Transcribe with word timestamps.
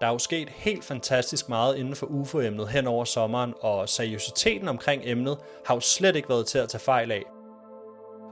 Der 0.00 0.06
er 0.06 0.12
jo 0.12 0.18
sket 0.18 0.48
helt 0.48 0.84
fantastisk 0.84 1.48
meget 1.48 1.76
inden 1.76 1.96
for 1.96 2.06
UFO-emnet 2.06 2.68
hen 2.68 2.86
over 2.86 3.04
sommeren, 3.04 3.54
og 3.60 3.88
seriøsiteten 3.88 4.68
omkring 4.68 5.02
emnet 5.04 5.38
har 5.66 5.74
jo 5.74 5.80
slet 5.80 6.16
ikke 6.16 6.28
været 6.28 6.46
til 6.46 6.58
at 6.58 6.68
tage 6.68 6.80
fejl 6.80 7.12
af. 7.12 7.22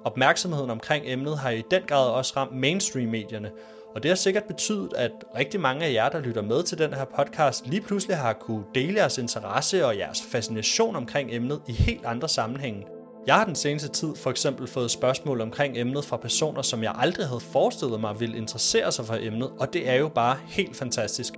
Opmærksomheden 0.05 0.71
omkring 0.71 1.05
emnet 1.07 1.39
har 1.39 1.51
i 1.51 1.63
den 1.71 1.83
grad 1.87 2.11
også 2.11 2.33
ramt 2.37 2.57
mainstream-medierne, 2.57 3.51
og 3.95 4.03
det 4.03 4.11
har 4.11 4.17
sikkert 4.17 4.45
betydet, 4.45 4.93
at 4.97 5.11
rigtig 5.37 5.61
mange 5.61 5.87
af 5.87 5.93
jer, 5.93 6.09
der 6.09 6.21
lytter 6.21 6.43
med 6.43 6.63
til 6.63 6.79
den 6.79 6.95
her 6.95 7.05
podcast, 7.05 7.67
lige 7.67 7.83
pludselig 7.83 8.17
har 8.17 8.33
kunne 8.33 8.65
dele 8.75 8.99
jeres 8.99 9.19
interesse 9.19 9.87
og 9.87 9.99
jeres 9.99 10.23
fascination 10.33 10.97
omkring 10.97 11.31
emnet 11.33 11.61
i 11.67 11.73
helt 11.73 12.05
andre 12.05 12.29
sammenhænge. 12.29 12.87
Jeg 13.27 13.35
har 13.35 13.45
den 13.45 13.55
seneste 13.55 13.89
tid 13.89 14.17
for 14.17 14.31
eksempel 14.31 14.67
fået 14.67 14.91
spørgsmål 14.91 15.41
omkring 15.41 15.79
emnet 15.79 16.05
fra 16.05 16.17
personer, 16.17 16.63
som 16.63 16.83
jeg 16.83 16.95
aldrig 16.99 17.27
havde 17.27 17.41
forestillet 17.41 18.01
mig 18.01 18.21
ville 18.21 18.37
interessere 18.37 18.93
sig 18.93 19.05
for 19.07 19.17
emnet, 19.21 19.51
og 19.61 19.73
det 19.73 19.89
er 19.89 19.95
jo 19.95 20.09
bare 20.09 20.37
helt 20.47 20.77
fantastisk. 20.77 21.35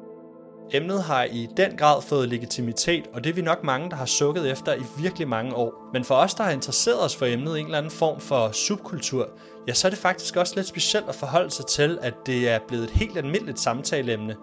Emnet 0.72 1.02
har 1.02 1.24
i 1.24 1.48
den 1.56 1.76
grad 1.76 2.02
fået 2.02 2.28
legitimitet, 2.28 3.04
og 3.12 3.24
det 3.24 3.30
er 3.30 3.34
vi 3.34 3.42
nok 3.42 3.64
mange, 3.64 3.90
der 3.90 3.96
har 3.96 4.06
sukket 4.06 4.50
efter 4.50 4.74
i 4.74 4.82
virkelig 4.98 5.28
mange 5.28 5.54
år. 5.54 5.90
Men 5.92 6.04
for 6.04 6.14
os, 6.14 6.34
der 6.34 6.44
har 6.44 6.50
interesseret 6.50 7.04
os 7.04 7.16
for 7.16 7.26
emnet 7.26 7.56
i 7.56 7.60
en 7.60 7.66
eller 7.66 7.78
anden 7.78 7.92
form 7.92 8.20
for 8.20 8.50
subkultur, 8.52 9.28
ja, 9.68 9.74
så 9.74 9.88
er 9.88 9.90
det 9.90 9.98
faktisk 9.98 10.36
også 10.36 10.52
lidt 10.56 10.66
specielt 10.66 11.08
at 11.08 11.14
forholde 11.14 11.50
sig 11.50 11.66
til, 11.66 11.98
at 12.02 12.14
det 12.26 12.48
er 12.48 12.58
blevet 12.68 12.84
et 12.84 12.90
helt 12.90 13.18
almindeligt 13.18 13.60
samtaleemne. 13.60 14.36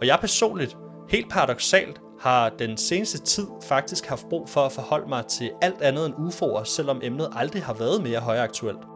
Og 0.00 0.06
jeg 0.06 0.18
personligt, 0.20 0.76
helt 1.08 1.30
paradoxalt, 1.30 2.00
har 2.20 2.48
den 2.48 2.76
seneste 2.76 3.18
tid 3.18 3.46
faktisk 3.62 4.06
haft 4.06 4.28
brug 4.28 4.48
for 4.48 4.60
at 4.60 4.72
forholde 4.72 5.08
mig 5.08 5.26
til 5.26 5.50
alt 5.62 5.82
andet 5.82 6.06
end 6.06 6.14
UFO'er, 6.14 6.64
selvom 6.64 7.00
emnet 7.02 7.28
aldrig 7.36 7.62
har 7.62 7.74
været 7.74 8.02
mere 8.02 8.20
højaktuelt. 8.20 8.95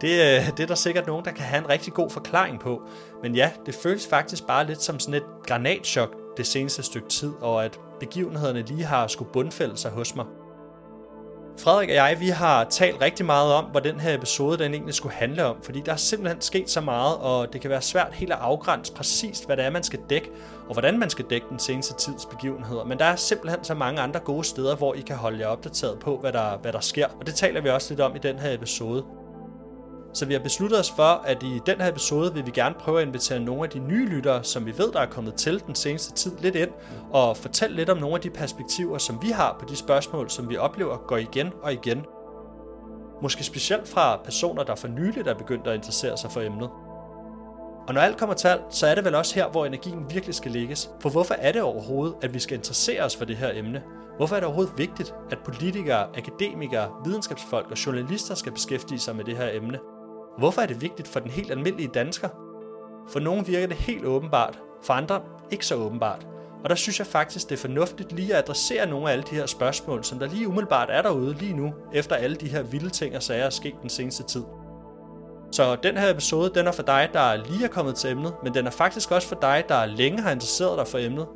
Det, 0.00 0.10
øh, 0.10 0.50
det 0.56 0.60
er 0.60 0.66
der 0.66 0.74
sikkert 0.74 1.06
nogen, 1.06 1.24
der 1.24 1.30
kan 1.30 1.44
have 1.44 1.58
en 1.58 1.68
rigtig 1.68 1.92
god 1.92 2.10
forklaring 2.10 2.60
på. 2.60 2.82
Men 3.22 3.34
ja, 3.34 3.50
det 3.66 3.74
føles 3.74 4.06
faktisk 4.06 4.46
bare 4.46 4.66
lidt 4.66 4.82
som 4.82 4.98
sådan 4.98 5.14
et 5.14 5.24
granatschok 5.46 6.16
det 6.36 6.46
seneste 6.46 6.82
stykke 6.82 7.08
tid, 7.08 7.32
og 7.40 7.64
at 7.64 7.80
begivenhederne 8.00 8.62
lige 8.62 8.84
har 8.84 9.06
skulle 9.06 9.32
bundfælde 9.32 9.76
sig 9.76 9.90
hos 9.90 10.14
mig. 10.14 10.24
Frederik 11.58 11.88
og 11.88 11.94
jeg, 11.94 12.16
vi 12.20 12.28
har 12.28 12.64
talt 12.64 13.00
rigtig 13.00 13.26
meget 13.26 13.52
om, 13.52 13.64
hvad 13.64 13.82
den 13.82 14.00
her 14.00 14.14
episode 14.14 14.58
den 14.58 14.74
egentlig 14.74 14.94
skulle 14.94 15.14
handle 15.14 15.44
om, 15.44 15.56
fordi 15.62 15.82
der 15.86 15.92
er 15.92 15.96
simpelthen 15.96 16.40
sket 16.40 16.70
så 16.70 16.80
meget, 16.80 17.16
og 17.16 17.52
det 17.52 17.60
kan 17.60 17.70
være 17.70 17.82
svært 17.82 18.12
helt 18.12 18.32
at 18.32 18.38
afgrænse 18.40 18.92
præcist, 18.92 19.46
hvad 19.46 19.56
det 19.56 19.64
er, 19.64 19.70
man 19.70 19.82
skal 19.82 19.98
dække, 20.10 20.30
og 20.68 20.72
hvordan 20.72 20.98
man 20.98 21.10
skal 21.10 21.24
dække 21.30 21.46
den 21.50 21.58
seneste 21.58 21.94
tids 21.94 22.26
begivenheder. 22.26 22.84
Men 22.84 22.98
der 22.98 23.04
er 23.04 23.16
simpelthen 23.16 23.64
så 23.64 23.74
mange 23.74 24.00
andre 24.00 24.20
gode 24.20 24.44
steder, 24.44 24.76
hvor 24.76 24.94
I 24.94 25.00
kan 25.00 25.16
holde 25.16 25.38
jer 25.38 25.46
opdateret 25.46 25.98
på, 25.98 26.16
hvad 26.16 26.32
der, 26.32 26.56
hvad 26.56 26.72
der 26.72 26.80
sker, 26.80 27.06
og 27.20 27.26
det 27.26 27.34
taler 27.34 27.60
vi 27.60 27.68
også 27.68 27.90
lidt 27.90 28.00
om 28.00 28.16
i 28.16 28.18
den 28.18 28.38
her 28.38 28.54
episode. 28.54 29.04
Så 30.12 30.26
vi 30.26 30.32
har 30.32 30.40
besluttet 30.40 30.78
os 30.78 30.90
for, 30.90 31.22
at 31.24 31.42
i 31.42 31.60
den 31.66 31.80
her 31.80 31.88
episode 31.88 32.34
vil 32.34 32.46
vi 32.46 32.50
gerne 32.50 32.74
prøve 32.74 33.00
at 33.00 33.06
invitere 33.06 33.40
nogle 33.40 33.62
af 33.62 33.70
de 33.70 33.78
nye 33.78 34.06
lyttere, 34.06 34.44
som 34.44 34.66
vi 34.66 34.78
ved, 34.78 34.92
der 34.92 35.00
er 35.00 35.06
kommet 35.06 35.34
til 35.34 35.62
den 35.66 35.74
seneste 35.74 36.12
tid, 36.14 36.32
lidt 36.38 36.54
ind 36.54 36.70
og 37.12 37.36
fortælle 37.36 37.76
lidt 37.76 37.90
om 37.90 37.98
nogle 37.98 38.14
af 38.14 38.20
de 38.20 38.30
perspektiver, 38.30 38.98
som 38.98 39.18
vi 39.22 39.28
har 39.28 39.56
på 39.60 39.66
de 39.68 39.76
spørgsmål, 39.76 40.30
som 40.30 40.50
vi 40.50 40.56
oplever 40.56 40.96
går 40.96 41.16
igen 41.16 41.52
og 41.62 41.72
igen. 41.72 42.04
Måske 43.22 43.44
specielt 43.44 43.88
fra 43.88 44.16
personer, 44.24 44.62
der 44.62 44.74
for 44.74 44.88
nyligt 44.88 45.28
er 45.28 45.34
begyndt 45.34 45.66
at 45.66 45.74
interessere 45.74 46.16
sig 46.16 46.30
for 46.30 46.40
emnet. 46.40 46.70
Og 47.88 47.94
når 47.94 48.00
alt 48.00 48.16
kommer 48.16 48.34
til 48.34 48.48
alt, 48.48 48.62
så 48.70 48.86
er 48.86 48.94
det 48.94 49.04
vel 49.04 49.14
også 49.14 49.34
her, 49.34 49.48
hvor 49.48 49.66
energien 49.66 50.10
virkelig 50.10 50.34
skal 50.34 50.50
lægges. 50.50 50.90
For 51.00 51.10
hvorfor 51.10 51.34
er 51.34 51.52
det 51.52 51.62
overhovedet, 51.62 52.14
at 52.22 52.34
vi 52.34 52.38
skal 52.38 52.56
interessere 52.56 53.02
os 53.02 53.16
for 53.16 53.24
det 53.24 53.36
her 53.36 53.50
emne? 53.54 53.82
Hvorfor 54.16 54.36
er 54.36 54.40
det 54.40 54.46
overhovedet 54.46 54.78
vigtigt, 54.78 55.14
at 55.30 55.38
politikere, 55.44 56.06
akademikere, 56.16 56.90
videnskabsfolk 57.04 57.70
og 57.70 57.86
journalister 57.86 58.34
skal 58.34 58.52
beskæftige 58.52 58.98
sig 58.98 59.16
med 59.16 59.24
det 59.24 59.36
her 59.36 59.48
emne? 59.52 59.78
Hvorfor 60.38 60.62
er 60.62 60.66
det 60.66 60.82
vigtigt 60.82 61.08
for 61.08 61.20
den 61.20 61.30
helt 61.30 61.50
almindelige 61.50 61.90
dansker? 61.94 62.28
For 63.08 63.20
nogle 63.20 63.46
virker 63.46 63.66
det 63.66 63.76
helt 63.76 64.04
åbenbart, 64.04 64.58
for 64.82 64.92
andre 64.92 65.20
ikke 65.50 65.66
så 65.66 65.74
åbenbart. 65.74 66.26
Og 66.64 66.70
der 66.70 66.76
synes 66.76 66.98
jeg 66.98 67.06
faktisk, 67.06 67.48
det 67.48 67.54
er 67.54 67.60
fornuftigt 67.60 68.12
lige 68.12 68.34
at 68.34 68.38
adressere 68.38 68.86
nogle 68.86 69.08
af 69.08 69.12
alle 69.12 69.24
de 69.30 69.34
her 69.34 69.46
spørgsmål, 69.46 70.04
som 70.04 70.18
der 70.18 70.26
lige 70.26 70.48
umiddelbart 70.48 70.88
er 70.90 71.02
derude 71.02 71.34
lige 71.34 71.56
nu, 71.56 71.74
efter 71.92 72.16
alle 72.16 72.36
de 72.36 72.48
her 72.48 72.62
vilde 72.62 72.90
ting 72.90 73.16
og 73.16 73.22
sager 73.22 73.44
er 73.44 73.50
sket 73.50 73.74
den 73.82 73.90
seneste 73.90 74.22
tid. 74.22 74.42
Så 75.52 75.76
den 75.82 75.96
her 75.96 76.10
episode, 76.10 76.50
den 76.54 76.66
er 76.66 76.72
for 76.72 76.82
dig, 76.82 77.08
der 77.12 77.36
lige 77.36 77.64
er 77.64 77.68
kommet 77.68 77.94
til 77.94 78.10
emnet, 78.10 78.34
men 78.44 78.54
den 78.54 78.66
er 78.66 78.70
faktisk 78.70 79.10
også 79.10 79.28
for 79.28 79.38
dig, 79.42 79.64
der 79.68 79.86
længe 79.86 80.22
har 80.22 80.30
interesseret 80.30 80.78
dig 80.78 80.86
for 80.86 80.98
emnet, 80.98 81.26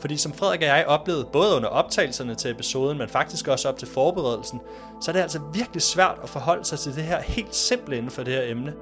fordi 0.00 0.16
som 0.16 0.32
Frederik 0.32 0.60
og 0.60 0.66
jeg 0.66 0.84
oplevede, 0.86 1.24
både 1.32 1.56
under 1.56 1.68
optagelserne 1.68 2.34
til 2.34 2.50
episoden, 2.50 2.98
men 2.98 3.08
faktisk 3.08 3.48
også 3.48 3.68
op 3.68 3.78
til 3.78 3.88
forberedelsen, 3.88 4.60
så 5.02 5.10
er 5.10 5.12
det 5.12 5.20
altså 5.20 5.40
virkelig 5.54 5.82
svært 5.82 6.18
at 6.22 6.28
forholde 6.28 6.64
sig 6.64 6.78
til 6.78 6.94
det 6.94 7.02
her 7.02 7.20
helt 7.20 7.54
simple 7.54 7.96
inden 7.96 8.10
for 8.10 8.22
det 8.22 8.34
her 8.34 8.42
emne. 8.50 8.74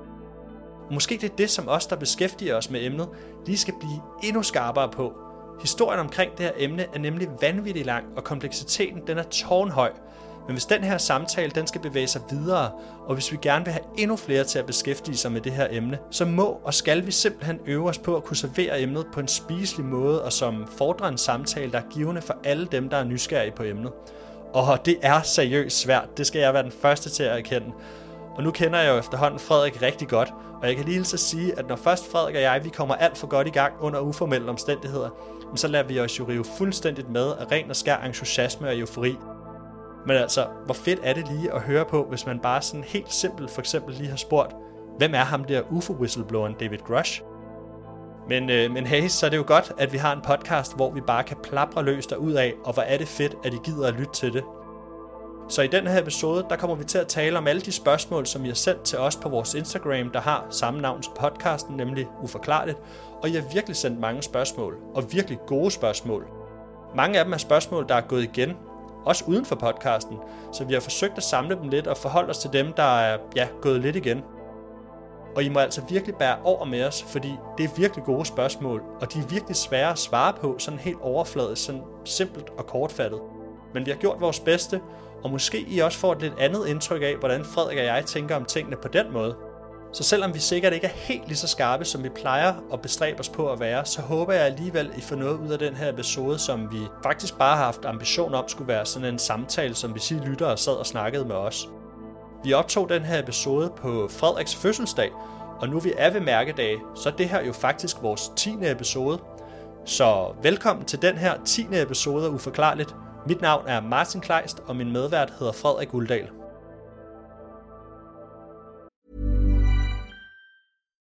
Og 0.86 0.94
måske 0.94 1.18
det 1.20 1.30
er 1.30 1.36
det, 1.36 1.50
som 1.50 1.68
os, 1.68 1.86
der 1.86 1.96
beskæftiger 1.96 2.56
os 2.56 2.70
med 2.70 2.84
emnet, 2.84 3.08
lige 3.46 3.58
skal 3.58 3.74
blive 3.80 4.02
endnu 4.22 4.42
skarpere 4.42 4.88
på. 4.88 5.12
Historien 5.60 6.00
omkring 6.00 6.32
det 6.38 6.46
her 6.46 6.52
emne 6.56 6.86
er 6.94 6.98
nemlig 6.98 7.28
vanvittig 7.40 7.86
lang, 7.86 8.04
og 8.16 8.24
kompleksiteten 8.24 9.06
den 9.06 9.18
er 9.18 9.22
tårnhøj, 9.22 9.92
men 10.48 10.54
hvis 10.54 10.64
den 10.64 10.84
her 10.84 10.98
samtale 10.98 11.50
den 11.50 11.66
skal 11.66 11.80
bevæge 11.80 12.06
sig 12.06 12.20
videre, 12.30 12.70
og 13.06 13.14
hvis 13.14 13.32
vi 13.32 13.38
gerne 13.42 13.64
vil 13.64 13.72
have 13.72 13.84
endnu 13.98 14.16
flere 14.16 14.44
til 14.44 14.58
at 14.58 14.66
beskæftige 14.66 15.16
sig 15.16 15.32
med 15.32 15.40
det 15.40 15.52
her 15.52 15.66
emne, 15.70 15.98
så 16.10 16.24
må 16.24 16.60
og 16.64 16.74
skal 16.74 17.06
vi 17.06 17.12
simpelthen 17.12 17.58
øve 17.66 17.88
os 17.88 17.98
på 17.98 18.16
at 18.16 18.24
kunne 18.24 18.36
servere 18.36 18.80
emnet 18.80 19.06
på 19.12 19.20
en 19.20 19.28
spiselig 19.28 19.86
måde, 19.86 20.24
og 20.24 20.32
som 20.32 20.66
fordrer 20.78 21.08
en 21.08 21.18
samtale, 21.18 21.72
der 21.72 21.78
er 21.78 21.88
givende 21.90 22.22
for 22.22 22.36
alle 22.44 22.66
dem, 22.66 22.88
der 22.88 22.96
er 22.96 23.04
nysgerrige 23.04 23.52
på 23.52 23.62
emnet. 23.62 23.92
Og 24.54 24.86
det 24.86 24.96
er 25.02 25.22
seriøst 25.22 25.78
svært, 25.78 26.18
det 26.18 26.26
skal 26.26 26.40
jeg 26.40 26.54
være 26.54 26.62
den 26.62 26.72
første 26.82 27.10
til 27.10 27.22
at 27.22 27.38
erkende. 27.38 27.72
Og 28.36 28.42
nu 28.44 28.50
kender 28.50 28.78
jeg 28.78 28.92
jo 28.92 28.98
efterhånden 28.98 29.40
Frederik 29.40 29.82
rigtig 29.82 30.08
godt, 30.08 30.32
og 30.62 30.68
jeg 30.68 30.76
kan 30.76 30.84
lige 30.84 31.04
så 31.04 31.16
sige, 31.16 31.58
at 31.58 31.68
når 31.68 31.76
først 31.76 32.12
Frederik 32.12 32.34
og 32.34 32.42
jeg 32.42 32.64
vi 32.64 32.68
kommer 32.68 32.94
alt 32.94 33.18
for 33.18 33.26
godt 33.26 33.46
i 33.46 33.50
gang 33.50 33.74
under 33.80 34.00
uformelle 34.00 34.48
omstændigheder, 34.48 35.08
så 35.56 35.68
lader 35.68 35.84
vi 35.84 36.00
os 36.00 36.18
jo 36.18 36.24
rive 36.28 36.44
fuldstændigt 36.58 37.10
med 37.10 37.32
af 37.32 37.52
ren 37.52 37.70
og 37.70 37.76
skær 37.76 37.96
entusiasme 37.96 38.68
og 38.68 38.78
eufori. 38.78 39.16
Men 40.06 40.16
altså, 40.16 40.46
hvor 40.64 40.74
fedt 40.74 41.00
er 41.02 41.12
det 41.12 41.28
lige 41.28 41.52
at 41.52 41.60
høre 41.60 41.84
på, 41.84 42.06
hvis 42.08 42.26
man 42.26 42.38
bare 42.38 42.62
sådan 42.62 42.84
helt 42.84 43.12
simpelt 43.12 43.50
for 43.50 43.60
eksempel 43.60 43.94
lige 43.94 44.10
har 44.10 44.16
spurgt, 44.16 44.54
hvem 44.98 45.14
er 45.14 45.18
ham 45.24 45.44
der 45.44 45.62
UFO-whistlebloweren 45.62 46.54
David 46.60 46.78
Grush? 46.78 47.22
Men, 48.28 48.50
øh, 48.50 48.70
men 48.70 48.86
hey, 48.86 49.08
så 49.08 49.26
er 49.26 49.30
det 49.30 49.36
jo 49.36 49.44
godt, 49.46 49.72
at 49.78 49.92
vi 49.92 49.98
har 49.98 50.12
en 50.12 50.20
podcast, 50.20 50.76
hvor 50.76 50.90
vi 50.90 51.00
bare 51.00 51.24
kan 51.24 51.36
plapre 51.42 51.82
løs 51.82 52.12
ud 52.12 52.32
af, 52.32 52.54
og 52.64 52.72
hvor 52.72 52.82
er 52.82 52.98
det 52.98 53.08
fedt, 53.08 53.34
at 53.44 53.54
I 53.54 53.58
gider 53.64 53.88
at 53.88 53.94
lytte 53.94 54.12
til 54.12 54.32
det. 54.32 54.44
Så 55.48 55.62
i 55.62 55.66
den 55.66 55.86
her 55.86 56.00
episode, 56.00 56.46
der 56.50 56.56
kommer 56.56 56.76
vi 56.76 56.84
til 56.84 56.98
at 56.98 57.06
tale 57.06 57.38
om 57.38 57.46
alle 57.46 57.62
de 57.62 57.72
spørgsmål, 57.72 58.26
som 58.26 58.44
I 58.44 58.48
har 58.48 58.54
sendt 58.54 58.82
til 58.82 58.98
os 58.98 59.16
på 59.16 59.28
vores 59.28 59.54
Instagram, 59.54 60.10
der 60.10 60.20
har 60.20 60.46
samme 60.50 60.80
navn 60.80 61.02
som 61.02 61.12
podcasten, 61.20 61.76
nemlig 61.76 62.08
Uforklarligt. 62.22 62.78
Og 63.22 63.28
I 63.28 63.32
har 63.32 63.44
virkelig 63.52 63.76
sendt 63.76 64.00
mange 64.00 64.22
spørgsmål, 64.22 64.76
og 64.94 65.12
virkelig 65.12 65.38
gode 65.46 65.70
spørgsmål. 65.70 66.26
Mange 66.96 67.18
af 67.18 67.24
dem 67.24 67.32
er 67.32 67.38
spørgsmål, 67.38 67.88
der 67.88 67.94
er 67.94 68.00
gået 68.00 68.22
igen, 68.22 68.56
også 69.04 69.24
uden 69.26 69.44
for 69.44 69.54
podcasten. 69.54 70.16
Så 70.52 70.64
vi 70.64 70.72
har 70.72 70.80
forsøgt 70.80 71.16
at 71.16 71.22
samle 71.22 71.56
dem 71.56 71.68
lidt 71.68 71.86
og 71.86 71.96
forholde 71.96 72.30
os 72.30 72.38
til 72.38 72.52
dem, 72.52 72.72
der 72.72 72.98
er 73.00 73.18
ja, 73.36 73.48
gået 73.62 73.80
lidt 73.80 73.96
igen. 73.96 74.22
Og 75.36 75.42
I 75.42 75.48
må 75.48 75.58
altså 75.58 75.82
virkelig 75.88 76.14
bære 76.16 76.36
over 76.44 76.64
med 76.64 76.84
os, 76.84 77.02
fordi 77.02 77.32
det 77.58 77.64
er 77.64 77.76
virkelig 77.76 78.04
gode 78.04 78.24
spørgsmål, 78.24 78.82
og 79.00 79.12
de 79.12 79.18
er 79.18 79.26
virkelig 79.26 79.56
svære 79.56 79.90
at 79.90 79.98
svare 79.98 80.32
på, 80.40 80.56
sådan 80.58 80.78
helt 80.78 81.00
overfladisk, 81.00 81.64
sådan 81.64 81.82
simpelt 82.04 82.50
og 82.58 82.66
kortfattet. 82.66 83.20
Men 83.74 83.86
vi 83.86 83.90
har 83.90 83.98
gjort 83.98 84.20
vores 84.20 84.40
bedste, 84.40 84.80
og 85.24 85.30
måske 85.30 85.60
I 85.60 85.78
også 85.78 85.98
får 85.98 86.12
et 86.12 86.22
lidt 86.22 86.38
andet 86.38 86.66
indtryk 86.66 87.02
af, 87.02 87.16
hvordan 87.16 87.44
Frederik 87.44 87.78
og 87.78 87.84
jeg 87.84 88.04
tænker 88.06 88.36
om 88.36 88.44
tingene 88.44 88.76
på 88.76 88.88
den 88.88 89.12
måde. 89.12 89.36
Så 89.92 90.02
selvom 90.02 90.34
vi 90.34 90.38
sikkert 90.38 90.72
ikke 90.72 90.86
er 90.86 90.90
helt 90.94 91.26
lige 91.26 91.36
så 91.36 91.48
skarpe, 91.48 91.84
som 91.84 92.04
vi 92.04 92.08
plejer 92.08 92.54
at 92.72 92.82
bestræbe 92.82 93.20
os 93.20 93.28
på 93.28 93.52
at 93.52 93.60
være, 93.60 93.84
så 93.84 94.02
håber 94.02 94.32
jeg 94.32 94.42
alligevel, 94.42 94.90
I 94.96 95.00
får 95.00 95.16
noget 95.16 95.38
ud 95.38 95.48
af 95.48 95.58
den 95.58 95.74
her 95.74 95.92
episode, 95.92 96.38
som 96.38 96.72
vi 96.72 96.78
faktisk 97.02 97.38
bare 97.38 97.56
har 97.56 97.64
haft 97.64 97.84
ambition 97.84 98.34
om 98.34 98.48
skulle 98.48 98.68
være 98.68 98.86
sådan 98.86 99.12
en 99.12 99.18
samtale, 99.18 99.74
som 99.74 99.94
vi 99.94 100.00
siger 100.00 100.24
lytter 100.24 100.46
og 100.46 100.58
sad 100.58 100.72
og 100.72 100.86
snakkede 100.86 101.24
med 101.24 101.36
os. 101.36 101.68
Vi 102.44 102.52
optog 102.52 102.88
den 102.88 103.02
her 103.02 103.18
episode 103.18 103.72
på 103.76 104.08
Frederiks 104.10 104.56
fødselsdag, 104.56 105.10
og 105.60 105.68
nu 105.68 105.78
vi 105.78 105.92
er 105.98 106.10
ved 106.10 106.20
mærkedage, 106.20 106.78
så 106.96 107.08
er 107.08 107.12
det 107.12 107.28
her 107.28 107.44
jo 107.46 107.52
faktisk 107.52 107.96
vores 108.02 108.32
10. 108.36 108.56
episode. 108.62 109.18
Så 109.84 110.34
velkommen 110.42 110.84
til 110.84 111.02
den 111.02 111.16
her 111.16 111.34
10. 111.44 111.66
episode 111.72 112.26
af 112.26 112.30
Uforklarligt. 112.30 112.94
Mit 113.26 113.40
navn 113.40 113.64
er 113.66 113.80
Martin 113.80 114.20
Kleist, 114.20 114.60
og 114.66 114.76
min 114.76 114.92
medvært 114.92 115.32
hedder 115.38 115.52
Frederik 115.52 115.94
Uldal. 115.94 116.37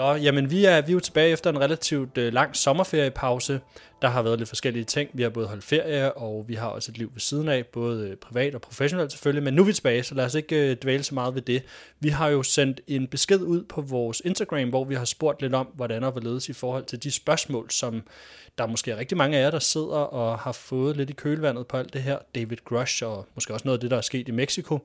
Nå, 0.00 0.14
jamen 0.14 0.50
vi 0.50 0.64
er, 0.64 0.80
vi 0.80 0.92
er 0.92 0.94
jo 0.94 1.00
tilbage 1.00 1.30
efter 1.30 1.50
en 1.50 1.60
relativt 1.60 2.18
øh, 2.18 2.32
lang 2.32 2.56
sommerferiepause. 2.56 3.60
Der 4.02 4.08
har 4.08 4.22
været 4.22 4.38
lidt 4.38 4.48
forskellige 4.48 4.84
ting. 4.84 5.10
Vi 5.12 5.22
har 5.22 5.30
både 5.30 5.46
holdt 5.46 5.64
ferie, 5.64 6.12
og 6.12 6.44
vi 6.48 6.54
har 6.54 6.68
også 6.68 6.92
et 6.92 6.98
liv 6.98 7.10
ved 7.12 7.20
siden 7.20 7.48
af, 7.48 7.66
både 7.66 8.08
øh, 8.08 8.16
privat 8.16 8.54
og 8.54 8.60
professionelt 8.60 9.12
selvfølgelig. 9.12 9.42
Men 9.42 9.54
nu 9.54 9.62
er 9.62 9.66
vi 9.66 9.72
tilbage, 9.72 10.02
så 10.02 10.14
lad 10.14 10.24
os 10.24 10.34
ikke 10.34 10.70
øh, 10.70 10.76
dvæle 10.82 11.02
så 11.02 11.14
meget 11.14 11.34
ved 11.34 11.42
det. 11.42 11.62
Vi 12.00 12.08
har 12.08 12.28
jo 12.28 12.42
sendt 12.42 12.80
en 12.86 13.06
besked 13.06 13.40
ud 13.40 13.62
på 13.62 13.80
vores 13.80 14.22
Instagram, 14.24 14.68
hvor 14.68 14.84
vi 14.84 14.94
har 14.94 15.04
spurgt 15.04 15.42
lidt 15.42 15.54
om, 15.54 15.66
hvordan 15.74 16.04
og 16.04 16.12
hvorledes 16.12 16.48
i 16.48 16.52
forhold 16.52 16.84
til 16.84 17.02
de 17.02 17.10
spørgsmål, 17.10 17.70
som 17.70 18.02
der 18.58 18.64
er 18.64 18.68
måske 18.68 18.96
rigtig 18.96 19.18
mange 19.18 19.38
af 19.38 19.42
jer, 19.42 19.50
der 19.50 19.58
sidder 19.58 19.96
og 19.96 20.38
har 20.38 20.52
fået 20.52 20.96
lidt 20.96 21.10
i 21.10 21.12
kølvandet 21.12 21.66
på 21.66 21.76
alt 21.76 21.92
det 21.92 22.02
her. 22.02 22.18
David 22.34 22.56
Grush 22.64 23.04
og 23.04 23.26
måske 23.34 23.54
også 23.54 23.68
noget 23.68 23.78
af 23.78 23.80
det, 23.80 23.90
der 23.90 23.96
er 23.96 24.00
sket 24.00 24.28
i 24.28 24.30
Mexico. 24.32 24.78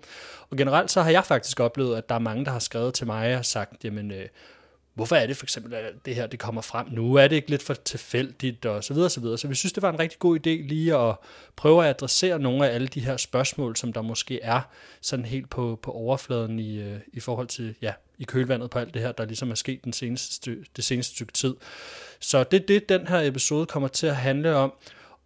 Og 0.50 0.58
generelt 0.58 0.92
så 0.92 1.02
har 1.02 1.12
jeg 1.12 1.26
faktisk 1.26 1.60
oplevet, 1.60 1.98
at 1.98 2.10
der 2.10 2.16
er 2.16 2.20
mange, 2.20 2.46
der 2.46 2.52
har 2.52 2.60
skrevet 2.60 2.94
til 2.94 3.08
mig 3.08 3.38
og 3.38 3.46
sagt, 3.46 3.86
jamen 3.86 4.12
øh, 4.12 4.26
hvorfor 4.96 5.16
er 5.16 5.28
det 5.28 5.38
for 5.38 5.46
eksempel, 5.46 5.74
at 5.74 5.94
det 6.06 6.16
her 6.16 6.28
det 6.28 6.40
kommer 6.40 6.62
frem 6.62 6.88
nu? 6.92 7.16
Er 7.16 7.28
det 7.28 7.36
ikke 7.36 7.50
lidt 7.50 7.64
for 7.64 7.74
tilfældigt? 7.74 8.66
Og 8.66 8.84
så 8.84 8.94
videre, 8.94 9.10
så 9.10 9.20
videre. 9.20 9.38
Så 9.38 9.48
vi 9.48 9.56
synes, 9.56 9.74
det 9.74 9.84
var 9.84 9.90
en 9.90 10.00
rigtig 10.00 10.20
god 10.20 10.40
idé 10.40 10.50
lige 10.50 10.96
at 10.96 11.16
prøve 11.56 11.84
at 11.84 11.90
adressere 11.90 12.40
nogle 12.40 12.70
af 12.70 12.76
alle 12.76 12.88
de 12.88 13.00
her 13.00 13.18
spørgsmål, 13.18 13.76
som 13.76 13.94
der 13.94 14.02
måske 14.02 14.42
er 14.42 14.62
sådan 15.02 15.26
helt 15.26 15.50
på, 15.50 15.80
på 15.82 15.92
overfladen 15.92 16.60
i, 16.60 16.80
øh, 16.82 17.00
i 17.14 17.20
forhold 17.20 17.48
til, 17.48 17.76
ja, 17.82 17.94
i 18.18 18.24
kølvandet 18.24 18.70
på 18.70 18.80
alt 18.80 18.94
det 18.94 19.02
her, 19.02 19.12
der 19.12 19.26
ligesom 19.26 19.52
er 19.52 19.56
sket 19.56 19.84
den 19.84 19.94
seneste, 19.94 20.58
det 20.76 20.84
seneste 20.84 21.16
stykke 21.16 21.34
tid. 21.34 21.56
Så 22.20 22.44
det 22.44 22.62
er 22.62 22.66
det, 22.66 22.90
den 22.90 23.08
her 23.08 23.22
episode 23.22 23.66
kommer 23.66 23.88
til 23.88 24.08
at 24.08 24.16
handle 24.16 24.56
om. 24.56 24.74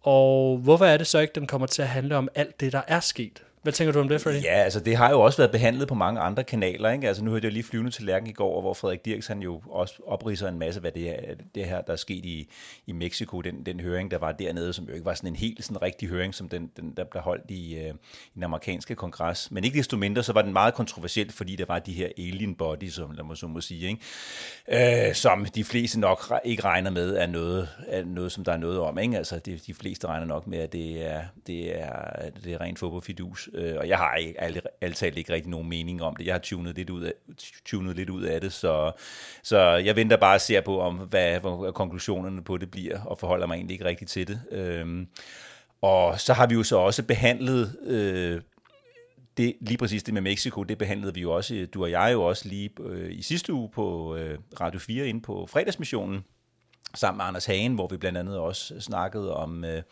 Og 0.00 0.58
hvorfor 0.58 0.84
er 0.84 0.96
det 0.96 1.06
så 1.06 1.18
ikke, 1.18 1.34
den 1.34 1.46
kommer 1.46 1.66
til 1.66 1.82
at 1.82 1.88
handle 1.88 2.16
om 2.16 2.28
alt 2.34 2.60
det, 2.60 2.72
der 2.72 2.82
er 2.88 3.00
sket? 3.00 3.42
Hvad 3.62 3.72
tænker 3.72 3.92
du 3.92 4.00
om 4.00 4.08
det, 4.08 4.20
Freddy? 4.20 4.44
Ja, 4.44 4.62
altså 4.62 4.80
det 4.80 4.96
har 4.96 5.10
jo 5.10 5.20
også 5.20 5.38
været 5.38 5.50
behandlet 5.50 5.88
på 5.88 5.94
mange 5.94 6.20
andre 6.20 6.44
kanaler. 6.44 6.90
Ikke? 6.90 7.08
Altså 7.08 7.24
nu 7.24 7.30
hørte 7.30 7.44
jeg 7.44 7.52
lige 7.52 7.62
flyvende 7.62 7.90
til 7.90 8.04
Lærken 8.04 8.28
i 8.28 8.32
går, 8.32 8.60
hvor 8.60 8.74
Frederik 8.74 9.04
Dirks 9.04 9.26
han 9.26 9.42
jo 9.42 9.62
også 9.70 9.94
opriser 10.06 10.48
en 10.48 10.58
masse, 10.58 10.80
hvad 10.80 10.92
det, 10.92 11.10
er, 11.10 11.34
det 11.54 11.64
her, 11.64 11.80
der 11.80 11.92
er 11.92 11.96
sket 11.96 12.24
i, 12.24 12.50
i 12.86 12.92
Mexico, 12.92 13.40
den, 13.40 13.66
den 13.66 13.80
høring, 13.80 14.10
der 14.10 14.18
var 14.18 14.32
dernede, 14.32 14.72
som 14.72 14.84
jo 14.84 14.92
ikke 14.92 15.04
var 15.04 15.14
sådan 15.14 15.28
en 15.28 15.36
helt 15.36 15.64
sådan 15.64 15.82
rigtig 15.82 16.08
høring, 16.08 16.34
som 16.34 16.48
den, 16.48 16.70
den 16.76 16.92
der 16.96 17.04
blev 17.04 17.22
holdt 17.22 17.50
i, 17.50 17.74
øh, 17.74 17.94
i 18.24 18.34
den 18.34 18.42
amerikanske 18.42 18.94
kongres. 18.94 19.50
Men 19.50 19.64
ikke 19.64 19.78
desto 19.78 19.96
mindre, 19.96 20.22
så 20.22 20.32
var 20.32 20.42
den 20.42 20.52
meget 20.52 20.74
kontroversiel, 20.74 21.32
fordi 21.32 21.56
der 21.56 21.64
var 21.68 21.78
de 21.78 21.92
her 21.92 22.08
alien 22.18 22.54
bodies, 22.54 22.94
som 22.94 23.10
lad 23.10 23.24
mig 23.24 23.36
så 23.36 23.46
må 23.46 23.60
sige, 23.60 23.88
ikke? 23.88 25.08
Øh, 25.08 25.14
som 25.14 25.44
de 25.44 25.64
fleste 25.64 26.00
nok 26.00 26.32
ikke 26.44 26.64
regner 26.64 26.90
med 26.90 27.16
er 27.16 27.26
noget, 27.26 27.68
er 27.86 28.04
noget 28.04 28.32
som 28.32 28.44
der 28.44 28.52
er 28.52 28.56
noget 28.56 28.78
om. 28.78 28.98
Ikke? 28.98 29.16
Altså 29.16 29.38
de, 29.38 29.60
de 29.66 29.74
fleste 29.74 30.06
regner 30.06 30.26
nok 30.26 30.46
med, 30.46 30.58
at 30.58 30.72
det 30.72 31.06
er, 31.06 31.22
det 31.46 31.80
er, 31.80 32.30
det 32.44 32.52
er 32.52 32.60
rent 32.60 32.78
fodboldfidus 32.78 33.49
øh, 33.54 33.76
og 33.78 33.88
jeg 33.88 33.98
har 33.98 34.18
altid 34.80 35.16
ikke 35.16 35.32
rigtig 35.32 35.50
nogen 35.50 35.68
mening 35.68 36.02
om 36.02 36.16
det. 36.16 36.26
Jeg 36.26 36.34
har 36.34 36.38
tunet 36.38 36.76
lidt 36.76 36.90
ud 36.90 37.02
af, 37.02 37.12
tunet 37.64 37.96
lidt 37.96 38.10
ud 38.10 38.22
af 38.22 38.40
det, 38.40 38.52
så, 38.52 38.92
så 39.42 39.58
jeg 39.60 39.96
venter 39.96 40.16
bare 40.16 40.34
og 40.34 40.40
ser 40.40 40.60
på, 40.60 40.80
om 40.80 40.96
hvad, 40.96 41.40
hvad 41.40 41.72
konklusionerne 41.72 42.44
på 42.44 42.56
det 42.56 42.70
bliver, 42.70 43.00
og 43.00 43.18
forholder 43.18 43.46
mig 43.46 43.54
egentlig 43.54 43.74
ikke 43.74 43.84
rigtigt 43.84 44.10
til 44.10 44.28
det. 44.28 44.40
Øhm, 44.50 45.08
og 45.82 46.20
så 46.20 46.32
har 46.32 46.46
vi 46.46 46.54
jo 46.54 46.62
så 46.62 46.76
også 46.76 47.02
behandlet 47.02 47.76
øh, 47.86 48.40
det, 49.36 49.56
lige 49.60 49.78
præcis 49.78 50.02
det 50.02 50.14
med 50.14 50.22
Mexico, 50.22 50.62
det 50.62 50.78
behandlede 50.78 51.14
vi 51.14 51.20
jo 51.20 51.32
også, 51.32 51.66
du 51.74 51.82
og 51.82 51.90
jeg 51.90 52.10
jo 52.12 52.22
også 52.22 52.48
lige 52.48 52.70
øh, 52.80 53.12
i 53.12 53.22
sidste 53.22 53.52
uge 53.52 53.70
på 53.70 54.16
øh, 54.16 54.38
Radio 54.60 54.80
4 54.80 55.06
inde 55.06 55.20
på 55.20 55.46
fredagsmissionen, 55.46 56.24
sammen 56.94 57.16
med 57.16 57.24
Anders 57.24 57.46
Hagen, 57.46 57.74
hvor 57.74 57.86
vi 57.86 57.96
blandt 57.96 58.18
andet 58.18 58.38
også 58.38 58.80
snakkede 58.80 59.34
om... 59.34 59.64
Øh, 59.64 59.82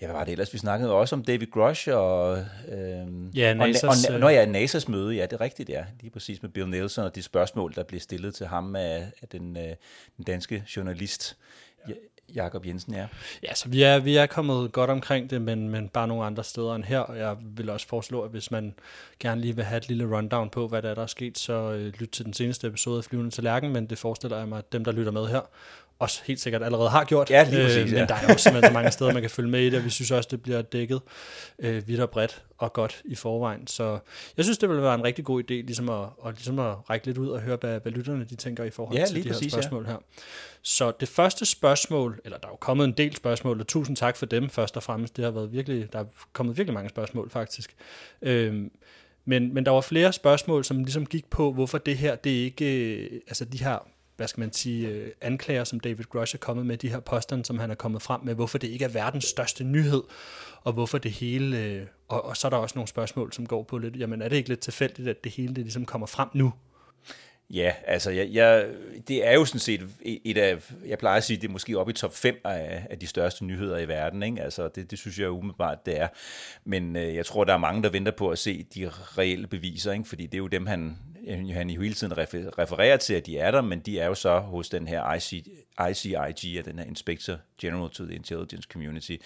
ja, 0.00 0.06
hvad 0.06 0.16
var 0.16 0.24
det 0.24 0.32
ellers? 0.32 0.52
Vi 0.52 0.58
snakkede 0.58 0.92
også 0.92 1.16
om 1.16 1.24
David 1.24 1.46
Grush 1.46 1.88
og... 1.92 2.38
Øh, 2.68 3.36
ja, 3.36 3.54
NASA's, 3.54 3.86
og, 3.86 4.14
og, 4.14 4.20
når 4.20 4.28
ja, 4.28 4.46
NASA's 4.46 4.90
møde, 4.90 5.14
ja, 5.14 5.22
det 5.22 5.32
er 5.32 5.40
rigtigt, 5.40 5.68
ja. 5.68 5.84
Lige 6.00 6.10
præcis 6.10 6.42
med 6.42 6.50
Bill 6.50 6.68
Nelson 6.68 7.04
og 7.04 7.14
de 7.14 7.22
spørgsmål, 7.22 7.74
der 7.74 7.82
blev 7.82 8.00
stillet 8.00 8.34
til 8.34 8.46
ham 8.46 8.76
af, 8.76 9.12
af 9.22 9.28
den, 9.28 9.56
øh, 9.56 9.74
den 10.16 10.24
danske 10.24 10.64
journalist, 10.76 11.36
ja. 11.88 11.94
Jakob 12.34 12.66
Jensen, 12.66 12.94
ja. 12.94 13.06
Ja, 13.42 13.54
så 13.54 13.68
vi 13.68 13.82
er, 13.82 13.98
vi 13.98 14.16
er 14.16 14.26
kommet 14.26 14.72
godt 14.72 14.90
omkring 14.90 15.30
det, 15.30 15.42
men, 15.42 15.68
men 15.68 15.88
bare 15.88 16.08
nogle 16.08 16.24
andre 16.24 16.44
steder 16.44 16.74
end 16.74 16.84
her. 16.84 16.98
Og 16.98 17.18
jeg 17.18 17.36
vil 17.40 17.70
også 17.70 17.88
foreslå, 17.88 18.22
at 18.22 18.30
hvis 18.30 18.50
man 18.50 18.74
gerne 19.20 19.40
lige 19.40 19.56
vil 19.56 19.64
have 19.64 19.76
et 19.76 19.88
lille 19.88 20.16
rundown 20.16 20.50
på, 20.50 20.68
hvad 20.68 20.82
der 20.82 20.90
er, 20.90 20.94
der 20.94 21.02
er 21.02 21.06
sket, 21.06 21.38
så 21.38 21.52
øh, 21.52 21.92
lyt 21.98 22.08
til 22.08 22.24
den 22.24 22.32
seneste 22.32 22.66
episode 22.66 22.98
af 22.98 23.04
Flyvende 23.04 23.30
til 23.30 23.44
Lærken, 23.44 23.72
men 23.72 23.86
det 23.86 23.98
forestiller 23.98 24.38
jeg 24.38 24.48
mig, 24.48 24.58
at 24.58 24.72
dem, 24.72 24.84
der 24.84 24.92
lytter 24.92 25.12
med 25.12 25.26
her, 25.26 25.40
også 25.98 26.20
helt 26.24 26.40
sikkert 26.40 26.62
allerede 26.62 26.88
har 26.90 27.04
gjort. 27.04 27.30
Ja, 27.30 27.50
lige 27.50 27.64
præcis, 27.64 27.82
øh, 27.82 27.92
ja. 27.92 27.98
Men 27.98 28.08
der 28.08 28.14
er 28.14 28.32
også 28.32 28.42
simpelthen 28.42 28.70
så 28.70 28.74
mange 28.74 28.90
steder, 28.90 29.12
man 29.12 29.22
kan 29.22 29.30
følge 29.30 29.50
med 29.50 29.60
i 29.60 29.70
det, 29.70 29.78
og 29.78 29.84
vi 29.84 29.90
synes 29.90 30.10
også, 30.10 30.28
det 30.30 30.42
bliver 30.42 30.62
dækket 30.62 31.00
øh, 31.58 31.88
vidt 31.88 32.00
og 32.00 32.10
bredt 32.10 32.42
og 32.58 32.72
godt 32.72 33.02
i 33.04 33.14
forvejen. 33.14 33.66
Så 33.66 33.98
jeg 34.36 34.44
synes, 34.44 34.58
det 34.58 34.68
vil 34.68 34.82
være 34.82 34.94
en 34.94 35.04
rigtig 35.04 35.24
god 35.24 35.42
idé, 35.42 35.54
ligesom 35.54 35.88
at, 35.88 36.08
og 36.18 36.32
ligesom 36.32 36.58
at 36.58 36.90
række 36.90 37.06
lidt 37.06 37.18
ud 37.18 37.28
og 37.28 37.40
høre, 37.40 37.56
hvad, 37.60 37.80
hvad 37.80 37.92
lytterne 37.92 38.24
de 38.24 38.34
tænker 38.34 38.64
i 38.64 38.70
forhold 38.70 38.98
ja, 38.98 39.06
til 39.06 39.24
de 39.24 39.28
præcis, 39.28 39.54
her 39.54 39.60
spørgsmål 39.60 39.84
ja. 39.84 39.90
her. 39.90 39.98
Så 40.62 40.92
det 41.00 41.08
første 41.08 41.46
spørgsmål, 41.46 42.20
eller 42.24 42.38
der 42.38 42.46
er 42.46 42.52
jo 42.52 42.56
kommet 42.56 42.84
en 42.84 42.92
del 42.92 43.16
spørgsmål, 43.16 43.60
og 43.60 43.66
tusind 43.66 43.96
tak 43.96 44.16
for 44.16 44.26
dem 44.26 44.50
først 44.50 44.76
og 44.76 44.82
fremmest. 44.82 45.16
Det 45.16 45.24
har 45.24 45.32
været 45.32 45.52
virkelig, 45.52 45.92
der 45.92 45.98
er 45.98 46.04
kommet 46.32 46.56
virkelig 46.56 46.74
mange 46.74 46.90
spørgsmål 46.90 47.30
faktisk. 47.30 47.74
Øh, 48.22 48.64
men, 49.24 49.54
men 49.54 49.66
der 49.66 49.70
var 49.70 49.80
flere 49.80 50.12
spørgsmål, 50.12 50.64
som 50.64 50.78
ligesom 50.78 51.06
gik 51.06 51.30
på, 51.30 51.52
hvorfor 51.52 51.78
det 51.78 51.98
her, 51.98 52.16
det 52.16 52.30
ikke, 52.30 52.94
øh, 52.94 53.20
altså 53.28 53.44
de 53.44 53.58
her 53.58 53.78
hvad 54.18 54.28
skal 54.28 54.40
man 54.40 54.52
sige, 54.52 54.88
øh, 54.88 55.10
anklager, 55.20 55.64
som 55.64 55.80
David 55.80 56.04
Grush 56.04 56.34
er 56.34 56.38
kommet 56.38 56.66
med, 56.66 56.76
de 56.76 56.88
her 56.88 57.00
påstande, 57.00 57.44
som 57.44 57.58
han 57.58 57.70
er 57.70 57.74
kommet 57.74 58.02
frem 58.02 58.20
med, 58.24 58.34
hvorfor 58.34 58.58
det 58.58 58.68
ikke 58.68 58.84
er 58.84 58.88
verdens 58.88 59.24
største 59.24 59.64
nyhed, 59.64 60.02
og 60.64 60.72
hvorfor 60.72 60.98
det 60.98 61.10
hele, 61.10 61.58
øh, 61.58 61.86
og, 62.08 62.24
og 62.24 62.36
så 62.36 62.48
er 62.48 62.50
der 62.50 62.56
også 62.56 62.72
nogle 62.74 62.88
spørgsmål, 62.88 63.32
som 63.32 63.46
går 63.46 63.62
på 63.62 63.78
lidt, 63.78 63.96
jamen 63.96 64.22
er 64.22 64.28
det 64.28 64.36
ikke 64.36 64.48
lidt 64.48 64.60
tilfældigt, 64.60 65.08
at 65.08 65.24
det 65.24 65.32
hele 65.32 65.54
det 65.54 65.64
ligesom 65.64 65.86
kommer 65.86 66.06
frem 66.06 66.28
nu? 66.32 66.52
Ja, 67.50 67.72
altså 67.84 68.10
jeg, 68.10 68.28
jeg, 68.32 68.66
det 69.08 69.26
er 69.26 69.32
jo 69.32 69.44
sådan 69.44 69.60
set 69.60 69.80
e, 70.02 70.18
et 70.24 70.38
af, 70.38 70.70
jeg 70.86 70.98
plejer 70.98 71.16
at 71.16 71.24
sige, 71.24 71.36
det 71.36 71.48
er 71.48 71.52
måske 71.52 71.78
oppe 71.78 71.90
i 71.90 71.94
top 71.94 72.14
5 72.14 72.40
af, 72.44 72.86
af 72.90 72.98
de 72.98 73.06
største 73.06 73.44
nyheder 73.44 73.78
i 73.78 73.88
verden. 73.88 74.22
Ikke? 74.22 74.42
Altså 74.42 74.68
det, 74.68 74.90
det 74.90 74.98
synes 74.98 75.18
jeg 75.18 75.30
umiddelbart, 75.30 75.86
det 75.86 76.00
er. 76.00 76.08
Men 76.64 76.96
øh, 76.96 77.14
jeg 77.14 77.26
tror, 77.26 77.44
der 77.44 77.52
er 77.52 77.58
mange, 77.58 77.82
der 77.82 77.88
venter 77.88 78.12
på 78.12 78.28
at 78.28 78.38
se 78.38 78.62
de 78.74 78.90
reelle 78.90 79.46
beviser, 79.46 79.92
ikke? 79.92 80.08
fordi 80.08 80.26
det 80.26 80.34
er 80.34 80.38
jo 80.38 80.46
dem, 80.46 80.66
han, 80.66 80.98
han 81.28 81.70
jo 81.70 81.82
hele 81.82 81.94
tiden 81.94 82.18
refererer 82.58 82.96
til, 82.96 83.14
at 83.14 83.26
de 83.26 83.38
er 83.38 83.50
der, 83.50 83.60
men 83.60 83.80
de 83.80 83.98
er 83.98 84.06
jo 84.06 84.14
så 84.14 84.38
hos 84.38 84.68
den 84.68 84.88
her 84.88 85.14
IC, 85.14 85.32
ICIG, 85.90 86.64
den 86.64 86.78
her 86.78 86.86
Inspector 86.86 87.36
General 87.60 87.90
to 87.90 88.04
the 88.04 88.14
Intelligence 88.14 88.68
Community. 88.72 89.16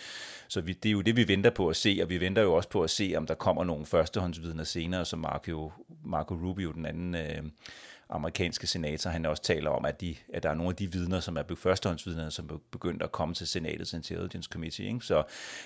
Så 0.49 0.61
vi, 0.61 0.73
det 0.73 0.89
er 0.89 0.93
jo 0.93 1.01
det, 1.01 1.17
vi 1.17 1.29
venter 1.29 1.51
på 1.51 1.69
at 1.69 1.77
se, 1.77 1.99
og 2.03 2.09
vi 2.09 2.21
venter 2.21 2.43
jo 2.43 2.55
også 2.55 2.69
på 2.69 2.83
at 2.83 2.91
se, 2.91 3.15
om 3.17 3.27
der 3.27 3.35
kommer 3.35 3.65
nogle 3.65 3.87
førstehåndsvidner 3.87 4.65
senere, 4.65 5.05
som 5.05 5.19
Marco, 5.19 5.73
Marco 6.05 6.35
Rubio, 6.35 6.73
den 6.73 6.87
anden 6.87 7.15
øh, 7.15 7.43
amerikanske 8.11 8.67
senator, 8.67 9.11
han 9.11 9.27
også 9.27 9.43
taler 9.43 9.71
om, 9.71 9.85
at, 9.85 10.01
de, 10.01 10.17
at 10.33 10.43
der 10.43 10.51
er 10.51 10.55
nogle 10.55 10.71
af 10.71 10.77
de 10.77 10.93
vidner, 10.93 11.21
som 11.21 11.37
er 11.37 11.43
førstehåndsvidner, 11.57 12.31
som 12.31 12.51
er 12.53 12.59
begyndt 12.71 13.03
at 13.03 13.13
komme 13.13 13.35
til 13.35 13.47
senatets 13.47 13.93
Intelligence 13.93 14.49
Committee. 14.53 14.87
Ikke? 14.87 15.01
Så, 15.01 15.23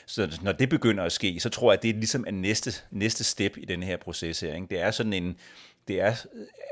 så 0.06 0.38
når 0.42 0.52
det 0.52 0.68
begynder 0.68 1.04
at 1.04 1.12
ske, 1.12 1.40
så 1.40 1.48
tror 1.48 1.72
jeg, 1.72 1.78
at 1.78 1.82
det 1.82 1.90
er 1.90 1.94
ligesom 1.94 2.24
er 2.26 2.30
næste, 2.30 2.72
næste 2.90 3.24
step 3.24 3.56
i 3.56 3.64
den 3.64 3.82
her 3.82 3.96
proces 3.96 4.40
her. 4.40 4.54
Ikke? 4.54 4.66
Det 4.70 4.80
er 4.80 4.90
sådan 4.90 5.12
en, 5.12 5.36
det 5.88 6.00
er, 6.00 6.26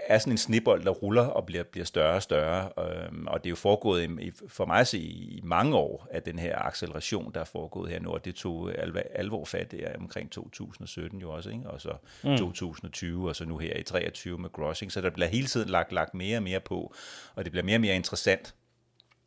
er 0.06 0.18
sådan 0.18 0.32
en 0.32 0.38
snibbold, 0.38 0.84
der 0.84 0.90
ruller 0.90 1.26
og 1.26 1.46
bliver, 1.46 1.62
bliver 1.62 1.84
større 1.84 2.14
og 2.14 2.22
større. 2.22 2.70
Øhm, 2.78 3.26
og 3.26 3.44
det 3.44 3.46
er 3.46 3.50
jo 3.50 3.56
foregået 3.56 4.10
i, 4.20 4.32
for 4.48 4.66
mig 4.66 4.80
at 4.80 4.86
se 4.86 4.98
i 4.98 5.40
mange 5.44 5.76
år, 5.76 6.08
at 6.10 6.26
den 6.26 6.38
her 6.38 6.58
acceleration, 6.58 7.32
der 7.34 7.40
er 7.40 7.44
foregået 7.44 7.90
her 7.90 8.00
nu, 8.00 8.10
og 8.10 8.24
det 8.24 8.34
tog 8.34 8.78
alvor, 8.78 9.02
alvor 9.14 9.44
fat 9.44 9.70
det 9.70 9.84
er 9.86 9.98
omkring 9.98 10.30
2017 10.30 11.20
jo 11.20 11.30
også, 11.30 11.50
ikke? 11.50 11.70
og 11.70 11.80
så 11.80 11.92
mm. 12.24 12.36
2020, 12.38 13.28
og 13.28 13.36
så 13.36 13.44
nu 13.44 13.58
her 13.58 13.76
i 13.76 13.82
23 13.82 14.38
med 14.38 14.52
Grossing. 14.52 14.92
Så 14.92 15.00
der 15.00 15.10
bliver 15.10 15.28
hele 15.28 15.46
tiden 15.46 15.68
lagt, 15.68 15.92
lagt 15.92 16.14
mere 16.14 16.36
og 16.36 16.42
mere 16.42 16.60
på, 16.60 16.94
og 17.34 17.44
det 17.44 17.52
bliver 17.52 17.64
mere 17.64 17.76
og 17.76 17.80
mere 17.80 17.94
interessant 17.96 18.54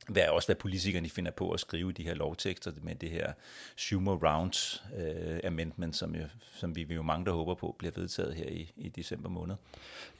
hvad 0.07 0.23
er 0.23 0.29
også, 0.29 0.47
hvad 0.47 0.55
politikerne 0.55 1.09
finder 1.09 1.31
på 1.31 1.51
at 1.51 1.59
skrive 1.59 1.89
i 1.89 1.93
de 1.93 2.03
her 2.03 2.13
lovtekster 2.13 2.71
med 2.81 2.95
det 2.95 3.09
her 3.09 3.33
Schumer 3.75 4.15
Rounds 4.15 4.83
øh, 4.97 5.39
Amendment, 5.43 5.95
som, 5.95 6.15
jo, 6.15 6.21
som 6.55 6.75
vi, 6.75 6.83
vi 6.83 6.95
jo 6.95 7.01
mange, 7.01 7.25
der 7.25 7.31
håber 7.31 7.55
på, 7.55 7.75
bliver 7.79 7.91
vedtaget 7.95 8.35
her 8.35 8.45
i, 8.45 8.71
i 8.77 8.89
december 8.89 9.29
måned. 9.29 9.55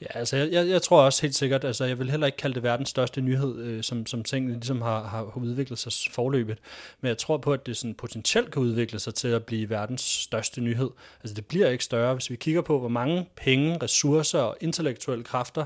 Ja, 0.00 0.06
altså 0.14 0.36
jeg, 0.36 0.68
jeg 0.68 0.82
tror 0.82 1.02
også 1.02 1.22
helt 1.22 1.34
sikkert, 1.34 1.64
altså 1.64 1.84
jeg 1.84 1.98
vil 1.98 2.10
heller 2.10 2.26
ikke 2.26 2.36
kalde 2.36 2.54
det 2.54 2.62
verdens 2.62 2.88
største 2.88 3.20
nyhed, 3.20 3.58
øh, 3.58 3.82
som, 3.82 4.06
som 4.06 4.24
tingene 4.24 4.54
ligesom 4.54 4.82
har, 4.82 5.02
har 5.02 5.36
udviklet 5.36 5.78
sig 5.78 5.92
forløbet, 6.12 6.58
men 7.00 7.08
jeg 7.08 7.18
tror 7.18 7.36
på, 7.36 7.52
at 7.52 7.66
det 7.66 7.76
sådan 7.76 7.94
potentielt 7.94 8.50
kan 8.50 8.62
udvikle 8.62 8.98
sig 8.98 9.14
til 9.14 9.28
at 9.28 9.44
blive 9.44 9.70
verdens 9.70 10.00
største 10.00 10.60
nyhed. 10.60 10.90
Altså 11.22 11.34
det 11.34 11.46
bliver 11.46 11.68
ikke 11.68 11.84
større, 11.84 12.14
hvis 12.14 12.30
vi 12.30 12.36
kigger 12.36 12.62
på, 12.62 12.78
hvor 12.78 12.88
mange 12.88 13.28
penge, 13.36 13.78
ressourcer 13.82 14.38
og 14.38 14.56
intellektuelle 14.60 15.24
kræfter, 15.24 15.64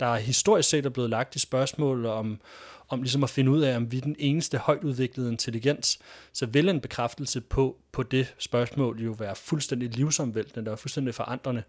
der 0.00 0.16
historisk 0.16 0.68
set 0.68 0.86
er 0.86 0.90
blevet 0.90 1.10
lagt 1.10 1.36
i 1.36 1.38
spørgsmål 1.38 2.06
om, 2.06 2.40
om 2.90 3.02
ligesom 3.02 3.22
at 3.22 3.30
finde 3.30 3.50
ud 3.50 3.60
af, 3.60 3.76
om 3.76 3.92
vi 3.92 3.96
er 3.96 4.00
den 4.00 4.16
eneste 4.18 4.58
højt 4.58 4.84
udviklede 4.84 5.30
intelligens, 5.30 5.98
så 6.32 6.46
vil 6.46 6.68
en 6.68 6.80
bekræftelse 6.80 7.40
på, 7.40 7.76
på 7.92 8.02
det 8.02 8.34
spørgsmål 8.38 9.00
jo 9.00 9.10
være 9.10 9.34
fuldstændig 9.36 9.96
livsomvæltende 9.96 10.70
og 10.70 10.78
fuldstændig 10.78 11.14
forandrende. 11.14 11.62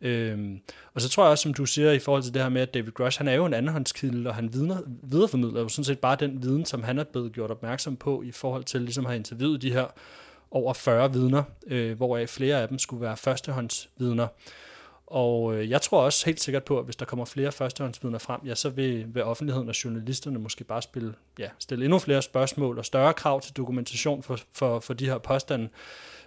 Øhm, 0.00 0.60
og 0.94 1.00
så 1.00 1.08
tror 1.08 1.24
jeg 1.24 1.30
også, 1.30 1.42
som 1.42 1.54
du 1.54 1.66
siger 1.66 1.92
i 1.92 1.98
forhold 1.98 2.22
til 2.22 2.34
det 2.34 2.42
her 2.42 2.48
med, 2.48 2.62
at 2.62 2.74
David 2.74 2.92
Grush, 2.92 3.18
han 3.18 3.28
er 3.28 3.32
jo 3.34 3.46
en 3.46 3.54
andenhåndskilde, 3.54 4.30
og 4.30 4.34
han 4.34 4.52
vidner, 4.52 4.78
videreformidler 5.02 5.60
jo 5.60 5.68
sådan 5.68 5.84
set 5.84 5.98
bare 5.98 6.16
den 6.20 6.42
viden, 6.42 6.64
som 6.64 6.82
han 6.82 6.98
er 6.98 7.04
blevet 7.04 7.32
gjort 7.32 7.50
opmærksom 7.50 7.96
på 7.96 8.22
i 8.22 8.30
forhold 8.30 8.64
til 8.64 8.80
ligesom 8.80 9.06
at 9.06 9.10
have 9.10 9.18
interviewet 9.18 9.62
de 9.62 9.72
her 9.72 9.86
over 10.50 10.74
40 10.74 11.12
vidner, 11.12 11.42
øh, 11.66 11.96
hvoraf 11.96 12.28
flere 12.28 12.62
af 12.62 12.68
dem 12.68 12.78
skulle 12.78 13.02
være 13.02 13.16
førstehåndsvidner. 13.16 14.26
Og 15.06 15.54
øh, 15.54 15.70
jeg 15.70 15.82
tror 15.82 16.02
også 16.02 16.26
helt 16.26 16.40
sikkert 16.40 16.64
på, 16.64 16.78
at 16.78 16.84
hvis 16.84 16.96
der 16.96 17.04
kommer 17.04 17.24
flere 17.24 17.52
førstehåndsvidner 17.52 18.18
frem, 18.18 18.40
ja, 18.46 18.54
så 18.54 18.68
vil, 18.68 19.14
vil 19.14 19.24
offentligheden 19.24 19.68
og 19.68 19.84
journalisterne 19.84 20.38
måske 20.38 20.64
bare 20.64 20.82
spille, 20.82 21.14
ja, 21.38 21.48
stille 21.58 21.84
endnu 21.84 21.98
flere 21.98 22.22
spørgsmål 22.22 22.78
og 22.78 22.84
større 22.84 23.14
krav 23.14 23.40
til 23.40 23.56
dokumentation 23.56 24.22
for, 24.22 24.38
for, 24.52 24.80
for 24.80 24.94
de 24.94 25.06
her 25.06 25.18
påstande. 25.18 25.68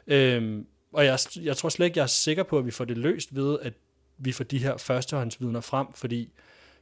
Øhm, 0.07 0.65
og 0.93 1.05
jeg, 1.05 1.19
jeg 1.41 1.57
tror 1.57 1.69
slet 1.69 1.85
ikke, 1.85 1.97
jeg 1.97 2.03
er 2.03 2.07
sikker 2.07 2.43
på, 2.43 2.57
at 2.57 2.65
vi 2.65 2.71
får 2.71 2.85
det 2.85 2.97
løst 2.97 3.35
ved, 3.35 3.59
at 3.61 3.73
vi 4.17 4.31
får 4.31 4.43
de 4.43 4.57
her 4.57 4.77
førstehåndsvidner 4.77 5.61
frem, 5.61 5.87
fordi 5.93 6.31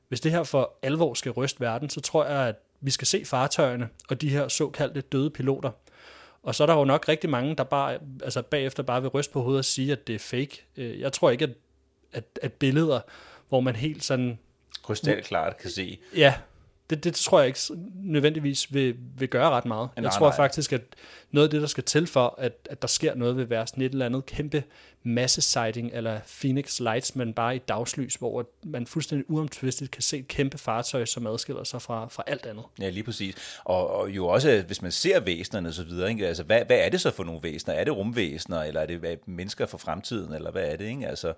hvis 0.07 0.21
det 0.21 0.31
her 0.31 0.43
for 0.43 0.73
alvor 0.81 1.13
skal 1.13 1.31
ryste 1.31 1.59
verden, 1.59 1.89
så 1.89 2.01
tror 2.01 2.25
jeg, 2.25 2.47
at 2.47 2.55
vi 2.81 2.91
skal 2.91 3.07
se 3.07 3.25
fartøjerne 3.25 3.89
og 4.09 4.21
de 4.21 4.29
her 4.29 4.47
såkaldte 4.47 5.01
døde 5.01 5.29
piloter. 5.29 5.71
Og 6.43 6.55
så 6.55 6.63
er 6.63 6.67
der 6.67 6.73
jo 6.73 6.85
nok 6.85 7.09
rigtig 7.09 7.29
mange, 7.29 7.55
der 7.55 7.63
bare, 7.63 7.99
altså 8.23 8.41
bagefter 8.41 8.83
bare 8.83 9.01
vil 9.01 9.09
ryste 9.09 9.33
på 9.33 9.41
hovedet 9.41 9.59
og 9.59 9.65
sige, 9.65 9.91
at 9.91 10.07
det 10.07 10.15
er 10.15 10.19
fake. 10.19 10.65
Øh, 10.77 10.99
jeg 10.99 11.13
tror 11.13 11.29
ikke, 11.29 11.43
at, 11.43 11.51
at, 12.13 12.39
at 12.41 12.53
billeder, 12.53 12.99
hvor 13.49 13.59
man 13.59 13.75
helt 13.75 14.03
sådan... 14.03 14.39
Krystalklart 14.83 15.57
kan 15.57 15.69
se. 15.69 15.99
Ja, 16.15 16.33
det, 16.89 17.03
det 17.03 17.15
tror 17.15 17.39
jeg 17.39 17.47
ikke 17.47 17.59
nødvendigvis 18.03 18.73
vil, 18.73 18.95
vil 19.17 19.27
gøre 19.29 19.49
ret 19.49 19.65
meget. 19.65 19.89
Nej, 19.95 20.03
jeg 20.03 20.13
tror 20.13 20.27
nej. 20.27 20.35
faktisk, 20.35 20.73
at 20.73 20.81
noget 21.31 21.47
af 21.47 21.51
det, 21.51 21.61
der 21.61 21.67
skal 21.67 21.83
til 21.83 22.07
for, 22.07 22.35
at, 22.37 22.53
at 22.69 22.81
der 22.81 22.87
sker 22.87 23.15
noget, 23.15 23.37
vil 23.37 23.49
være 23.49 23.67
sådan 23.67 23.83
et 23.83 23.91
eller 23.91 24.05
andet 24.05 24.25
kæmpe 24.25 24.63
masse-sighting, 25.03 25.89
eller 25.93 26.19
Phoenix 26.41 26.79
Lights, 26.79 27.15
men 27.15 27.33
bare 27.33 27.55
i 27.55 27.59
dagslys, 27.59 28.15
hvor 28.15 28.49
man 28.63 28.87
fuldstændig 28.87 29.29
uomtvistet 29.29 29.91
kan 29.91 30.01
se 30.01 30.17
et 30.17 30.27
kæmpe 30.27 30.57
fartøj, 30.57 31.05
som 31.05 31.27
adskiller 31.27 31.63
sig 31.63 31.81
fra, 31.81 32.07
fra 32.07 32.23
alt 32.27 32.45
andet. 32.45 32.63
Ja, 32.81 32.89
lige 32.89 33.03
præcis. 33.03 33.35
Og, 33.63 33.89
og 33.95 34.09
jo 34.09 34.27
også, 34.27 34.63
hvis 34.67 34.81
man 34.81 34.91
ser 34.91 35.19
væsenerne 35.19 35.69
og 35.69 35.73
så 35.73 35.83
videre, 35.83 36.09
ikke? 36.09 36.27
Altså, 36.27 36.43
hvad, 36.43 36.65
hvad 36.65 36.77
er 36.77 36.89
det 36.89 37.01
så 37.01 37.11
for 37.11 37.23
nogle 37.23 37.43
væsener? 37.43 37.75
Er 37.75 37.83
det 37.83 37.95
rumvæsener, 37.95 38.63
eller 38.63 38.81
er 38.81 38.85
det 38.85 39.27
mennesker 39.27 39.65
for 39.65 39.77
fremtiden, 39.77 40.33
eller 40.33 40.51
hvad 40.51 40.63
er 40.63 40.75
det? 40.75 40.85
Ikke? 40.85 41.07
Altså, 41.07 41.33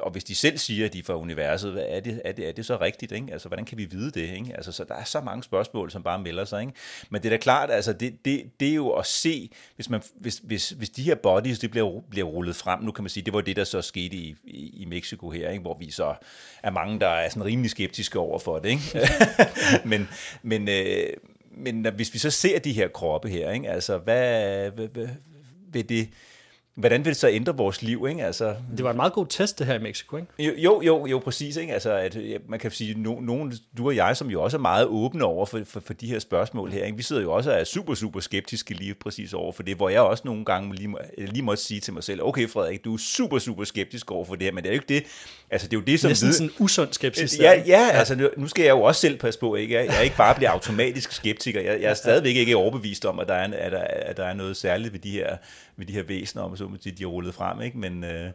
og 0.00 0.10
hvis 0.10 0.24
de 0.24 0.34
selv 0.34 0.58
siger, 0.58 0.86
at 0.86 0.92
de 0.92 0.98
er 0.98 1.02
fra 1.02 1.16
universet, 1.16 1.72
hvad 1.72 1.84
er 1.88 2.00
det, 2.00 2.22
er 2.24 2.32
det, 2.32 2.48
er 2.48 2.52
det 2.52 2.66
så 2.66 2.80
rigtigt? 2.80 3.12
Ikke? 3.12 3.32
Altså, 3.32 3.48
hvordan 3.48 3.64
kan 3.64 3.78
vi 3.78 3.84
vide 3.84 4.10
det? 4.10 4.34
Ikke? 4.34 4.56
Altså, 4.56 4.72
så 4.72 4.84
der 4.84 4.94
er 4.94 5.04
så 5.04 5.20
mange 5.20 5.42
spørgsmål, 5.42 5.90
som 5.90 6.02
bare 6.02 6.18
melder 6.18 6.44
sig. 6.44 6.60
Ikke? 6.60 6.72
Men 7.10 7.22
det 7.22 7.28
er 7.28 7.30
da 7.30 7.36
klart, 7.36 7.70
altså, 7.70 7.92
det, 7.92 8.24
det, 8.24 8.60
det 8.60 8.68
er 8.68 8.74
jo 8.74 8.90
at 8.90 9.06
se, 9.06 9.50
hvis, 9.76 9.90
man, 9.90 10.02
hvis, 10.14 10.38
hvis, 10.44 10.70
hvis 10.70 10.90
de 10.90 11.02
her 11.02 11.14
bodies 11.14 11.58
det 11.58 11.70
bliver, 11.70 12.00
bliver 12.10 12.26
rullet 12.26 12.56
frem, 12.56 12.82
nu 12.82 12.92
kan 12.92 13.04
man 13.04 13.10
sige, 13.10 13.24
det 13.24 13.32
var 13.32 13.40
det, 13.40 13.56
der 13.56 13.64
så 13.64 13.82
skete 13.82 14.16
i, 14.16 14.36
i, 14.44 14.82
i 14.82 14.84
Mexico 14.84 15.30
her, 15.30 15.50
ikke? 15.50 15.62
hvor 15.62 15.76
vi 15.78 15.90
så 15.90 16.14
er 16.62 16.70
mange, 16.70 17.00
der 17.00 17.08
er 17.08 17.28
sådan 17.28 17.44
rimelig 17.44 17.70
skeptiske 17.70 18.18
over 18.18 18.38
for 18.38 18.58
det. 18.58 18.68
Ikke? 18.68 19.08
men, 19.90 20.08
men, 20.42 20.68
øh, 20.68 21.12
men 21.50 21.86
øh, 21.86 21.94
hvis 21.94 22.14
vi 22.14 22.18
så 22.18 22.30
ser 22.30 22.58
de 22.58 22.72
her 22.72 22.88
kroppe 22.88 23.28
her, 23.28 23.50
ikke? 23.50 23.70
altså, 23.70 23.98
hvad, 23.98 24.70
hvad, 24.70 24.88
hvad 24.88 25.08
vil 25.72 25.88
det 25.88 26.08
hvordan 26.76 27.04
vil 27.04 27.08
det 27.08 27.16
så 27.16 27.28
ændre 27.28 27.56
vores 27.56 27.82
liv? 27.82 28.06
Ikke? 28.08 28.24
Altså, 28.24 28.54
det 28.76 28.84
var 28.84 28.90
en 28.90 28.96
meget 28.96 29.12
god 29.12 29.26
test, 29.28 29.58
det 29.58 29.66
her 29.66 29.74
i 29.74 29.82
Mexico, 29.82 30.16
ikke? 30.16 30.28
Jo, 30.38 30.52
jo, 30.56 30.82
jo, 30.82 31.06
jo 31.06 31.18
præcis. 31.18 31.56
Ikke? 31.56 31.72
Altså, 31.72 31.92
at, 31.92 32.16
man 32.48 32.58
kan 32.58 32.70
sige, 32.70 33.02
no, 33.02 33.20
nogen, 33.20 33.52
du 33.78 33.86
og 33.86 33.96
jeg, 33.96 34.16
som 34.16 34.30
jo 34.30 34.42
også 34.42 34.56
er 34.56 34.60
meget 34.60 34.86
åbne 34.86 35.24
over 35.24 35.46
for, 35.46 35.60
for, 35.64 35.80
for 35.80 35.92
de 35.92 36.06
her 36.06 36.18
spørgsmål 36.18 36.70
her, 36.70 36.84
ikke? 36.84 36.96
vi 36.96 37.02
sidder 37.02 37.22
jo 37.22 37.32
også 37.32 37.50
og 37.50 37.60
er 37.60 37.64
super, 37.64 37.94
super 37.94 38.20
skeptiske 38.20 38.74
lige 38.74 38.94
præcis 38.94 39.32
over 39.32 39.52
for 39.52 39.62
det, 39.62 39.76
hvor 39.76 39.88
jeg 39.88 40.00
også 40.00 40.22
nogle 40.26 40.44
gange 40.44 40.74
lige, 40.74 40.88
må, 40.88 40.98
lige 41.18 41.42
måtte 41.42 41.62
sige 41.62 41.80
til 41.80 41.92
mig 41.92 42.04
selv, 42.04 42.22
okay 42.22 42.48
Frederik, 42.48 42.84
du 42.84 42.94
er 42.94 42.98
super, 42.98 43.38
super 43.38 43.64
skeptisk 43.64 44.10
over 44.10 44.24
for 44.24 44.34
det 44.34 44.42
her, 44.42 44.52
men 44.52 44.64
det 44.64 44.70
er 44.70 44.74
jo 44.74 44.80
ikke 44.80 44.94
det. 44.94 45.04
Altså, 45.50 45.68
det 45.68 45.76
er 45.76 45.80
jo 45.80 45.84
det, 45.84 46.00
som... 46.00 46.10
Næsten 46.10 46.32
sådan 46.32 46.46
en 46.46 46.52
usund 46.58 46.92
skepsis. 46.92 47.38
Ja, 47.38 47.52
ja, 47.52 47.62
ja, 47.66 47.88
altså 47.90 48.30
nu 48.36 48.48
skal 48.48 48.62
jeg 48.62 48.70
jo 48.70 48.82
også 48.82 49.00
selv 49.00 49.18
passe 49.18 49.40
på, 49.40 49.54
ikke? 49.54 49.74
Jeg, 49.74 49.86
jeg 49.86 50.04
ikke 50.04 50.16
bare 50.16 50.34
bliver 50.34 50.50
automatisk 50.50 51.12
skeptiker. 51.12 51.60
Jeg, 51.60 51.80
jeg 51.80 51.90
er 51.90 51.94
stadigvæk 51.94 52.36
ikke 52.36 52.56
overbevist 52.56 53.04
om, 53.04 53.18
at 53.18 53.28
der 53.28 53.34
er, 53.34 53.52
at 53.52 53.72
der, 53.72 53.78
at 53.80 54.16
der 54.16 54.24
er 54.24 54.34
noget 54.34 54.56
særligt 54.56 54.92
ved 54.92 55.00
de 55.00 55.10
her, 55.10 55.36
ved 55.76 55.86
de 55.86 55.92
her 55.92 56.02
væsener, 56.02 56.42
om 56.42 56.56
så 56.56 56.78
de 56.84 57.02
er 57.02 57.06
rullet 57.06 57.34
frem, 57.34 57.60
ikke? 57.60 57.78
Men, 57.78 58.04
øh, 58.04 58.30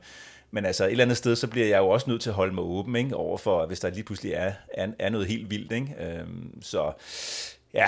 men 0.51 0.65
altså 0.65 0.85
et 0.85 0.91
eller 0.91 1.03
andet 1.03 1.17
sted, 1.17 1.35
så 1.35 1.47
bliver 1.47 1.67
jeg 1.67 1.77
jo 1.77 1.89
også 1.89 2.09
nødt 2.09 2.21
til 2.21 2.29
at 2.29 2.35
holde 2.35 2.53
mig 2.53 2.63
åben, 2.63 2.95
ikke? 2.95 3.15
Overfor, 3.15 3.65
hvis 3.65 3.79
der 3.79 3.89
lige 3.89 4.03
pludselig 4.03 4.33
er, 4.33 4.53
er, 4.73 4.87
er 4.99 5.09
noget 5.09 5.27
helt 5.27 5.49
vildt, 5.49 5.71
ikke? 5.71 5.95
Øhm, 5.99 6.61
så 6.61 6.91
ja, 7.73 7.87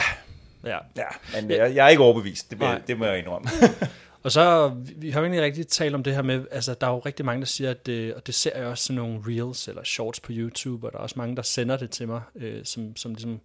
ja. 0.63 0.77
ja. 0.95 1.07
men 1.41 1.51
jeg, 1.51 1.75
jeg 1.75 1.85
er 1.85 1.89
ikke 1.89 2.03
overbevist, 2.03 2.49
det, 2.49 2.57
bliver, 2.57 2.77
det 2.77 2.97
må 2.97 3.05
jeg 3.05 3.19
indrømme. 3.19 3.49
Og 4.23 4.31
så, 4.31 4.75
vi 4.95 5.09
har 5.09 5.19
jo 5.19 5.25
egentlig 5.25 5.43
rigtig 5.43 5.67
talt 5.67 5.95
om 5.95 6.03
det 6.03 6.15
her 6.15 6.21
med, 6.21 6.45
altså 6.51 6.73
der 6.81 6.87
er 6.87 6.91
jo 6.91 6.99
rigtig 6.99 7.25
mange, 7.25 7.39
der 7.39 7.45
siger, 7.45 7.69
at 7.69 7.85
det, 7.85 8.13
og 8.13 8.27
det 8.27 8.35
ser 8.35 8.57
jeg 8.57 8.67
også 8.67 8.83
sådan 8.83 8.95
nogle 8.95 9.19
reels 9.27 9.67
eller 9.67 9.83
shorts 9.83 10.19
på 10.19 10.31
YouTube, 10.35 10.87
og 10.87 10.91
der 10.91 10.97
er 10.97 11.03
også 11.03 11.15
mange, 11.17 11.35
der 11.35 11.41
sender 11.41 11.77
det 11.77 11.89
til 11.89 12.07
mig, 12.07 12.21
øh, 12.35 12.65
som, 12.65 12.95
som 12.95 13.13
ligesom 13.13 13.39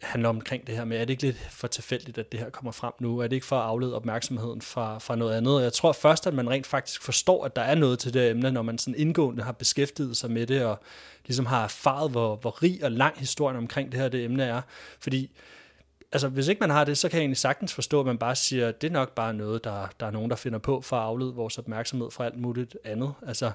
handler 0.00 0.28
omkring 0.28 0.66
det 0.66 0.76
her 0.76 0.84
med, 0.84 0.96
er 0.96 1.04
det 1.04 1.10
ikke 1.10 1.22
lidt 1.22 1.36
for 1.50 1.66
tilfældigt, 1.66 2.18
at 2.18 2.32
det 2.32 2.40
her 2.40 2.50
kommer 2.50 2.72
frem 2.72 2.92
nu? 3.00 3.18
Er 3.18 3.26
det 3.26 3.36
ikke 3.36 3.46
for 3.46 3.56
at 3.56 3.62
aflede 3.62 3.96
opmærksomheden 3.96 4.62
fra, 4.62 4.98
fra 4.98 5.16
noget 5.16 5.36
andet? 5.36 5.56
Og 5.56 5.62
jeg 5.62 5.72
tror 5.72 5.92
først, 5.92 6.26
at 6.26 6.34
man 6.34 6.50
rent 6.50 6.66
faktisk 6.66 7.02
forstår, 7.02 7.44
at 7.44 7.56
der 7.56 7.62
er 7.62 7.74
noget 7.74 7.98
til 7.98 8.14
det 8.14 8.30
emne, 8.30 8.50
når 8.50 8.62
man 8.62 8.78
sådan 8.78 9.00
indgående 9.00 9.42
har 9.42 9.52
beskæftiget 9.52 10.16
sig 10.16 10.30
med 10.30 10.46
det, 10.46 10.64
og 10.64 10.82
ligesom 11.26 11.46
har 11.46 11.64
erfaret, 11.64 12.10
hvor, 12.10 12.36
hvor 12.36 12.62
rig 12.62 12.84
og 12.84 12.92
lang 12.92 13.18
historien 13.18 13.56
omkring 13.56 13.92
det 13.92 14.00
her 14.00 14.08
det 14.08 14.24
emne 14.24 14.44
er. 14.44 14.62
Fordi 15.00 15.30
altså, 16.12 16.28
hvis 16.28 16.48
ikke 16.48 16.60
man 16.60 16.70
har 16.70 16.84
det, 16.84 16.98
så 16.98 17.08
kan 17.08 17.16
jeg 17.16 17.22
egentlig 17.22 17.36
sagtens 17.36 17.74
forstå, 17.74 18.00
at 18.00 18.06
man 18.06 18.18
bare 18.18 18.36
siger, 18.36 18.68
at 18.68 18.82
det 18.82 18.88
er 18.88 18.92
nok 18.92 19.14
bare 19.14 19.34
noget, 19.34 19.64
der, 19.64 19.86
der 20.00 20.06
er 20.06 20.10
nogen, 20.10 20.30
der 20.30 20.36
finder 20.36 20.58
på 20.58 20.80
for 20.80 20.96
at 20.96 21.02
aflede 21.02 21.34
vores 21.34 21.58
opmærksomhed 21.58 22.10
fra 22.10 22.24
alt 22.24 22.40
muligt 22.40 22.76
andet. 22.84 23.14
Altså, 23.26 23.50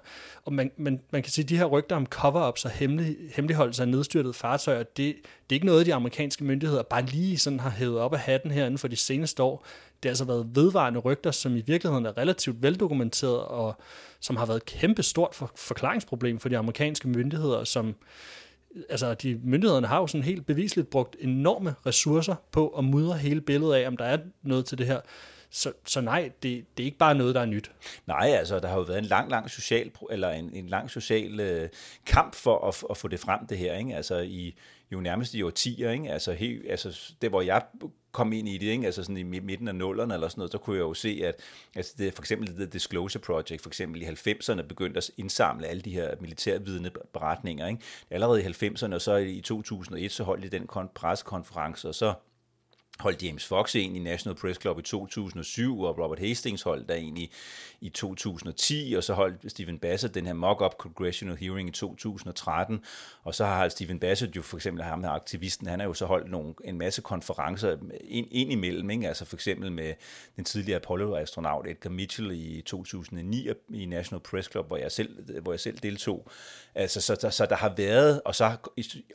og 0.46 0.54
man, 0.54 0.72
man, 0.78 1.02
man 1.12 1.24
kan 1.24 1.32
sige, 1.32 1.44
at 1.44 1.50
de 1.50 1.58
her 1.58 1.66
rygter 1.66 1.96
om 1.96 2.08
cover-ups 2.16 2.66
og 2.66 2.72
hemmelig, 2.72 3.18
hemmeligholdelse 3.36 3.82
af 3.82 3.88
nedstyrtede 3.88 4.34
fartøjer, 4.34 4.84
det, 4.84 4.96
det 4.98 5.16
er 5.50 5.54
ikke 5.54 5.66
noget, 5.66 5.86
de 5.86 5.94
amerikanske 5.94 6.44
myndigheder 6.44 6.84
bare 6.84 7.06
lige 7.06 7.38
sådan 7.38 7.60
har 7.60 7.70
hævet 7.70 8.00
op 8.00 8.14
af 8.14 8.20
hatten 8.20 8.52
her 8.52 8.66
inden 8.66 8.78
for 8.78 8.88
de 8.88 8.96
seneste 8.96 9.44
år. 9.44 9.66
Det 10.04 10.10
har 10.10 10.12
altså 10.12 10.26
været 10.26 10.48
vedvarende 10.54 11.00
rygter, 11.00 11.32
som 11.32 11.56
i 11.56 11.62
virkeligheden 11.62 12.06
er 12.06 12.18
relativt 12.18 12.62
veldokumenteret, 12.62 13.40
og 13.40 13.76
som 14.20 14.36
har 14.36 14.46
været 14.46 14.58
et 14.58 14.66
kæmpe 14.66 15.04
stort 15.04 15.36
for, 15.36 15.52
forklaringsproblem 15.56 16.40
for 16.40 16.50
de 16.50 16.58
amerikanske 16.58 17.08
myndigheder, 17.08 17.64
som 17.64 17.96
altså 18.90 19.14
de 19.14 19.40
myndighederne 19.44 19.88
har 19.88 19.98
jo 19.98 20.08
sådan 20.08 20.24
helt 20.24 20.46
bevisligt 20.46 20.90
brugt 20.90 21.16
enorme 21.20 21.76
ressourcer 21.86 22.36
på 22.52 22.68
at 22.68 22.84
mudre 22.84 23.18
hele 23.18 23.42
billedet 23.42 23.74
af, 23.74 23.88
om 23.88 23.98
der 23.98 24.06
er 24.06 24.18
noget 24.44 24.66
til 24.66 24.78
det 24.78 24.88
her. 24.88 25.00
Så, 25.50 25.74
så 25.86 26.02
nej, 26.02 26.32
det, 26.44 26.66
det 26.78 26.84
er 26.84 26.86
ikke 26.86 26.98
bare 26.98 27.16
noget, 27.16 27.36
der 27.36 27.42
er 27.42 27.46
nyt. 27.46 27.72
Nej, 28.08 28.28
altså 28.38 28.60
der 28.60 28.68
har 28.68 28.76
jo 28.76 28.82
været 28.82 29.00
en 29.00 29.06
lang, 29.06 29.30
lang 29.30 29.50
social, 29.50 29.92
eller 30.12 30.30
en, 30.30 30.50
en 30.54 30.68
lang 30.68 30.90
social 30.90 31.40
øh, 31.40 31.70
kamp 32.06 32.36
for 32.36 32.68
at, 32.68 32.84
at 32.90 32.98
få 32.98 33.08
det 33.08 33.20
frem, 33.20 33.46
det 33.48 33.58
her. 33.58 33.78
Ikke? 33.78 33.96
Altså 33.96 34.20
i 34.20 34.56
jo 34.92 35.00
nærmest 35.02 35.34
i 35.34 35.42
årtier. 35.42 35.92
Ikke? 35.92 36.12
Altså, 36.12 36.34
helt, 36.34 36.72
altså 36.72 37.14
det, 37.22 37.30
hvor 37.30 37.42
jeg 37.42 37.62
kom 38.12 38.34
ind 38.34 38.50
i 38.50 38.58
det, 38.58 38.68
ikke? 38.68 38.86
altså 38.86 39.04
sådan 39.04 39.18
i 39.18 39.24
midten 39.24 39.68
af 39.68 39.76
nullerne 39.76 40.14
eller 40.14 40.28
sådan 40.28 40.40
noget, 40.40 40.52
så 40.52 40.58
kunne 40.58 40.76
jeg 40.76 40.82
jo 40.82 40.94
se, 40.94 41.22
at 41.24 41.36
altså 41.76 41.94
det, 41.98 42.14
for 42.14 42.22
eksempel 42.22 42.56
The 42.56 42.66
Disclosure 42.66 43.22
Project, 43.22 43.62
for 43.62 43.70
eksempel 43.70 44.02
i 44.02 44.06
90'erne 44.06 44.62
begyndte 44.62 44.98
at 44.98 45.12
indsamle 45.18 45.68
alle 45.68 45.82
de 45.82 45.92
her 45.92 46.16
militærvidende 46.20 46.92
beretninger. 47.14 47.68
Ikke? 47.68 47.82
Allerede 48.10 48.42
i 48.42 48.46
90'erne, 48.46 48.94
og 48.94 49.02
så 49.02 49.16
i 49.16 49.42
2001, 49.42 50.12
så 50.12 50.24
holdt 50.24 50.44
de 50.44 50.50
den 50.50 50.68
pressekonference, 50.96 51.88
og 51.88 51.96
så 51.96 52.14
holdt 53.02 53.24
James 53.24 53.46
Fox 53.46 53.76
ind 53.76 53.98
i 53.98 54.00
National 54.00 54.36
Press 54.36 54.62
Club 54.62 54.80
i 54.80 54.82
2007, 54.82 55.82
og 55.82 56.00
Robert 56.00 56.20
Hastings 56.20 56.62
holdt 56.62 56.90
der 56.90 56.96
egentlig 56.96 57.24
i, 57.24 57.32
i 57.82 57.90
2010, 57.90 58.94
og 58.98 59.04
så 59.04 59.14
holdt 59.14 59.52
Stephen 59.52 59.80
Bassett 59.80 60.16
den 60.16 60.26
her 60.26 60.34
mock-up 60.34 60.74
congressional 60.78 61.38
hearing 61.38 61.70
i 61.70 61.72
2013, 61.72 62.80
og 63.24 63.36
så 63.36 63.46
har 63.46 63.70
Stephen 63.70 64.00
Bassett 64.00 64.36
jo 64.36 64.42
for 64.42 64.58
eksempel 64.58 64.84
ham 64.84 65.04
her 65.04 65.12
aktivisten, 65.12 65.68
han 65.68 65.80
har 65.80 65.88
jo 65.88 65.94
så 65.94 66.06
holdt 66.06 66.32
nogle, 66.32 66.54
en 66.64 66.78
masse 66.78 67.02
konferencer 67.02 67.78
ind, 68.04 68.28
ind 68.32 68.52
imellem, 68.52 68.90
ikke? 68.90 69.08
altså 69.08 69.26
for 69.26 69.36
eksempel 69.36 69.72
med 69.72 69.94
den 70.36 70.46
tidligere 70.46 70.80
Apollo-astronaut 70.80 71.68
Edgar 71.68 71.90
Mitchell 71.90 72.32
i 72.32 72.62
2009 72.62 73.48
i 73.74 73.86
National 73.86 74.22
Press 74.22 74.52
Club, 74.52 74.68
hvor 74.68 74.78
jeg 74.78 74.92
selv, 74.92 75.42
hvor 75.42 75.54
jeg 75.54 75.60
selv 75.60 75.78
deltog. 75.78 76.28
Altså, 76.76 77.02
så, 77.02 77.16
så, 77.22 77.30
så 77.30 77.46
der 77.46 77.56
har 77.56 77.74
været, 77.78 78.22
og 78.26 78.36
så 78.36 78.56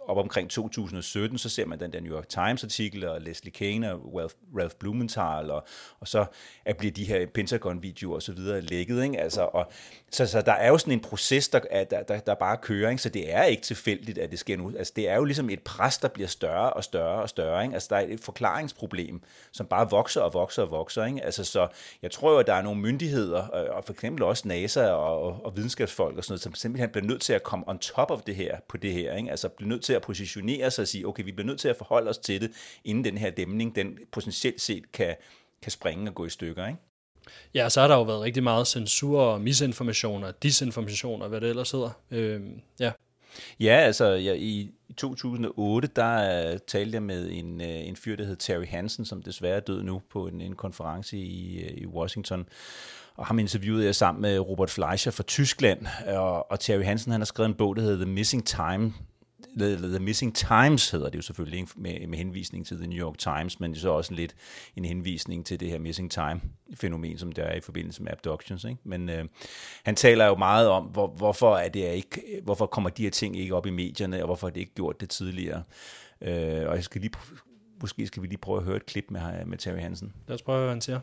op 0.00 0.16
omkring 0.16 0.50
2017, 0.50 1.38
så 1.38 1.48
ser 1.48 1.66
man 1.66 1.80
den 1.80 1.92
der 1.92 2.00
New 2.00 2.14
York 2.16 2.28
Times 2.28 2.64
artikel, 2.64 3.04
og 3.04 3.20
Leslie 3.20 3.52
King 3.52 3.75
Kane 3.76 3.92
og 3.92 4.14
Ralph, 4.14 4.34
Ralph 4.58 4.74
Blumenthal, 4.74 5.50
og, 5.50 5.66
og 6.00 6.08
så 6.08 6.24
at 6.64 6.76
bliver 6.76 6.92
de 6.92 7.04
her 7.04 7.26
Pentagon-videoer 7.26 8.14
og 8.14 8.22
så 8.22 8.32
videre 8.32 8.60
lækket. 8.60 9.02
Ikke? 9.02 9.20
Altså, 9.20 9.42
og, 9.42 9.70
så, 10.10 10.26
så 10.26 10.42
der 10.42 10.52
er 10.52 10.68
jo 10.68 10.78
sådan 10.78 10.92
en 10.92 11.00
proces, 11.00 11.48
der, 11.48 11.60
der, 11.90 12.02
der, 12.02 12.20
der 12.20 12.34
bare 12.34 12.56
kører, 12.56 12.90
ikke? 12.90 13.02
så 13.02 13.08
det 13.08 13.34
er 13.34 13.44
ikke 13.44 13.62
tilfældigt, 13.62 14.18
at 14.18 14.30
det 14.30 14.38
sker 14.38 14.56
nu. 14.56 14.72
Altså, 14.78 14.92
det 14.96 15.08
er 15.08 15.16
jo 15.16 15.24
ligesom 15.24 15.50
et 15.50 15.62
pres, 15.62 15.98
der 15.98 16.08
bliver 16.08 16.28
større 16.28 16.72
og 16.72 16.84
større 16.84 17.22
og 17.22 17.28
større. 17.28 17.62
Ikke? 17.62 17.74
Altså, 17.74 17.88
der 17.90 17.96
er 17.96 18.06
et 18.08 18.20
forklaringsproblem, 18.20 19.22
som 19.52 19.66
bare 19.66 19.90
vokser 19.90 20.20
og 20.20 20.34
vokser 20.34 20.62
og 20.62 20.70
vokser. 20.70 21.04
Ikke? 21.04 21.24
Altså, 21.24 21.44
så 21.44 21.68
jeg 22.02 22.10
tror 22.10 22.32
jo, 22.32 22.38
at 22.38 22.46
der 22.46 22.54
er 22.54 22.62
nogle 22.62 22.80
myndigheder, 22.80 23.42
og 23.46 23.84
for 23.84 23.92
eksempel 23.92 24.22
også 24.22 24.48
NASA 24.48 24.86
og, 24.90 25.22
og, 25.22 25.40
og 25.44 25.56
videnskabsfolk 25.56 26.16
og 26.16 26.24
sådan 26.24 26.32
noget, 26.32 26.42
som 26.42 26.54
simpelthen 26.54 26.90
bliver 26.90 27.06
nødt 27.06 27.20
til 27.20 27.32
at 27.32 27.42
komme 27.42 27.68
on 27.68 27.78
top 27.78 28.10
of 28.10 28.22
det 28.22 28.34
her, 28.34 28.56
på 28.68 28.76
det 28.76 28.92
her. 28.92 29.14
Ikke? 29.16 29.30
Altså 29.30 29.48
bliver 29.48 29.68
nødt 29.68 29.82
til 29.82 29.92
at 29.92 30.02
positionere 30.02 30.70
sig 30.70 30.82
og 30.82 30.88
sige, 30.88 31.06
okay, 31.06 31.24
vi 31.24 31.32
bliver 31.32 31.46
nødt 31.46 31.60
til 31.60 31.68
at 31.68 31.76
forholde 31.76 32.10
os 32.10 32.18
til 32.18 32.40
det, 32.40 32.50
inden 32.84 33.04
den 33.04 33.18
her 33.18 33.30
dæmning, 33.30 33.55
den 33.64 33.98
potentielt 34.12 34.60
set 34.60 34.92
kan, 34.92 35.14
kan 35.62 35.72
springe 35.72 36.10
og 36.10 36.14
gå 36.14 36.24
i 36.24 36.30
stykker. 36.30 36.66
Ikke? 36.66 36.78
Ja, 37.54 37.68
så 37.68 37.80
har 37.80 37.88
der 37.88 37.94
jo 37.94 38.02
været 38.02 38.20
rigtig 38.20 38.42
meget 38.42 38.66
censur 38.66 39.20
og 39.20 39.40
misinformation 39.40 40.24
og 40.24 40.42
disinformation 40.42 41.22
og 41.22 41.28
hvad 41.28 41.40
det 41.40 41.48
ellers 41.48 41.70
hedder. 41.70 41.90
Øhm, 42.10 42.60
ja. 42.80 42.92
Ja, 43.60 43.74
altså 43.74 44.04
ja, 44.04 44.32
i, 44.32 44.70
i 44.88 44.92
2008, 44.92 45.88
der 45.96 46.52
uh, 46.52 46.58
talte 46.66 46.94
jeg 46.94 47.02
med 47.02 47.30
en, 47.30 47.60
uh, 47.60 47.66
en 47.66 47.96
fyr, 47.96 48.16
der 48.16 48.24
hed 48.24 48.36
Terry 48.36 48.66
Hansen, 48.66 49.04
som 49.04 49.22
desværre 49.22 49.56
er 49.56 49.60
død 49.60 49.82
nu 49.82 50.02
på 50.10 50.26
en, 50.26 50.40
en 50.40 50.56
konference 50.56 51.16
i, 51.16 51.64
uh, 51.64 51.78
i 51.78 51.86
Washington. 51.86 52.48
Og 53.16 53.26
ham 53.26 53.38
interviewede 53.38 53.84
jeg 53.84 53.94
sammen 53.94 54.22
med 54.22 54.38
Robert 54.38 54.70
Fleischer 54.70 55.12
fra 55.12 55.22
Tyskland, 55.22 55.86
og, 56.06 56.50
og 56.50 56.60
Terry 56.60 56.82
Hansen 56.82 57.12
han 57.12 57.20
har 57.20 57.26
skrevet 57.26 57.48
en 57.48 57.54
bog, 57.54 57.76
der 57.76 57.82
hedder 57.82 58.04
The 58.04 58.12
Missing 58.12 58.46
Time, 58.46 58.92
The, 59.58 59.76
The 59.76 59.98
Missing 59.98 60.34
Times 60.34 60.90
hedder 60.90 61.08
det 61.08 61.16
jo 61.16 61.22
selvfølgelig, 61.22 61.60
ikke? 61.60 61.72
Med, 61.76 62.06
med 62.06 62.18
henvisning 62.18 62.66
til 62.66 62.76
The 62.76 62.86
New 62.86 62.98
York 62.98 63.18
Times, 63.18 63.60
men 63.60 63.70
det 63.70 63.76
er 63.76 63.80
så 63.80 63.90
også 63.90 64.14
lidt 64.14 64.34
en 64.76 64.84
henvisning 64.84 65.46
til 65.46 65.60
det 65.60 65.68
her 65.68 65.78
Missing 65.78 66.10
Time-fænomen, 66.10 67.18
som 67.18 67.32
der 67.32 67.42
er 67.42 67.56
i 67.56 67.60
forbindelse 67.60 68.02
med 68.02 68.12
abductions. 68.12 68.64
Ikke? 68.64 68.80
Men 68.84 69.08
øh, 69.08 69.24
han 69.84 69.94
taler 69.94 70.26
jo 70.26 70.34
meget 70.34 70.68
om, 70.68 70.84
hvor, 70.84 71.06
hvorfor, 71.06 71.56
er 71.56 71.68
det 71.68 71.92
ikke, 71.94 72.40
hvorfor 72.44 72.66
kommer 72.66 72.90
de 72.90 73.02
her 73.02 73.10
ting 73.10 73.36
ikke 73.36 73.54
op 73.54 73.66
i 73.66 73.70
medierne, 73.70 74.22
og 74.22 74.26
hvorfor 74.26 74.46
har 74.46 74.52
det 74.52 74.60
ikke 74.60 74.74
gjort 74.74 75.00
det 75.00 75.10
tidligere. 75.10 75.62
Øh, 76.20 76.68
og 76.68 76.74
jeg 76.74 76.84
skal 76.84 77.00
lige, 77.00 77.12
måske 77.80 78.06
skal 78.06 78.22
vi 78.22 78.26
lige 78.26 78.38
prøve 78.38 78.58
at 78.58 78.64
høre 78.64 78.76
et 78.76 78.86
klip 78.86 79.04
med, 79.10 79.20
med 79.46 79.58
Terry 79.58 79.78
Hansen. 79.78 80.12
Lad 80.28 80.34
os 80.34 80.42
prøve, 80.42 80.58
hvad 80.58 80.68
han 80.68 80.80
siger. 80.80 81.00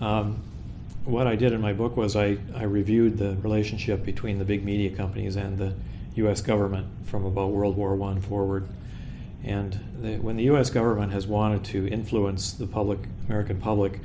Um, 0.00 0.36
what 1.06 1.34
I 1.34 1.44
did 1.44 1.52
in 1.52 1.60
my 1.60 1.72
book 1.72 1.96
was 1.96 2.14
I, 2.14 2.32
I 2.62 2.64
reviewed 2.64 3.16
the 3.16 3.36
relationship 3.44 4.04
between 4.04 4.36
the 4.36 4.44
big 4.44 4.64
media 4.64 4.96
companies 4.96 5.36
and 5.36 5.58
the 5.58 5.72
U.S. 6.18 6.40
government 6.40 6.86
from 7.04 7.24
about 7.24 7.50
World 7.50 7.76
War 7.76 8.00
I 8.02 8.20
forward. 8.20 8.68
And 9.44 9.80
the, 10.00 10.18
when 10.18 10.36
the 10.36 10.44
U.S. 10.44 10.70
government 10.70 11.12
has 11.12 11.26
wanted 11.26 11.64
to 11.66 11.88
influence 11.88 12.52
the 12.52 12.66
public, 12.66 13.00
American 13.26 13.60
public, 13.60 14.00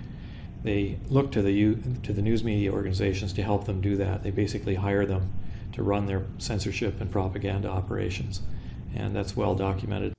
they 0.63 1.00
look 1.10 1.32
to 1.34 1.41
the 1.41 1.75
to 2.03 2.13
the 2.13 2.22
news 2.22 2.43
media 2.43 2.72
organizations 2.72 3.34
to 3.34 3.43
help 3.43 3.65
them 3.65 3.82
do 3.82 3.98
that. 3.98 4.24
They 4.24 4.32
basically 4.32 4.75
hire 4.75 5.05
them 5.05 5.34
to 5.74 5.84
run 5.84 6.05
their 6.05 6.25
censorship 6.38 7.01
and 7.01 7.12
propaganda 7.12 7.67
operations, 7.67 8.41
and 8.96 9.15
that's 9.15 9.36
well 9.36 9.55
documented. 9.55 10.12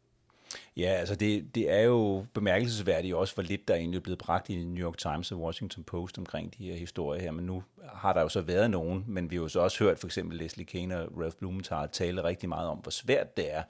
Ja, 0.77 0.89
altså 0.89 1.15
det, 1.15 1.55
det 1.55 1.71
er 1.71 1.81
jo 1.81 2.27
bemærkelsesværdigt 2.33 3.15
også, 3.15 3.35
hvor 3.35 3.43
lidt 3.43 3.69
der 3.69 3.75
egentlig 3.75 3.99
er 3.99 4.03
blevet 4.03 4.19
bragt 4.19 4.49
i 4.49 4.65
New 4.65 4.87
York 4.87 4.99
Times 4.99 5.33
og 5.33 5.41
Washington 5.41 5.85
Post 5.85 6.19
omkring 6.19 6.59
de 6.59 6.67
her 6.67 6.77
historier 6.77 7.23
her, 7.23 7.31
men 7.31 7.47
nu 7.47 7.63
har 7.93 8.13
der 8.13 8.21
jo 8.21 8.29
så 8.29 8.41
været 8.41 8.71
nogen, 8.71 9.05
men 9.07 9.31
vi 9.31 9.37
har 9.37 9.43
jo 9.43 9.49
så 9.49 9.61
også 9.61 9.85
hørt 9.85 9.99
for 9.99 10.07
eksempel 10.07 10.39
Leslie 10.39 10.67
Kane 10.67 11.01
og 11.01 11.21
Ralph 11.21 11.37
Blumenthal 11.37 11.89
tale 11.93 12.25
rigtig 12.25 12.49
meget 12.49 12.69
om, 12.69 12.79
hvor 12.79 12.91
svært 12.91 13.37
det 13.37 13.55
er, 13.55 13.63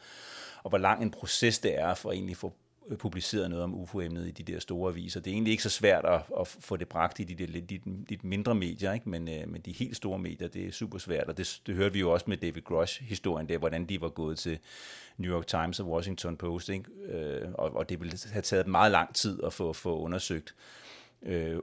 og 0.62 0.68
hvor 0.68 0.78
lang 0.78 1.02
en 1.02 1.10
proces 1.10 1.58
det 1.58 1.78
er 1.78 1.94
for 1.94 2.12
egentlig 2.12 2.32
at 2.32 2.36
få 2.36 2.52
Øh, 2.88 2.96
publiceret 2.98 3.50
noget 3.50 3.64
om 3.64 3.74
UFO-emnet 3.74 4.28
i 4.28 4.30
de 4.30 4.52
der 4.52 4.58
store 4.58 4.90
aviser. 4.90 5.20
Det 5.20 5.30
er 5.30 5.34
egentlig 5.34 5.50
ikke 5.50 5.62
så 5.62 5.70
svært 5.70 6.04
at, 6.04 6.20
at 6.40 6.48
få 6.48 6.76
det 6.76 6.88
bragt 6.88 7.20
i 7.20 7.24
de 7.24 7.34
der 7.34 7.46
lidt, 7.46 7.70
de, 7.70 7.80
de 8.08 8.18
mindre 8.22 8.54
medier, 8.54 8.92
ikke? 8.92 9.08
Men, 9.08 9.28
øh, 9.28 9.48
men 9.48 9.60
de 9.60 9.72
helt 9.72 9.96
store 9.96 10.18
medier, 10.18 10.48
det 10.48 10.66
er 10.66 10.72
super 10.72 10.98
svært, 10.98 11.28
og 11.28 11.36
det, 11.36 11.60
det 11.66 11.74
hørte 11.74 11.92
vi 11.92 12.00
jo 12.00 12.10
også 12.10 12.24
med 12.28 12.36
David 12.36 12.62
Grush-historien 12.62 13.48
der, 13.48 13.58
hvordan 13.58 13.86
de 13.86 14.00
var 14.00 14.08
gået 14.08 14.38
til 14.38 14.58
New 15.16 15.36
York 15.36 15.46
Times 15.46 15.80
og 15.80 15.86
Washington 15.86 16.36
Post, 16.36 16.68
ikke? 16.68 16.84
Øh, 17.08 17.48
og, 17.54 17.76
og 17.76 17.88
det 17.88 18.00
ville 18.00 18.18
have 18.32 18.42
taget 18.42 18.66
meget 18.66 18.92
lang 18.92 19.14
tid 19.14 19.40
at 19.44 19.52
få, 19.52 19.72
få 19.72 19.98
undersøgt 19.98 20.54
øh, 20.54 20.83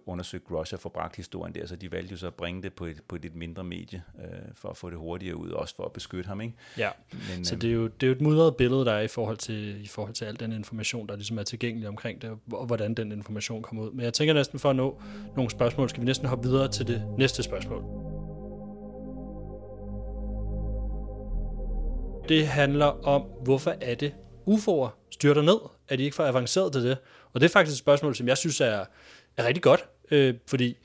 undersøgt 0.06 0.46
Grush 0.46 0.74
og 0.74 0.80
få 0.80 0.90
bragt 0.90 1.16
historien 1.16 1.56
der, 1.56 1.66
så 1.66 1.76
de 1.76 1.92
valgte 1.92 2.12
jo 2.12 2.18
så 2.18 2.28
at 2.28 2.34
bringe 2.34 2.64
det 2.64 2.74
på 2.74 2.86
et, 2.86 2.98
på 3.08 3.16
et 3.16 3.22
lidt 3.22 3.36
mindre 3.36 3.64
medie, 3.64 4.04
øh, 4.20 4.26
for 4.56 4.70
at 4.70 4.78
få 4.78 4.90
det 4.90 4.98
hurtigere 4.98 5.36
ud, 5.36 5.50
også 5.50 5.76
for 5.76 5.84
at 5.86 5.92
beskytte 5.92 6.28
ham. 6.28 6.42
Ikke? 6.42 6.54
Ja, 6.78 6.90
Men, 7.12 7.46
så 7.46 7.56
det 7.56 7.70
er, 7.70 7.74
jo, 7.74 7.88
det 7.88 8.04
er 8.04 8.08
jo 8.08 8.14
et 8.14 8.22
mudret 8.22 8.56
billede, 8.56 8.86
der 8.86 8.92
er 8.92 9.02
i 9.02 9.08
forhold, 9.08 9.38
til, 9.38 9.84
i 9.84 9.88
forhold 9.88 10.14
til 10.14 10.26
al 10.26 10.40
den 10.40 10.52
information, 10.52 11.08
der 11.08 11.16
ligesom 11.16 11.38
er 11.38 11.44
tilgængelig 11.44 11.88
omkring 11.88 12.22
det, 12.22 12.32
og 12.52 12.66
hvordan 12.66 12.94
den 12.94 13.12
information 13.12 13.62
kommer 13.62 13.84
ud. 13.84 13.92
Men 13.92 14.06
jeg 14.06 14.14
tænker 14.14 14.34
næsten 14.34 14.60
for 14.60 14.70
at 14.70 14.76
nå 14.76 15.02
nogle 15.36 15.52
spørgsmål, 15.52 15.90
skal 15.90 16.02
vi 16.02 16.06
næsten 16.06 16.28
hoppe 16.28 16.50
videre 16.50 16.72
til 16.72 16.88
det 16.88 17.04
næste 17.18 17.44
spørgsmål. 17.44 17.84
Det 22.30 22.48
handler 22.48 22.86
om, 22.86 23.22
hvorfor 23.44 23.76
er 23.82 23.96
det 23.96 24.14
UFO'er 24.50 24.90
styrter 25.12 25.42
ned? 25.42 25.60
Er 25.90 25.96
de 25.96 26.04
ikke 26.04 26.16
for 26.16 26.24
avanceret 26.24 26.74
til 26.74 26.84
det? 26.84 26.98
Og 27.34 27.42
det 27.42 27.48
er 27.48 27.52
faktisk 27.52 27.74
et 27.74 27.80
spørgsmål, 27.80 28.16
som 28.16 28.28
jeg 28.28 28.38
synes 28.38 28.62
er, 28.62 28.86
er 29.38 29.46
rigtig 29.46 29.64
godt, 29.64 29.86
øh, 30.12 30.34
fordi 30.48 30.78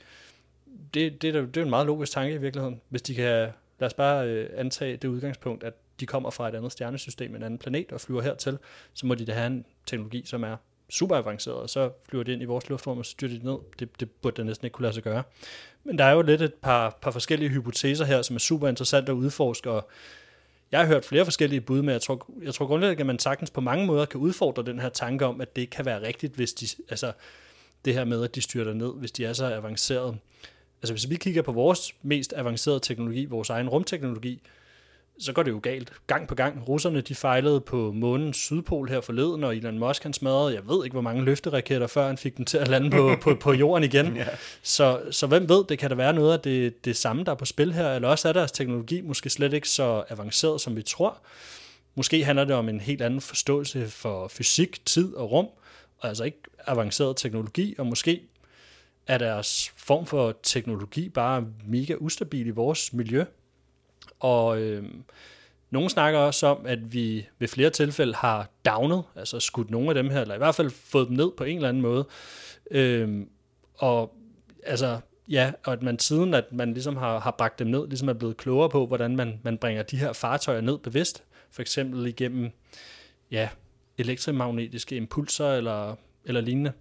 det, 0.93 1.21
det, 1.21 1.35
er, 1.35 1.41
det 1.41 1.57
er 1.57 1.63
en 1.63 1.69
meget 1.69 1.85
logisk 1.85 2.11
tanke 2.11 2.35
i 2.35 2.37
virkeligheden. 2.37 2.81
Hvis 2.89 3.01
de 3.01 3.15
kan, 3.15 3.25
lad 3.79 3.87
os 3.87 3.93
bare 3.93 4.27
øh, 4.27 4.49
antage 4.55 4.97
det 4.97 5.07
udgangspunkt, 5.07 5.63
at 5.63 5.73
de 5.99 6.05
kommer 6.05 6.29
fra 6.29 6.49
et 6.49 6.55
andet 6.55 6.71
stjernesystem, 6.71 7.35
en 7.35 7.43
anden 7.43 7.59
planet 7.59 7.91
og 7.91 8.01
flyver 8.01 8.21
hertil, 8.21 8.57
så 8.93 9.05
må 9.05 9.15
de 9.15 9.25
da 9.25 9.33
have 9.33 9.47
en 9.47 9.65
teknologi, 9.85 10.23
som 10.25 10.43
er 10.43 10.55
super 10.89 11.15
avanceret, 11.15 11.57
og 11.57 11.69
så 11.69 11.89
flyver 12.09 12.23
det 12.23 12.33
ind 12.33 12.41
i 12.41 12.45
vores 12.45 12.69
luftrum, 12.69 12.97
og 12.97 13.05
så 13.05 13.11
styrer 13.11 13.31
de 13.31 13.45
ned. 13.45 13.57
Det, 13.79 13.99
det 13.99 14.11
burde 14.11 14.37
da 14.37 14.43
næsten 14.43 14.65
ikke 14.65 14.73
kunne 14.73 14.83
lade 14.83 14.93
sig 14.93 15.03
gøre. 15.03 15.23
Men 15.83 15.97
der 15.97 16.03
er 16.03 16.11
jo 16.11 16.21
lidt 16.21 16.41
et 16.41 16.53
par, 16.53 16.97
par 17.01 17.11
forskellige 17.11 17.49
hypoteser 17.49 18.05
her, 18.05 18.21
som 18.21 18.35
er 18.35 18.39
super 18.39 18.67
interessant 18.67 19.09
at 19.09 19.13
udforske, 19.13 19.71
og 19.71 19.89
jeg 20.71 20.79
har 20.79 20.87
hørt 20.87 21.05
flere 21.05 21.25
forskellige 21.25 21.61
bud, 21.61 21.81
men 21.81 21.89
jeg 21.89 22.01
tror, 22.01 22.29
jeg 22.43 22.53
tror 22.53 22.67
grundlæggende, 22.67 23.01
at 23.01 23.05
man 23.05 23.19
sagtens 23.19 23.51
på 23.51 23.61
mange 23.61 23.85
måder 23.85 24.05
kan 24.05 24.19
udfordre 24.19 24.63
den 24.63 24.79
her 24.79 24.89
tanke 24.89 25.25
om, 25.25 25.41
at 25.41 25.55
det 25.55 25.61
ikke 25.61 25.71
kan 25.71 25.85
være 25.85 26.01
rigtigt, 26.01 26.33
hvis 26.33 26.53
de, 26.53 26.67
altså, 26.89 27.11
det 27.85 27.93
her 27.93 28.05
med, 28.05 28.23
at 28.23 28.35
de 28.35 28.41
styrter 28.41 28.73
ned, 28.73 28.93
hvis 28.93 29.11
de 29.11 29.25
er 29.25 29.33
så 29.33 29.45
avancerede. 29.45 30.17
Altså 30.81 30.93
hvis 30.93 31.09
vi 31.09 31.15
kigger 31.15 31.41
på 31.41 31.51
vores 31.51 31.95
mest 32.01 32.33
avancerede 32.37 32.79
teknologi, 32.79 33.25
vores 33.25 33.49
egen 33.49 33.69
rumteknologi, 33.69 34.41
så 35.19 35.33
går 35.33 35.43
det 35.43 35.51
jo 35.51 35.59
galt. 35.63 35.93
Gang 36.07 36.27
på 36.27 36.35
gang. 36.35 36.67
Russerne 36.67 37.01
de 37.01 37.15
fejlede 37.15 37.61
på 37.61 37.91
månens 37.91 38.37
sydpol 38.37 38.89
her 38.89 39.01
forleden, 39.01 39.43
og 39.43 39.55
Elon 39.55 39.79
Musk 39.79 40.03
han 40.03 40.13
smadrede, 40.13 40.53
jeg 40.53 40.67
ved 40.67 40.85
ikke 40.85 40.93
hvor 40.93 41.01
mange 41.01 41.23
løfteraketter, 41.23 41.87
før 41.87 42.07
han 42.07 42.17
fik 42.17 42.37
dem 42.37 42.45
til 42.45 42.57
at 42.57 42.67
lande 42.67 42.91
på, 42.91 43.15
på, 43.21 43.35
på 43.35 43.53
jorden 43.53 43.83
igen. 43.83 44.15
ja. 44.15 44.27
så, 44.61 45.01
så 45.11 45.27
hvem 45.27 45.49
ved, 45.49 45.63
det 45.69 45.79
kan 45.79 45.89
der 45.89 45.95
være 45.95 46.13
noget 46.13 46.33
af 46.33 46.39
det, 46.39 46.85
det 46.85 46.95
samme, 46.95 47.23
der 47.23 47.31
er 47.31 47.35
på 47.35 47.45
spil 47.45 47.73
her, 47.73 47.93
eller 47.93 48.07
også 48.07 48.29
er 48.29 48.33
deres 48.33 48.51
teknologi 48.51 49.01
måske 49.01 49.29
slet 49.29 49.53
ikke 49.53 49.69
så 49.69 50.03
avanceret, 50.09 50.61
som 50.61 50.75
vi 50.75 50.81
tror. 50.81 51.17
Måske 51.95 52.23
handler 52.23 52.45
det 52.45 52.55
om 52.55 52.69
en 52.69 52.79
helt 52.79 53.01
anden 53.01 53.21
forståelse 53.21 53.87
for 53.87 54.27
fysik, 54.27 54.85
tid 54.85 55.13
og 55.13 55.31
rum, 55.31 55.47
og 55.99 56.09
altså 56.09 56.23
ikke 56.23 56.41
avanceret 56.67 57.17
teknologi, 57.17 57.75
og 57.77 57.87
måske 57.87 58.21
er 59.07 59.17
deres 59.17 59.73
form 59.75 60.05
for 60.05 60.35
teknologi 60.43 61.09
bare 61.09 61.45
mega 61.65 61.95
ustabil 61.99 62.47
i 62.47 62.49
vores 62.49 62.93
miljø. 62.93 63.23
Og 64.19 64.61
øh, 64.61 64.85
nogle 65.69 65.89
snakker 65.89 66.19
også 66.19 66.47
om, 66.47 66.65
at 66.65 66.93
vi 66.93 67.27
ved 67.39 67.47
flere 67.47 67.69
tilfælde 67.69 68.13
har 68.15 68.49
downet, 68.65 69.03
altså 69.15 69.39
skudt 69.39 69.69
nogle 69.69 69.89
af 69.89 69.95
dem 69.95 70.09
her, 70.09 70.21
eller 70.21 70.35
i 70.35 70.37
hvert 70.37 70.55
fald 70.55 70.69
fået 70.69 71.07
dem 71.07 71.17
ned 71.17 71.31
på 71.37 71.43
en 71.43 71.55
eller 71.55 71.69
anden 71.69 71.81
måde. 71.81 72.07
Øh, 72.71 73.25
og 73.75 74.15
altså, 74.63 74.99
ja, 75.27 75.51
og 75.65 75.73
at 75.73 75.83
man 75.83 75.99
siden, 75.99 76.33
at 76.33 76.45
man 76.51 76.73
ligesom 76.73 76.97
har, 76.97 77.19
har 77.19 77.31
bragt 77.31 77.59
dem 77.59 77.67
ned, 77.67 77.87
ligesom 77.87 78.09
er 78.09 78.13
blevet 78.13 78.37
klogere 78.37 78.69
på, 78.69 78.85
hvordan 78.85 79.15
man, 79.15 79.39
man 79.43 79.57
bringer 79.57 79.83
de 79.83 79.97
her 79.97 80.13
fartøjer 80.13 80.61
ned 80.61 80.77
bevidst, 80.77 81.23
for 81.51 81.61
eksempel 81.61 82.07
igennem, 82.07 82.51
ja, 83.31 83.49
elektromagnetiske 83.97 84.95
impulser 84.95 85.53
eller, 85.53 85.95
eller 86.25 86.41
lignende. 86.41 86.71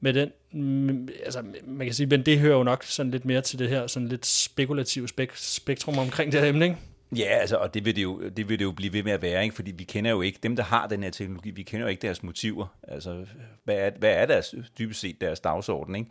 Med 0.00 0.14
den, 0.14 1.08
altså, 1.24 1.42
man 1.64 1.86
kan 1.86 1.94
sige, 1.94 2.06
men 2.06 2.26
det 2.26 2.38
hører 2.38 2.56
jo 2.56 2.62
nok 2.62 2.84
sådan 2.84 3.12
lidt 3.12 3.24
mere 3.24 3.40
til 3.40 3.58
det 3.58 3.68
her 3.68 3.86
sådan 3.86 4.08
lidt 4.08 4.26
spekulative 4.26 5.08
spek- 5.10 5.36
spektrum 5.36 5.98
omkring 5.98 6.32
det 6.32 6.40
her 6.40 6.48
emne, 6.48 6.64
ikke? 6.64 6.76
Ja, 7.16 7.24
altså, 7.40 7.56
og 7.56 7.74
det 7.74 7.84
vil 7.84 7.96
det, 7.96 8.02
jo, 8.02 8.28
det 8.28 8.48
vil 8.48 8.58
det 8.58 8.64
jo 8.64 8.72
blive 8.72 8.92
ved 8.92 9.02
med 9.02 9.12
at 9.12 9.22
være, 9.22 9.42
ikke? 9.42 9.54
fordi 9.54 9.70
vi 9.70 9.84
kender 9.84 10.10
jo 10.10 10.20
ikke, 10.20 10.38
dem 10.42 10.56
der 10.56 10.62
har 10.62 10.86
den 10.86 11.02
her 11.02 11.10
teknologi, 11.10 11.50
vi 11.50 11.62
kender 11.62 11.86
jo 11.86 11.90
ikke 11.90 12.02
deres 12.02 12.22
motiver. 12.22 12.66
Altså, 12.82 13.26
hvad 13.64 13.74
er, 13.74 13.90
hvad 13.98 14.12
er 14.12 14.26
deres, 14.26 14.54
dybest 14.78 15.00
set 15.00 15.20
deres 15.20 15.40
dagsorden, 15.40 15.94
ikke? 15.94 16.10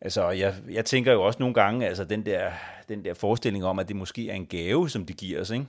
Altså, 0.00 0.30
jeg, 0.30 0.54
jeg 0.70 0.84
tænker 0.84 1.12
jo 1.12 1.22
også 1.22 1.38
nogle 1.38 1.54
gange, 1.54 1.86
altså 1.86 2.04
den 2.04 2.26
der, 2.26 2.50
den 2.88 3.04
der 3.04 3.14
forestilling 3.14 3.64
om, 3.64 3.78
at 3.78 3.88
det 3.88 3.96
måske 3.96 4.30
er 4.30 4.34
en 4.34 4.46
gave, 4.46 4.90
som 4.90 5.06
de 5.06 5.12
giver 5.12 5.40
os, 5.40 5.50
ikke? 5.50 5.66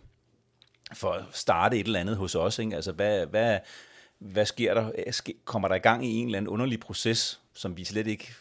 for 0.93 1.11
at 1.11 1.23
starte 1.31 1.79
et 1.79 1.85
eller 1.85 1.99
andet 1.99 2.17
hos 2.17 2.35
os. 2.35 2.59
Ikke? 2.59 2.75
Altså, 2.75 2.91
hvad, 2.91 3.25
hvad, 3.25 3.59
hvad 4.19 4.45
sker 4.45 4.73
der? 4.73 4.91
Øh, 5.07 5.33
kommer 5.45 5.67
der 5.67 5.75
i 5.75 5.79
gang 5.79 6.05
i 6.05 6.15
en 6.15 6.25
eller 6.25 6.37
anden 6.37 6.49
underlig 6.49 6.79
proces, 6.79 7.41
som 7.53 7.77
vi 7.77 7.83
slet 7.83 8.07
ikke 8.07 8.33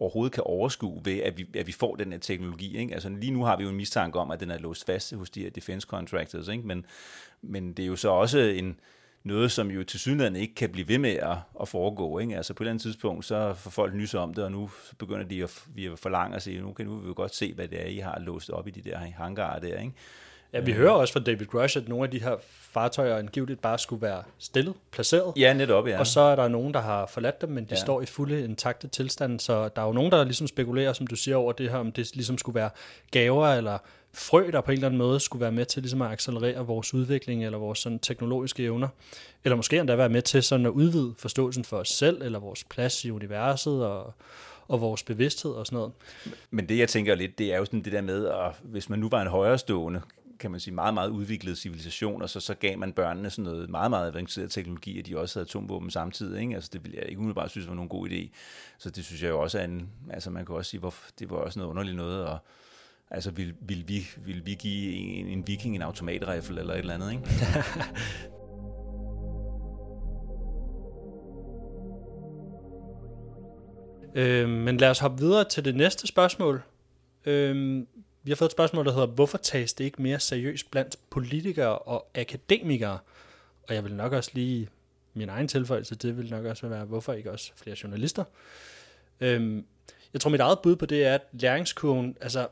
overhovedet 0.00 0.32
kan 0.32 0.42
overskue 0.46 1.00
ved, 1.04 1.18
at 1.18 1.38
vi, 1.38 1.46
at 1.54 1.66
vi 1.66 1.72
får 1.72 1.96
den 1.96 2.12
her 2.12 2.18
teknologi. 2.18 2.76
Ikke? 2.78 2.94
Altså 2.94 3.08
lige 3.08 3.32
nu 3.32 3.44
har 3.44 3.56
vi 3.56 3.62
jo 3.62 3.68
en 3.70 3.76
mistanke 3.76 4.18
om, 4.18 4.30
at 4.30 4.40
den 4.40 4.50
er 4.50 4.58
låst 4.58 4.86
fast 4.86 5.14
hos 5.14 5.30
de 5.30 5.42
her 5.42 5.50
defense 5.50 5.86
contractors, 5.86 6.48
ikke? 6.48 6.66
Men, 6.66 6.86
men 7.42 7.72
det 7.72 7.82
er 7.82 7.86
jo 7.86 7.96
så 7.96 8.08
også 8.08 8.38
en, 8.38 8.80
noget, 9.24 9.52
som 9.52 9.70
jo 9.70 9.84
til 9.84 10.00
synligheden 10.00 10.36
ikke 10.36 10.54
kan 10.54 10.70
blive 10.70 10.88
ved 10.88 10.98
med 10.98 11.10
at, 11.10 11.36
at 11.60 11.68
foregå. 11.68 12.18
Ikke? 12.18 12.36
Altså 12.36 12.54
på 12.54 12.62
et 12.62 12.64
eller 12.64 12.70
andet 12.70 12.82
tidspunkt, 12.82 13.24
så 13.24 13.54
får 13.54 13.70
folk 13.70 13.94
nys 13.94 14.14
om 14.14 14.34
det, 14.34 14.44
og 14.44 14.52
nu 14.52 14.70
begynder 14.98 15.24
de 15.24 15.42
at, 15.42 15.64
vi 15.74 15.86
at 15.86 15.98
forlange 15.98 16.36
at 16.36 16.42
sige, 16.42 16.60
nu 16.60 16.72
kan 16.72 16.86
nu 16.86 16.98
vil 16.98 17.08
vi 17.08 17.14
godt 17.14 17.34
se, 17.34 17.54
hvad 17.54 17.68
det 17.68 17.82
er, 17.82 17.86
I 17.86 17.98
har 17.98 18.18
låst 18.18 18.50
op 18.50 18.68
i 18.68 18.70
de 18.70 18.90
der 18.90 18.98
hangarer 18.98 19.58
der. 19.58 19.78
Ikke? 19.78 19.92
Ja, 20.52 20.60
vi 20.60 20.72
hører 20.72 20.90
også 20.90 21.12
fra 21.12 21.20
David 21.20 21.54
Rush, 21.54 21.76
at 21.76 21.88
nogle 21.88 22.04
af 22.04 22.10
de 22.10 22.22
her 22.22 22.36
fartøjer 22.72 23.16
angiveligt 23.16 23.60
bare 23.60 23.78
skulle 23.78 24.02
være 24.02 24.22
stillet, 24.38 24.74
placeret. 24.90 25.32
Ja, 25.36 25.52
netop, 25.52 25.88
ja. 25.88 25.98
Og 25.98 26.06
så 26.06 26.20
er 26.20 26.36
der 26.36 26.48
nogen, 26.48 26.74
der 26.74 26.80
har 26.80 27.06
forladt 27.06 27.40
dem, 27.40 27.50
men 27.50 27.64
de 27.64 27.68
ja. 27.70 27.76
står 27.76 28.02
i 28.02 28.06
fulde 28.06 28.44
intakte 28.44 28.88
tilstand. 28.88 29.40
Så 29.40 29.68
der 29.76 29.82
er 29.82 29.86
jo 29.86 29.92
nogen, 29.92 30.12
der 30.12 30.24
ligesom 30.24 30.46
spekulerer, 30.46 30.92
som 30.92 31.06
du 31.06 31.16
siger, 31.16 31.36
over 31.36 31.52
det 31.52 31.70
her, 31.70 31.78
om 31.78 31.92
det 31.92 32.14
ligesom 32.14 32.38
skulle 32.38 32.54
være 32.54 32.70
gaver 33.10 33.48
eller 33.48 33.78
frø, 34.12 34.50
der 34.52 34.60
på 34.60 34.70
en 34.70 34.76
eller 34.76 34.86
anden 34.86 34.98
måde 34.98 35.20
skulle 35.20 35.40
være 35.40 35.52
med 35.52 35.64
til 35.64 35.82
ligesom 35.82 36.02
at 36.02 36.10
accelerere 36.10 36.66
vores 36.66 36.94
udvikling 36.94 37.44
eller 37.44 37.58
vores 37.58 37.78
sådan 37.78 37.98
teknologiske 37.98 38.64
evner. 38.64 38.88
Eller 39.44 39.56
måske 39.56 39.78
endda 39.78 39.96
være 39.96 40.08
med 40.08 40.22
til 40.22 40.42
sådan 40.42 40.66
at 40.66 40.70
udvide 40.70 41.14
forståelsen 41.18 41.64
for 41.64 41.76
os 41.76 41.88
selv 41.88 42.22
eller 42.22 42.38
vores 42.38 42.64
plads 42.64 43.04
i 43.04 43.10
universet 43.10 43.86
og, 43.86 44.14
og 44.68 44.80
vores 44.80 45.02
bevidsthed 45.02 45.50
og 45.50 45.66
sådan 45.66 45.76
noget. 45.76 45.92
Men 46.50 46.68
det, 46.68 46.78
jeg 46.78 46.88
tænker 46.88 47.14
lidt, 47.14 47.38
det 47.38 47.52
er 47.52 47.58
jo 47.58 47.64
sådan 47.64 47.82
det 47.82 47.92
der 47.92 48.00
med, 48.00 48.26
at 48.26 48.52
hvis 48.62 48.88
man 48.88 48.98
nu 48.98 49.08
var 49.08 49.22
en 49.22 49.28
højrestående, 49.28 50.00
kan 50.40 50.50
man 50.50 50.60
sige, 50.60 50.74
meget, 50.74 50.94
meget 50.94 51.10
udviklede 51.10 51.56
civilisation, 51.56 52.22
og 52.22 52.30
så, 52.30 52.40
så 52.40 52.54
gav 52.54 52.78
man 52.78 52.92
børnene 52.92 53.30
sådan 53.30 53.44
noget 53.44 53.70
meget, 53.70 53.90
meget 53.90 54.08
avanceret 54.08 54.50
teknologi, 54.50 54.98
at 54.98 55.06
de 55.06 55.18
også 55.18 55.38
havde 55.38 55.48
atomvåben 55.48 55.90
samtidig. 55.90 56.40
Ikke? 56.40 56.54
Altså, 56.54 56.70
det 56.72 56.84
ville 56.84 56.98
jeg 56.98 57.08
ikke 57.08 57.18
umiddelbart 57.18 57.50
synes 57.50 57.68
var 57.68 57.74
nogen 57.74 57.88
god 57.88 58.08
idé. 58.08 58.28
Så 58.78 58.90
det 58.90 59.04
synes 59.04 59.22
jeg 59.22 59.28
jo 59.28 59.40
også 59.40 59.58
er 59.58 59.64
en, 59.64 59.90
altså 60.10 60.30
man 60.30 60.46
kan 60.46 60.54
også 60.54 60.70
sige, 60.70 60.80
hvor, 60.80 60.94
det 61.18 61.30
var 61.30 61.36
også 61.36 61.58
noget 61.58 61.70
underligt 61.70 61.96
noget, 61.96 62.24
og 62.24 62.38
altså 63.10 63.30
vil, 63.30 63.54
vil, 63.60 63.84
vi, 63.88 64.06
vil 64.16 64.46
vi 64.46 64.54
give 64.54 64.94
en, 64.94 65.26
en 65.26 65.46
viking 65.46 65.74
en 65.74 65.82
automatrifle 65.82 66.60
eller 66.60 66.74
et 66.74 66.78
eller 66.78 66.94
andet, 66.94 67.12
ikke? 67.12 67.24
øh, 74.42 74.48
men 74.48 74.76
lad 74.76 74.90
os 74.90 74.98
hoppe 74.98 75.18
videre 75.18 75.44
til 75.44 75.64
det 75.64 75.76
næste 75.76 76.06
spørgsmål. 76.06 76.62
Øh, 77.24 77.82
vi 78.22 78.30
har 78.30 78.36
fået 78.36 78.48
et 78.48 78.52
spørgsmål, 78.52 78.84
der 78.84 78.92
hedder, 78.92 79.06
hvorfor 79.06 79.38
tages 79.38 79.72
det 79.72 79.84
ikke 79.84 80.02
mere 80.02 80.20
seriøst 80.20 80.70
blandt 80.70 80.96
politikere 81.10 81.78
og 81.78 82.06
akademikere? 82.14 82.98
Og 83.68 83.74
jeg 83.74 83.84
vil 83.84 83.94
nok 83.94 84.12
også 84.12 84.30
lige, 84.34 84.68
min 85.14 85.28
egen 85.28 85.48
tilføjelse, 85.48 85.94
det 85.94 86.16
vil 86.16 86.30
nok 86.30 86.44
også 86.44 86.66
være, 86.66 86.84
hvorfor 86.84 87.12
ikke 87.12 87.30
også 87.30 87.52
flere 87.56 87.76
journalister? 87.82 88.24
Øhm, 89.20 89.64
jeg 90.12 90.20
tror, 90.20 90.30
mit 90.30 90.40
eget 90.40 90.58
bud 90.62 90.76
på 90.76 90.86
det 90.86 91.04
er, 91.04 91.14
at 91.14 91.22
læringskurven 91.32 92.16
altså, 92.20 92.48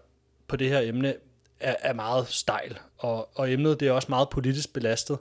på 0.49 0.57
det 0.57 0.69
her 0.69 0.81
emne 0.81 1.15
er, 1.61 1.77
er 1.81 1.93
meget 1.93 2.29
stejl, 2.29 2.79
og, 2.99 3.29
og 3.35 3.53
emnet 3.53 3.81
det 3.81 3.89
er 3.89 3.93
også 3.93 4.09
meget 4.09 4.29
politisk 4.29 4.73
belastet. 4.73 5.19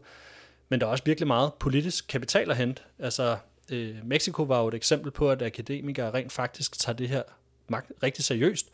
Men 0.69 0.81
der 0.81 0.87
er 0.87 0.91
også 0.91 1.03
virkelig 1.03 1.27
meget 1.27 1.53
politisk 1.53 2.07
kapital 2.07 2.51
at 2.51 2.57
hente. 2.57 2.81
Altså, 2.99 3.37
øh, 3.71 3.95
Mexico 4.05 4.43
var 4.43 4.61
jo 4.61 4.67
et 4.67 4.73
eksempel 4.73 5.11
på, 5.11 5.31
at 5.31 5.41
akademikere 5.41 6.13
rent 6.13 6.31
faktisk 6.31 6.79
tager 6.79 6.95
det 6.95 7.09
her 7.09 7.23
magt 7.67 7.91
rigtig 8.03 8.23
seriøst. 8.23 8.69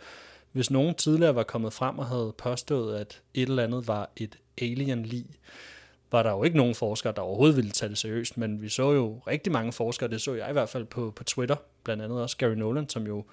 Hvis 0.54 0.72
nogen 0.72 0.96
tidligere 0.96 1.36
var 1.36 1.44
kommet 1.44 1.74
frem 1.74 2.00
og 2.00 2.06
havde 2.06 2.34
påstået, 2.38 2.98
at 2.98 3.22
et 3.34 3.50
eller 3.50 3.64
andet 3.64 3.88
var 3.88 4.10
et 4.16 4.38
alien-lig, 4.62 5.26
var 6.12 6.24
der 6.24 6.32
jo 6.32 6.44
ikke 6.44 6.58
nogen 6.58 6.76
forskere, 6.76 7.14
der 7.16 7.22
overhovedet 7.22 7.56
ville 7.56 7.72
tage 7.72 7.90
det 7.90 7.98
seriøst, 7.98 8.38
men 8.38 8.62
vi 8.62 8.70
så 8.70 8.92
jo 8.92 9.22
rigtig 9.28 9.54
mange 9.54 9.72
forskere, 9.72 10.10
det 10.10 10.22
så 10.22 10.34
jeg 10.34 10.50
i 10.50 10.54
hvert 10.54 10.70
fald 10.70 10.86
på, 10.86 11.14
på 11.16 11.24
Twitter, 11.24 11.56
blandt 11.84 12.04
andet 12.04 12.22
også 12.22 12.38
Gary 12.38 12.54
Nolan, 12.54 12.90
som 12.90 13.08
jo 13.08 13.26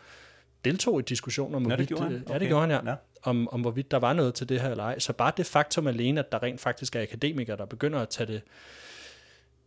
deltog 0.64 1.00
i 1.00 1.02
diskussioner 1.02 1.56
om, 1.56 1.70
ja, 1.70 1.76
det 1.76 1.88
gjorde 1.88 2.02
han. 2.02 2.14
Okay. 2.14 2.34
Ja, 2.34 2.38
det 2.38 2.48
gjorde 2.48 2.60
han, 2.60 2.70
ja. 2.70 2.90
ja. 2.90 2.96
Om, 3.22 3.48
om 3.48 3.60
hvorvidt 3.60 3.90
der 3.90 3.96
var 3.96 4.12
noget 4.12 4.34
til 4.34 4.48
det 4.48 4.60
her 4.60 4.70
eller 4.70 4.84
ej. 4.84 4.98
Så 4.98 5.12
bare 5.12 5.32
det 5.36 5.46
faktum 5.46 5.86
alene, 5.86 6.20
at 6.20 6.32
der 6.32 6.42
rent 6.42 6.60
faktisk 6.60 6.96
er 6.96 7.02
akademikere, 7.02 7.56
der 7.56 7.64
begynder 7.64 7.98
at 7.98 8.08
tage 8.08 8.32
det, 8.32 8.42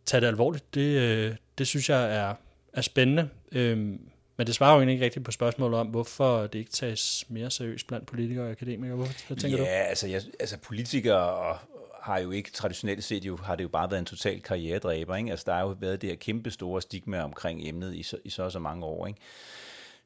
tage 0.04 0.20
det 0.20 0.26
alvorligt, 0.26 0.74
det, 0.74 1.00
øh, 1.00 1.36
det 1.58 1.66
synes 1.66 1.90
jeg 1.90 2.16
er, 2.16 2.34
er 2.72 2.80
spændende. 2.80 3.28
Øhm, 3.52 4.00
men 4.36 4.46
det 4.46 4.54
svarer 4.54 4.72
jo 4.72 4.78
egentlig 4.78 4.92
ikke 4.92 5.04
rigtigt 5.04 5.24
på 5.24 5.32
spørgsmålet 5.32 5.80
om, 5.80 5.86
hvorfor 5.86 6.46
det 6.46 6.58
ikke 6.58 6.70
tages 6.70 7.24
mere 7.28 7.50
seriøst 7.50 7.86
blandt 7.86 8.06
politikere 8.06 8.44
og 8.44 8.50
akademikere. 8.50 8.96
Hvorfor, 8.96 9.26
hvad 9.26 9.36
tænker 9.36 9.58
ja, 9.58 9.64
du? 9.64 9.68
Ja, 9.68 9.82
altså, 9.82 10.06
jeg, 10.06 10.22
altså 10.40 10.58
politikere 10.58 11.58
har 12.02 12.18
jo 12.18 12.30
ikke 12.30 12.50
traditionelt 12.50 13.04
set, 13.04 13.24
jo, 13.24 13.36
har 13.36 13.56
det 13.56 13.64
jo 13.64 13.68
bare 13.68 13.90
været 13.90 13.98
en 13.98 14.06
total 14.06 14.40
karrieredræber. 14.40 15.16
Ikke? 15.16 15.30
Altså, 15.30 15.44
der 15.46 15.54
har 15.54 15.60
jo 15.60 15.76
været 15.80 16.02
det 16.02 16.10
her 16.10 16.16
kæmpe 16.16 16.50
store 16.50 16.82
stigma 16.82 17.22
omkring 17.22 17.68
emnet 17.68 17.94
i 17.94 18.02
så, 18.02 18.16
i 18.24 18.30
så 18.30 18.42
og 18.42 18.52
så 18.52 18.58
mange 18.58 18.86
år. 18.86 19.06
Ikke? 19.06 19.20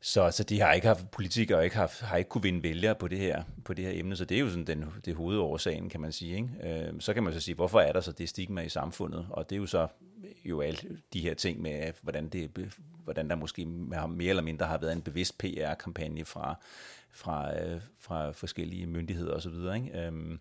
Så, 0.00 0.30
så 0.30 0.44
de 0.44 0.60
har 0.60 0.72
ikke 0.72 0.86
haft 0.86 1.10
politikere, 1.10 1.64
ikke 1.64 1.76
haft, 1.76 2.00
har 2.00 2.16
ikke 2.16 2.28
kunne 2.28 2.42
vinde 2.42 2.62
vælgere 2.62 2.94
på 2.94 3.08
det 3.08 3.18
her, 3.18 3.42
på 3.64 3.74
det 3.74 3.84
her 3.84 3.92
emne, 3.94 4.16
så 4.16 4.24
det 4.24 4.34
er 4.34 4.40
jo 4.40 4.50
sådan 4.50 4.66
den, 4.66 4.84
det 5.04 5.14
hovedårsagen, 5.14 5.88
kan 5.88 6.00
man 6.00 6.12
sige. 6.12 6.36
Ikke? 6.36 6.84
Øh, 6.88 7.00
så 7.00 7.14
kan 7.14 7.22
man 7.22 7.32
så 7.32 7.40
sige, 7.40 7.54
hvorfor 7.54 7.80
er 7.80 7.92
der 7.92 8.00
så 8.00 8.12
det 8.12 8.28
stigma 8.28 8.60
i 8.60 8.68
samfundet? 8.68 9.26
Og 9.30 9.50
det 9.50 9.56
er 9.56 9.60
jo 9.60 9.66
så 9.66 9.86
jo 10.44 10.60
alle 10.60 10.98
de 11.12 11.20
her 11.20 11.34
ting 11.34 11.62
med, 11.62 11.92
hvordan, 12.02 12.28
det, 12.28 12.70
hvordan 13.04 13.30
der 13.30 13.36
måske 13.36 13.64
mere 13.64 14.28
eller 14.28 14.42
mindre 14.42 14.66
har 14.66 14.78
været 14.78 14.92
en 14.92 15.02
bevidst 15.02 15.38
PR-kampagne 15.38 16.24
fra, 16.24 16.54
fra, 17.10 17.62
øh, 17.62 17.80
fra 17.98 18.30
forskellige 18.30 18.86
myndigheder 18.86 19.34
osv. 19.34 19.54
Ikke? 19.76 20.06
Øhm, 20.06 20.40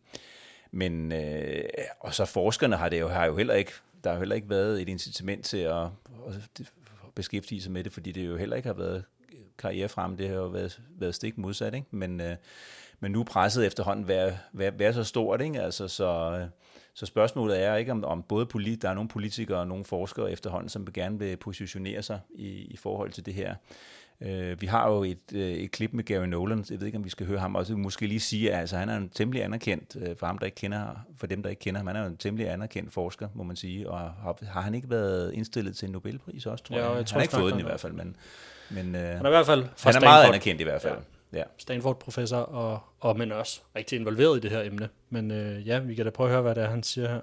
men, 0.71 1.11
øh, 1.11 1.63
og 1.99 2.13
så 2.13 2.25
forskerne 2.25 2.75
har 2.75 2.89
det 2.89 2.99
jo, 2.99 3.07
har 3.07 3.25
jo 3.25 3.37
heller 3.37 3.53
ikke, 3.53 3.71
der 4.03 4.09
har 4.09 4.15
jo 4.15 4.19
heller 4.19 4.35
ikke 4.35 4.49
været 4.49 4.81
et 4.81 4.89
incitament 4.89 5.45
til 5.45 5.57
at, 5.57 5.83
at 6.27 6.33
beskæftige 7.15 7.61
sig 7.61 7.71
med 7.71 7.83
det, 7.83 7.93
fordi 7.93 8.11
det 8.11 8.25
jo 8.25 8.37
heller 8.37 8.55
ikke 8.55 8.67
har 8.67 8.73
været 8.73 9.03
karriere 9.57 9.89
frem, 9.89 10.17
det 10.17 10.27
har 10.27 10.35
jo 10.35 10.47
været, 10.47 10.81
været 10.99 11.15
stik 11.15 11.37
modsat, 11.37 11.73
ikke? 11.73 11.87
Men, 11.91 12.21
øh, 12.21 12.35
men 12.99 13.11
nu 13.11 13.19
er 13.19 13.23
presset 13.23 13.65
efterhånden 13.65 14.07
være, 14.07 14.37
være, 14.53 14.79
være 14.79 14.93
så 14.93 15.03
stort, 15.03 15.41
ikke? 15.41 15.61
Altså, 15.61 15.87
så, 15.87 16.39
øh, 16.41 16.47
så 16.93 17.05
spørgsmålet 17.05 17.63
er 17.63 17.75
ikke, 17.75 17.91
om, 17.91 18.03
om 18.03 18.23
både 18.23 18.45
polit, 18.45 18.81
der 18.81 18.89
er 18.89 18.93
nogle 18.93 19.09
politikere 19.09 19.59
og 19.59 19.67
nogle 19.67 19.85
forskere 19.85 20.31
efterhånden, 20.31 20.69
som 20.69 20.87
gerne 20.93 21.19
vil 21.19 21.37
positionere 21.37 22.01
sig 22.03 22.19
i, 22.35 22.47
i 22.47 22.77
forhold 22.77 23.11
til 23.11 23.25
det 23.25 23.33
her. 23.33 23.55
Øh, 24.21 24.61
vi 24.61 24.67
har 24.67 24.91
jo 24.91 25.03
et, 25.03 25.33
øh, 25.33 25.51
et 25.51 25.71
klip 25.71 25.93
med 25.93 26.03
Gary 26.03 26.25
Nolan, 26.25 26.65
jeg 26.69 26.79
ved 26.79 26.87
ikke, 26.87 26.97
om 26.97 27.05
vi 27.05 27.09
skal 27.09 27.25
høre 27.25 27.39
ham 27.39 27.55
også, 27.55 27.75
måske 27.75 28.07
lige 28.07 28.19
sige, 28.19 28.53
at 28.53 28.59
altså, 28.59 28.77
han 28.77 28.89
er 28.89 28.97
en 28.97 29.09
temmelig 29.09 29.43
anerkendt, 29.43 29.95
øh, 29.95 30.15
for, 30.17 30.25
ham, 30.25 30.37
der 30.37 30.45
ikke 30.45 30.55
kender, 30.55 31.05
for 31.17 31.27
dem, 31.27 31.43
der 31.43 31.49
ikke 31.49 31.59
kender 31.59 31.79
ham, 31.79 31.87
han 31.87 31.95
er 31.95 32.05
en 32.05 32.17
temmelig 32.17 32.49
anerkendt 32.49 32.93
forsker, 32.93 33.27
må 33.33 33.43
man 33.43 33.55
sige, 33.55 33.89
og 33.89 33.99
har, 33.99 34.37
har 34.47 34.61
han 34.61 34.75
ikke 34.75 34.89
været 34.89 35.33
indstillet 35.33 35.77
til 35.77 35.85
en 35.85 35.91
Nobelpris 35.91 36.45
også, 36.45 36.63
tror 36.63 36.75
ja, 36.75 36.81
jeg? 36.81 36.89
jeg 36.89 36.97
han 36.97 37.05
tror, 37.05 37.17
har 37.17 37.21
ikke 37.21 37.35
fået 37.35 37.53
den 37.53 37.59
i 37.59 37.63
hvert 37.63 37.79
fald, 37.79 37.93
men, 37.93 38.15
men 38.69 38.95
øh, 38.95 39.01
han 39.01 39.25
er 39.25 39.29
i 39.29 39.31
hvert 39.31 39.45
fald 39.45 39.65
han 39.83 39.95
er 39.95 39.99
meget 39.99 40.25
anerkendt 40.27 40.61
i 40.61 40.63
hvert 40.63 40.81
fald. 40.81 40.93
Ja. 40.93 40.99
Ja. 41.33 41.43
Stanford-professor, 41.57 42.37
og, 42.37 42.79
og 42.99 43.17
men 43.17 43.31
også 43.31 43.61
rigtig 43.75 43.99
involveret 43.99 44.37
i 44.37 44.39
det 44.39 44.51
her 44.51 44.61
emne. 44.61 44.89
Men 45.09 45.31
øh, 45.31 45.67
ja, 45.67 45.79
vi 45.79 45.95
kan 45.95 46.05
da 46.05 46.11
prøve 46.11 46.27
at 46.27 46.31
høre, 46.31 46.41
hvad 46.41 46.55
det 46.55 46.63
er, 46.63 46.67
han 46.67 46.83
siger 46.83 47.07
her. 47.07 47.21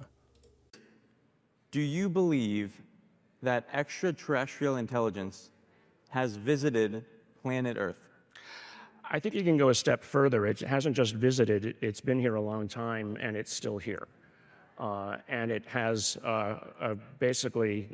Do 1.74 1.80
you 1.80 2.08
believe 2.08 2.70
that 3.42 3.64
extraterrestrial 3.80 4.78
intelligence 4.78 5.50
has 6.14 6.36
visited 6.36 7.04
planet 7.42 7.76
Earth? 7.76 8.08
I 9.10 9.18
think 9.18 9.34
you 9.34 9.42
can 9.42 9.56
go 9.56 9.70
a 9.70 9.74
step 9.74 10.00
further. 10.00 10.46
It 10.46 10.60
hasn't 10.60 10.94
just 10.94 11.12
visited, 11.12 11.74
it's 11.80 12.00
been 12.00 12.20
here 12.20 12.36
a 12.36 12.40
long 12.40 12.68
time 12.68 13.18
and 13.20 13.36
it's 13.36 13.52
still 13.52 13.78
here. 13.78 14.06
Uh, 14.78 15.16
and 15.28 15.50
it 15.50 15.66
has 15.66 16.16
uh, 16.24 16.58
uh, 16.80 16.94
basically, 17.18 17.88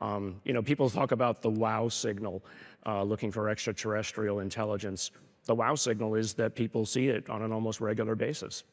um, 0.00 0.40
you 0.44 0.54
know, 0.54 0.62
people 0.62 0.88
talk 0.88 1.12
about 1.12 1.42
the 1.42 1.50
wow 1.50 1.86
signal 1.86 2.42
uh, 2.86 3.02
looking 3.02 3.30
for 3.30 3.50
extraterrestrial 3.50 4.40
intelligence. 4.40 5.10
The 5.44 5.54
wow 5.54 5.74
signal 5.74 6.14
is 6.14 6.32
that 6.34 6.54
people 6.54 6.86
see 6.86 7.08
it 7.08 7.28
on 7.28 7.42
an 7.42 7.52
almost 7.52 7.82
regular 7.82 8.14
basis. 8.14 8.64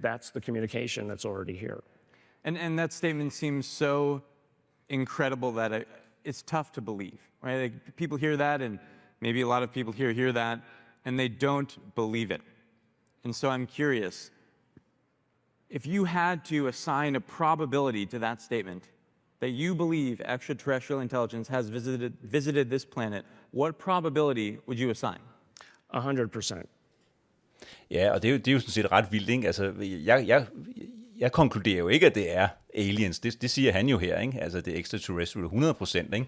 That's 0.00 0.28
the 0.28 0.40
communication 0.42 1.08
that's 1.08 1.24
already 1.24 1.56
here. 1.56 1.82
And, 2.44 2.58
and 2.58 2.78
that 2.78 2.92
statement 2.92 3.32
seems 3.32 3.66
so 3.66 4.20
incredible 4.90 5.52
that 5.52 5.72
it, 5.72 5.88
it's 6.24 6.42
tough 6.42 6.72
to 6.72 6.80
believe, 6.80 7.20
right? 7.42 7.62
Like, 7.62 7.96
people 7.96 8.16
hear 8.16 8.36
that, 8.36 8.60
and 8.60 8.78
maybe 9.20 9.40
a 9.42 9.46
lot 9.46 9.62
of 9.62 9.72
people 9.72 9.92
here 9.92 10.12
hear 10.12 10.32
that, 10.32 10.60
and 11.04 11.18
they 11.18 11.28
don't 11.28 11.94
believe 11.94 12.30
it. 12.30 12.40
And 13.24 13.34
so 13.34 13.48
I'm 13.50 13.66
curious 13.66 14.30
if 15.70 15.86
you 15.86 16.04
had 16.04 16.44
to 16.44 16.68
assign 16.68 17.16
a 17.16 17.20
probability 17.20 18.06
to 18.06 18.18
that 18.20 18.40
statement 18.40 18.84
that 19.40 19.50
you 19.50 19.74
believe 19.74 20.20
extraterrestrial 20.20 21.00
intelligence 21.00 21.48
has 21.48 21.68
visited, 21.68 22.16
visited 22.22 22.70
this 22.70 22.84
planet, 22.84 23.24
what 23.50 23.78
probability 23.78 24.58
would 24.66 24.78
you 24.78 24.90
assign? 24.90 25.18
100%. 25.92 26.66
Ja, 27.90 28.12
og 28.12 28.22
det 28.22 28.28
er 28.28 28.32
jo, 28.32 28.38
det 28.38 28.48
er 28.48 28.52
jo 28.52 28.60
sådan 28.60 28.72
set 28.72 28.92
ret 28.92 29.12
vildt, 29.12 29.28
ikke? 29.28 29.46
Altså, 29.46 29.74
jeg, 29.80 30.26
jeg, 30.26 30.46
jeg 31.18 31.32
konkluderer 31.32 31.78
jo 31.78 31.88
ikke, 31.88 32.06
at 32.06 32.14
det 32.14 32.36
er 32.36 32.48
aliens. 32.74 33.18
Det, 33.18 33.42
det 33.42 33.50
siger 33.50 33.72
han 33.72 33.88
jo 33.88 33.98
her, 33.98 34.20
ikke? 34.20 34.38
Altså, 34.40 34.60
det 34.60 34.74
er 34.74 34.78
extraterrestrial 34.78 35.44
100 35.44 35.74
procent, 35.74 36.14
ikke? 36.14 36.26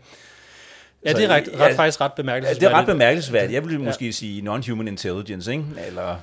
Ja, 1.05 1.13
det 1.13 1.25
er 1.25 1.29
ret, 1.29 1.49
ret, 1.55 1.71
ja, 1.71 1.77
faktisk 1.77 2.01
ret 2.01 2.13
bemærkelsesværdigt. 2.13 2.63
Ja, 2.63 2.69
det 2.69 2.75
er 2.75 2.79
ret 2.79 2.87
bemærkelsesværdigt. 2.87 3.53
Jeg 3.53 3.65
ville 3.65 3.79
måske 3.79 4.05
ja. 4.05 4.11
sige 4.11 4.43
non-human 4.43 4.89
intelligence, 4.89 5.53
ikke? 5.53 5.65
Eller... 5.87 6.17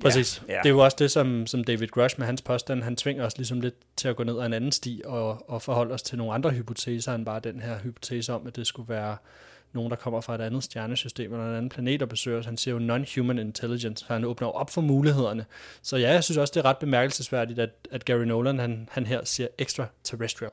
Præcis. 0.00 0.42
Ja, 0.48 0.52
ja. 0.52 0.58
Det 0.58 0.66
er 0.66 0.70
jo 0.70 0.78
også 0.78 0.96
det, 1.00 1.10
som, 1.10 1.46
som 1.46 1.64
David 1.64 1.88
Grush 1.88 2.18
med 2.18 2.26
hans 2.26 2.42
påstand, 2.42 2.82
han 2.82 2.96
tvinger 2.96 3.24
os 3.24 3.36
ligesom 3.36 3.60
lidt 3.60 3.74
til 3.96 4.08
at 4.08 4.16
gå 4.16 4.24
ned 4.24 4.38
ad 4.40 4.46
en 4.46 4.52
anden 4.52 4.72
sti 4.72 5.02
og, 5.04 5.50
og 5.50 5.62
forholde 5.62 5.94
os 5.94 6.02
til 6.02 6.18
nogle 6.18 6.32
andre 6.32 6.50
hypoteser, 6.50 7.14
end 7.14 7.24
bare 7.24 7.40
den 7.40 7.60
her 7.60 7.78
hypotese 7.78 8.32
om, 8.32 8.46
at 8.46 8.56
det 8.56 8.66
skulle 8.66 8.88
være 8.88 9.16
nogen, 9.74 9.90
der 9.90 9.96
kommer 9.96 10.20
fra 10.20 10.34
et 10.34 10.40
andet 10.40 10.62
stjernesystem 10.62 11.32
eller 11.32 11.46
en 11.46 11.54
anden 11.54 11.68
planet 11.68 12.02
og 12.02 12.08
besøger 12.08 12.38
os. 12.38 12.46
Han 12.46 12.56
siger 12.56 12.74
jo 12.74 12.96
non-human 12.96 13.40
intelligence, 13.40 14.04
så 14.04 14.12
han 14.12 14.24
åbner 14.24 14.48
op 14.48 14.70
for 14.70 14.80
mulighederne. 14.80 15.44
Så 15.82 15.96
ja, 15.96 16.12
jeg 16.12 16.24
synes 16.24 16.38
også, 16.38 16.52
det 16.54 16.60
er 16.60 16.64
ret 16.64 16.78
bemærkelsesværdigt, 16.78 17.58
at, 17.58 17.70
at 17.90 18.04
Gary 18.04 18.24
Nolan 18.24 18.58
han, 18.58 18.88
han 18.90 19.06
her 19.06 19.24
siger 19.24 19.48
extraterrestrial. 19.58 20.50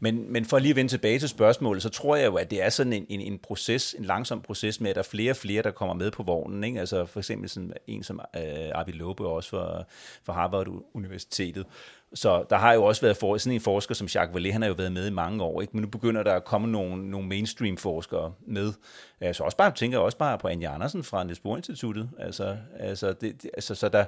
Men, 0.00 0.32
men 0.32 0.44
for 0.44 0.58
lige 0.58 0.70
at 0.70 0.76
vende 0.76 0.90
tilbage 0.90 1.18
til 1.18 1.28
spørgsmålet, 1.28 1.82
så 1.82 1.88
tror 1.88 2.16
jeg 2.16 2.26
jo, 2.26 2.34
at 2.36 2.50
det 2.50 2.62
er 2.62 2.68
sådan 2.68 2.92
en, 2.92 3.06
en, 3.08 3.20
en 3.20 3.38
proces, 3.38 3.94
en 3.98 4.04
langsom 4.04 4.42
proces 4.42 4.80
med, 4.80 4.90
at 4.90 4.96
der 4.96 5.02
er 5.02 5.08
flere 5.10 5.32
og 5.32 5.36
flere, 5.36 5.62
der 5.62 5.70
kommer 5.70 5.94
med 5.94 6.10
på 6.10 6.22
vognen. 6.22 6.64
Ikke? 6.64 6.80
Altså 6.80 7.06
for 7.06 7.20
eksempel 7.20 7.48
sådan 7.48 7.72
en 7.86 8.02
som 8.02 8.20
øh, 8.36 8.42
Arvid 8.74 8.94
Lobe, 8.94 9.26
også 9.26 9.50
for, 9.50 9.86
for 10.24 10.32
Harvard 10.32 10.68
Universitetet, 10.94 11.66
så 12.14 12.44
der 12.50 12.56
har 12.56 12.72
jo 12.72 12.84
også 12.84 13.00
været 13.00 13.16
for, 13.16 13.36
sådan 13.36 13.52
en 13.52 13.60
forsker 13.60 13.94
som 13.94 14.08
Jacques 14.14 14.36
Vallée, 14.36 14.52
han 14.52 14.62
har 14.62 14.68
jo 14.68 14.74
været 14.74 14.92
med 14.92 15.06
i 15.06 15.10
mange 15.10 15.42
år, 15.44 15.60
ikke? 15.60 15.70
men 15.72 15.82
nu 15.82 15.88
begynder 15.88 16.22
der 16.22 16.34
at 16.34 16.44
komme 16.44 16.68
nogle, 16.68 17.10
nogle 17.10 17.28
mainstream-forskere 17.28 18.32
med. 18.46 18.72
Altså 19.20 19.42
også 19.42 19.56
bare, 19.56 19.72
tænker 19.72 19.98
også 19.98 20.18
bare 20.18 20.38
på 20.38 20.48
Anja 20.48 20.74
Andersen 20.74 21.04
fra 21.04 21.24
Niels 21.24 21.40
Bohr 21.40 21.56
Instituttet. 21.56 22.10
Altså, 22.18 22.56
altså, 22.78 23.12
det, 23.12 23.42
det, 23.42 23.50
altså, 23.54 23.74
så 23.74 23.88
der, 23.88 24.04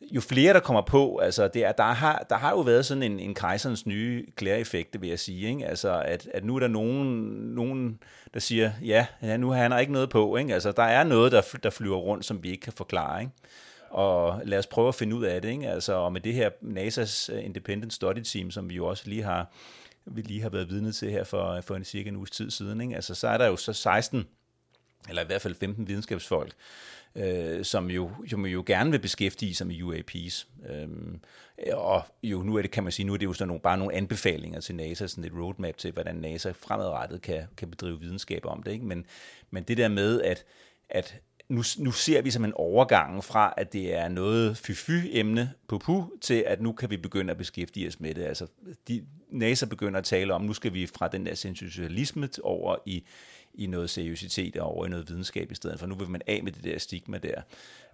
jo 0.00 0.20
flere 0.20 0.52
der 0.52 0.60
kommer 0.60 0.82
på, 0.82 1.16
altså 1.16 1.48
det 1.48 1.64
er, 1.64 1.72
der, 1.72 1.82
har, 1.82 2.26
der 2.30 2.36
har 2.36 2.50
jo 2.50 2.60
været 2.60 2.86
sådan 2.86 3.02
en, 3.02 3.20
en 3.20 3.34
kejserens 3.34 3.86
nye 3.86 4.26
klæreffekt, 4.36 5.00
vil 5.00 5.08
jeg 5.08 5.18
sige. 5.18 5.48
Ikke? 5.48 5.66
Altså, 5.66 6.02
at, 6.04 6.28
at 6.34 6.44
nu 6.44 6.56
er 6.56 6.60
der 6.60 6.68
nogen, 6.68 7.06
nogen 7.54 7.98
der 8.34 8.40
siger, 8.40 8.70
ja, 8.84 9.06
ja 9.22 9.36
nu 9.36 9.50
har 9.50 9.68
han 9.68 9.80
ikke 9.80 9.92
noget 9.92 10.10
på. 10.10 10.36
Ikke? 10.36 10.54
Altså, 10.54 10.72
der 10.72 10.82
er 10.82 11.04
noget, 11.04 11.32
der, 11.32 11.42
der 11.62 11.70
flyver 11.70 11.96
rundt, 11.96 12.24
som 12.24 12.42
vi 12.42 12.50
ikke 12.50 12.60
kan 12.60 12.72
forklare. 12.72 13.20
Ikke? 13.20 13.32
Og 13.92 14.42
lad 14.44 14.58
os 14.58 14.66
prøve 14.66 14.88
at 14.88 14.94
finde 14.94 15.16
ud 15.16 15.24
af 15.24 15.42
det. 15.42 15.48
Ikke? 15.48 15.68
Altså, 15.68 15.92
og 15.92 16.12
med 16.12 16.20
det 16.20 16.34
her 16.34 16.50
NASA's 16.50 17.32
øh, 17.34 17.44
Independent 17.44 17.92
Study 17.92 18.22
Team, 18.24 18.50
som 18.50 18.70
vi 18.70 18.74
jo 18.74 18.86
også 18.86 19.08
lige 19.08 19.22
har, 19.22 19.52
vi 20.04 20.22
lige 20.22 20.42
har 20.42 20.48
været 20.48 20.70
vidne 20.70 20.92
til 20.92 21.10
her 21.10 21.24
for, 21.24 21.60
for 21.60 21.76
en 21.76 21.84
cirka 21.84 22.08
en 22.08 22.16
uges 22.16 22.30
tid 22.30 22.50
siden, 22.50 22.80
ikke? 22.80 22.94
Altså, 22.94 23.14
så 23.14 23.28
er 23.28 23.38
der 23.38 23.46
jo 23.46 23.56
så 23.56 23.72
16, 23.72 24.26
eller 25.08 25.22
i 25.22 25.26
hvert 25.26 25.42
fald 25.42 25.54
15 25.54 25.88
videnskabsfolk, 25.88 26.54
øh, 27.16 27.64
som 27.64 27.90
jo, 27.90 28.10
jo, 28.32 28.46
jo 28.46 28.64
gerne 28.66 28.90
vil 28.90 28.98
beskæftige 28.98 29.54
sig 29.54 29.66
med 29.66 29.82
UAPs. 29.82 30.48
Øhm, 30.68 31.20
og 31.72 32.02
jo, 32.22 32.42
nu 32.42 32.56
er 32.56 32.62
det, 32.62 32.70
kan 32.70 32.82
man 32.82 32.92
sige, 32.92 33.06
nu 33.06 33.14
er 33.14 33.18
det 33.18 33.26
jo 33.26 33.32
sådan 33.32 33.48
nogle, 33.48 33.60
bare 33.60 33.78
nogle 33.78 33.94
anbefalinger 33.94 34.60
til 34.60 34.74
NASA, 34.74 35.06
sådan 35.06 35.24
et 35.24 35.32
roadmap 35.32 35.76
til, 35.76 35.92
hvordan 35.92 36.16
NASA 36.16 36.50
fremadrettet 36.50 37.22
kan, 37.22 37.42
kan 37.56 37.70
bedrive 37.70 38.00
videnskab 38.00 38.46
om 38.46 38.62
det. 38.62 38.72
Ikke? 38.72 38.84
Men, 38.84 39.06
men 39.50 39.62
det 39.62 39.76
der 39.76 39.88
med, 39.88 40.22
at, 40.22 40.44
at 40.88 41.16
nu, 41.52 41.62
nu 41.78 41.92
ser 41.92 42.22
vi 42.22 42.30
som 42.30 42.44
en 42.44 42.52
overgang 42.56 43.24
fra, 43.24 43.54
at 43.56 43.72
det 43.72 43.94
er 43.94 44.08
noget 44.08 44.56
fyfy-emne 44.56 45.50
på 45.68 45.78
pu, 45.78 46.04
til 46.20 46.44
at 46.46 46.62
nu 46.62 46.72
kan 46.72 46.90
vi 46.90 46.96
begynde 46.96 47.30
at 47.30 47.36
beskæftige 47.36 47.88
os 47.88 48.00
med 48.00 48.14
det. 48.14 48.22
Altså, 48.22 48.46
de, 48.88 49.04
NASA 49.30 49.66
begynder 49.66 49.98
at 49.98 50.04
tale 50.04 50.34
om, 50.34 50.42
nu 50.42 50.52
skal 50.52 50.74
vi 50.74 50.86
fra 50.86 51.08
den 51.08 51.26
der 51.26 51.34
sensationalisme 51.34 52.28
over 52.42 52.76
i, 52.86 53.04
i 53.54 53.66
noget 53.66 53.90
seriøsitet 53.90 54.56
og 54.56 54.66
over 54.66 54.86
i 54.86 54.88
noget 54.88 55.08
videnskab 55.08 55.52
i 55.52 55.54
stedet 55.54 55.80
for. 55.80 55.86
Nu 55.86 55.94
vil 55.94 56.08
man 56.08 56.22
af 56.26 56.42
med 56.42 56.52
det 56.52 56.64
der 56.64 56.78
stigma 56.78 57.18
der. 57.18 57.42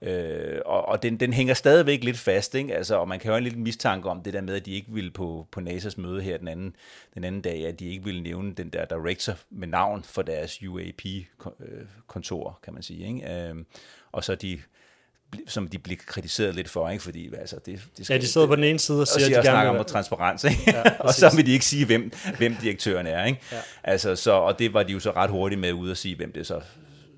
Øh, 0.03 0.61
og 0.67 0.89
og 0.89 1.03
den, 1.03 1.21
den 1.21 1.33
hænger 1.33 1.55
stadigvæk 1.55 2.05
lidt 2.05 2.19
fast, 2.19 2.55
ikke? 2.55 2.75
Altså, 2.75 2.97
og 2.97 3.09
man 3.09 3.19
kan 3.19 3.29
jo 3.29 3.33
have 3.33 3.39
en 3.39 3.45
lille 3.45 3.59
mistanke 3.59 4.09
om 4.09 4.23
det 4.23 4.33
der 4.33 4.41
med, 4.41 4.55
at 4.55 4.67
de 4.67 4.73
ikke 4.73 4.93
ville 4.93 5.11
på, 5.11 5.47
på 5.51 5.61
NASA's 5.61 6.01
møde 6.01 6.23
her 6.23 6.39
den 6.39 6.49
anden, 6.49 6.77
den 7.15 7.25
anden 7.25 7.41
dag, 7.41 7.67
at 7.67 7.81
de 7.81 7.87
ikke 7.87 8.05
ville 8.05 8.23
nævne 8.23 8.55
den 8.55 8.69
der 8.69 8.85
director 8.85 9.33
med 9.51 9.69
navn 9.69 10.03
for 10.03 10.23
deres 10.23 10.63
UAP-kontor, 10.63 12.49
øh, 12.49 12.55
kan 12.63 12.75
man 12.75 12.83
sige. 12.83 13.07
Ikke? 13.07 13.49
Øh, 13.49 13.57
og 14.13 14.25
så 14.25 14.35
de 14.35 14.61
som 15.47 15.69
de 15.69 15.79
bliver 15.79 15.99
kritiseret 16.07 16.55
lidt 16.55 16.69
for, 16.69 16.89
ikke? 16.89 17.03
fordi 17.03 17.35
altså, 17.35 17.57
det, 17.67 17.81
det 17.97 18.07
skal, 18.07 18.15
ja, 18.15 18.21
de 18.21 18.27
sidder 18.27 18.47
på 18.47 18.57
den 18.57 18.65
ene 18.65 18.79
side 18.79 19.01
og 19.01 19.09
siger, 19.09 19.17
og 19.17 19.27
siger, 19.27 19.39
at 19.39 19.45
de 19.45 19.51
gerne 19.51 19.71
vil... 19.71 19.79
om 19.79 19.85
transparens, 19.85 20.45
ikke? 20.45 20.63
Ja, 20.67 20.83
og 21.07 21.15
så 21.15 21.37
vil 21.37 21.47
de 21.47 21.53
ikke 21.53 21.65
sige, 21.65 21.87
hvem, 21.87 22.13
hvem 22.39 22.57
direktøren 22.63 23.07
er. 23.07 23.25
Ikke? 23.25 23.41
Ja. 23.53 23.57
Altså, 23.85 24.17
så, 24.17 24.33
og 24.33 24.59
det 24.59 24.75
var 24.75 24.83
de 24.83 24.93
jo 24.93 25.01
så 25.01 25.11
ret 25.11 25.31
hurtigt 25.31 25.61
med 25.61 25.73
ud 25.73 25.91
at 25.91 25.97
sige, 25.97 26.17
hvem 26.17 26.33
det 26.33 26.47
så 26.47 26.61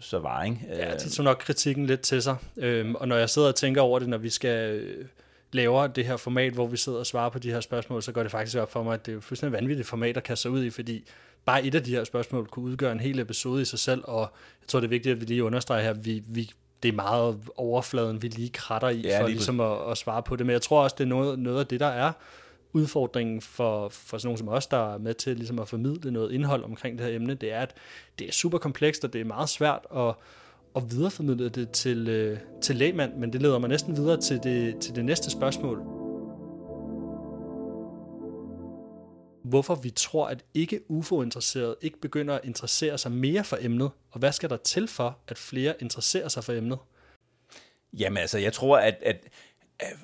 så 0.00 0.18
var. 0.18 0.44
Ikke? 0.44 0.58
Ja, 0.68 0.94
de 0.94 1.10
tog 1.10 1.24
nok 1.24 1.36
kritikken 1.36 1.86
lidt 1.86 2.00
til 2.00 2.22
sig. 2.22 2.36
Øhm, 2.56 2.94
og 2.94 3.08
når 3.08 3.16
jeg 3.16 3.30
sidder 3.30 3.48
og 3.48 3.54
tænker 3.54 3.80
over 3.80 3.98
det, 3.98 4.08
når 4.08 4.18
vi 4.18 4.30
skal 4.30 4.74
øh, 4.74 5.04
lave 5.52 5.88
det 5.88 6.06
her 6.06 6.16
format, 6.16 6.52
hvor 6.52 6.66
vi 6.66 6.76
sidder 6.76 6.98
og 6.98 7.06
svarer 7.06 7.30
på 7.30 7.38
de 7.38 7.50
her 7.50 7.60
spørgsmål, 7.60 8.02
så 8.02 8.12
går 8.12 8.22
det 8.22 8.30
faktisk 8.30 8.56
op 8.56 8.72
for 8.72 8.82
mig, 8.82 8.94
at 8.94 9.06
det 9.06 9.12
er 9.12 9.14
jo 9.14 9.20
fuldstændig 9.20 9.60
vanvittigt 9.60 9.88
format 9.88 10.16
at 10.16 10.22
kaste 10.22 10.42
sig 10.42 10.50
ud 10.50 10.64
i, 10.64 10.70
fordi 10.70 11.04
bare 11.44 11.64
et 11.64 11.74
af 11.74 11.84
de 11.84 11.90
her 11.90 12.04
spørgsmål 12.04 12.46
kunne 12.46 12.64
udgøre 12.64 12.92
en 12.92 13.00
hel 13.00 13.18
episode 13.18 13.62
i 13.62 13.64
sig 13.64 13.78
selv, 13.78 14.02
og 14.04 14.20
jeg 14.62 14.68
tror, 14.68 14.80
det 14.80 14.86
er 14.86 14.90
vigtigt, 14.90 15.12
at 15.12 15.20
vi 15.20 15.26
lige 15.26 15.44
understreger 15.44 15.82
her, 15.82 15.92
vi, 15.92 16.22
vi 16.26 16.50
det 16.82 16.88
er 16.88 16.92
meget 16.92 17.38
overfladen, 17.56 18.22
vi 18.22 18.28
lige 18.28 18.48
kratter 18.48 18.88
i, 18.88 19.00
ja, 19.00 19.22
for 19.22 19.28
ligesom 19.28 19.60
at, 19.60 19.90
at 19.90 19.98
svare 19.98 20.22
på 20.22 20.36
det. 20.36 20.46
Men 20.46 20.52
jeg 20.52 20.62
tror 20.62 20.82
også, 20.82 20.96
det 20.98 21.04
er 21.04 21.08
noget, 21.08 21.38
noget 21.38 21.60
af 21.60 21.66
det, 21.66 21.80
der 21.80 21.86
er 21.86 22.12
udfordringen 22.72 23.40
for, 23.40 23.88
for 23.88 24.18
sådan 24.18 24.26
nogen 24.26 24.38
som 24.38 24.48
os, 24.48 24.66
der 24.66 24.94
er 24.94 24.98
med 24.98 25.14
til 25.14 25.36
ligesom 25.36 25.58
at 25.58 25.68
formidle 25.68 26.10
noget 26.10 26.32
indhold 26.32 26.64
omkring 26.64 26.98
det 26.98 27.06
her 27.06 27.16
emne, 27.16 27.34
det 27.34 27.52
er, 27.52 27.60
at 27.60 27.74
det 28.18 28.28
er 28.28 28.32
super 28.32 28.58
komplekst, 28.58 29.04
og 29.04 29.12
det 29.12 29.20
er 29.20 29.24
meget 29.24 29.48
svært 29.48 29.86
at, 29.96 30.14
at 30.76 30.82
videreformidle 30.90 31.48
det 31.48 31.70
til, 31.70 32.08
øh, 32.08 32.38
til 32.62 32.76
lægmand, 32.76 33.14
men 33.14 33.32
det 33.32 33.42
leder 33.42 33.58
mig 33.58 33.68
næsten 33.68 33.96
videre 33.96 34.20
til 34.20 34.40
det, 34.42 34.78
til 34.78 34.94
det 34.94 35.04
næste 35.04 35.30
spørgsmål. 35.30 35.99
Hvorfor 39.50 39.74
vi 39.74 39.90
tror, 39.90 40.26
at 40.26 40.44
ikke 40.54 40.80
UFO-interesserede 40.88 41.76
ikke 41.80 42.00
begynder 42.00 42.34
at 42.34 42.40
interessere 42.44 42.98
sig 42.98 43.12
mere 43.12 43.44
for 43.44 43.58
emnet, 43.60 43.90
og 44.10 44.18
hvad 44.18 44.32
skal 44.32 44.50
der 44.50 44.56
til 44.56 44.88
for, 44.88 45.18
at 45.28 45.38
flere 45.38 45.74
interesserer 45.80 46.28
sig 46.28 46.44
for 46.44 46.52
emnet? 46.52 46.78
Jamen 47.92 48.16
altså, 48.16 48.38
jeg 48.38 48.52
tror, 48.52 48.78
at, 48.78 48.94
at 49.02 49.16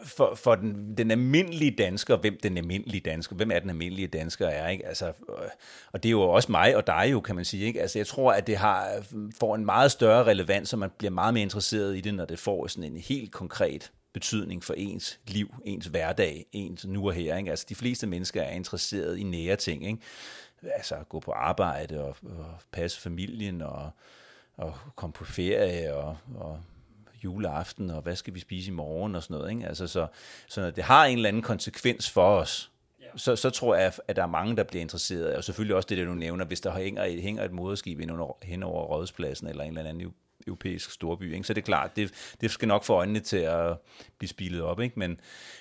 for, 0.05 0.35
for 0.35 0.55
den, 0.55 0.95
den 0.97 1.11
almindelige 1.11 1.71
dansker, 1.71 2.17
hvem 2.17 2.39
den 2.43 2.59
almindelige 2.59 3.01
dansker, 3.01 3.37
hvem 3.37 3.51
er 3.51 3.59
den 3.59 3.71
almindelige 3.71 4.09
dansker 4.09 4.47
er, 4.47 4.69
ikke? 4.69 4.87
Altså, 4.87 5.07
øh, 5.07 5.49
og 5.93 6.03
det 6.03 6.09
er 6.09 6.11
jo 6.11 6.23
også 6.23 6.53
mig 6.53 6.77
og 6.77 6.87
dig 6.87 7.09
jo, 7.13 7.21
kan 7.21 7.37
man 7.37 7.45
sige, 7.45 7.67
ikke? 7.67 7.81
Altså, 7.81 7.99
jeg 7.99 8.07
tror, 8.07 8.33
at 8.33 8.47
det 8.47 8.57
har, 8.57 8.95
øh, 8.97 9.33
får 9.41 9.55
en 9.55 9.65
meget 9.65 9.91
større 9.93 10.25
relevans, 10.25 10.73
og 10.73 10.79
man 10.79 10.91
bliver 10.99 11.11
meget 11.11 11.35
mere 11.35 11.43
interesseret 11.43 11.97
i 11.97 12.01
det, 12.01 12.15
når 12.15 12.25
det 12.25 12.39
får 12.39 12.67
sådan 12.67 12.93
en 12.93 12.97
helt 12.97 13.33
konkret 13.33 13.93
betydning 14.17 14.65
for 14.65 14.75
ens 14.75 15.21
liv, 15.27 15.55
ens 15.65 15.87
hverdag, 15.87 16.47
ens 16.53 16.87
nu 16.87 17.07
og 17.07 17.13
her, 17.13 17.37
ikke? 17.37 17.51
Altså, 17.51 17.67
de 17.69 17.75
fleste 17.75 18.07
mennesker 18.07 18.43
er 18.43 18.51
interesseret 18.51 19.19
i 19.19 19.23
nære 19.23 19.57
ting, 19.57 19.87
ikke? 19.87 19.99
Altså, 20.63 20.95
at 20.95 21.09
gå 21.09 21.21
på 21.21 21.33
arbejde 21.33 22.05
og, 22.05 22.17
og 22.23 22.61
passe 22.73 23.01
familien 23.01 23.63
og, 23.63 23.91
og 24.57 24.75
komme 24.95 25.13
på 25.13 25.25
ferie 25.25 25.95
og, 25.95 26.17
og 26.35 26.61
juleaften, 27.25 27.91
og 27.91 28.03
hvad 28.03 28.17
skal 28.17 28.35
vi 28.35 28.41
spise 28.41 28.71
i 28.71 28.75
morgen, 28.75 29.15
og 29.15 29.23
sådan 29.23 29.37
noget. 29.37 29.51
Ikke? 29.51 29.67
Altså, 29.67 29.87
så, 29.87 30.07
så 30.49 30.61
når 30.61 30.71
det 30.71 30.85
har 30.85 31.05
en 31.05 31.17
eller 31.17 31.29
anden 31.29 31.43
konsekvens 31.43 32.11
for 32.11 32.37
os, 32.37 32.71
så, 33.17 33.37
så 33.37 33.51
tror 33.51 33.75
jeg, 33.75 33.93
at 34.09 34.17
der 34.17 34.23
er 34.23 34.27
mange, 34.27 34.57
der 34.57 34.65
bliver 34.65 34.83
interesseret. 34.83 35.37
Og 35.37 35.45
selvfølgelig 35.45 35.77
også 35.77 35.87
det, 35.87 35.99
der 35.99 36.05
du 36.05 36.15
nævner, 36.15 36.45
hvis 36.45 36.61
der 36.61 36.73
hænger 36.73 37.05
et, 37.05 37.23
hænger 37.23 37.45
et 37.45 37.53
moderskib 37.53 38.01
hen 38.43 38.63
over 38.63 38.85
Rådspladsen, 38.85 39.47
eller 39.49 39.65
en 39.65 39.79
eller 39.79 39.91
anden 39.91 40.15
europæisk 40.47 40.91
storby, 40.91 41.35
ikke? 41.35 41.45
så 41.45 41.55
det 41.55 41.61
er 41.61 41.65
klart, 41.65 41.97
det, 41.97 42.35
det 42.41 42.51
skal 42.51 42.69
nok 42.69 42.85
få 42.85 42.93
øjnene 42.93 43.21
til 43.21 43.37
at 43.37 43.77
blive 44.19 44.29
spilet 44.29 44.63
op. 44.63 44.81
Ikke? 44.81 44.99
Men, 44.99 45.21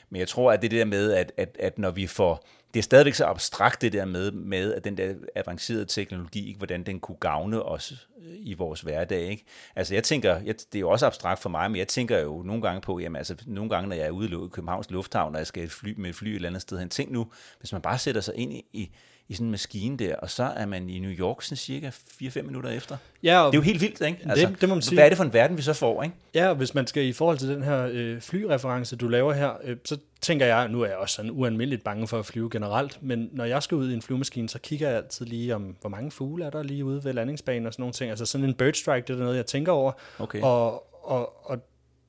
men 0.10 0.20
jeg 0.20 0.28
tror, 0.28 0.52
at 0.52 0.62
det 0.62 0.72
der 0.72 0.86
med, 0.86 1.12
at, 1.12 1.32
at, 1.38 1.58
at 1.60 1.78
når 1.78 1.92
vi 1.92 2.08
får 2.08 2.48
det 2.76 2.80
er 2.80 2.84
stadigvæk 2.84 3.14
så 3.14 3.26
abstrakt 3.26 3.82
det 3.82 3.94
der 3.94 4.06
med, 4.06 4.32
med 4.32 4.74
at 4.74 4.84
den 4.84 4.98
der 4.98 5.14
avancerede 5.36 5.86
teknologi, 5.86 6.48
ikke, 6.48 6.58
hvordan 6.58 6.84
den 6.84 7.00
kunne 7.00 7.18
gavne 7.20 7.64
os 7.64 8.08
øh, 8.22 8.34
i 8.40 8.54
vores 8.54 8.82
hverdag. 8.82 9.22
Ikke? 9.22 9.46
Altså 9.76 9.94
jeg 9.94 10.04
tænker, 10.04 10.36
jeg, 10.36 10.56
det 10.56 10.76
er 10.76 10.80
jo 10.80 10.90
også 10.90 11.06
abstrakt 11.06 11.42
for 11.42 11.50
mig, 11.50 11.72
men 11.72 11.78
jeg 11.78 11.88
tænker 11.88 12.20
jo 12.20 12.42
nogle 12.44 12.62
gange 12.62 12.82
på, 12.82 13.00
jamen 13.00 13.16
altså 13.16 13.36
nogle 13.46 13.70
gange, 13.70 13.90
når 13.90 13.96
jeg 13.96 14.06
er 14.06 14.10
ude 14.10 14.28
i 14.28 14.50
Københavns 14.52 14.92
Lufthavn, 14.92 15.36
og 15.36 15.40
jeg 15.40 15.48
skal 15.48 15.70
fly 15.70 15.94
med 15.98 16.10
et 16.10 16.16
fly 16.16 16.28
et 16.28 16.36
eller 16.36 16.50
andet 16.50 16.62
sted 16.62 16.80
hen, 16.80 16.90
tænk 16.90 17.12
nu, 17.12 17.32
hvis 17.60 17.72
man 17.72 17.82
bare 17.82 17.98
sætter 17.98 18.22
sig 18.22 18.36
ind 18.36 18.54
i, 18.54 18.66
i 18.74 18.92
i 19.28 19.34
sådan 19.34 19.48
en 19.48 19.52
maskine 19.52 19.98
der, 19.98 20.16
og 20.16 20.30
så 20.30 20.44
er 20.44 20.66
man 20.66 20.90
i 20.90 21.00
New 21.00 21.12
York 21.12 21.42
sådan 21.42 21.58
cirka 21.58 21.90
4-5 21.90 22.42
minutter 22.42 22.70
efter. 22.70 22.98
Ja, 23.24 23.40
og 23.40 23.52
det 23.52 23.58
er 23.58 23.62
jo 23.62 23.64
helt 23.64 23.82
vildt, 23.82 24.02
ikke? 24.02 24.20
Altså, 24.26 24.48
det, 24.48 24.62
det 24.62 24.70
må 24.70 24.76
man 24.76 24.82
sige. 24.82 24.96
Hvad 24.96 25.06
er 25.06 25.10
det 25.10 25.18
for 25.18 25.24
en 25.24 25.34
verden, 25.34 25.58
vi 25.58 25.62
så 25.62 25.74
får, 25.74 26.04
ikke? 26.04 26.16
Ja, 26.34 26.50
og 26.50 26.56
hvis 26.56 26.74
man 26.74 26.88
skal 26.88 27.06
i 27.06 27.14
forhold 27.14 27.38
til 27.38 27.50
den 27.50 27.64
her 27.64 27.90
øh, 27.92 28.22
flyreference, 28.22 28.96
du 28.96 29.08
laver 29.08 29.34
her, 29.34 29.52
øh, 29.64 29.78
så 29.86 29.98
tænker 30.22 30.46
jeg, 30.46 30.70
nu 30.70 30.82
er 30.82 30.88
jeg 30.88 30.98
også 30.98 31.16
sådan 31.16 31.32
ualmindeligt 31.32 31.84
bange 31.84 32.08
for 32.08 32.20
at 32.20 32.26
flyve 32.26 32.50
generelt, 32.50 33.04
men 33.04 33.30
når 33.32 33.46
jeg 33.46 33.64
skal 33.64 33.76
ud 33.76 33.92
i 33.92 33.94
en 33.94 34.02
flyvemaskine, 34.02 34.50
så 34.50 34.60
kigger 34.60 34.88
jeg 34.88 34.98
altid 34.98 35.26
lige 35.26 35.56
om, 35.56 35.76
hvor 35.82 35.90
mange 35.90 36.12
fugle 36.12 36.46
er 36.46 36.50
der 36.50 36.64
lige 36.64 36.86
ude 36.86 37.04
ved 37.04 37.14
landingsbanen 37.14 37.68
og 37.68 37.74
sådan 37.74 37.82
nogle 37.82 37.94
ting. 37.94 38.10
Altså 38.10 38.26
sådan 38.26 38.48
en 38.48 38.54
bird 38.54 38.74
strike, 38.74 39.08
det 39.08 39.14
er 39.14 39.20
noget, 39.20 39.38
jeg 39.38 39.46
tænker 39.46 39.72
over. 39.72 39.92
Okay. 40.20 40.42
Og, 40.42 40.88
og, 41.12 41.50
og 41.50 41.60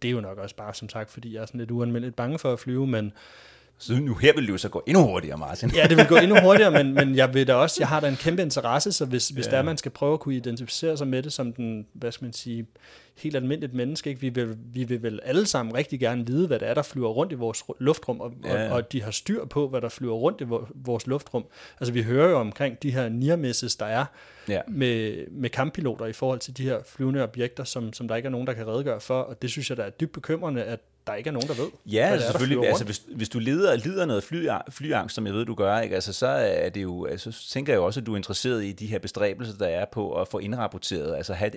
det 0.02 0.08
er 0.08 0.12
jo 0.12 0.20
nok 0.20 0.38
også 0.38 0.56
bare, 0.56 0.74
som 0.74 0.88
sagt, 0.88 1.10
fordi 1.10 1.34
jeg 1.34 1.42
er 1.42 1.46
sådan 1.46 1.58
lidt 1.58 1.70
ualmindeligt 1.70 2.16
bange 2.16 2.38
for 2.38 2.52
at 2.52 2.58
flyve, 2.58 2.86
men 2.86 3.12
så 3.78 3.92
nu 3.92 4.14
her 4.14 4.34
vil 4.34 4.46
det 4.46 4.52
jo 4.52 4.58
så 4.58 4.68
gå 4.68 4.82
endnu 4.86 5.02
hurtigere, 5.02 5.38
Martin. 5.38 5.70
ja, 5.74 5.86
det 5.86 5.96
vil 5.96 6.06
gå 6.06 6.16
endnu 6.24 6.40
hurtigere, 6.40 6.70
men, 6.70 6.94
men 6.94 7.16
jeg 7.16 7.34
vil 7.34 7.46
da 7.46 7.54
også, 7.54 7.76
jeg 7.80 7.88
har 7.88 8.00
da 8.00 8.08
en 8.08 8.16
kæmpe 8.16 8.42
interesse, 8.42 8.92
så 8.92 9.04
hvis, 9.04 9.28
hvis 9.28 9.46
ja. 9.46 9.50
der 9.50 9.62
man 9.62 9.76
skal 9.76 9.90
prøve 9.90 10.12
at 10.12 10.20
kunne 10.20 10.36
identificere 10.36 10.96
sig 10.96 11.08
med 11.08 11.22
det 11.22 11.32
som 11.32 11.52
den, 11.52 11.86
hvad 11.92 12.12
skal 12.12 12.24
man 12.24 12.32
sige, 12.32 12.66
helt 13.16 13.36
almindeligt 13.36 13.74
menneske, 13.74 14.10
ikke? 14.10 14.20
Vi, 14.20 14.28
vil, 14.28 14.56
vi 14.72 14.84
vil 14.84 15.02
vel 15.02 15.20
alle 15.22 15.46
sammen 15.46 15.74
rigtig 15.74 16.00
gerne 16.00 16.26
vide, 16.26 16.46
hvad 16.46 16.58
det 16.58 16.68
er, 16.68 16.74
der 16.74 16.82
flyver 16.82 17.08
rundt 17.08 17.32
i 17.32 17.34
vores 17.34 17.64
luftrum, 17.78 18.20
og, 18.20 18.32
ja. 18.44 18.68
og, 18.68 18.76
og 18.76 18.92
de 18.92 19.02
har 19.02 19.10
styr 19.10 19.44
på, 19.44 19.68
hvad 19.68 19.80
der 19.80 19.88
flyver 19.88 20.14
rundt 20.14 20.40
i 20.40 20.44
vores 20.74 21.06
luftrum. 21.06 21.44
Altså 21.80 21.92
vi 21.92 22.02
hører 22.02 22.30
jo 22.30 22.38
omkring 22.38 22.82
de 22.82 22.90
her 22.90 23.08
near 23.08 23.36
misses, 23.36 23.76
der 23.76 23.86
er 23.86 24.04
ja. 24.48 24.60
med, 24.68 25.26
med 25.30 25.50
kamppiloter 25.50 26.06
i 26.06 26.12
forhold 26.12 26.38
til 26.38 26.56
de 26.56 26.62
her 26.62 26.78
flyvende 26.86 27.22
objekter, 27.22 27.64
som, 27.64 27.92
som 27.92 28.08
der 28.08 28.16
ikke 28.16 28.26
er 28.26 28.30
nogen, 28.30 28.46
der 28.46 28.52
kan 28.52 28.66
redegøre 28.66 29.00
for, 29.00 29.20
og 29.20 29.42
det 29.42 29.50
synes 29.50 29.70
jeg, 29.70 29.76
der 29.76 29.84
er 29.84 29.90
dybt 29.90 30.12
bekymrende, 30.12 30.62
at 30.62 30.80
der 31.06 31.14
ikke 31.14 31.28
er 31.28 31.32
nogen, 31.32 31.48
der 31.48 31.54
ved. 31.54 31.68
Ja, 31.86 31.90
det 31.90 32.12
er, 32.12 32.16
der 32.16 32.30
selvfølgelig. 32.30 32.68
Altså, 32.68 32.84
hvis, 32.84 33.02
hvis 33.14 33.28
du 33.28 33.38
lider, 33.38 33.76
lider 33.76 34.06
noget 34.06 34.22
fly, 34.24 34.48
flyangst, 34.70 35.14
som 35.14 35.26
jeg 35.26 35.34
ved, 35.34 35.44
du 35.44 35.54
gør, 35.54 35.80
ikke? 35.80 35.94
Altså, 35.94 36.12
så 36.12 36.26
er 36.26 36.68
det 36.68 36.82
jo, 36.82 37.04
altså, 37.04 37.32
så 37.32 37.50
tænker 37.50 37.72
jeg 37.72 37.78
jo 37.78 37.84
også, 37.84 38.00
at 38.00 38.06
du 38.06 38.12
er 38.12 38.16
interesseret 38.16 38.64
i 38.64 38.72
de 38.72 38.86
her 38.86 38.98
bestræbelser, 38.98 39.56
der 39.58 39.66
er 39.66 39.84
på 39.92 40.20
at 40.20 40.28
få 40.28 40.38
indrapporteret. 40.38 41.16
Altså, 41.16 41.34
have, 41.34 41.50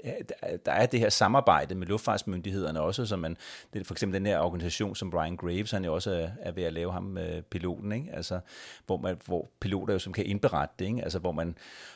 der 0.65 0.71
er 0.71 0.85
det 0.85 0.99
her 0.99 1.09
samarbejde 1.09 1.48
med 1.75 1.87
luftfartsmyndighederne 1.87 2.81
også, 2.81 3.05
som 3.05 3.19
man, 3.19 3.37
det 3.73 3.79
er 3.79 3.85
for 3.85 3.93
eksempel 3.93 4.19
den 4.19 4.25
her 4.25 4.39
organisation, 4.39 4.95
som 4.95 5.09
Brian 5.09 5.35
Graves, 5.35 5.71
han 5.71 5.85
jo 5.85 5.93
også 5.93 6.11
er, 6.11 6.29
er 6.41 6.51
ved 6.51 6.63
at 6.63 6.73
lave 6.73 6.91
ham 6.91 7.03
med 7.03 7.41
piloten, 7.41 7.91
ikke? 7.91 8.09
Altså, 8.13 8.39
hvor, 8.85 8.97
man, 8.97 9.17
hvor 9.25 9.49
piloter 9.59 9.93
jo 9.93 9.99
som 9.99 10.13
kan 10.13 10.25
indberette 10.25 10.75
det, 10.79 10.85
ikke? 10.85 11.03
Altså, 11.03 11.19
hvor 11.19 11.31
man, 11.31 11.55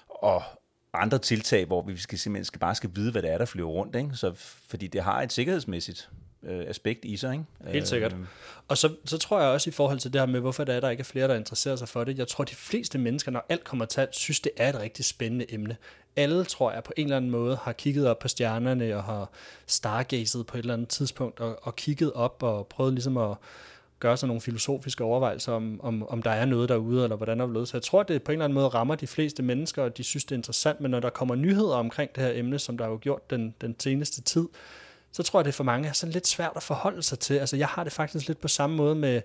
og 0.10 0.44
andre 0.94 1.18
tiltag, 1.18 1.66
hvor 1.66 1.82
vi 1.82 1.98
skal 1.98 2.20
simpelthen 2.20 2.46
skal, 2.46 2.60
bare 2.60 2.76
skal 2.76 2.90
vide, 2.94 3.12
hvad 3.12 3.22
det 3.22 3.32
er, 3.32 3.38
der 3.38 3.46
flyver 3.46 3.70
rundt, 3.70 3.96
ikke? 3.96 4.10
Så, 4.14 4.34
fordi 4.70 4.88
det 4.88 5.04
har 5.04 5.22
et 5.22 5.34
sikkerhedsmæssigt 5.34 6.10
øh, 6.44 6.66
aspekt 6.68 7.06
i 7.06 7.18
sig. 7.18 7.34
Ikke? 7.34 7.46
Helt 7.72 7.88
sikkert. 7.88 8.16
Og 8.68 8.78
så, 8.78 8.96
så 9.06 9.18
tror 9.18 9.40
jeg 9.42 9.50
også 9.50 9.70
i 9.70 9.74
forhold 9.74 10.00
til 10.00 10.14
det 10.14 10.22
her 10.22 10.26
med, 10.26 10.40
hvorfor 10.40 10.64
det 10.64 10.76
er, 10.76 10.80
der 10.80 10.90
ikke 10.90 11.02
er 11.02 11.06
flere, 11.06 11.28
der 11.28 11.36
interesserer 11.36 11.76
sig 11.76 11.90
for 11.90 12.04
det. 12.04 12.18
Jeg 12.18 12.28
tror, 12.28 12.44
de 12.44 12.56
fleste 12.56 12.98
mennesker, 12.98 13.32
når 13.32 13.46
alt 13.50 13.64
kommer 13.64 13.86
til 13.86 14.08
synes, 14.12 14.40
det 14.40 14.52
er 14.58 14.70
et 14.70 14.80
rigtig 14.80 15.06
spændende 15.06 15.54
emne. 15.54 15.78
Alle, 16.16 16.44
tror 16.44 16.72
jeg, 16.72 16.84
på 16.84 16.94
en 16.98 17.04
eller 17.04 17.18
anden 17.18 17.32
måde 17.32 17.56
har 17.56 17.74
kigget 17.74 18.08
op 18.08 18.20
på 18.20 18.28
stjernerne 18.28 18.96
og 18.96 19.04
har 19.04 19.30
stargazet 19.68 20.46
på 20.46 20.58
et 20.58 20.62
eller 20.62 20.74
andet 20.74 20.90
tidspunkt 20.90 21.40
og, 21.40 21.60
og 21.62 21.76
kigget 21.76 22.14
op 22.14 22.44
og 22.44 22.68
prøvet 22.68 22.94
ligesom 22.94 23.18
at 23.18 23.36
gøre 24.04 24.18
sig 24.18 24.28
nogle 24.28 24.42
filosofiske 24.42 25.04
overvejelser 25.04 25.54
om, 25.54 25.80
om, 25.84 26.10
om 26.10 26.22
der 26.22 26.32
er 26.32 26.46
noget 26.46 26.70
derude, 26.70 27.04
eller 27.04 27.16
hvordan 27.16 27.40
der 27.40 27.62
er 27.62 27.66
Så 27.66 27.78
jeg 27.78 27.84
tror, 27.84 28.04
det 28.04 28.24
på 28.24 28.32
en 28.32 28.34
eller 28.34 28.46
anden 28.46 28.54
måde 28.54 28.68
rammer 28.68 28.96
de 28.96 29.08
fleste 29.08 29.44
mennesker, 29.44 29.84
og 29.84 29.98
de 29.98 30.04
synes, 30.04 30.26
det 30.26 30.32
er 30.32 30.36
interessant, 30.36 30.82
men 30.82 30.92
når 30.92 31.00
der 31.00 31.10
kommer 31.10 31.36
nyheder 31.36 31.76
omkring 31.76 32.16
det 32.16 32.24
her 32.24 32.32
emne, 32.36 32.60
som 32.60 32.78
der 32.78 32.86
har 32.86 32.92
jo 32.92 33.00
gjort 33.02 33.30
den, 33.30 33.56
den 33.62 33.76
seneste 33.80 34.22
tid, 34.22 34.48
så 35.12 35.24
tror 35.24 35.40
jeg, 35.40 35.46
det 35.46 35.54
for 35.54 35.64
mange 35.64 35.90
er 35.90 35.94
sådan 35.94 36.14
lidt 36.14 36.28
svært 36.28 36.52
at 36.56 36.64
forholde 36.64 37.04
sig 37.04 37.20
til. 37.20 37.34
Altså, 37.34 37.58
jeg 37.58 37.68
har 37.68 37.84
det 37.84 37.94
faktisk 37.94 38.28
lidt 38.28 38.42
på 38.42 38.48
samme 38.48 38.76
måde 38.76 38.96
med, 38.96 39.22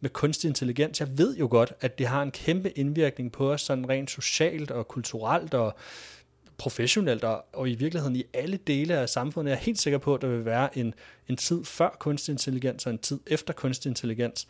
med 0.00 0.10
kunstig 0.10 0.48
intelligens. 0.48 1.00
Jeg 1.00 1.18
ved 1.18 1.36
jo 1.36 1.48
godt, 1.50 1.72
at 1.80 1.98
det 1.98 2.06
har 2.06 2.22
en 2.22 2.30
kæmpe 2.30 2.70
indvirkning 2.70 3.32
på 3.32 3.52
os, 3.52 3.60
sådan 3.60 3.88
rent 3.88 4.10
socialt 4.10 4.70
og 4.70 4.88
kulturelt 4.88 5.54
og 5.54 5.74
professionelt 6.58 7.24
og, 7.24 7.44
og 7.52 7.70
i 7.70 7.74
virkeligheden 7.74 8.16
i 8.16 8.24
alle 8.34 8.56
dele 8.56 8.94
af 8.94 9.08
samfundet. 9.08 9.50
Jeg 9.50 9.56
er 9.56 9.60
helt 9.60 9.78
sikker 9.78 9.98
på, 9.98 10.14
at 10.14 10.22
der 10.22 10.28
vil 10.28 10.44
være 10.44 10.78
en, 10.78 10.94
en 11.28 11.36
tid 11.36 11.64
før 11.64 11.96
kunstig 11.98 12.32
intelligens 12.32 12.86
og 12.86 12.92
en 12.92 12.98
tid 12.98 13.20
efter 13.26 13.52
kunstig 13.52 13.88
intelligens. 13.88 14.46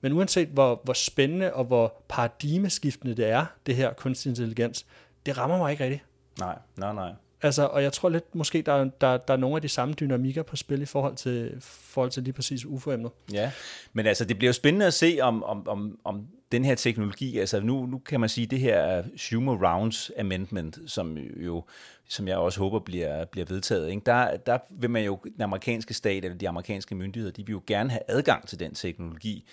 Men 0.00 0.12
uanset 0.12 0.48
hvor, 0.48 0.80
hvor 0.84 0.92
spændende 0.92 1.52
og 1.52 1.64
hvor 1.64 2.02
paradigmeskiftende 2.08 3.14
det 3.14 3.26
er, 3.26 3.46
det 3.66 3.76
her 3.76 3.92
kunstig 3.92 4.30
intelligens, 4.30 4.86
det 5.26 5.38
rammer 5.38 5.58
mig 5.58 5.72
ikke 5.72 5.84
rigtigt. 5.84 6.04
Nej, 6.38 6.58
nej, 6.76 6.94
nej. 6.94 7.12
Altså, 7.42 7.66
og 7.66 7.82
jeg 7.82 7.92
tror 7.92 8.08
lidt, 8.08 8.34
måske 8.34 8.62
der, 8.62 8.84
der, 8.84 9.16
der 9.16 9.34
er 9.34 9.36
nogle 9.36 9.56
af 9.56 9.62
de 9.62 9.68
samme 9.68 9.94
dynamikker 9.94 10.42
på 10.42 10.56
spil 10.56 10.82
i 10.82 10.84
forhold 10.84 11.16
til, 11.16 11.56
forhold 11.60 12.10
til 12.10 12.22
lige 12.22 12.32
præcis 12.32 12.64
UFO-emnet. 12.64 13.10
Ja, 13.32 13.50
men 13.92 14.06
altså, 14.06 14.24
det 14.24 14.38
bliver 14.38 14.48
jo 14.48 14.52
spændende 14.52 14.86
at 14.86 14.94
se, 14.94 15.18
om, 15.20 15.42
om, 15.44 15.68
om, 15.68 15.98
om 16.04 16.26
den 16.52 16.64
her 16.64 16.74
teknologi, 16.74 17.38
altså 17.38 17.60
nu, 17.60 17.86
nu 17.86 17.98
kan 17.98 18.20
man 18.20 18.28
sige, 18.28 18.46
det 18.46 18.60
her 18.60 19.02
Schumer 19.16 19.70
Rounds 19.70 20.10
Amendment, 20.18 20.78
som 20.86 21.16
jo, 21.18 21.64
som 22.08 22.28
jeg 22.28 22.36
også 22.36 22.60
håber 22.60 22.78
bliver, 22.78 23.24
bliver 23.24 23.46
vedtaget, 23.48 23.90
ikke? 23.90 24.02
Der, 24.06 24.36
der 24.36 24.58
vil 24.70 24.90
man 24.90 25.04
jo, 25.04 25.18
den 25.24 25.42
amerikanske 25.42 25.94
stat, 25.94 26.24
eller 26.24 26.38
de 26.38 26.48
amerikanske 26.48 26.94
myndigheder, 26.94 27.32
de 27.32 27.46
vil 27.46 27.52
jo 27.52 27.62
gerne 27.66 27.90
have 27.90 28.02
adgang 28.08 28.48
til 28.48 28.60
den 28.60 28.74
teknologi, 28.74 29.44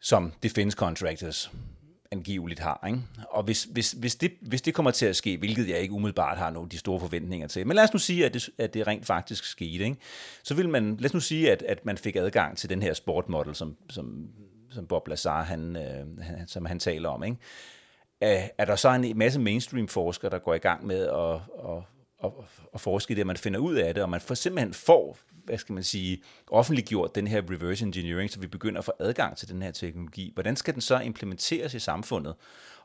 som 0.00 0.32
defense 0.42 0.76
contractors 0.76 1.52
angiveligt 2.12 2.60
har. 2.60 2.84
Ikke? 2.86 3.00
Og 3.30 3.42
hvis, 3.42 3.64
hvis, 3.64 3.92
hvis, 3.92 4.14
det, 4.16 4.32
hvis 4.40 4.62
det 4.62 4.74
kommer 4.74 4.90
til 4.90 5.06
at 5.06 5.16
ske, 5.16 5.36
hvilket 5.36 5.68
jeg 5.68 5.78
ikke 5.78 5.94
umiddelbart 5.94 6.38
har 6.38 6.50
nogle 6.50 6.70
de 6.70 6.78
store 6.78 7.00
forventninger 7.00 7.48
til, 7.48 7.66
men 7.66 7.74
lad 7.74 7.84
os 7.84 7.92
nu 7.92 7.98
sige, 7.98 8.26
at 8.26 8.34
det, 8.34 8.50
at 8.58 8.74
det 8.74 8.86
rent 8.86 9.06
faktisk 9.06 9.44
skete, 9.44 9.84
ikke? 9.84 9.96
så 10.42 10.54
vil 10.54 10.68
man, 10.68 10.96
lad 10.96 11.10
os 11.10 11.14
nu 11.14 11.20
sige, 11.20 11.52
at, 11.52 11.62
at 11.62 11.84
man 11.84 11.98
fik 11.98 12.16
adgang 12.16 12.56
til 12.58 12.70
den 12.70 12.82
her 12.82 12.94
sportmodel, 12.94 13.54
som, 13.54 13.76
som, 13.90 14.28
som 14.74 14.86
Bob 14.86 15.08
Lazar, 15.08 15.42
han, 15.42 15.76
øh, 15.76 16.22
han, 16.22 16.48
som 16.48 16.66
han 16.66 16.78
taler 16.78 17.08
om. 17.08 17.24
Ikke? 17.24 17.36
Er, 18.20 18.48
er 18.58 18.64
der 18.64 18.76
så 18.76 18.90
en 18.90 19.18
masse 19.18 19.40
mainstream-forskere, 19.40 20.30
der 20.30 20.38
går 20.38 20.54
i 20.54 20.58
gang 20.58 20.86
med 20.86 21.06
at, 21.06 21.34
at, 21.70 21.82
at, 22.24 22.30
at 22.74 22.80
forske 22.80 23.12
i 23.12 23.14
det, 23.14 23.22
og 23.22 23.26
man 23.26 23.36
finder 23.36 23.60
ud 23.60 23.74
af 23.74 23.94
det, 23.94 24.02
og 24.02 24.10
man 24.10 24.20
får, 24.20 24.34
simpelthen 24.34 24.74
får 24.74 25.18
hvad 25.44 25.58
skal 25.58 25.72
man 25.72 25.82
sige, 25.82 26.22
offentliggjort 26.50 27.14
den 27.14 27.26
her 27.26 27.42
reverse 27.50 27.84
engineering, 27.84 28.30
så 28.30 28.40
vi 28.40 28.46
begynder 28.46 28.78
at 28.78 28.84
få 28.84 28.92
adgang 28.98 29.36
til 29.36 29.48
den 29.48 29.62
her 29.62 29.70
teknologi. 29.70 30.30
Hvordan 30.34 30.56
skal 30.56 30.74
den 30.74 30.80
så 30.80 31.00
implementeres 31.00 31.74
i 31.74 31.78
samfundet? 31.78 32.34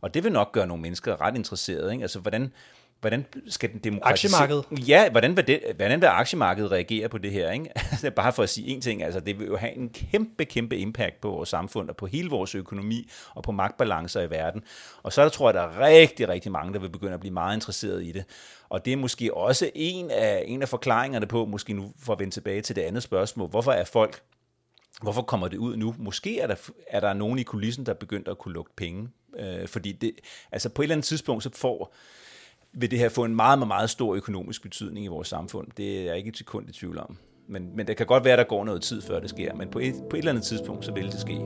Og 0.02 0.14
det 0.14 0.24
vil 0.24 0.32
nok 0.32 0.52
gøre 0.52 0.68
nogle 0.68 0.82
mennesker 0.82 1.22
ret 1.22 1.36
interesserede. 1.36 1.92
Ikke? 1.92 2.02
Altså, 2.02 2.20
hvordan, 2.20 2.54
hvordan 3.02 3.26
skal 3.50 3.72
den 3.72 3.80
demokratisere... 3.80 4.44
Aktiemarkedet. 4.44 4.88
Ja, 4.88 5.10
hvordan 5.10 5.38
vil, 5.38 5.48
det, 5.48 5.62
hvordan 5.76 6.02
vil 6.02 6.08
aktiemarkedet 6.08 6.72
reagere 6.72 7.10
på 7.10 7.18
det 7.18 7.32
her? 7.32 7.52
Ikke? 7.52 7.70
Altså, 7.92 8.12
Bare 8.12 8.34
for 8.34 8.44
at 8.44 8.50
sige 8.50 8.68
en 8.68 8.82
ting, 8.82 9.04
altså 9.04 9.20
det 9.20 9.40
vil 9.40 9.48
jo 9.48 9.58
have 9.58 9.74
en 9.74 9.90
kæmpe, 9.90 10.46
kæmpe 10.46 10.78
impact 10.78 11.22
på 11.22 11.30
vores 11.30 11.50
samfund 11.50 11.90
og 11.90 11.96
på 11.96 12.06
hele 12.06 12.30
vores 12.30 12.56
økonomi 12.56 13.10
og 13.36 13.44
på 13.44 13.52
magtbalancer 13.52 14.22
i 14.22 14.30
verden. 14.30 14.64
Og 15.04 15.14
så 15.14 15.30
tror 15.30 15.48
jeg, 15.50 15.54
der 15.54 15.62
er 15.62 15.80
rigtig, 15.88 16.30
rigtig 16.30 16.52
mange, 16.52 16.74
der 16.74 16.80
vil 16.80 16.90
begynde 16.90 17.14
at 17.14 17.20
blive 17.20 17.34
meget 17.34 17.56
interesseret 17.56 18.04
i 18.04 18.12
det. 18.12 18.26
Og 18.70 18.86
det 18.86 18.94
er 18.94 18.98
måske 18.98 19.34
også 19.34 19.70
en 19.76 20.12
af, 20.12 20.44
en 20.48 20.62
af 20.62 20.70
forklaringerne 20.70 21.26
på, 21.26 21.46
måske 21.46 21.74
nu 21.74 21.94
for 22.00 22.14
at 22.14 22.20
vende 22.20 22.34
tilbage 22.34 22.62
til 22.62 22.76
det 22.76 22.82
andet 22.82 23.04
spørgsmål, 23.04 23.50
hvorfor 23.50 23.72
er 23.72 23.84
folk 23.84 24.22
Hvorfor 25.02 25.22
kommer 25.22 25.48
det 25.48 25.58
ud 25.58 25.76
nu? 25.76 25.96
Måske 25.98 26.40
er 26.40 26.48
der, 26.48 26.56
er 26.88 27.00
der 27.00 27.14
nogen 27.14 27.40
i 27.40 27.44
kulissen, 27.44 27.86
der 27.86 27.94
begynder 27.94 28.32
at 28.32 28.38
kunne 28.38 28.54
lugte 28.54 28.74
penge. 28.78 29.10
Øh, 29.40 29.68
fordi 29.68 29.92
det, 29.92 30.12
altså 30.52 30.70
på 30.70 30.82
et 30.82 30.84
eller 30.84 30.96
andet 30.96 31.06
tidspunkt, 31.06 31.44
så 31.44 31.50
får, 31.54 31.94
vil 32.74 32.92
det 32.92 33.00
her 33.00 33.10
få 33.10 33.24
en 33.24 33.36
meget, 33.36 33.60
meget, 33.60 33.68
meget 33.68 33.90
stor 33.90 34.16
økonomisk 34.16 34.62
betydning 34.62 35.06
i 35.06 35.08
vores 35.08 35.28
samfund. 35.28 35.68
Det 35.78 36.00
er 36.00 36.04
jeg 36.04 36.18
ikke 36.18 36.28
et 36.28 36.38
sekund 36.38 36.70
i 36.70 36.72
tvivl 36.72 37.00
om. 37.00 37.18
Men, 37.50 37.76
men 37.76 37.88
det 37.88 37.98
kan 37.98 38.06
godt 38.06 38.24
være, 38.24 38.34
at 38.34 38.38
der 38.38 38.44
går 38.44 38.66
noget 38.66 38.82
tid, 38.82 39.02
før 39.02 39.20
det 39.20 39.30
sker. 39.30 39.54
Men 39.54 39.70
på 39.70 39.80
et, 39.80 39.94
på 40.10 40.16
et 40.16 40.18
eller 40.18 40.32
andet 40.32 40.44
tidspunkt, 40.44 40.86
så 40.86 40.92
vil 40.92 41.12
det 41.12 41.20
ske. 41.22 41.40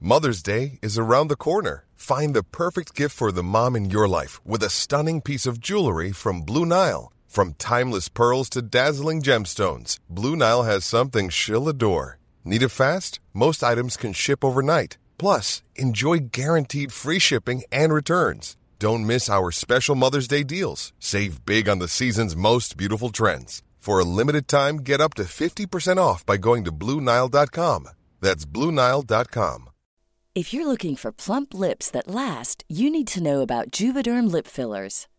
Mother's 0.00 0.42
Day 0.42 0.78
is 0.82 0.98
around 0.98 1.30
the 1.30 1.36
corner. 1.36 1.84
Find 1.96 2.34
the 2.34 2.42
perfect 2.42 2.94
gift 2.94 3.14
for 3.14 3.30
the 3.30 3.42
mom 3.42 3.74
in 3.74 3.90
your 3.90 4.06
life 4.06 4.38
with 4.44 4.62
a 4.62 4.68
stunning 4.68 5.22
piece 5.22 5.46
of 5.46 5.58
jewelry 5.58 6.12
from 6.12 6.42
Blue 6.42 6.66
Nile. 6.66 7.13
From 7.34 7.54
timeless 7.54 8.08
pearls 8.08 8.48
to 8.50 8.62
dazzling 8.62 9.20
gemstones, 9.20 9.98
Blue 10.08 10.36
Nile 10.36 10.62
has 10.62 10.84
something 10.84 11.28
she'll 11.28 11.68
adore. 11.68 12.20
Need 12.44 12.62
it 12.62 12.68
fast? 12.68 13.18
Most 13.32 13.64
items 13.64 13.96
can 13.96 14.12
ship 14.12 14.44
overnight. 14.44 14.98
Plus, 15.18 15.60
enjoy 15.74 16.30
guaranteed 16.30 16.92
free 16.92 17.18
shipping 17.18 17.64
and 17.72 17.92
returns. 17.92 18.56
Don't 18.78 19.04
miss 19.04 19.28
our 19.28 19.50
special 19.50 19.96
Mother's 19.96 20.28
Day 20.28 20.44
deals. 20.44 20.92
Save 21.00 21.44
big 21.44 21.68
on 21.68 21.80
the 21.80 21.88
season's 21.88 22.36
most 22.36 22.76
beautiful 22.76 23.10
trends. 23.10 23.64
For 23.78 23.98
a 23.98 24.04
limited 24.04 24.46
time, 24.46 24.76
get 24.76 25.00
up 25.00 25.14
to 25.14 25.24
50% 25.24 25.96
off 25.96 26.24
by 26.24 26.36
going 26.36 26.62
to 26.66 26.70
BlueNile.com. 26.70 27.88
That's 28.20 28.44
BlueNile.com. 28.44 29.70
If 30.36 30.54
you're 30.54 30.68
looking 30.68 30.94
for 30.94 31.10
plump 31.10 31.52
lips 31.52 31.90
that 31.90 32.06
last, 32.06 32.62
you 32.68 32.92
need 32.92 33.08
to 33.08 33.20
know 33.20 33.40
about 33.42 33.72
Juvederm 33.72 34.30
lip 34.30 34.46
fillers. 34.46 35.08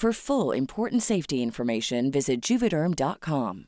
For 0.00 0.12
full 0.12 0.56
important 0.56 1.02
safety 1.02 1.34
information, 1.34 2.14
visit 2.14 2.50
juvederm.com. 2.50 3.64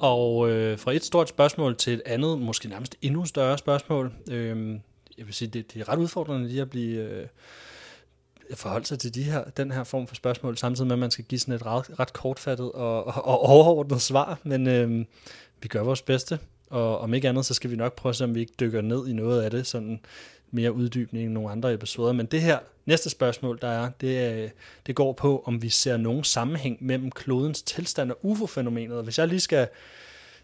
Og 0.00 0.50
øh, 0.50 0.78
fra 0.78 0.92
et 0.92 1.04
stort 1.04 1.28
spørgsmål 1.28 1.76
til 1.76 1.92
et 1.92 2.02
andet, 2.06 2.40
måske 2.40 2.68
nærmest 2.68 2.96
endnu 3.02 3.24
større 3.24 3.58
spørgsmål. 3.58 4.12
Øh, 4.30 4.78
jeg 5.18 5.26
vil 5.26 5.34
sige, 5.34 5.48
det, 5.48 5.74
det 5.74 5.80
er 5.80 5.88
ret 5.88 5.98
udfordrende 5.98 6.48
lige 6.48 6.62
at 6.62 6.70
blive 6.70 7.02
øh, 7.02 7.26
forholde 8.54 8.86
sig 8.86 8.98
til 8.98 9.14
de 9.14 9.22
her, 9.22 9.44
den 9.44 9.70
her 9.70 9.84
form 9.84 10.06
for 10.06 10.14
spørgsmål, 10.14 10.56
samtidig 10.56 10.86
med, 10.86 10.94
at 10.94 11.00
man 11.00 11.10
skal 11.10 11.24
give 11.24 11.38
sådan 11.38 11.54
et 11.54 11.66
ret, 11.66 12.00
ret 12.00 12.12
kortfattet 12.12 12.72
og, 12.72 13.06
og, 13.06 13.24
og 13.24 13.40
overordnet 13.40 14.00
svar, 14.00 14.38
men 14.42 14.66
øh, 14.66 15.04
vi 15.62 15.68
gør 15.68 15.82
vores 15.82 16.02
bedste, 16.02 16.38
og 16.70 16.98
om 16.98 17.14
ikke 17.14 17.28
andet, 17.28 17.46
så 17.46 17.54
skal 17.54 17.70
vi 17.70 17.76
nok 17.76 17.94
prøve 17.94 18.10
at 18.10 18.16
se, 18.16 18.24
om 18.24 18.34
vi 18.34 18.40
ikke 18.40 18.54
dykker 18.60 18.80
ned 18.80 19.08
i 19.08 19.12
noget 19.12 19.42
af 19.42 19.50
det, 19.50 19.66
sådan 19.66 20.00
mere 20.50 20.72
uddybning 20.72 21.24
end 21.24 21.32
nogle 21.32 21.50
andre 21.50 21.74
episoder. 21.74 22.12
Men 22.12 22.26
det 22.26 22.40
her 22.40 22.58
næste 22.88 23.10
spørgsmål, 23.10 23.58
der 23.62 23.68
er, 23.68 23.90
det, 24.00 24.32
øh, 24.32 24.50
det 24.86 24.94
går 24.94 25.12
på, 25.12 25.42
om 25.46 25.62
vi 25.62 25.68
ser 25.68 25.96
nogen 25.96 26.24
sammenhæng 26.24 26.76
mellem 26.80 27.10
klodens 27.10 27.62
tilstand 27.62 28.10
og 28.10 28.18
UFO-fænomenet. 28.22 28.96
Og 28.96 29.04
hvis 29.04 29.18
jeg 29.18 29.28
lige 29.28 29.40
skal, 29.40 29.68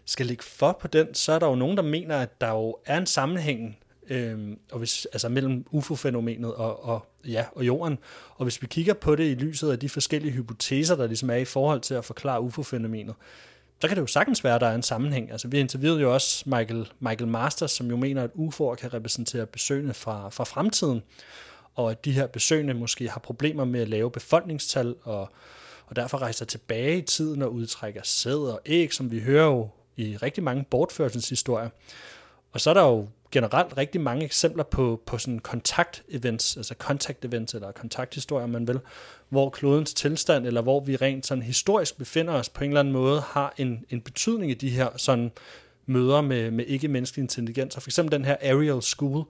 skal 0.05 0.25
lægge 0.25 0.43
for 0.43 0.77
på 0.81 0.87
den, 0.87 1.13
så 1.13 1.31
er 1.31 1.39
der 1.39 1.47
jo 1.47 1.55
nogen, 1.55 1.77
der 1.77 1.83
mener, 1.83 2.17
at 2.17 2.41
der 2.41 2.49
jo 2.49 2.77
er 2.85 2.97
en 2.97 3.05
sammenhæng 3.05 3.77
øh, 4.09 4.39
og 4.71 4.79
hvis, 4.79 5.05
altså 5.05 5.29
mellem 5.29 5.65
UFO-fænomenet 5.71 6.53
og, 6.53 6.85
og, 6.85 7.05
ja, 7.27 7.45
og 7.55 7.65
jorden. 7.65 7.97
Og 8.35 8.45
hvis 8.45 8.61
vi 8.61 8.67
kigger 8.67 8.93
på 8.93 9.15
det 9.15 9.31
i 9.31 9.33
lyset 9.33 9.71
af 9.71 9.79
de 9.79 9.89
forskellige 9.89 10.31
hypoteser, 10.31 10.95
der 10.95 11.07
ligesom 11.07 11.29
er 11.29 11.35
i 11.35 11.45
forhold 11.45 11.81
til 11.81 11.93
at 11.93 12.05
forklare 12.05 12.41
UFO-fænomenet, 12.41 13.15
så 13.81 13.87
kan 13.87 13.97
det 13.97 14.01
jo 14.01 14.07
sagtens 14.07 14.43
være, 14.43 14.55
at 14.55 14.61
der 14.61 14.67
er 14.67 14.75
en 14.75 14.83
sammenhæng. 14.83 15.31
Altså, 15.31 15.47
vi 15.47 15.59
interviewede 15.59 16.01
jo 16.01 16.13
også 16.13 16.43
Michael, 16.45 16.91
Michael 16.99 17.27
Masters, 17.27 17.71
som 17.71 17.89
jo 17.89 17.97
mener, 17.97 18.23
at 18.23 18.29
UFO'er 18.35 18.75
kan 18.75 18.93
repræsentere 18.93 19.45
besøgende 19.45 19.93
fra, 19.93 20.29
fra 20.29 20.43
fremtiden, 20.43 21.03
og 21.75 21.91
at 21.91 22.05
de 22.05 22.11
her 22.11 22.27
besøgende 22.27 22.73
måske 22.73 23.09
har 23.09 23.19
problemer 23.19 23.65
med 23.65 23.81
at 23.81 23.89
lave 23.89 24.11
befolkningstal, 24.11 24.95
og, 25.03 25.29
og 25.85 25.95
derfor 25.95 26.17
rejser 26.17 26.45
tilbage 26.45 26.97
i 26.97 27.01
tiden 27.01 27.41
og 27.41 27.53
udtrækker 27.53 28.01
sæd 28.03 28.35
og 28.35 28.61
æg, 28.65 28.93
som 28.93 29.11
vi 29.11 29.19
hører 29.19 29.45
jo 29.45 29.69
i 29.97 30.17
rigtig 30.17 30.43
mange 30.43 30.65
bortførelseshistorier. 30.69 31.69
Og 32.51 32.61
så 32.61 32.69
er 32.69 32.73
der 32.73 32.83
jo 32.83 33.07
generelt 33.31 33.77
rigtig 33.77 34.01
mange 34.01 34.25
eksempler 34.25 34.63
på, 34.63 35.01
på 35.05 35.17
sådan 35.17 35.39
kontakt-events, 35.39 36.57
altså 36.57 36.75
contact-events 36.83 37.55
eller 37.55 37.71
kontakthistorier, 37.71 38.47
man 38.47 38.67
vil, 38.67 38.79
hvor 39.29 39.49
klodens 39.49 39.93
tilstand, 39.93 40.47
eller 40.47 40.61
hvor 40.61 40.79
vi 40.79 40.95
rent 40.95 41.25
sådan 41.25 41.41
historisk 41.41 41.97
befinder 41.97 42.33
os 42.33 42.49
på 42.49 42.63
en 42.63 42.69
eller 42.69 42.79
anden 42.79 42.93
måde, 42.93 43.21
har 43.21 43.53
en, 43.57 43.85
en 43.89 44.01
betydning 44.01 44.51
i 44.51 44.53
de 44.53 44.69
her 44.69 44.89
sådan 44.97 45.31
møder 45.85 46.21
med, 46.21 46.51
med 46.51 46.65
ikke-menneskelig 46.65 47.21
intelligens. 47.21 47.75
Og 47.75 47.81
for 47.81 47.89
eksempel 47.89 48.11
den 48.11 48.25
her 48.25 48.37
Ariel 48.41 48.81
School, 48.81 49.23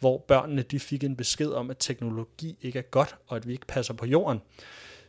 hvor 0.00 0.18
børnene 0.18 0.62
de 0.62 0.80
fik 0.80 1.04
en 1.04 1.16
besked 1.16 1.50
om, 1.50 1.70
at 1.70 1.76
teknologi 1.78 2.56
ikke 2.62 2.78
er 2.78 2.82
godt, 2.82 3.16
og 3.26 3.36
at 3.36 3.46
vi 3.46 3.52
ikke 3.52 3.66
passer 3.66 3.94
på 3.94 4.06
jorden. 4.06 4.40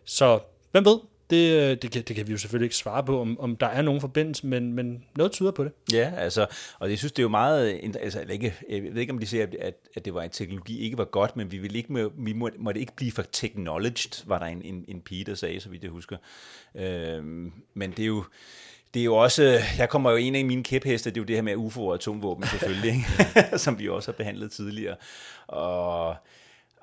Så 0.05 0.39
hvem 0.71 0.85
ved, 0.85 0.99
det, 1.29 1.71
øh, 1.71 1.77
det, 1.81 1.91
kan, 1.91 2.01
det 2.01 2.15
kan 2.15 2.27
vi 2.27 2.31
jo 2.31 2.37
selvfølgelig 2.37 2.65
ikke 2.65 2.75
svare 2.75 3.03
på, 3.03 3.21
om, 3.21 3.39
om 3.39 3.55
der 3.55 3.67
er 3.67 3.81
nogen 3.81 4.01
forbindelse, 4.01 4.47
men, 4.47 4.73
men 4.73 5.03
noget 5.15 5.31
tyder 5.31 5.51
på 5.51 5.63
det. 5.63 5.71
Ja, 5.93 6.13
altså, 6.17 6.47
og 6.79 6.89
jeg 6.89 6.97
synes, 6.97 7.11
det 7.11 7.19
er 7.19 7.23
jo 7.23 7.29
meget, 7.29 7.73
øh, 7.83 7.93
altså, 8.01 8.25
ikke, 8.29 8.55
jeg 8.69 8.83
ved 8.83 9.01
ikke, 9.01 9.13
om 9.13 9.19
de 9.19 9.27
siger, 9.27 9.47
at, 9.59 9.73
at 9.95 10.05
det 10.05 10.13
var 10.13 10.21
en 10.21 10.29
teknologi 10.29 10.79
ikke 10.79 10.97
var 10.97 11.05
godt, 11.05 11.35
men 11.35 11.51
vi, 11.51 11.57
vil 11.57 11.75
ikke, 11.75 12.09
vi 12.17 12.33
må, 12.33 12.49
måtte 12.57 12.79
ikke 12.79 12.95
blive 12.95 13.11
for 13.11 13.21
technologed, 13.21 14.27
var 14.27 14.39
der 14.39 14.45
en, 14.45 14.61
en, 14.61 14.85
en 14.87 15.01
pige, 15.01 15.23
der 15.23 15.35
sagde, 15.35 15.59
så 15.59 15.69
vidt 15.69 15.83
jeg 15.83 15.91
husker. 15.91 16.17
Øhm, 16.75 17.51
men 17.73 17.91
det 17.91 17.99
er 17.99 18.07
jo, 18.07 18.23
det 18.93 18.99
er 18.99 19.03
jo 19.03 19.15
også, 19.15 19.59
jeg 19.77 19.89
kommer 19.89 20.11
jo 20.11 20.17
en 20.17 20.35
af 20.35 20.45
mine 20.45 20.63
kæpheste, 20.63 21.09
det 21.09 21.17
er 21.17 21.21
jo 21.21 21.25
det 21.25 21.35
her 21.35 21.43
med 21.43 21.55
UFO 21.55 21.87
og 21.87 21.93
atomvåben 21.93 22.47
selvfølgelig, 22.47 22.91
ikke? 22.91 23.07
som 23.63 23.79
vi 23.79 23.89
også 23.89 24.11
har 24.11 24.17
behandlet 24.17 24.51
tidligere. 24.51 24.95
Og 25.47 26.15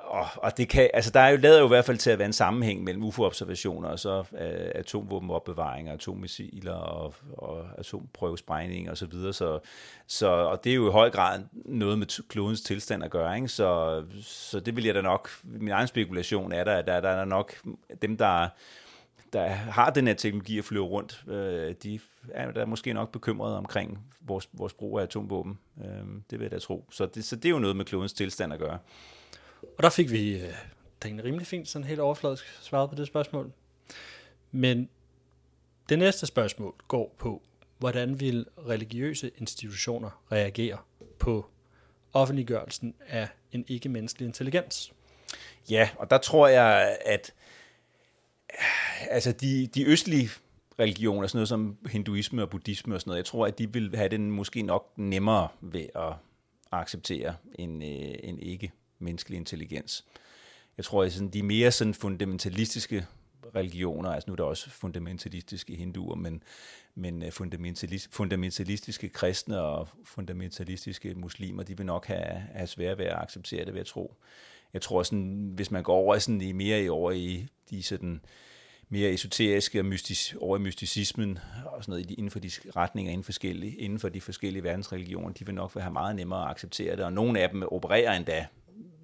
og, 0.07 0.26
og 0.36 0.57
det 0.57 0.68
kan, 0.68 0.90
altså 0.94 1.11
der 1.11 1.20
er 1.20 1.28
jo 1.28 1.36
lavet 1.36 1.61
jo 1.61 1.64
i 1.64 1.68
hvert 1.68 1.84
fald 1.84 1.98
til 1.98 2.11
at 2.11 2.18
være 2.18 2.26
en 2.26 2.32
sammenhæng 2.32 2.84
mellem 2.84 3.02
UFO-observationer 3.02 3.88
og 3.88 3.98
så 3.98 4.20
uh, 4.20 4.70
atomvåbenopbevaring, 4.74 5.88
atommissiler 5.88 6.74
og, 6.74 7.14
og 7.32 7.64
atomprøvesprængning 7.78 8.90
og 8.90 8.96
så 8.96 9.07
videre. 9.07 9.32
Så, 9.32 9.59
så, 10.07 10.26
og 10.26 10.64
det 10.64 10.70
er 10.70 10.76
jo 10.76 10.88
i 10.88 10.92
høj 10.92 11.11
grad 11.11 11.40
noget 11.52 11.98
med 11.98 12.28
klodens 12.28 12.61
tilstand 12.61 13.04
at 13.04 13.11
gøre. 13.11 13.36
Ikke? 13.36 13.48
Så, 13.48 14.02
så 14.22 14.61
det 14.61 14.76
vil 14.76 14.84
jeg 14.84 14.94
da 14.94 15.00
nok, 15.00 15.30
min 15.44 15.70
egen 15.70 15.88
spekulation 15.88 16.52
er 16.52 16.64
der, 16.64 16.76
at 16.76 16.86
der, 16.86 17.00
der 17.00 17.09
er 17.09 17.24
nok 17.24 17.54
dem, 18.02 18.16
der 18.16 18.48
der 19.37 19.49
har 19.49 19.91
den 19.91 20.07
her 20.07 20.14
teknologi 20.14 20.59
at 20.59 20.64
flyve 20.64 20.84
rundt, 20.84 21.24
øh, 21.28 21.74
de 21.82 22.01
er 22.28 22.51
der 22.51 22.66
måske 22.66 22.93
nok 22.93 23.12
bekymrede 23.12 23.59
omkring 23.59 23.99
vores, 24.20 24.49
vores 24.53 24.72
brug 24.72 24.99
af 24.99 25.03
atomvåben. 25.03 25.59
Øh, 25.84 26.07
det 26.30 26.39
vil 26.39 26.41
jeg 26.41 26.51
da 26.51 26.59
tro. 26.59 26.89
Så 26.91 27.07
det, 27.07 27.24
så 27.24 27.37
det 27.37 27.45
er 27.45 27.51
jo 27.51 27.59
noget 27.59 27.76
med 27.76 27.84
klodens 27.84 28.12
tilstand 28.12 28.53
at 28.53 28.59
gøre. 28.59 28.78
Og 29.62 29.82
der 29.82 29.91
fik 29.91 30.11
vi 30.11 30.43
øh, 30.43 30.53
tænkt 31.01 31.24
rimelig 31.24 31.47
fint, 31.47 31.68
sådan 31.68 31.89
helt 31.89 32.01
overfladisk 32.01 32.62
svaret 32.62 32.91
på 32.91 32.97
det 32.97 33.07
spørgsmål. 33.07 33.53
Men 34.51 34.89
det 35.89 35.99
næste 35.99 36.26
spørgsmål 36.26 36.74
går 36.89 37.14
på, 37.18 37.43
hvordan 37.78 38.20
vil 38.20 38.47
religiøse 38.68 39.30
institutioner 39.39 40.22
reagere 40.32 40.78
på 41.18 41.47
offentliggørelsen 42.12 42.95
af 43.09 43.28
en 43.53 43.64
ikke-menneskelig 43.68 44.26
intelligens? 44.26 44.93
Ja, 45.70 45.89
og 45.97 46.11
der 46.11 46.18
tror 46.18 46.49
jeg, 46.49 46.99
at 47.05 47.32
altså 49.11 49.32
de, 49.32 49.66
de 49.66 49.86
østlige 49.86 50.30
religioner, 50.78 51.26
sådan 51.26 51.38
noget 51.38 51.49
som 51.49 51.76
hinduisme 51.90 52.42
og 52.42 52.51
buddhisme 52.51 52.94
og 52.94 53.01
sådan 53.01 53.11
noget, 53.11 53.18
jeg 53.18 53.24
tror, 53.24 53.47
at 53.47 53.59
de 53.59 53.72
vil 53.72 53.97
have 53.97 54.09
den 54.09 54.30
måske 54.30 54.62
nok 54.62 54.92
nemmere 54.97 55.49
ved 55.61 55.86
at 55.94 56.12
acceptere 56.72 57.34
en, 57.55 57.82
øh, 57.82 58.14
en 58.22 58.38
ikke 58.38 58.72
menneskelig 58.99 59.36
intelligens. 59.36 60.05
Jeg 60.76 60.84
tror, 60.84 61.05
at 61.05 61.12
sådan, 61.12 61.28
de 61.28 61.42
mere 61.42 61.70
sådan 61.70 61.94
fundamentalistiske 61.94 63.07
religioner, 63.55 64.11
altså 64.11 64.30
nu 64.30 64.32
er 64.32 64.36
der 64.36 64.44
også 64.44 64.70
fundamentalistiske 64.70 65.76
hinduer, 65.76 66.14
men, 66.14 66.42
men 66.94 67.22
øh, 67.22 67.32
fundamentalist, 67.32 68.14
fundamentalistiske 68.14 69.09
kristne 69.09 69.61
og 69.61 69.88
fundamentalistiske 70.05 71.14
muslimer, 71.14 71.62
de 71.62 71.76
vil 71.76 71.86
nok 71.86 72.07
have, 72.07 72.42
have 72.53 72.66
svært 72.66 72.99
ved 72.99 73.05
at 73.07 73.22
acceptere 73.22 73.64
det, 73.64 73.74
ved 73.74 73.80
at 73.80 73.86
tro. 73.86 74.14
Jeg 74.76 74.82
tror, 74.82 75.02
sådan, 75.02 75.52
hvis 75.54 75.70
man 75.70 75.82
går 75.82 75.94
over 75.94 76.18
sådan 76.18 76.40
i 76.40 76.52
mere 76.52 76.82
i 76.82 76.88
over 76.88 77.10
i 77.12 77.46
de 77.70 77.82
sådan, 77.82 78.20
mere 78.88 79.10
esoteriske 79.10 79.80
og 79.80 79.86
mystis, 79.86 80.36
over 80.40 80.56
i 80.56 80.60
mysticismen 80.60 81.38
og 81.66 81.84
sådan 81.84 81.92
noget 81.92 82.10
inden 82.10 82.30
for 82.30 82.38
de 82.38 82.50
retninger 82.76 83.12
inden, 83.12 83.24
forskellige, 83.24 83.76
inden 83.76 83.98
for 83.98 84.08
de 84.08 84.20
forskellige 84.20 84.62
verdensreligioner, 84.62 85.32
de 85.32 85.46
vil 85.46 85.54
nok 85.54 85.78
have 85.78 85.92
meget 85.92 86.16
nemmere 86.16 86.44
at 86.44 86.50
acceptere 86.50 86.96
det, 86.96 87.04
og 87.04 87.12
nogle 87.12 87.40
af 87.40 87.50
dem 87.50 87.62
opererer 87.70 88.16
endda 88.16 88.46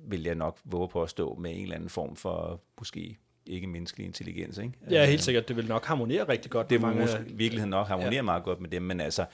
vil 0.08 0.22
jeg 0.22 0.34
nok 0.34 0.58
våge 0.64 0.88
på 0.88 1.02
at 1.02 1.10
stå 1.10 1.34
med 1.34 1.50
en 1.50 1.62
eller 1.62 1.74
anden 1.74 1.88
form 1.88 2.16
for 2.16 2.60
måske 2.78 3.18
ikke 3.46 3.66
menneskelig 3.66 4.06
intelligens. 4.06 4.58
Ikke? 4.58 4.72
Ja, 4.90 5.06
helt 5.06 5.22
sikkert. 5.22 5.48
Det 5.48 5.56
vil 5.56 5.68
nok 5.68 5.84
harmonere 5.84 6.28
rigtig 6.28 6.50
godt. 6.50 6.70
Det 6.70 6.82
vil 6.82 6.96
måske 6.96 7.18
i 7.26 7.34
virkeligheden 7.34 7.70
nok 7.70 7.86
harmonere 7.86 8.14
ja. 8.14 8.22
meget 8.22 8.44
godt 8.44 8.60
med 8.60 8.70
dem, 8.70 8.82
men 8.82 9.00
altså, 9.00 9.24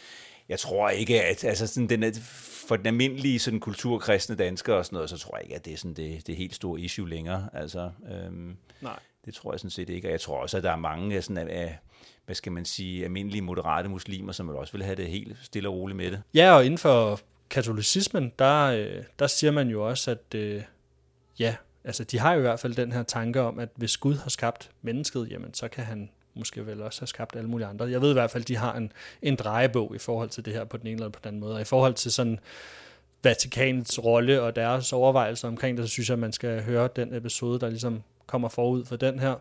jeg 0.49 0.59
tror 0.59 0.91
ikke, 0.91 1.23
at 1.23 1.45
altså 1.45 1.67
sådan 1.67 1.89
den, 1.89 2.15
for 2.69 2.77
den 2.77 2.87
almindelige 2.87 3.39
sådan, 3.39 3.61
kulturkristne 3.61 4.37
dansker 4.37 4.75
og 4.75 4.85
sådan 4.85 4.97
noget, 4.97 5.11
så 5.11 5.19
tror 5.19 5.37
jeg 5.37 5.45
ikke, 5.45 5.57
at 5.57 5.65
det 5.65 5.73
er 5.73 5.77
sådan 5.77 5.95
det, 5.95 6.27
det 6.27 6.37
helt 6.37 6.55
store 6.55 6.81
issue 6.81 7.09
længere. 7.09 7.49
Altså, 7.53 7.91
øhm, 8.13 8.57
Nej. 8.81 8.99
Det 9.25 9.35
tror 9.35 9.53
jeg 9.53 9.61
sådan 9.61 9.71
set 9.71 9.89
ikke, 9.89 10.09
og 10.09 10.13
jeg 10.13 10.21
tror 10.21 10.43
også, 10.43 10.57
at 10.57 10.63
der 10.63 10.71
er 10.71 10.77
mange 10.77 11.23
sådan, 11.23 11.49
af, 11.49 11.79
hvad 12.27 12.35
skal 12.35 12.53
man 12.53 12.65
sige, 12.65 13.05
almindelige 13.05 13.43
moderate 13.43 13.89
muslimer, 13.89 14.33
som 14.33 14.49
også 14.49 14.73
vil 14.73 14.83
have 14.83 14.97
det 14.97 15.07
helt 15.07 15.37
stille 15.43 15.69
og 15.69 15.75
roligt 15.75 15.97
med 15.97 16.11
det. 16.11 16.23
Ja, 16.35 16.53
og 16.53 16.65
inden 16.65 16.79
for 16.79 17.21
katolicismen, 17.51 18.33
der, 18.39 18.65
øh, 18.65 19.03
der 19.19 19.27
siger 19.27 19.51
man 19.51 19.69
jo 19.69 19.89
også, 19.89 20.11
at 20.11 20.35
øh, 20.35 20.63
ja, 21.39 21.57
altså 21.85 22.05
de 22.05 22.19
har 22.19 22.33
jo 22.33 22.39
i 22.39 22.43
hvert 22.43 22.61
fald 22.61 22.75
den 22.75 22.93
her 22.93 23.03
tanke 23.03 23.41
om, 23.41 23.59
at 23.59 23.69
hvis 23.77 23.97
Gud 23.97 24.15
har 24.15 24.31
skabt 24.31 24.71
mennesket, 24.83 25.31
jamen 25.31 25.55
så 25.55 25.69
kan 25.69 25.85
han 25.85 26.11
måske 26.39 26.67
vel 26.67 26.83
også 26.83 27.01
have 27.01 27.07
skabt 27.07 27.37
alle 27.37 27.51
mulige 27.51 27.67
andre. 27.67 27.91
Jeg 27.91 28.01
ved 28.01 28.11
i 28.11 28.13
hvert 28.13 28.31
fald, 28.31 28.45
at 28.45 28.49
de 28.49 28.57
har 28.57 28.75
en, 28.75 28.93
en 29.23 29.37
drejebog 29.37 29.95
i 29.95 29.99
forhold 29.99 30.29
til 30.29 30.45
det 30.45 30.53
her 30.53 30.65
på 30.65 30.77
den 30.77 30.87
ene 30.87 30.95
eller 30.95 31.09
på 31.09 31.21
den 31.23 31.29
anden 31.29 31.41
måde. 31.41 31.55
Og 31.55 31.61
i 31.61 31.65
forhold 31.65 31.95
til 31.95 32.13
sådan 32.13 32.39
Vatikanets 33.23 34.05
rolle 34.05 34.43
og 34.43 34.57
deres 34.57 34.93
overvejelser 34.93 35.49
omkring 35.49 35.79
det, 35.79 35.89
så 35.89 35.93
synes 35.93 36.09
jeg, 36.09 36.13
at 36.13 36.19
man 36.19 36.33
skal 36.33 36.63
høre 36.63 36.89
den 36.97 37.15
episode, 37.15 37.61
der 37.61 37.69
ligesom 37.69 38.03
kommer 38.27 38.49
forud 38.49 38.85
for 38.85 38.97
den 38.97 39.19
her, 39.19 39.35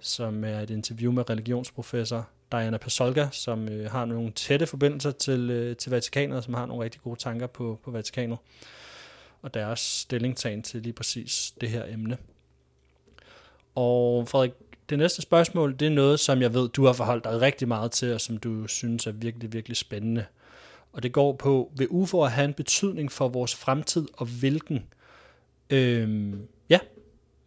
som 0.00 0.44
er 0.44 0.60
et 0.60 0.70
interview 0.70 1.12
med 1.12 1.30
religionsprofessor 1.30 2.28
Diana 2.52 2.76
Pasolka, 2.76 3.28
som 3.32 3.68
øh, 3.68 3.90
har 3.90 4.04
nogle 4.04 4.30
tætte 4.30 4.66
forbindelser 4.66 5.10
til, 5.10 5.50
øh, 5.50 5.76
til 5.76 5.90
Vatikanet, 5.90 6.36
og 6.36 6.44
som 6.44 6.54
har 6.54 6.66
nogle 6.66 6.84
rigtig 6.84 7.00
gode 7.00 7.20
tanker 7.20 7.46
på, 7.46 7.80
på 7.84 7.90
Vatikanet, 7.90 8.38
og 9.42 9.54
deres 9.54 9.80
stillingtagen 9.80 10.62
til 10.62 10.82
lige 10.82 10.92
præcis 10.92 11.54
det 11.60 11.68
her 11.68 11.84
emne. 11.88 12.18
Og 13.74 14.28
Frederik, 14.28 14.52
det 14.88 14.98
næste 14.98 15.22
spørgsmål, 15.22 15.76
det 15.78 15.86
er 15.86 15.90
noget, 15.90 16.20
som 16.20 16.42
jeg 16.42 16.54
ved, 16.54 16.68
du 16.68 16.86
har 16.86 16.92
forholdt 16.92 17.24
dig 17.24 17.40
rigtig 17.40 17.68
meget 17.68 17.90
til, 17.92 18.14
og 18.14 18.20
som 18.20 18.36
du 18.36 18.66
synes 18.66 19.06
er 19.06 19.12
virkelig, 19.12 19.52
virkelig 19.52 19.76
spændende. 19.76 20.24
Og 20.92 21.02
det 21.02 21.12
går 21.12 21.32
på, 21.32 21.72
vil 21.76 21.88
UFO'er 21.90 22.26
have 22.26 22.44
en 22.44 22.54
betydning 22.54 23.12
for 23.12 23.28
vores 23.28 23.54
fremtid, 23.54 24.06
og 24.16 24.26
hvilken? 24.26 24.84
Øhm, 25.70 26.48
ja, 26.68 26.78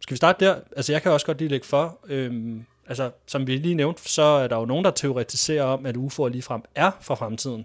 skal 0.00 0.14
vi 0.14 0.16
starte 0.16 0.44
der? 0.44 0.56
Altså, 0.76 0.92
jeg 0.92 1.02
kan 1.02 1.12
også 1.12 1.26
godt 1.26 1.38
lige 1.38 1.48
lægge 1.48 1.66
for. 1.66 1.98
Øhm, 2.08 2.64
altså, 2.86 3.10
som 3.26 3.46
vi 3.46 3.56
lige 3.56 3.74
nævnte, 3.74 4.08
så 4.08 4.22
er 4.22 4.48
der 4.48 4.56
jo 4.56 4.64
nogen, 4.64 4.84
der 4.84 4.90
teoretiserer 4.90 5.64
om, 5.64 5.86
at 5.86 5.96
UFO'er 5.96 6.28
ligefrem 6.28 6.62
er 6.74 6.90
for 7.00 7.14
fremtiden. 7.14 7.64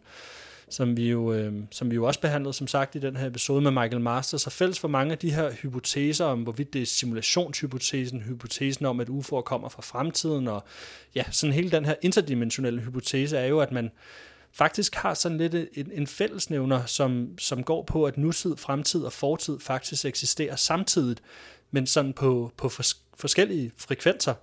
Som 0.69 0.97
vi, 0.97 1.09
jo, 1.09 1.33
øh, 1.33 1.53
som 1.71 1.91
vi 1.91 1.95
jo 1.95 2.05
også 2.05 2.19
behandlede, 2.19 2.53
som 2.53 2.67
sagt, 2.67 2.95
i 2.95 2.99
den 2.99 3.15
her 3.15 3.27
episode 3.27 3.61
med 3.61 3.71
Michael 3.71 4.01
Masters. 4.01 4.45
Og 4.45 4.51
fælles 4.51 4.79
for 4.79 4.87
mange 4.87 5.11
af 5.11 5.17
de 5.17 5.33
her 5.33 5.51
hypoteser 5.51 6.25
om, 6.25 6.43
hvorvidt 6.43 6.73
det 6.73 6.81
er 6.81 6.85
simulationshypotesen, 6.85 8.21
hypotesen 8.21 8.85
om, 8.85 8.99
at 8.99 9.09
UFO'er 9.09 9.41
kommer 9.41 9.69
fra 9.69 9.81
fremtiden, 9.81 10.47
og 10.47 10.63
ja, 11.15 11.23
sådan 11.31 11.53
hele 11.53 11.71
den 11.71 11.85
her 11.85 11.95
interdimensionelle 12.01 12.81
hypotese 12.81 13.37
er 13.37 13.45
jo, 13.45 13.59
at 13.59 13.71
man 13.71 13.91
faktisk 14.53 14.95
har 14.95 15.13
sådan 15.13 15.37
lidt 15.37 15.55
en, 15.73 15.91
en 15.93 16.07
fællesnævner, 16.07 16.85
som, 16.85 17.37
som 17.37 17.63
går 17.63 17.83
på, 17.83 18.05
at 18.05 18.17
nutid, 18.17 18.57
fremtid 18.57 19.01
og 19.01 19.13
fortid 19.13 19.59
faktisk 19.59 20.05
eksisterer 20.05 20.55
samtidigt, 20.55 21.21
men 21.71 21.87
sådan 21.87 22.13
på, 22.13 22.51
på 22.57 22.69
fors, 22.69 23.01
forskellige 23.17 23.71
frekvenser, 23.77 24.33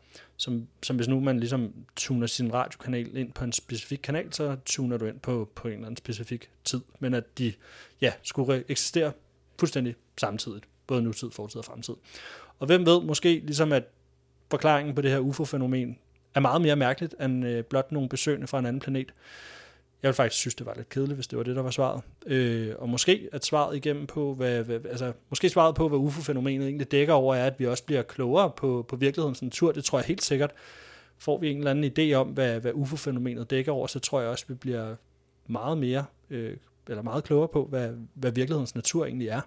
som, 0.43 0.68
som 0.82 0.97
hvis 0.97 1.09
nu 1.09 1.20
man 1.20 1.40
ligesom 1.40 1.74
tuner 1.97 2.26
sin 2.26 2.53
radiokanal 2.55 3.16
ind 3.16 3.32
på 3.32 3.45
en 3.45 3.53
specifik 3.53 3.99
kanal, 4.03 4.32
så 4.32 4.57
tuner 4.64 4.97
du 4.97 5.07
ind 5.07 5.20
på, 5.20 5.51
på 5.55 5.68
en 5.68 5.74
eller 5.74 5.86
anden 5.86 5.97
specifik 5.97 6.51
tid, 6.64 6.80
men 6.99 7.14
at 7.14 7.38
de 7.38 7.53
ja, 8.01 8.12
skulle 8.22 8.64
eksistere 8.68 9.12
fuldstændig 9.59 9.95
samtidigt, 10.20 10.64
både 10.86 11.03
nutid, 11.03 11.30
fortid 11.30 11.59
og 11.59 11.64
fremtid. 11.64 11.95
Og 12.59 12.66
hvem 12.66 12.86
ved, 12.86 13.03
måske 13.03 13.43
ligesom 13.45 13.72
at 13.72 13.84
forklaringen 14.51 14.95
på 14.95 15.03
det 15.03 15.11
her 15.11 15.18
UFO-fænomen 15.18 15.99
er 16.34 16.40
meget 16.40 16.61
mere 16.61 16.76
mærkeligt 16.76 17.14
end 17.20 17.47
øh, 17.47 17.64
blot 17.64 17.93
nogle 17.93 18.09
besøgende 18.09 18.47
fra 18.47 18.59
en 18.59 18.66
anden 18.66 18.80
planet. 18.80 19.14
Jeg 20.03 20.09
ville 20.09 20.14
faktisk 20.14 20.40
synes, 20.40 20.55
det 20.55 20.66
var 20.66 20.74
lidt 20.76 20.88
kedeligt, 20.88 21.16
hvis 21.16 21.26
det 21.26 21.38
var 21.38 21.44
det, 21.44 21.57
der 21.57 21.62
var 21.62 21.70
svaret. 21.70 22.03
Øh, 22.26 22.74
og 22.78 22.88
måske 22.88 23.28
at 23.32 23.44
svaret 23.44 23.76
igennem 23.76 24.07
på, 24.07 24.34
hvad, 24.34 24.62
hvad, 24.62 24.80
altså, 24.90 25.12
måske 25.30 25.48
svaret 25.48 25.74
på, 25.74 25.88
hvad 25.88 25.98
UFO-fænomenet 25.98 26.66
egentlig 26.66 26.92
dækker 26.92 27.14
over, 27.14 27.34
er, 27.34 27.46
at 27.46 27.61
vi 27.61 27.66
også 27.66 27.84
bliver 27.84 28.03
klogere 28.03 28.50
på, 28.50 28.84
på 28.88 28.96
virkelighedens 28.96 29.42
natur. 29.42 29.72
Det 29.72 29.84
tror 29.84 29.98
jeg 29.98 30.07
helt 30.07 30.22
sikkert. 30.22 30.50
Får 31.18 31.38
vi 31.38 31.50
en 31.50 31.59
eller 31.59 31.70
anden 31.70 31.92
idé 31.98 32.14
om, 32.14 32.28
hvad, 32.28 32.61
hvad 32.61 32.72
UFO-fænomenet 32.74 33.50
dækker 33.50 33.72
over, 33.72 33.86
så 33.86 33.98
tror 33.98 34.20
jeg 34.20 34.30
også, 34.30 34.44
vi 34.48 34.55
bliver 34.55 34.94
meget 35.46 35.78
mere, 35.78 36.05
øh, 36.30 36.57
eller 36.88 37.03
meget 37.03 37.24
klogere 37.24 37.48
på, 37.48 37.64
hvad, 37.64 37.90
hvad 38.14 38.32
virkelighedens 38.32 38.74
natur 38.74 39.05
egentlig 39.07 39.28
er. 39.28 39.40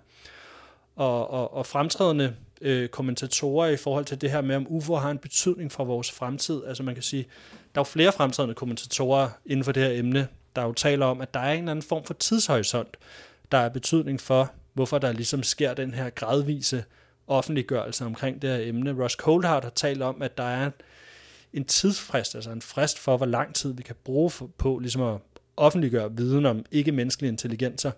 Og, 0.95 1.30
og, 1.30 1.53
og 1.53 1.66
fremtrædende 1.66 2.36
øh, 2.62 2.89
kommentatorer 2.89 3.68
i 3.68 3.78
forhold 3.78 4.06
til 4.06 4.22
det 4.22 4.32
her 4.32 4.41
med, 4.41 4.56
om 4.56 4.66
UFO 4.70 4.95
har 4.95 5.12
en 5.12 5.18
betydning 5.18 5.72
for 5.72 5.84
vores 5.84 6.12
fremtid. 6.12 6.64
Altså 6.66 6.84
man 6.84 6.93
kan 6.93 7.03
sige, 7.03 7.24
der 7.53 7.80
er 7.80 7.82
jo 7.82 7.84
flere 7.84 8.12
fremtrædende 8.12 8.56
kommentatorer 8.56 9.30
inden 9.45 9.64
for 9.64 9.72
det 9.72 9.84
her 9.84 9.99
emne, 9.99 10.28
der 10.56 10.64
jo 10.64 10.74
taler 10.74 11.06
om, 11.06 11.22
at 11.22 11.34
der 11.34 11.39
er 11.39 11.53
en 11.53 11.60
eller 11.60 11.72
anden 11.72 11.84
form 11.84 12.03
for 12.03 12.14
tidshorisont, 12.14 12.97
der 13.51 13.58
er 13.58 13.70
betydning 13.70 14.22
for, 14.22 14.51
hvorfor 14.74 14.97
der 14.97 15.12
ligesom 15.12 15.43
sker 15.43 15.74
den 15.74 15.93
her 15.93 16.10
gradvise 16.10 16.84
offentliggørelse 17.28 18.06
omkring 18.06 18.41
det 18.41 18.49
her 18.49 18.70
emne. 18.70 19.03
Ross 19.03 19.16
Coldhart 19.16 19.64
har 19.64 19.72
talt 19.72 20.01
om, 20.01 20.22
at 20.22 20.38
der 20.38 20.43
er 20.43 20.72
en 21.53 21.66
tidsfrist, 21.66 22.36
altså 22.36 22.51
en 22.51 22.62
frist 22.62 22.99
for, 22.99 23.18
hvor 23.18 23.26
lang 23.26 23.56
tid 23.56 23.74
vi 23.74 23.84
kan 23.84 23.95
bruge 24.03 24.32
på 24.58 24.80
ligesom 24.80 25.01
at 25.01 25.18
offentliggøre 25.58 26.16
viden 26.16 26.45
om 26.45 26.66
ikke-menneskelige 26.72 27.32
intelligenser. 27.32 27.91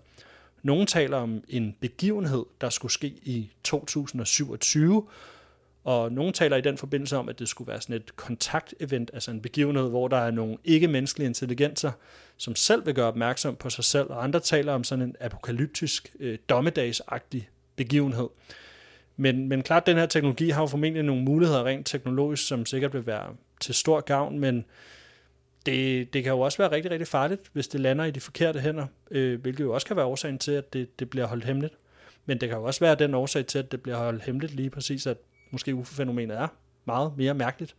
Nogle 0.62 0.86
taler 0.86 1.16
om 1.16 1.44
en 1.48 1.76
begivenhed, 1.80 2.44
der 2.60 2.70
skulle 2.70 2.92
ske 2.92 3.06
i 3.08 3.50
2027, 3.64 5.06
og 5.88 6.12
nogen 6.12 6.32
taler 6.32 6.56
i 6.56 6.60
den 6.60 6.78
forbindelse 6.78 7.16
om, 7.16 7.28
at 7.28 7.38
det 7.38 7.48
skulle 7.48 7.68
være 7.68 7.80
sådan 7.80 7.96
et 7.96 8.16
kontaktevent, 8.16 9.10
altså 9.14 9.30
en 9.30 9.40
begivenhed, 9.40 9.88
hvor 9.88 10.08
der 10.08 10.16
er 10.16 10.30
nogle 10.30 10.56
ikke-menneskelige 10.64 11.26
intelligenser, 11.26 11.92
som 12.36 12.56
selv 12.56 12.86
vil 12.86 12.94
gøre 12.94 13.06
opmærksom 13.06 13.56
på 13.56 13.70
sig 13.70 13.84
selv, 13.84 14.10
og 14.10 14.24
andre 14.24 14.40
taler 14.40 14.72
om 14.72 14.84
sådan 14.84 15.04
en 15.04 15.16
apokalyptisk, 15.20 16.16
øh, 16.20 16.38
dommedagsagtig 16.48 17.48
begivenhed. 17.76 18.28
Men, 19.16 19.48
men 19.48 19.62
klart, 19.62 19.86
den 19.86 19.96
her 19.96 20.06
teknologi 20.06 20.50
har 20.50 20.62
jo 20.62 20.66
formentlig 20.66 21.02
nogle 21.02 21.22
muligheder 21.22 21.64
rent 21.64 21.86
teknologisk, 21.86 22.46
som 22.46 22.66
sikkert 22.66 22.94
vil 22.94 23.06
være 23.06 23.34
til 23.60 23.74
stor 23.74 24.00
gavn, 24.00 24.38
men 24.38 24.64
det, 25.66 26.12
det 26.12 26.22
kan 26.22 26.32
jo 26.32 26.40
også 26.40 26.58
være 26.58 26.70
rigtig, 26.70 26.90
rigtig 26.90 27.08
farligt, 27.08 27.42
hvis 27.52 27.68
det 27.68 27.80
lander 27.80 28.04
i 28.04 28.10
de 28.10 28.20
forkerte 28.20 28.60
hænder, 28.60 28.86
øh, 29.10 29.40
hvilket 29.40 29.64
jo 29.64 29.74
også 29.74 29.86
kan 29.86 29.96
være 29.96 30.06
årsagen 30.06 30.38
til, 30.38 30.52
at 30.52 30.72
det, 30.72 31.00
det 31.00 31.10
bliver 31.10 31.26
holdt 31.26 31.44
hemmeligt. 31.44 31.74
Men 32.26 32.40
det 32.40 32.48
kan 32.48 32.58
jo 32.58 32.64
også 32.64 32.80
være 32.80 32.94
den 32.94 33.14
årsag 33.14 33.46
til, 33.46 33.58
at 33.58 33.72
det 33.72 33.82
bliver 33.82 33.96
holdt 33.96 34.22
hemmeligt 34.22 34.54
lige 34.54 34.70
præcis, 34.70 35.06
at 35.06 35.16
måske 35.50 35.74
UFO-fænomenet 35.74 36.36
er 36.36 36.48
meget 36.84 37.12
mere 37.16 37.34
mærkeligt, 37.34 37.76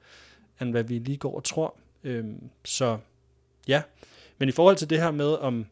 end 0.62 0.72
hvad 0.72 0.84
vi 0.84 1.00
lige 1.00 1.18
går 1.18 1.36
og 1.36 1.44
tror. 1.44 1.76
Øhm, 2.04 2.50
så 2.66 2.98
ja, 3.68 3.82
men 4.38 4.50
i 4.50 4.52
forhold 4.52 4.76
til 4.76 4.90
det 4.90 5.02
her 5.02 5.12
med, 5.12 5.34
om, 5.34 5.66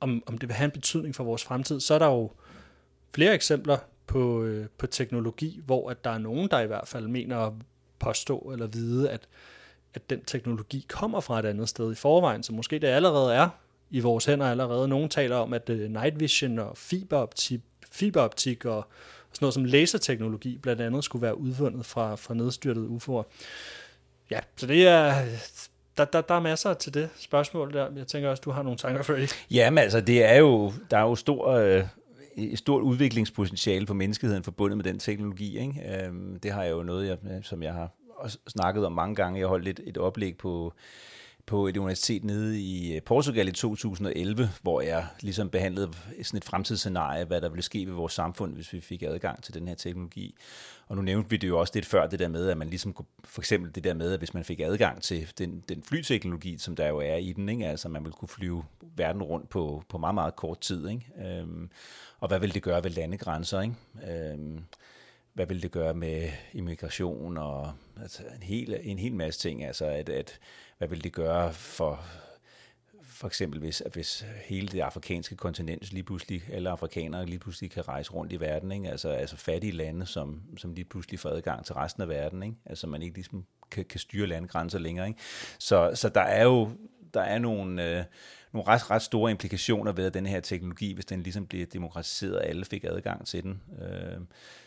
om, 0.00 0.22
om 0.26 0.38
det 0.38 0.48
vil 0.48 0.56
have 0.56 0.64
en 0.64 0.70
betydning 0.70 1.14
for 1.14 1.24
vores 1.24 1.44
fremtid, 1.44 1.80
så 1.80 1.94
er 1.94 1.98
der 1.98 2.06
jo 2.06 2.30
flere 3.14 3.34
eksempler 3.34 3.78
på, 4.06 4.42
øh, 4.42 4.66
på 4.78 4.86
teknologi, 4.86 5.60
hvor 5.66 5.90
at 5.90 6.04
der 6.04 6.10
er 6.10 6.18
nogen, 6.18 6.50
der 6.50 6.60
i 6.60 6.66
hvert 6.66 6.88
fald 6.88 7.08
mener 7.08 7.38
at 7.38 7.52
påstå 7.98 8.38
eller 8.38 8.66
vide, 8.66 9.10
at, 9.10 9.28
at 9.94 10.10
den 10.10 10.24
teknologi 10.24 10.86
kommer 10.88 11.20
fra 11.20 11.38
et 11.38 11.44
andet 11.44 11.68
sted 11.68 11.92
i 11.92 11.94
forvejen, 11.94 12.42
så 12.42 12.52
måske 12.52 12.78
det 12.78 12.88
allerede 12.88 13.34
er 13.34 13.48
i 13.90 14.00
vores 14.00 14.24
hænder 14.24 14.46
allerede. 14.46 14.88
Nogen 14.88 15.08
taler 15.08 15.36
om, 15.36 15.52
at 15.52 15.70
øh, 15.70 15.90
night 15.90 16.20
vision 16.20 16.58
og 16.58 16.76
fiberoptik, 16.76 17.60
fiberoptik 17.92 18.64
og 18.64 18.88
sådan 19.34 19.44
noget 19.44 19.54
som 19.54 19.64
laserteknologi 19.64 20.58
blandt 20.58 20.82
andet 20.82 21.04
skulle 21.04 21.22
være 21.22 21.38
udvundet 21.38 21.86
fra, 21.86 22.14
fra 22.14 22.34
nedstyrtede 22.34 22.86
UFO'er. 22.86 23.22
Ja, 24.30 24.40
så 24.56 24.66
det 24.66 24.88
er, 24.88 25.14
der, 25.96 26.04
der, 26.04 26.20
der 26.20 26.34
er 26.34 26.40
masser 26.40 26.74
til 26.74 26.94
det 26.94 27.08
spørgsmål 27.16 27.72
der. 27.72 27.88
Jeg 27.96 28.06
tænker 28.06 28.30
også, 28.30 28.40
du 28.40 28.50
har 28.50 28.62
nogle 28.62 28.78
tanker 28.78 29.02
for 29.02 29.12
det. 29.12 29.46
Jamen 29.50 29.78
altså, 29.78 30.00
det 30.00 30.24
er 30.24 30.36
jo, 30.36 30.72
der 30.90 30.98
er 30.98 31.02
jo 31.02 31.14
stor, 31.14 31.48
øh, 31.48 31.84
et 32.36 32.58
stort 32.58 32.82
udviklingspotentiale 32.82 33.86
for 33.86 33.94
menneskeheden 33.94 34.44
forbundet 34.44 34.76
med 34.76 34.84
den 34.84 34.98
teknologi. 34.98 35.58
Ikke? 35.58 36.06
Øh, 36.06 36.12
det 36.42 36.50
har 36.50 36.62
jeg 36.62 36.72
jo 36.72 36.82
noget, 36.82 37.08
jeg, 37.08 37.18
som 37.42 37.62
jeg 37.62 37.72
har 37.72 37.90
snakket 38.48 38.86
om 38.86 38.92
mange 38.92 39.14
gange. 39.14 39.40
Jeg 39.40 39.48
holdt 39.48 39.64
lidt 39.64 39.80
et 39.86 39.98
oplæg 39.98 40.36
på 40.36 40.72
på 41.46 41.66
et 41.66 41.76
universitet 41.76 42.24
nede 42.24 42.60
i 42.60 42.96
øh, 42.96 43.02
Portugal 43.02 43.48
i 43.48 43.52
2011, 43.52 44.50
hvor 44.62 44.80
jeg 44.80 45.06
ligesom 45.20 45.50
behandlede 45.50 45.90
sådan 46.22 46.38
et 46.38 46.44
fremtidsscenarie, 46.44 47.24
hvad 47.24 47.40
der 47.40 47.48
ville 47.48 47.62
ske 47.62 47.86
ved 47.86 47.92
vores 47.94 48.12
samfund, 48.12 48.54
hvis 48.54 48.72
vi 48.72 48.80
fik 48.80 49.02
adgang 49.02 49.42
til 49.42 49.54
den 49.54 49.68
her 49.68 49.74
teknologi. 49.74 50.34
Og 50.88 50.96
nu 50.96 51.02
nævnte 51.02 51.30
vi 51.30 51.36
det 51.36 51.48
jo 51.48 51.60
også 51.60 51.72
lidt 51.74 51.86
før, 51.86 52.06
det 52.06 52.18
der 52.18 52.28
med, 52.28 52.48
at 52.48 52.56
man 52.56 52.68
ligesom, 52.68 53.06
for 53.24 53.40
eksempel 53.40 53.74
det 53.74 53.84
der 53.84 53.94
med, 53.94 54.12
at 54.12 54.18
hvis 54.18 54.34
man 54.34 54.44
fik 54.44 54.60
adgang 54.60 55.02
til 55.02 55.32
den, 55.38 55.64
den 55.68 55.82
flyteknologi, 55.82 56.58
som 56.58 56.76
der 56.76 56.88
jo 56.88 56.98
er 56.98 57.16
i 57.16 57.32
den, 57.32 57.48
ikke? 57.48 57.66
altså 57.66 57.88
man 57.88 58.04
ville 58.04 58.14
kunne 58.14 58.28
flyve 58.28 58.64
verden 58.96 59.22
rundt 59.22 59.48
på, 59.48 59.82
på 59.88 59.98
meget, 59.98 60.14
meget 60.14 60.36
kort 60.36 60.60
tid. 60.60 60.88
Ikke? 60.88 61.06
Øhm, 61.26 61.70
og 62.20 62.28
hvad 62.28 62.40
vil 62.40 62.54
det 62.54 62.62
gøre 62.62 62.84
ved 62.84 62.90
landegrænser? 62.90 63.60
Ikke? 63.60 63.74
Øhm, 64.10 64.64
hvad 65.34 65.46
vil 65.46 65.62
det 65.62 65.70
gøre 65.70 65.94
med 65.94 66.30
immigration 66.52 67.36
og 67.36 67.72
altså 68.02 68.22
en, 68.36 68.42
hel, 68.42 68.80
en 68.82 68.98
hel 68.98 69.14
masse 69.14 69.40
ting? 69.40 69.64
Altså 69.64 69.86
at, 69.86 70.08
at 70.08 70.40
hvad 70.78 70.88
vil 70.88 71.04
det 71.04 71.12
gøre 71.12 71.52
for 71.52 72.04
for 73.02 73.26
eksempel 73.26 73.60
hvis, 73.60 73.80
at 73.80 73.92
hvis 73.92 74.24
hele 74.44 74.68
det 74.68 74.80
afrikanske 74.80 75.36
kontinent 75.36 75.92
lige 75.92 76.02
pludselig, 76.02 76.42
alle 76.52 76.70
afrikanere 76.70 77.26
lige 77.26 77.38
pludselig 77.38 77.70
kan 77.70 77.88
rejse 77.88 78.12
rundt 78.12 78.32
i 78.32 78.40
verden, 78.40 78.72
ikke? 78.72 78.90
Altså, 78.90 79.08
altså 79.08 79.36
fattige 79.36 79.72
lande, 79.72 80.06
som, 80.06 80.42
som 80.56 80.74
lige 80.74 80.84
pludselig 80.84 81.20
får 81.20 81.30
adgang 81.30 81.64
til 81.64 81.74
resten 81.74 82.02
af 82.02 82.08
verden, 82.08 82.42
ikke? 82.42 82.56
altså 82.66 82.86
man 82.86 83.02
ikke 83.02 83.14
ligesom 83.14 83.44
kan, 83.70 83.84
kan 83.84 84.00
styre 84.00 84.26
landegrænser 84.26 84.78
længere. 84.78 85.08
Ikke? 85.08 85.20
Så, 85.58 85.90
så 85.94 86.08
der 86.08 86.20
er 86.20 86.44
jo 86.44 86.70
der 87.14 87.20
er 87.20 87.38
nogle, 87.38 87.98
øh, 87.98 88.04
nogle 88.52 88.68
ret, 88.68 88.90
ret 88.90 89.02
store 89.02 89.30
implikationer 89.30 89.92
ved 89.92 90.10
den 90.10 90.26
her 90.26 90.40
teknologi, 90.40 90.92
hvis 90.92 91.04
den 91.04 91.22
ligesom 91.22 91.46
bliver 91.46 91.66
demokratiseret, 91.66 92.38
og 92.38 92.46
alle 92.46 92.64
fik 92.64 92.84
adgang 92.84 93.26
til 93.26 93.42
den. 93.42 93.62
Øh, 93.82 94.20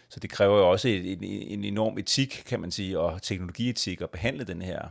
så 0.09 0.19
det 0.19 0.29
kræver 0.29 0.57
jo 0.57 0.69
også 0.69 0.87
en, 0.87 1.23
en 1.23 1.63
enorm 1.63 1.97
etik, 1.97 2.43
kan 2.45 2.59
man 2.59 2.71
sige, 2.71 2.99
og 2.99 3.21
teknologietik 3.21 4.01
at 4.01 4.09
behandle 4.09 4.43
den 4.43 4.61
her 4.61 4.87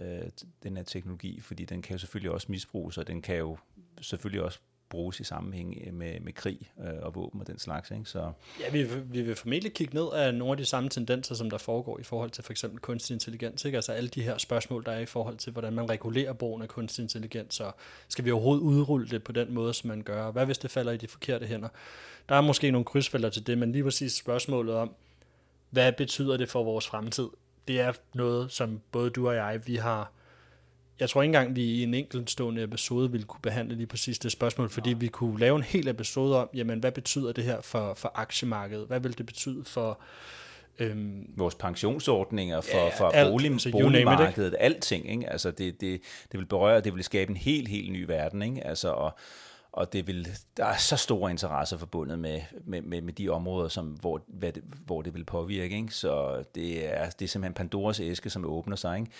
øh, 0.00 0.30
den 0.62 0.76
her 0.76 0.84
teknologi, 0.84 1.40
fordi 1.40 1.64
den 1.64 1.82
kan 1.82 1.94
jo 1.94 1.98
selvfølgelig 1.98 2.30
også 2.30 2.46
misbruges, 2.50 2.98
og 2.98 3.06
den 3.06 3.22
kan 3.22 3.36
jo 3.36 3.56
selvfølgelig 4.00 4.42
også 4.42 4.58
bruges 4.90 5.20
i 5.20 5.24
sammenhæng 5.24 5.78
øh, 5.86 5.94
med, 5.94 6.20
med 6.20 6.32
krig 6.32 6.72
øh, 6.80 7.02
og 7.02 7.14
våben 7.14 7.40
og 7.40 7.46
den 7.46 7.58
slags. 7.58 7.90
Ikke? 7.90 8.04
Så. 8.04 8.32
Ja, 8.60 8.70
vi, 8.72 8.88
vi 9.04 9.22
vil 9.22 9.36
formentlig 9.36 9.72
kigge 9.72 9.94
ned 9.94 10.06
af 10.12 10.34
nogle 10.34 10.52
af 10.52 10.56
de 10.56 10.64
samme 10.64 10.88
tendenser, 10.88 11.34
som 11.34 11.50
der 11.50 11.58
foregår 11.58 11.98
i 11.98 12.02
forhold 12.02 12.30
til 12.30 12.44
for 12.44 12.52
eksempel 12.52 12.80
kunstig 12.80 13.14
intelligens. 13.14 13.64
Ikke? 13.64 13.78
Altså 13.78 13.92
alle 13.92 14.08
de 14.08 14.22
her 14.22 14.38
spørgsmål, 14.38 14.84
der 14.84 14.92
er 14.92 15.00
i 15.00 15.06
forhold 15.06 15.36
til, 15.36 15.52
hvordan 15.52 15.72
man 15.72 15.90
regulerer 15.90 16.32
brugen 16.32 16.62
af 16.62 16.68
kunstig 16.68 17.02
intelligens, 17.02 17.60
og 17.60 17.74
skal 18.08 18.24
vi 18.24 18.30
overhovedet 18.30 18.62
udrulle 18.62 19.08
det 19.08 19.22
på 19.22 19.32
den 19.32 19.54
måde, 19.54 19.74
som 19.74 19.88
man 19.88 20.02
gør? 20.02 20.30
Hvad 20.30 20.46
hvis 20.46 20.58
det 20.58 20.70
falder 20.70 20.92
i 20.92 20.96
de 20.96 21.08
forkerte 21.08 21.46
hænder? 21.46 21.68
Der 22.28 22.34
er 22.34 22.40
måske 22.40 22.70
nogle 22.70 22.84
krydsfelter 22.84 23.28
til 23.28 23.46
det, 23.46 23.58
men 23.58 23.72
lige 23.72 23.84
præcis 23.84 24.12
spørgsmålet 24.12 24.74
om, 24.74 24.94
hvad 25.70 25.92
betyder 25.92 26.36
det 26.36 26.48
for 26.48 26.64
vores 26.64 26.86
fremtid? 26.86 27.28
det 27.70 27.80
er 27.80 27.92
noget, 28.14 28.52
som 28.52 28.80
både 28.92 29.10
du 29.10 29.28
og 29.28 29.34
jeg, 29.34 29.60
vi 29.66 29.76
har... 29.76 30.10
Jeg 31.00 31.10
tror 31.10 31.22
ikke 31.22 31.28
engang, 31.28 31.56
vi 31.56 31.64
i 31.64 31.82
en 31.82 31.94
enkeltstående 31.94 32.62
episode 32.62 33.10
ville 33.10 33.26
kunne 33.26 33.40
behandle 33.42 33.76
lige 33.76 33.86
præcis 33.86 34.18
det 34.18 34.32
spørgsmål, 34.32 34.68
fordi 34.68 34.92
vi 34.92 35.08
kunne 35.08 35.38
lave 35.38 35.56
en 35.56 35.62
hel 35.62 35.88
episode 35.88 36.40
om, 36.40 36.48
jamen, 36.54 36.78
hvad 36.78 36.92
betyder 36.92 37.32
det 37.32 37.44
her 37.44 37.60
for, 37.60 37.94
for 37.94 38.12
aktiemarkedet? 38.14 38.86
Hvad 38.86 39.00
vil 39.00 39.18
det 39.18 39.26
betyde 39.26 39.64
for... 39.64 40.00
Øhm, 40.78 41.30
Vores 41.36 41.54
pensionsordninger 41.54 42.60
for, 42.60 42.78
ja, 42.78 42.98
for 42.98 43.08
alt, 43.08 43.30
bolig, 43.30 43.52
altså, 43.52 43.70
boligmarkedet, 43.70 44.52
it, 44.52 44.56
alting. 44.60 45.10
Ikke? 45.10 45.30
Altså 45.30 45.50
det, 45.50 45.80
det, 45.80 46.00
det 46.32 46.40
vil 46.40 46.46
berøre, 46.46 46.80
det 46.80 46.94
vil 46.94 47.04
skabe 47.04 47.30
en 47.30 47.36
helt, 47.36 47.68
helt 47.68 47.92
ny 47.92 48.04
verden. 48.04 48.42
Ikke? 48.42 48.66
Altså, 48.66 48.88
og, 48.88 49.18
og 49.72 49.92
det 49.92 50.06
vil, 50.06 50.28
der 50.56 50.64
er 50.64 50.76
så 50.76 50.96
store 50.96 51.30
interesser 51.30 51.76
forbundet 51.76 52.18
med, 52.18 52.40
med, 52.64 52.82
med, 52.82 53.02
med 53.02 53.12
de 53.12 53.28
områder, 53.28 53.68
som, 53.68 53.86
hvor, 53.86 54.22
hvad 54.26 54.52
det, 54.52 54.62
hvor 54.86 55.02
det 55.02 55.14
vil 55.14 55.24
påvirke. 55.24 55.76
Ikke? 55.76 55.94
Så 55.94 56.44
det 56.54 56.94
er, 56.94 57.10
det 57.10 57.24
er 57.24 57.28
simpelthen 57.28 57.54
Pandoras 57.54 58.00
æske, 58.00 58.30
som 58.30 58.44
åbner 58.44 58.76
sig. 58.76 58.98
Ikke? 58.98 59.10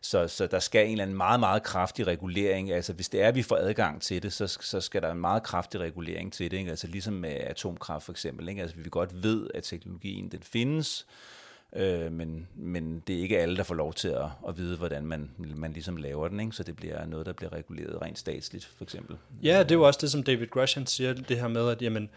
Så, 0.00 0.28
så 0.28 0.46
der 0.46 0.58
skal 0.58 0.84
en 0.84 0.92
eller 0.92 1.02
anden 1.02 1.16
meget, 1.16 1.40
meget 1.40 1.62
kraftig 1.62 2.06
regulering. 2.06 2.72
Altså 2.72 2.92
hvis 2.92 3.08
det 3.08 3.22
er, 3.22 3.28
at 3.28 3.34
vi 3.34 3.42
får 3.42 3.56
adgang 3.56 4.02
til 4.02 4.22
det, 4.22 4.32
så, 4.32 4.46
så 4.46 4.80
skal 4.80 5.02
der 5.02 5.10
en 5.10 5.20
meget 5.20 5.42
kraftig 5.42 5.80
regulering 5.80 6.32
til 6.32 6.50
det. 6.50 6.56
Ikke? 6.56 6.70
Altså 6.70 6.86
ligesom 6.86 7.14
med 7.14 7.30
atomkraft 7.30 8.04
for 8.04 8.12
eksempel. 8.12 8.48
Ikke? 8.48 8.62
Altså 8.62 8.76
vi 8.76 8.88
godt 8.90 9.22
ved, 9.22 9.50
at 9.54 9.62
teknologien 9.64 10.28
den 10.28 10.42
findes, 10.42 11.06
Øh, 11.06 11.39
Øh, 11.72 12.12
men, 12.12 12.48
men 12.54 13.02
det 13.06 13.16
er 13.16 13.20
ikke 13.20 13.38
alle, 13.38 13.56
der 13.56 13.62
får 13.62 13.74
lov 13.74 13.94
til 13.94 14.08
at, 14.08 14.26
at 14.48 14.58
vide, 14.58 14.76
hvordan 14.76 15.06
man, 15.06 15.30
man 15.38 15.72
ligesom 15.72 15.96
laver 15.96 16.28
den, 16.28 16.40
ikke? 16.40 16.52
så 16.52 16.62
det 16.62 16.76
bliver 16.76 17.06
noget, 17.06 17.26
der 17.26 17.32
bliver 17.32 17.52
reguleret 17.52 18.02
rent 18.02 18.18
statsligt, 18.18 18.64
for 18.64 18.84
eksempel. 18.84 19.16
Ja, 19.42 19.62
det 19.62 19.70
er 19.70 19.74
jo 19.74 19.82
også 19.82 19.98
det, 20.02 20.10
som 20.10 20.22
David 20.22 20.46
Grushin 20.46 20.86
siger, 20.86 21.12
det 21.12 21.38
her 21.38 21.48
med, 21.48 21.68
at 21.68 21.82
jamen, 21.82 22.10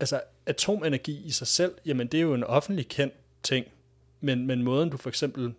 altså, 0.00 0.20
atomenergi 0.46 1.22
i 1.24 1.30
sig 1.30 1.46
selv, 1.46 1.74
jamen, 1.86 2.06
det 2.06 2.18
er 2.18 2.22
jo 2.22 2.34
en 2.34 2.44
offentlig 2.44 2.88
kendt 2.88 3.14
ting, 3.42 3.66
men, 4.20 4.46
men 4.46 4.62
måden 4.62 4.90
du 4.90 4.96
for 4.96 5.08
eksempel 5.08 5.54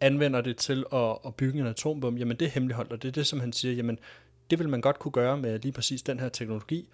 anvender 0.00 0.40
det 0.40 0.56
til 0.56 0.84
at, 0.92 1.18
at 1.26 1.34
bygge 1.34 1.60
en 1.60 1.66
atombom, 1.66 2.18
jamen 2.18 2.36
det 2.36 2.46
er 2.46 2.50
hemmeligholdt, 2.50 2.92
og 2.92 3.02
det 3.02 3.08
er 3.08 3.12
det, 3.12 3.26
som 3.26 3.40
han 3.40 3.52
siger, 3.52 3.74
jamen 3.74 3.98
det 4.50 4.58
vil 4.58 4.68
man 4.68 4.80
godt 4.80 4.98
kunne 4.98 5.12
gøre 5.12 5.36
med 5.36 5.58
lige 5.58 5.72
præcis 5.72 6.02
den 6.02 6.20
her 6.20 6.28
teknologi. 6.28 6.88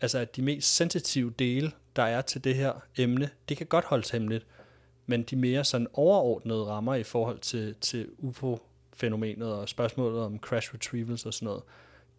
Altså 0.00 0.18
at 0.18 0.36
de 0.36 0.42
mest 0.42 0.76
sensitive 0.76 1.32
dele, 1.38 1.72
der 1.96 2.02
er 2.02 2.20
til 2.20 2.44
det 2.44 2.54
her 2.54 2.72
emne, 2.96 3.30
det 3.48 3.56
kan 3.56 3.66
godt 3.66 3.84
holdes 3.84 4.10
hemmeligt, 4.10 4.46
men 5.06 5.22
de 5.22 5.36
mere 5.36 5.64
sådan 5.64 5.86
overordnede 5.92 6.64
rammer 6.64 6.94
i 6.94 7.02
forhold 7.02 7.38
til, 7.38 7.74
til 7.80 8.08
UFO-fænomenet 8.18 9.52
og 9.52 9.68
spørgsmålet 9.68 10.20
om 10.20 10.38
crash 10.38 10.74
retrievals 10.74 11.26
og 11.26 11.34
sådan 11.34 11.46
noget, 11.46 11.62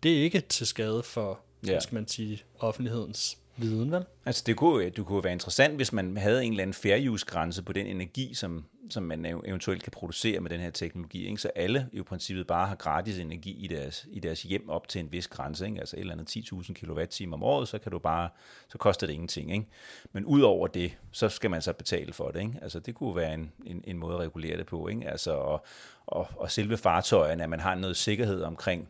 det 0.04 0.18
er 0.18 0.24
ikke 0.24 0.40
til 0.40 0.68
skade 0.68 1.04
for, 1.04 1.40
ja. 1.64 1.72
hvad 1.72 1.82
skal 1.82 1.96
man 1.96 2.08
sige, 2.08 2.44
offentlighedens 2.60 3.38
viden, 3.58 3.92
vel? 3.92 4.06
Altså 4.26 4.44
det 4.46 4.56
kunne, 4.58 4.90
det 4.90 5.06
kunne 5.06 5.24
være 5.24 5.34
interessant, 5.34 5.76
hvis 5.76 5.94
man 5.94 6.18
havde 6.18 6.44
en 6.44 6.52
eller 6.52 6.62
anden 6.62 6.74
fair 6.74 7.10
use 7.10 7.26
grænse 7.26 7.64
på 7.64 7.74
den 7.74 7.86
energi, 7.86 8.34
som, 8.34 8.66
som 8.90 9.04
man 9.04 9.26
eventuelt 9.26 9.84
kan 9.84 9.92
producere 9.92 10.40
med 10.40 10.50
den 10.50 10.60
her 10.60 10.70
teknologi, 10.70 11.28
ikke? 11.28 11.42
så 11.42 11.52
alle 11.56 11.90
i 11.94 12.02
princippet 12.02 12.48
bare 12.48 12.68
har 12.68 12.76
gratis 12.76 13.20
energi 13.20 13.52
i 13.52 13.68
deres, 13.68 14.08
i 14.12 14.20
deres 14.20 14.42
hjem 14.42 14.70
op 14.70 14.88
til 14.88 15.00
en 15.00 15.12
vis 15.12 15.28
grænse, 15.28 15.66
ikke? 15.66 15.80
altså 15.80 15.96
et 15.96 16.00
eller 16.00 16.14
andet 16.14 16.38
10.000 16.38 16.74
kWh 16.74 17.34
om 17.34 17.44
året, 17.44 17.68
så 17.68 17.78
kan 17.78 17.92
du 17.92 18.00
bare, 18.00 18.30
så 18.70 18.78
koster 18.78 19.08
det 19.08 19.14
ingenting. 19.14 19.52
Ikke? 19.52 19.66
Men 20.14 20.26
ud 20.26 20.42
over 20.42 20.68
det, 20.68 20.98
så 21.12 21.30
skal 21.30 21.50
man 21.50 21.62
så 21.62 21.74
betale 21.74 22.14
for 22.14 22.30
det. 22.32 22.40
Ikke? 22.40 22.60
Altså 22.62 22.80
det 22.80 22.96
kunne 22.96 23.16
være 23.16 23.34
en, 23.34 23.52
en, 23.66 23.84
en 23.88 23.98
måde 23.98 24.14
at 24.14 24.22
regulere 24.22 24.58
det 24.58 24.66
på. 24.66 24.88
Ikke? 24.88 25.10
Altså, 25.10 25.32
og, 25.32 25.66
og, 26.06 26.28
og 26.36 26.52
selve 26.52 26.78
fartøjerne, 26.78 27.44
at 27.44 27.50
man 27.50 27.60
har 27.60 27.76
noget 27.76 27.98
sikkerhed 27.98 28.42
omkring 28.42 28.90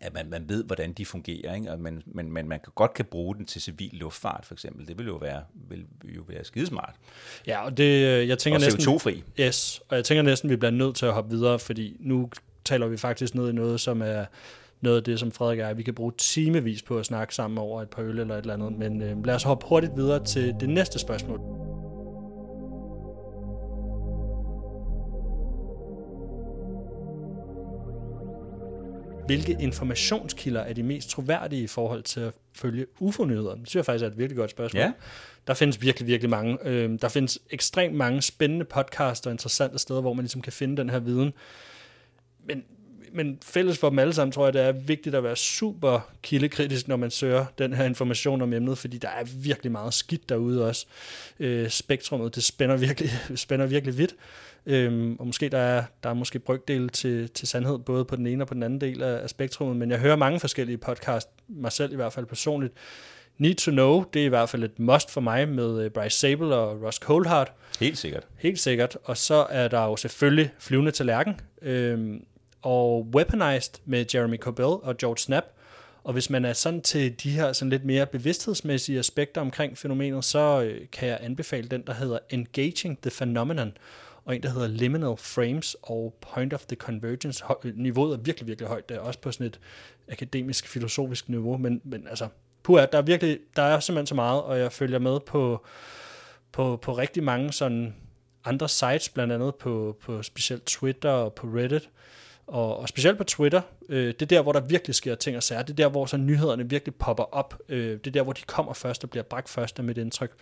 at 0.00 0.14
man, 0.14 0.30
man 0.30 0.48
ved, 0.48 0.64
hvordan 0.64 0.92
de 0.92 1.06
fungerer, 1.06 1.54
ikke? 1.54 1.72
Og 1.72 1.80
man, 1.80 2.02
men, 2.06 2.32
men 2.32 2.48
man 2.48 2.60
kan 2.60 2.72
godt 2.74 2.94
kan 2.94 3.04
bruge 3.04 3.36
den 3.36 3.46
til 3.46 3.62
civil 3.62 3.90
luftfart, 3.92 4.44
for 4.46 4.54
eksempel. 4.54 4.88
Det 4.88 4.98
vil 4.98 5.06
jo 5.06 5.16
være, 5.16 5.42
vil 5.68 5.86
jo 6.16 6.22
være 6.28 6.44
skidesmart. 6.44 6.94
Ja, 7.46 7.64
og 7.64 7.76
det, 7.76 8.28
jeg 8.28 8.38
tænker 8.38 8.58
og 8.58 8.64
næsten... 8.64 8.82
CO2-fri. 8.82 9.22
Yes, 9.40 9.82
og 9.88 9.96
jeg 9.96 10.04
tænker 10.04 10.22
næsten, 10.22 10.50
vi 10.50 10.56
bliver 10.56 10.70
nødt 10.70 10.96
til 10.96 11.06
at 11.06 11.12
hoppe 11.12 11.30
videre, 11.30 11.58
fordi 11.58 11.96
nu 12.00 12.30
taler 12.64 12.86
vi 12.86 12.96
faktisk 12.96 13.34
ned 13.34 13.48
i 13.48 13.52
noget, 13.52 13.80
som 13.80 14.02
er 14.02 14.24
noget 14.80 14.96
af 14.96 15.04
det, 15.04 15.20
som 15.20 15.32
Frederik 15.32 15.58
og 15.58 15.66
jeg, 15.66 15.76
vi 15.76 15.82
kan 15.82 15.94
bruge 15.94 16.12
timevis 16.18 16.82
på 16.82 16.98
at 16.98 17.06
snakke 17.06 17.34
sammen 17.34 17.58
over 17.58 17.82
et 17.82 17.90
par 17.90 18.02
øl 18.02 18.18
eller 18.18 18.34
et 18.34 18.40
eller 18.40 18.54
andet. 18.54 18.72
Men 18.72 19.02
øh, 19.02 19.26
lad 19.26 19.34
os 19.34 19.42
hoppe 19.42 19.66
hurtigt 19.68 19.92
videre 19.96 20.24
til 20.24 20.54
det 20.60 20.68
næste 20.68 20.98
spørgsmål. 20.98 21.40
Hvilke 29.26 29.56
informationskilder 29.60 30.60
er 30.60 30.72
de 30.72 30.82
mest 30.82 31.10
troværdige 31.10 31.62
i 31.62 31.66
forhold 31.66 32.02
til 32.02 32.20
at 32.20 32.34
følge 32.54 32.86
UFO-nyhederne? 33.00 33.60
Det 33.60 33.68
synes 33.68 33.76
jeg 33.76 33.84
faktisk 33.84 34.04
er 34.04 34.08
et 34.08 34.18
virkelig 34.18 34.36
godt 34.36 34.50
spørgsmål. 34.50 34.80
Ja. 34.80 34.92
Der 35.46 35.54
findes 35.54 35.82
virkelig, 35.82 36.06
virkelig 36.06 36.30
mange. 36.30 36.58
Øh, 36.64 36.98
der 37.02 37.08
findes 37.08 37.38
ekstremt 37.50 37.94
mange 37.94 38.22
spændende 38.22 38.64
podcasts 38.64 39.26
og 39.26 39.32
interessante 39.32 39.78
steder, 39.78 40.00
hvor 40.00 40.12
man 40.12 40.22
ligesom 40.22 40.42
kan 40.42 40.52
finde 40.52 40.76
den 40.76 40.90
her 40.90 40.98
viden. 40.98 41.32
Men, 42.44 42.64
men 43.12 43.38
fælles 43.42 43.78
for 43.78 43.88
dem 43.88 43.98
alle 43.98 44.12
sammen, 44.12 44.32
tror 44.32 44.44
jeg, 44.46 44.52
det 44.52 44.62
er 44.62 44.72
vigtigt 44.72 45.14
at 45.14 45.24
være 45.24 45.36
super 45.36 46.10
kildekritisk, 46.22 46.88
når 46.88 46.96
man 46.96 47.10
søger 47.10 47.46
den 47.58 47.72
her 47.72 47.84
information 47.84 48.42
om 48.42 48.52
emnet, 48.52 48.78
fordi 48.78 48.98
der 48.98 49.08
er 49.08 49.24
virkelig 49.24 49.72
meget 49.72 49.94
skidt 49.94 50.28
derude 50.28 50.66
også. 50.66 50.86
Øh, 51.40 51.70
spektrummet, 51.70 52.34
det 52.34 52.44
spænder 52.44 52.76
virkelig, 52.76 53.10
spænder 53.34 53.66
virkelig 53.66 53.98
vidt. 53.98 54.14
Øhm, 54.66 55.16
og 55.18 55.26
måske 55.26 55.48
der 55.48 55.58
er, 55.58 55.84
der 56.02 56.10
er 56.10 56.14
måske 56.14 56.38
brygdel 56.38 56.88
til, 56.88 57.30
til 57.30 57.48
sandhed, 57.48 57.78
både 57.78 58.04
på 58.04 58.16
den 58.16 58.26
ene 58.26 58.44
og 58.44 58.48
på 58.48 58.54
den 58.54 58.62
anden 58.62 58.80
del 58.80 59.02
af, 59.02 59.22
af 59.22 59.30
spektrummet, 59.30 59.76
men 59.76 59.90
jeg 59.90 59.98
hører 59.98 60.16
mange 60.16 60.40
forskellige 60.40 60.78
podcast, 60.78 61.28
mig 61.48 61.72
selv 61.72 61.92
i 61.92 61.96
hvert 61.96 62.12
fald 62.12 62.26
personligt. 62.26 62.74
Need 63.38 63.54
to 63.54 63.70
Know, 63.70 64.04
det 64.14 64.22
er 64.22 64.26
i 64.26 64.28
hvert 64.28 64.48
fald 64.48 64.64
et 64.64 64.78
must 64.78 65.10
for 65.10 65.20
mig 65.20 65.48
med 65.48 65.84
øh, 65.84 65.90
Bryce 65.90 66.18
Sable 66.18 66.54
og 66.54 66.82
Ross 66.82 66.98
Coldhart. 66.98 67.52
Helt 67.80 67.98
sikkert. 67.98 68.26
Helt 68.38 68.58
sikkert. 68.58 68.98
Og 69.04 69.16
så 69.16 69.46
er 69.50 69.68
der 69.68 69.84
jo 69.84 69.96
selvfølgelig 69.96 70.50
Flyvende 70.58 70.90
til 70.90 71.06
Lærken, 71.06 71.40
øhm, 71.62 72.24
og 72.62 73.06
Weaponized 73.14 73.72
med 73.84 74.04
Jeremy 74.14 74.38
Corbell 74.38 74.66
og 74.66 74.96
George 74.96 75.18
Snap. 75.18 75.44
Og 76.04 76.12
hvis 76.12 76.30
man 76.30 76.44
er 76.44 76.52
sådan 76.52 76.80
til 76.80 77.22
de 77.22 77.30
her 77.30 77.52
sådan 77.52 77.70
lidt 77.70 77.84
mere 77.84 78.06
bevidsthedsmæssige 78.06 78.98
aspekter 78.98 79.40
omkring 79.40 79.78
fænomenet, 79.78 80.24
så 80.24 80.62
øh, 80.62 80.80
kan 80.92 81.08
jeg 81.08 81.18
anbefale 81.20 81.68
den, 81.68 81.82
der 81.86 81.94
hedder 81.94 82.18
Engaging 82.30 82.98
the 83.02 83.10
Phenomenon, 83.10 83.72
og 84.26 84.36
en, 84.36 84.42
der 84.42 84.50
hedder 84.50 84.66
Liminal 84.66 85.16
Frames 85.16 85.76
og 85.82 86.14
Point 86.20 86.54
of 86.54 86.66
the 86.66 86.76
Convergence. 86.76 87.44
Niveauet 87.74 88.12
er 88.12 88.16
virkelig, 88.16 88.46
virkelig 88.46 88.68
højt. 88.68 88.88
Det 88.88 88.96
er 88.96 89.00
også 89.00 89.20
på 89.20 89.32
sådan 89.32 89.46
et 89.46 89.60
akademisk, 90.08 90.68
filosofisk 90.68 91.28
niveau, 91.28 91.56
men, 91.56 91.80
men 91.84 92.06
altså, 92.08 92.28
puha, 92.62 92.86
der 92.92 92.98
er 92.98 93.02
virkelig, 93.02 93.38
der 93.56 93.62
er 93.62 93.80
simpelthen 93.80 94.06
så 94.06 94.14
meget, 94.14 94.42
og 94.42 94.58
jeg 94.58 94.72
følger 94.72 94.98
med 94.98 95.20
på, 95.20 95.64
på, 96.52 96.78
på 96.82 96.92
rigtig 96.92 97.22
mange 97.22 97.52
sådan 97.52 97.94
andre 98.44 98.68
sites, 98.68 99.08
blandt 99.08 99.32
andet 99.32 99.54
på, 99.54 99.96
på 100.02 100.22
specielt 100.22 100.66
Twitter 100.66 101.10
og 101.10 101.32
på 101.32 101.46
Reddit, 101.46 101.90
og, 102.46 102.78
og 102.78 102.88
specielt 102.88 103.18
på 103.18 103.24
Twitter, 103.24 103.60
øh, 103.88 104.06
det 104.06 104.22
er 104.22 104.26
der, 104.26 104.42
hvor 104.42 104.52
der 104.52 104.60
virkelig 104.60 104.94
sker 104.94 105.14
ting 105.14 105.36
og 105.36 105.42
sager. 105.42 105.62
Det 105.62 105.70
er 105.70 105.76
der, 105.76 105.88
hvor 105.88 106.06
så 106.06 106.16
nyhederne 106.16 106.70
virkelig 106.70 106.94
popper 106.94 107.34
op. 107.34 107.58
Øh, 107.68 107.90
det 107.90 108.06
er 108.06 108.10
der, 108.10 108.22
hvor 108.22 108.32
de 108.32 108.42
kommer 108.46 108.72
først 108.72 109.04
og 109.04 109.10
bliver 109.10 109.22
bragt 109.22 109.48
først 109.48 109.78
med 109.78 109.86
mit 109.86 109.98
indtryk. 109.98 110.32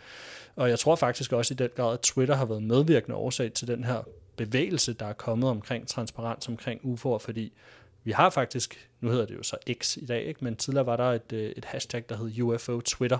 Og 0.56 0.70
jeg 0.70 0.78
tror 0.78 0.96
faktisk 0.96 1.32
også 1.32 1.54
i 1.54 1.56
den 1.56 1.70
grad, 1.76 1.92
at 1.92 2.00
Twitter 2.00 2.34
har 2.34 2.44
været 2.44 2.62
medvirkende 2.62 3.16
årsag 3.16 3.52
til 3.52 3.68
den 3.68 3.84
her 3.84 4.02
bevægelse, 4.36 4.92
der 4.92 5.06
er 5.06 5.12
kommet 5.12 5.50
omkring 5.50 5.88
transparens 5.88 6.48
omkring 6.48 6.80
UFO'er, 6.84 7.18
fordi 7.18 7.52
vi 8.04 8.12
har 8.12 8.30
faktisk, 8.30 8.88
nu 9.00 9.10
hedder 9.10 9.26
det 9.26 9.34
jo 9.34 9.42
så 9.42 9.56
X 9.72 9.96
i 9.96 10.06
dag, 10.06 10.24
ikke? 10.24 10.44
men 10.44 10.56
tidligere 10.56 10.86
var 10.86 10.96
der 10.96 11.04
et, 11.04 11.32
øh, 11.32 11.52
et 11.56 11.64
hashtag, 11.64 12.04
der 12.08 12.16
hed 12.16 12.42
UFO 12.42 12.80
Twitter, 12.80 13.18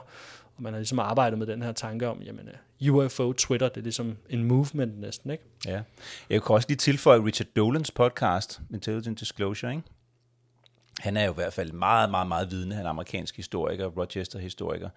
og 0.57 0.63
man 0.63 0.73
har 0.73 0.81
ligesom 0.81 0.99
arbejdet 0.99 1.39
med 1.39 1.47
den 1.47 1.63
her 1.63 1.73
tanke 1.73 2.09
om, 2.09 2.23
jamen 2.23 2.49
øh, 2.49 2.95
UFO 2.95 3.33
Twitter, 3.33 3.69
det 3.69 3.77
er 3.77 3.83
ligesom 3.83 4.17
en 4.31 4.45
movement 4.45 5.01
næsten, 5.01 5.31
ikke? 5.31 5.45
Ja. 5.67 5.83
Jeg 6.31 6.43
kan 6.43 6.55
også 6.55 6.69
lige 6.69 6.79
tilføje 6.79 7.25
Richard 7.25 7.49
Dolans 7.57 7.91
podcast, 7.91 8.61
Intelligent 8.73 9.21
Disclosure, 9.21 9.73
ikke? 9.73 9.83
Han 11.01 11.17
er 11.17 11.25
jo 11.25 11.31
i 11.31 11.35
hvert 11.35 11.53
fald 11.53 11.73
meget, 11.73 12.11
meget, 12.11 12.27
meget 12.27 12.51
vidende. 12.51 12.77
Han 12.77 12.87
er 12.87 12.91
amerikansk 12.91 13.37
historiker, 13.37 13.87
Rochester-historiker. 13.87 14.89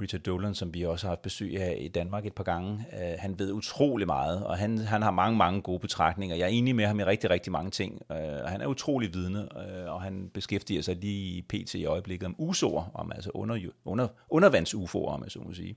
Richard 0.00 0.20
Dolan, 0.20 0.54
som 0.54 0.74
vi 0.74 0.82
også 0.82 1.06
har 1.06 1.10
haft 1.10 1.22
besøg 1.22 1.60
af 1.60 1.78
i 1.80 1.88
Danmark 1.88 2.26
et 2.26 2.32
par 2.32 2.44
gange. 2.44 2.86
øh, 2.92 3.14
han 3.18 3.38
ved 3.38 3.52
utrolig 3.52 4.06
meget, 4.06 4.44
og 4.44 4.58
han, 4.58 4.78
han 4.78 5.02
har 5.02 5.10
mange, 5.10 5.38
mange 5.38 5.62
gode 5.62 5.78
betragtninger. 5.78 6.36
Jeg 6.36 6.44
er 6.44 6.48
enig 6.48 6.76
med 6.76 6.86
ham 6.86 7.00
i 7.00 7.04
rigtig, 7.04 7.30
rigtig 7.30 7.52
mange 7.52 7.70
ting. 7.70 8.02
Uh, 8.10 8.16
han 8.46 8.60
er 8.60 8.66
utrolig 8.66 9.14
vidende, 9.14 9.48
øh, 9.56 9.92
og 9.92 10.02
han 10.02 10.30
beskæftiger 10.34 10.82
sig 10.82 10.96
lige 10.96 11.36
i 11.36 11.42
PT 11.42 11.74
i 11.74 11.84
øjeblikket 11.84 12.26
om 12.26 12.36
USO'er, 12.38 12.90
om 12.94 13.12
altså 13.14 13.30
under, 13.34 13.58
under, 13.84 14.08
undervands-UFO'er, 14.30 15.08
om 15.08 15.22
jeg 15.22 15.30
så 15.30 15.38
må 15.38 15.52
sige 15.52 15.76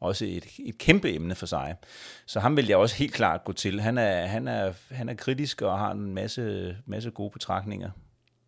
også 0.00 0.24
et, 0.24 0.46
et 0.58 0.78
kæmpe 0.78 1.14
emne 1.14 1.34
for 1.34 1.46
sig. 1.46 1.74
Så 2.26 2.40
ham 2.40 2.56
vil 2.56 2.66
jeg 2.66 2.76
også 2.76 2.96
helt 2.96 3.14
klart 3.14 3.44
gå 3.44 3.52
til. 3.52 3.80
Han 3.80 3.98
er, 3.98 4.26
han 4.26 4.48
er, 4.48 4.72
han 4.90 5.08
er 5.08 5.14
kritisk 5.14 5.62
og 5.62 5.78
har 5.78 5.92
en 5.92 6.14
masse, 6.14 6.76
masse 6.86 7.10
gode 7.10 7.30
betragtninger. 7.30 7.90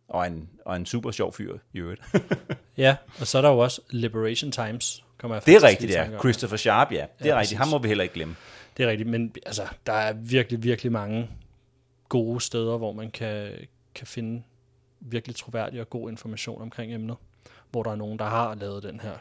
Og 0.09 0.27
en, 0.27 0.49
og 0.65 0.77
en 0.77 0.87
super 0.87 1.11
sjov 1.11 1.33
fyr 1.33 1.59
i 1.73 1.79
øvrigt. 1.79 2.03
ja, 2.77 2.97
og 3.21 3.27
så 3.27 3.39
er 3.39 3.43
der 3.43 3.49
jo 3.49 3.59
også 3.59 3.81
Liberation 3.91 4.53
Times. 4.53 5.05
Kommer 5.19 5.37
jeg 5.37 5.47
det 5.47 5.55
er 5.55 5.63
rigtigt, 5.63 5.93
ja. 5.93 6.19
Christopher 6.19 6.57
Sharp, 6.57 6.93
ja. 6.93 7.07
Det 7.19 7.27
er 7.27 7.35
ja, 7.35 7.41
rigtigt. 7.41 7.59
Ham 7.59 7.69
må 7.69 7.79
vi 7.79 7.89
heller 7.89 8.03
ikke 8.03 8.15
glemme. 8.15 8.37
Det 8.77 8.85
er 8.85 8.89
rigtigt, 8.89 9.09
men 9.09 9.35
altså, 9.47 9.63
der 9.87 9.93
er 9.93 10.13
virkelig, 10.13 10.63
virkelig 10.63 10.93
mange 10.93 11.31
gode 12.09 12.41
steder, 12.41 12.77
hvor 12.77 12.93
man 12.93 13.11
kan, 13.11 13.53
kan 13.95 14.07
finde 14.07 14.43
virkelig 15.01 15.37
troværdig 15.37 15.81
og 15.81 15.91
god 15.91 16.11
information 16.11 16.63
omkring 16.63 16.95
emnet. 16.95 17.17
Hvor 17.71 17.83
der 17.83 17.91
er 17.91 17.97
nogen, 17.97 18.19
der 18.19 18.25
har 18.25 18.55
lavet 18.55 18.83
den 18.83 19.01
her 19.01 19.15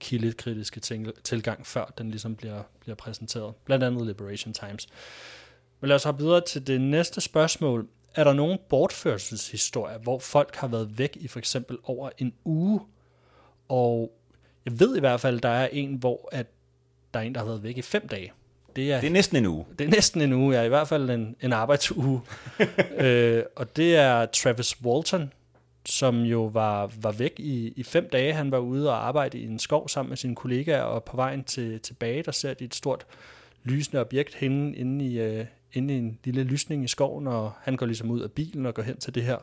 kildekritiske 0.00 0.80
tilgang, 1.24 1.66
før 1.66 1.84
den 1.98 2.10
ligesom 2.10 2.36
bliver, 2.36 2.62
bliver 2.80 2.96
præsenteret. 2.96 3.54
Blandt 3.64 3.84
andet 3.84 4.06
Liberation 4.06 4.54
Times. 4.54 4.88
Men 5.80 5.88
lad 5.88 5.96
os 5.96 6.04
hoppe 6.04 6.24
videre 6.24 6.40
til 6.40 6.66
det 6.66 6.80
næste 6.80 7.20
spørgsmål. 7.20 7.88
Er 8.14 8.24
der 8.24 8.32
nogen 8.32 8.58
bortførelseshistorier, 8.68 9.98
hvor 9.98 10.18
folk 10.18 10.56
har 10.56 10.68
været 10.68 10.98
væk 10.98 11.16
i 11.20 11.28
for 11.28 11.38
eksempel 11.38 11.78
over 11.84 12.10
en 12.18 12.32
uge? 12.44 12.80
Og 13.68 14.12
jeg 14.64 14.80
ved 14.80 14.96
i 14.96 15.00
hvert 15.00 15.20
fald, 15.20 15.40
der 15.40 15.48
er 15.48 15.68
en, 15.72 15.94
hvor 15.94 16.28
at 16.32 16.46
der 17.14 17.20
er 17.20 17.24
en, 17.24 17.34
der 17.34 17.40
har 17.40 17.46
været 17.46 17.62
væk 17.62 17.78
i 17.78 17.82
fem 17.82 18.08
dage. 18.08 18.32
Det 18.76 18.92
er, 18.92 19.00
det 19.00 19.06
er 19.06 19.10
næsten 19.12 19.36
en 19.36 19.46
uge. 19.46 19.66
Det 19.78 19.84
er 19.84 19.88
næsten 19.88 20.20
en 20.20 20.32
uge, 20.32 20.56
ja. 20.56 20.62
I 20.62 20.68
hvert 20.68 20.88
fald 20.88 21.10
en, 21.10 21.36
en 21.40 21.52
arbejdsuge. 21.52 22.20
øh, 23.04 23.42
og 23.56 23.76
det 23.76 23.96
er 23.96 24.26
Travis 24.26 24.82
Walton, 24.82 25.32
som 25.86 26.20
jo 26.22 26.44
var, 26.44 26.92
var 27.00 27.12
væk 27.12 27.32
i, 27.38 27.72
i 27.76 27.82
fem 27.82 28.08
dage. 28.12 28.32
Han 28.32 28.50
var 28.50 28.58
ude 28.58 28.90
og 28.90 29.06
arbejde 29.08 29.38
i 29.38 29.44
en 29.44 29.58
skov 29.58 29.88
sammen 29.88 30.08
med 30.08 30.16
sine 30.16 30.34
kollegaer, 30.34 30.82
og 30.82 31.04
på 31.04 31.16
vejen 31.16 31.44
til, 31.44 31.80
tilbage, 31.80 32.22
der 32.22 32.32
ser 32.32 32.54
de 32.54 32.64
et 32.64 32.74
stort 32.74 33.06
lysende 33.64 34.00
objekt 34.00 34.34
henne 34.34 34.76
inde 34.76 35.04
i, 35.04 35.20
øh, 35.20 35.44
inde 35.72 35.94
i 35.94 35.98
en 35.98 36.18
lille 36.24 36.42
lysning 36.42 36.84
i 36.84 36.88
skoven, 36.88 37.26
og 37.26 37.52
han 37.60 37.76
går 37.76 37.86
ligesom 37.86 38.10
ud 38.10 38.20
af 38.20 38.32
bilen 38.32 38.66
og 38.66 38.74
går 38.74 38.82
hen 38.82 38.96
til 38.96 39.14
det 39.14 39.22
her 39.22 39.36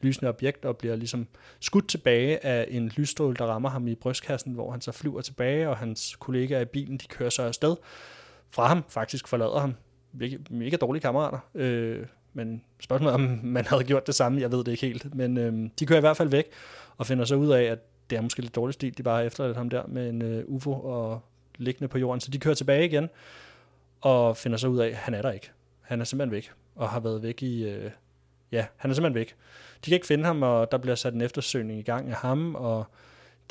lysende 0.00 0.28
objekt 0.28 0.64
og 0.64 0.76
bliver 0.76 0.96
ligesom 0.96 1.26
skudt 1.60 1.88
tilbage 1.88 2.44
af 2.44 2.66
en 2.70 2.88
lysstråle, 2.88 3.36
der 3.36 3.44
rammer 3.44 3.68
ham 3.68 3.88
i 3.88 3.94
brystkassen, 3.94 4.52
hvor 4.52 4.70
han 4.70 4.80
så 4.80 4.92
flyver 4.92 5.20
tilbage, 5.20 5.68
og 5.68 5.76
hans 5.76 6.16
kollegaer 6.16 6.60
i 6.60 6.64
bilen, 6.64 6.96
de 6.96 7.06
kører 7.06 7.30
så 7.30 7.42
afsted 7.42 7.76
fra 8.50 8.66
ham, 8.66 8.84
faktisk 8.88 9.28
forlader 9.28 9.58
ham. 9.58 9.74
Mega, 10.12 10.36
mega 10.50 10.76
dårlige 10.76 11.00
kammerater. 11.00 11.38
Øh, 11.54 12.06
men 12.32 12.62
spørgsmålet 12.80 13.14
om 13.14 13.40
man 13.42 13.64
havde 13.66 13.84
gjort 13.84 14.06
det 14.06 14.14
samme, 14.14 14.40
jeg 14.40 14.52
ved 14.52 14.58
det 14.58 14.72
ikke 14.72 14.86
helt. 14.86 15.14
Men 15.14 15.38
øh, 15.38 15.70
de 15.78 15.86
kører 15.86 15.98
i 15.98 16.00
hvert 16.00 16.16
fald 16.16 16.28
væk, 16.28 16.44
og 16.96 17.06
finder 17.06 17.24
så 17.24 17.34
ud 17.34 17.48
af, 17.48 17.62
at 17.62 17.78
det 18.10 18.18
er 18.18 18.22
måske 18.22 18.40
lidt 18.40 18.54
dårlig 18.54 18.74
stil, 18.74 18.98
de 18.98 19.02
bare 19.02 19.16
har 19.16 19.22
efterladt 19.24 19.56
ham 19.56 19.70
der 19.70 19.86
med 19.86 20.08
en 20.08 20.22
øh, 20.22 20.44
UFO 20.46 20.72
og 20.72 21.20
liggende 21.56 21.88
på 21.88 21.98
jorden. 21.98 22.20
Så 22.20 22.30
de 22.30 22.38
kører 22.38 22.54
tilbage 22.54 22.84
igen, 22.84 23.08
og 24.00 24.36
finder 24.36 24.58
så 24.58 24.68
ud 24.68 24.78
af, 24.78 24.88
at 24.88 24.94
han 24.94 25.14
er 25.14 25.22
der 25.22 25.32
ikke. 25.32 25.50
Han 25.84 26.00
er 26.00 26.04
simpelthen 26.04 26.32
væk, 26.32 26.52
og 26.74 26.88
har 26.88 27.00
været 27.00 27.22
væk 27.22 27.42
i... 27.42 27.64
Øh, 27.64 27.90
ja, 28.52 28.66
han 28.76 28.90
er 28.90 28.94
simpelthen 28.94 29.14
væk. 29.14 29.36
De 29.84 29.90
kan 29.90 29.94
ikke 29.94 30.06
finde 30.06 30.24
ham, 30.24 30.42
og 30.42 30.70
der 30.70 30.78
bliver 30.78 30.94
sat 30.94 31.14
en 31.14 31.20
eftersøgning 31.20 31.78
i 31.78 31.82
gang 31.82 32.08
af 32.08 32.16
ham, 32.16 32.54
og 32.54 32.84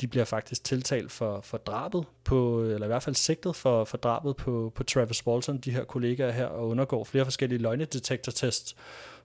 de 0.00 0.08
bliver 0.08 0.24
faktisk 0.24 0.64
tiltalt 0.64 1.12
for, 1.12 1.40
for 1.40 1.58
drabet 1.58 2.04
på, 2.24 2.62
eller 2.62 2.86
i 2.86 2.86
hvert 2.86 3.02
fald 3.02 3.14
sigtet 3.14 3.56
for, 3.56 3.84
for 3.84 3.96
drabet 3.96 4.36
på, 4.36 4.72
på 4.74 4.82
Travis 4.82 5.26
Walton, 5.26 5.58
de 5.58 5.70
her 5.70 5.84
kollegaer 5.84 6.30
her, 6.30 6.46
og 6.46 6.68
undergår 6.68 7.04
flere 7.04 7.24
forskellige 7.24 7.58
løgnedetektortests, 7.58 8.76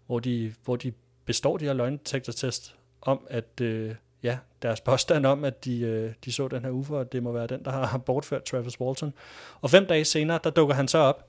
hvor 0.06 0.20
de, 0.20 0.54
hvor 0.64 0.76
de 0.76 0.94
består 1.26 1.58
de 1.58 1.66
her 1.66 1.74
løgnedetektortest 1.74 2.76
om, 3.02 3.28
at 3.30 3.62
øh, 3.62 3.96
ja, 4.24 4.38
deres 4.62 4.82
påstand 4.82 5.26
om, 5.26 5.44
at 5.44 5.66
de, 5.66 5.80
øh, 5.80 6.14
de 6.26 6.32
så 6.32 6.48
den 6.48 6.64
her 6.64 6.72
UFO, 6.72 6.94
og 6.94 7.12
det 7.12 7.24
må 7.24 7.32
være 7.32 7.48
den, 7.48 7.66
der 7.66 7.72
har 7.72 7.98
bortført 7.98 8.44
Travis 8.44 8.82
Walton. 8.82 9.14
Og 9.62 9.70
fem 9.70 9.86
dage 9.86 10.06
senere, 10.06 10.40
der 10.44 10.50
dukker 10.50 10.76
han 10.76 10.88
så 10.88 10.98
op, 10.98 11.28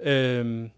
øh, 0.00 0.68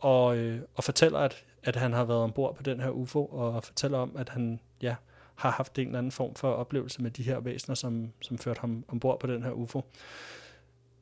og, 0.00 0.36
øh, 0.36 0.60
og 0.74 0.84
fortæller, 0.84 1.18
at, 1.18 1.44
at 1.62 1.76
han 1.76 1.92
har 1.92 2.04
været 2.04 2.20
ombord 2.20 2.56
på 2.56 2.62
den 2.62 2.80
her 2.80 2.90
UFO, 2.90 3.24
og 3.26 3.64
fortæller 3.64 3.98
om, 3.98 4.16
at 4.18 4.28
han 4.28 4.60
ja, 4.82 4.94
har 5.34 5.50
haft 5.50 5.78
en 5.78 5.86
eller 5.86 5.98
anden 5.98 6.12
form 6.12 6.34
for 6.34 6.52
oplevelse 6.52 7.02
med 7.02 7.10
de 7.10 7.22
her 7.22 7.40
væsener, 7.40 7.74
som, 7.74 8.12
som 8.20 8.38
førte 8.38 8.60
ham 8.60 8.84
ombord 8.88 9.20
på 9.20 9.26
den 9.26 9.42
her 9.42 9.50
UFO. 9.50 9.84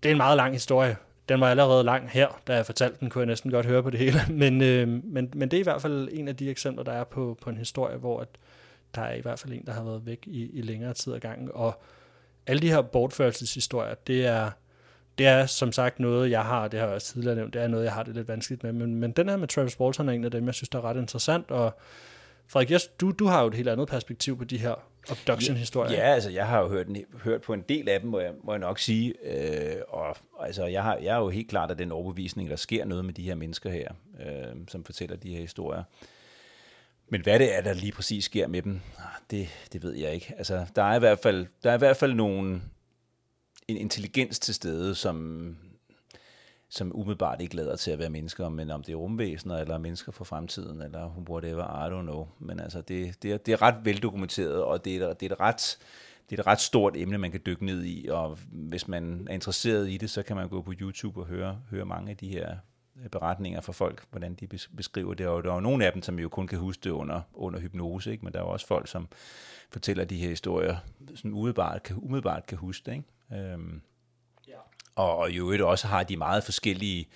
Det 0.02 0.08
er 0.08 0.12
en 0.12 0.16
meget 0.16 0.36
lang 0.36 0.52
historie. 0.52 0.96
Den 1.28 1.40
var 1.40 1.50
allerede 1.50 1.84
lang 1.84 2.10
her, 2.10 2.40
da 2.46 2.54
jeg 2.54 2.66
fortalte 2.66 3.00
den, 3.00 3.10
kunne 3.10 3.20
jeg 3.20 3.26
næsten 3.26 3.50
godt 3.50 3.66
høre 3.66 3.82
på 3.82 3.90
det 3.90 4.00
hele. 4.00 4.20
Men, 4.42 4.62
øh, 4.62 4.88
men, 4.88 5.30
men 5.34 5.50
det 5.50 5.56
er 5.56 5.60
i 5.60 5.62
hvert 5.62 5.82
fald 5.82 6.08
en 6.12 6.28
af 6.28 6.36
de 6.36 6.50
eksempler, 6.50 6.84
der 6.84 6.92
er 6.92 7.04
på, 7.04 7.38
på 7.42 7.50
en 7.50 7.56
historie, 7.56 7.96
hvor 7.96 8.20
at 8.20 8.28
der 8.94 9.02
er 9.02 9.14
i 9.14 9.20
hvert 9.20 9.38
fald 9.38 9.52
en, 9.52 9.66
der 9.66 9.72
har 9.72 9.84
været 9.84 10.06
væk 10.06 10.24
i, 10.26 10.50
i 10.50 10.62
længere 10.62 10.94
tid 10.94 11.14
ad 11.14 11.20
gangen. 11.20 11.50
Og 11.54 11.82
alle 12.46 12.62
de 12.62 12.70
her 12.70 12.82
bortførelseshistorier, 12.82 13.94
det 13.94 14.26
er, 14.26 14.50
det 15.18 15.26
er 15.26 15.46
som 15.46 15.72
sagt 15.72 16.00
noget, 16.00 16.30
jeg 16.30 16.42
har, 16.42 16.68
det 16.68 16.80
har 16.80 16.86
jeg 16.86 16.94
også 16.94 17.12
tidligere 17.12 17.36
nævnt, 17.36 17.54
det 17.54 17.62
er 17.62 17.68
noget, 17.68 17.84
jeg 17.84 17.92
har 17.92 18.02
det 18.02 18.14
lidt 18.14 18.28
vanskeligt 18.28 18.62
med. 18.62 18.72
Men, 18.72 18.94
men 18.94 19.12
den 19.12 19.28
her 19.28 19.36
med 19.36 19.48
Travis 19.48 19.80
Walton 19.80 20.08
er 20.08 20.12
en 20.12 20.24
af 20.24 20.30
dem, 20.30 20.46
jeg 20.46 20.54
synes, 20.54 20.68
der 20.68 20.78
er 20.78 20.84
ret 20.84 20.96
interessant, 20.96 21.50
og 21.50 21.78
Frederik, 22.50 22.70
yes, 22.70 22.86
du, 22.86 23.10
du 23.10 23.26
har 23.26 23.42
jo 23.42 23.48
et 23.48 23.54
helt 23.54 23.68
andet 23.68 23.88
perspektiv 23.88 24.38
på 24.38 24.44
de 24.44 24.58
her 24.58 24.74
abduction-historier. 25.10 25.92
Ja, 25.92 26.14
altså 26.14 26.30
jeg 26.30 26.46
har 26.46 26.60
jo 26.60 26.68
hørt, 26.68 26.86
hørt 27.24 27.40
på 27.40 27.52
en 27.52 27.64
del 27.68 27.88
af 27.88 28.00
dem, 28.00 28.10
må 28.10 28.20
jeg, 28.20 28.32
må 28.44 28.52
jeg 28.52 28.58
nok 28.58 28.78
sige. 28.78 29.14
Øh, 29.24 29.76
og 29.88 30.16
altså, 30.40 30.66
jeg, 30.66 30.82
har, 30.82 30.96
jeg 30.96 31.16
er 31.16 31.18
jo 31.18 31.28
helt 31.28 31.48
klart 31.48 31.70
af 31.70 31.76
den 31.76 31.92
overbevisning, 31.92 32.50
der 32.50 32.56
sker 32.56 32.84
noget 32.84 33.04
med 33.04 33.14
de 33.14 33.22
her 33.22 33.34
mennesker 33.34 33.70
her, 33.70 33.88
øh, 34.20 34.54
som 34.68 34.84
fortæller 34.84 35.16
de 35.16 35.32
her 35.32 35.40
historier. 35.40 35.82
Men 37.08 37.22
hvad 37.22 37.38
det 37.38 37.56
er, 37.56 37.60
der 37.60 37.72
lige 37.72 37.92
præcis 37.92 38.24
sker 38.24 38.46
med 38.46 38.62
dem, 38.62 38.80
ah, 38.98 39.04
det, 39.30 39.48
det 39.72 39.82
ved 39.82 39.94
jeg 39.94 40.14
ikke. 40.14 40.34
Altså, 40.38 40.66
der 40.76 40.82
er 40.82 40.96
i 40.96 40.98
hvert 40.98 41.18
fald, 41.18 41.46
der 41.62 41.70
er 41.70 41.74
i 41.74 41.78
hvert 41.78 41.96
fald 41.96 42.14
nogen, 42.14 42.62
en 43.68 43.76
intelligens 43.76 44.38
til 44.38 44.54
stede, 44.54 44.94
som, 44.94 45.56
som 46.68 46.92
umiddelbart 46.94 47.40
ikke 47.40 47.56
lader 47.56 47.76
til 47.76 47.90
at 47.90 47.98
være 47.98 48.10
mennesker, 48.10 48.48
men 48.48 48.70
om 48.70 48.82
det 48.82 48.92
er 48.92 48.96
rumvæsener, 48.96 49.56
eller 49.56 49.78
mennesker 49.78 50.12
for 50.12 50.24
fremtiden, 50.24 50.82
eller 50.82 51.24
whatever, 51.30 51.86
I 51.86 51.90
don't 51.90 52.02
know. 52.02 52.28
Men 52.38 52.60
altså, 52.60 52.80
det, 52.80 53.22
det, 53.22 53.32
er, 53.32 53.36
det 53.36 53.52
er 53.52 53.62
ret 53.62 53.84
veldokumenteret, 53.84 54.62
og 54.62 54.84
det 54.84 54.96
er, 54.96 55.12
det 55.12 55.30
er 55.30 55.34
et 55.34 55.40
ret 55.40 55.78
det 56.30 56.38
er 56.38 56.42
et 56.42 56.46
ret 56.46 56.60
stort 56.60 56.96
emne, 56.96 57.18
man 57.18 57.30
kan 57.30 57.40
dykke 57.46 57.66
ned 57.66 57.84
i, 57.84 58.08
og 58.10 58.38
hvis 58.50 58.88
man 58.88 59.26
er 59.30 59.34
interesseret 59.34 59.90
i 59.90 59.96
det, 59.96 60.10
så 60.10 60.22
kan 60.22 60.36
man 60.36 60.48
gå 60.48 60.62
på 60.62 60.72
YouTube 60.80 61.20
og 61.20 61.26
høre, 61.26 61.60
høre 61.70 61.84
mange 61.84 62.10
af 62.10 62.16
de 62.16 62.28
her 62.28 62.56
øh, 63.02 63.08
beretninger 63.08 63.60
fra 63.60 63.72
folk, 63.72 64.04
hvordan 64.10 64.34
de 64.34 64.46
beskriver 64.76 65.14
det, 65.14 65.26
og 65.26 65.44
der 65.44 65.50
er 65.50 65.54
jo 65.54 65.60
nogle 65.60 65.86
af 65.86 65.92
dem, 65.92 66.02
som 66.02 66.18
jo 66.18 66.28
kun 66.28 66.46
kan 66.46 66.58
huske 66.58 66.80
det 66.84 66.90
under, 66.90 67.20
under 67.34 67.60
hypnose, 67.60 68.12
ikke? 68.12 68.24
men 68.24 68.32
der 68.32 68.38
er 68.38 68.42
jo 68.42 68.48
også 68.50 68.66
folk, 68.66 68.88
som 68.88 69.08
fortæller 69.70 70.04
de 70.04 70.16
her 70.16 70.28
historier, 70.28 70.76
sådan 71.14 71.32
umiddelbart 71.32 71.82
kan, 71.82 71.96
umiddelbart 71.98 72.46
kan 72.46 72.58
huske 72.58 72.86
det. 72.86 72.92
Ikke? 72.92 73.04
Øhm, 73.32 73.80
ja. 74.48 74.58
Og, 74.96 75.16
og 75.16 75.30
i 75.30 75.38
øvrigt 75.38 75.62
også 75.62 75.86
har 75.86 76.02
de 76.02 76.16
meget 76.16 76.44
forskellige 76.44 77.08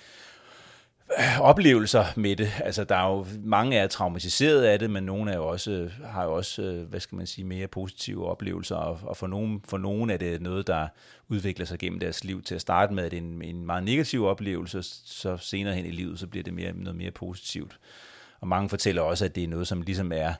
oplevelser 1.41 2.05
med 2.17 2.37
det. 2.37 2.53
Altså, 2.65 2.85
der 2.85 2.97
er 2.97 3.09
jo 3.09 3.27
mange 3.45 3.77
er 3.77 3.87
traumatiseret 3.87 4.63
af 4.63 4.79
det, 4.79 4.91
men 4.91 5.05
nogle 5.05 5.33
er 5.33 5.37
jo 5.37 5.49
også, 5.49 5.91
har 6.05 6.25
jo 6.25 6.35
også, 6.35 6.63
øh, 6.63 6.89
hvad 6.89 7.01
skal 7.01 7.17
man 7.17 7.27
sige, 7.27 7.45
mere 7.45 7.67
positive 7.67 8.27
oplevelser, 8.27 8.77
og, 8.77 8.99
og 9.03 9.17
for, 9.17 9.27
nogen, 9.27 9.61
for 9.65 9.79
nogen 9.79 10.11
er 10.11 10.17
det 10.17 10.43
noget, 10.43 10.67
der 10.67 10.89
udvikler 11.29 11.67
sig 11.67 11.79
gennem 11.79 12.01
deres 12.01 12.25
liv. 12.25 12.43
Til 12.43 12.55
at 12.55 12.61
starte 12.61 12.95
med, 12.95 13.05
at 13.05 13.11
det 13.11 13.17
er 13.17 13.23
en, 13.23 13.43
en 13.43 13.67
meget 13.67 13.85
negativ 13.85 14.27
oplevelse, 14.27 14.83
så 15.05 15.37
senere 15.37 15.75
hen 15.75 15.87
i 15.87 15.91
livet, 15.91 16.19
så 16.19 16.27
bliver 16.27 16.45
det 16.45 16.55
mere, 16.55 16.73
noget 16.73 16.97
mere 16.97 17.11
positivt. 17.11 17.79
Og 18.41 18.49
mange 18.49 18.69
fortæller 18.69 19.03
også, 19.03 19.25
at 19.25 19.35
det 19.35 19.45
er 19.45 19.49
noget, 19.49 19.69
som 19.69 19.83
ligesom 19.83 20.13
er 20.13 20.35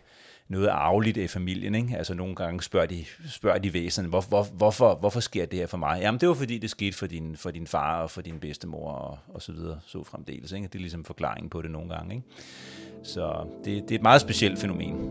noget 0.49 0.69
arveligt 0.69 1.17
i 1.17 1.27
familien. 1.27 1.75
Ikke? 1.75 1.97
Altså 1.97 2.15
nogle 2.15 2.35
gange 2.35 2.63
spørger 2.63 2.87
de, 2.87 3.05
spørger 3.29 3.59
de 3.59 3.73
væsene, 3.73 4.09
hvor, 4.09 4.21
hvor, 4.21 4.43
hvorfor, 4.45 4.95
hvorfor 4.95 5.21
sker 5.21 5.47
det 5.47 5.59
her 5.59 5.67
for 5.67 5.77
mig? 5.77 5.99
Jamen 6.01 6.21
det 6.21 6.29
var 6.29 6.35
fordi, 6.35 6.59
det 6.59 6.71
skete 6.71 6.97
for 6.97 7.07
din, 7.07 7.37
for 7.37 7.51
din 7.51 7.67
far 7.67 8.03
og 8.03 8.11
for 8.11 8.21
din 8.21 8.39
bedstemor 8.39 8.91
og, 8.93 9.19
og 9.35 9.43
så 9.43 9.53
videre, 9.53 9.81
så 9.87 10.05
fremdeles. 10.05 10.53
Ikke? 10.53 10.67
Det 10.67 10.75
er 10.75 10.79
ligesom 10.79 11.05
forklaringen 11.05 11.51
på 11.51 11.63
det 11.63 11.71
nogle 11.71 11.95
gange. 11.95 12.15
Ikke? 12.15 12.27
Så 13.03 13.47
det, 13.65 13.83
det 13.83 13.91
er 13.91 13.99
et 13.99 14.03
meget 14.03 14.21
specielt 14.21 14.59
fænomen. 14.59 15.11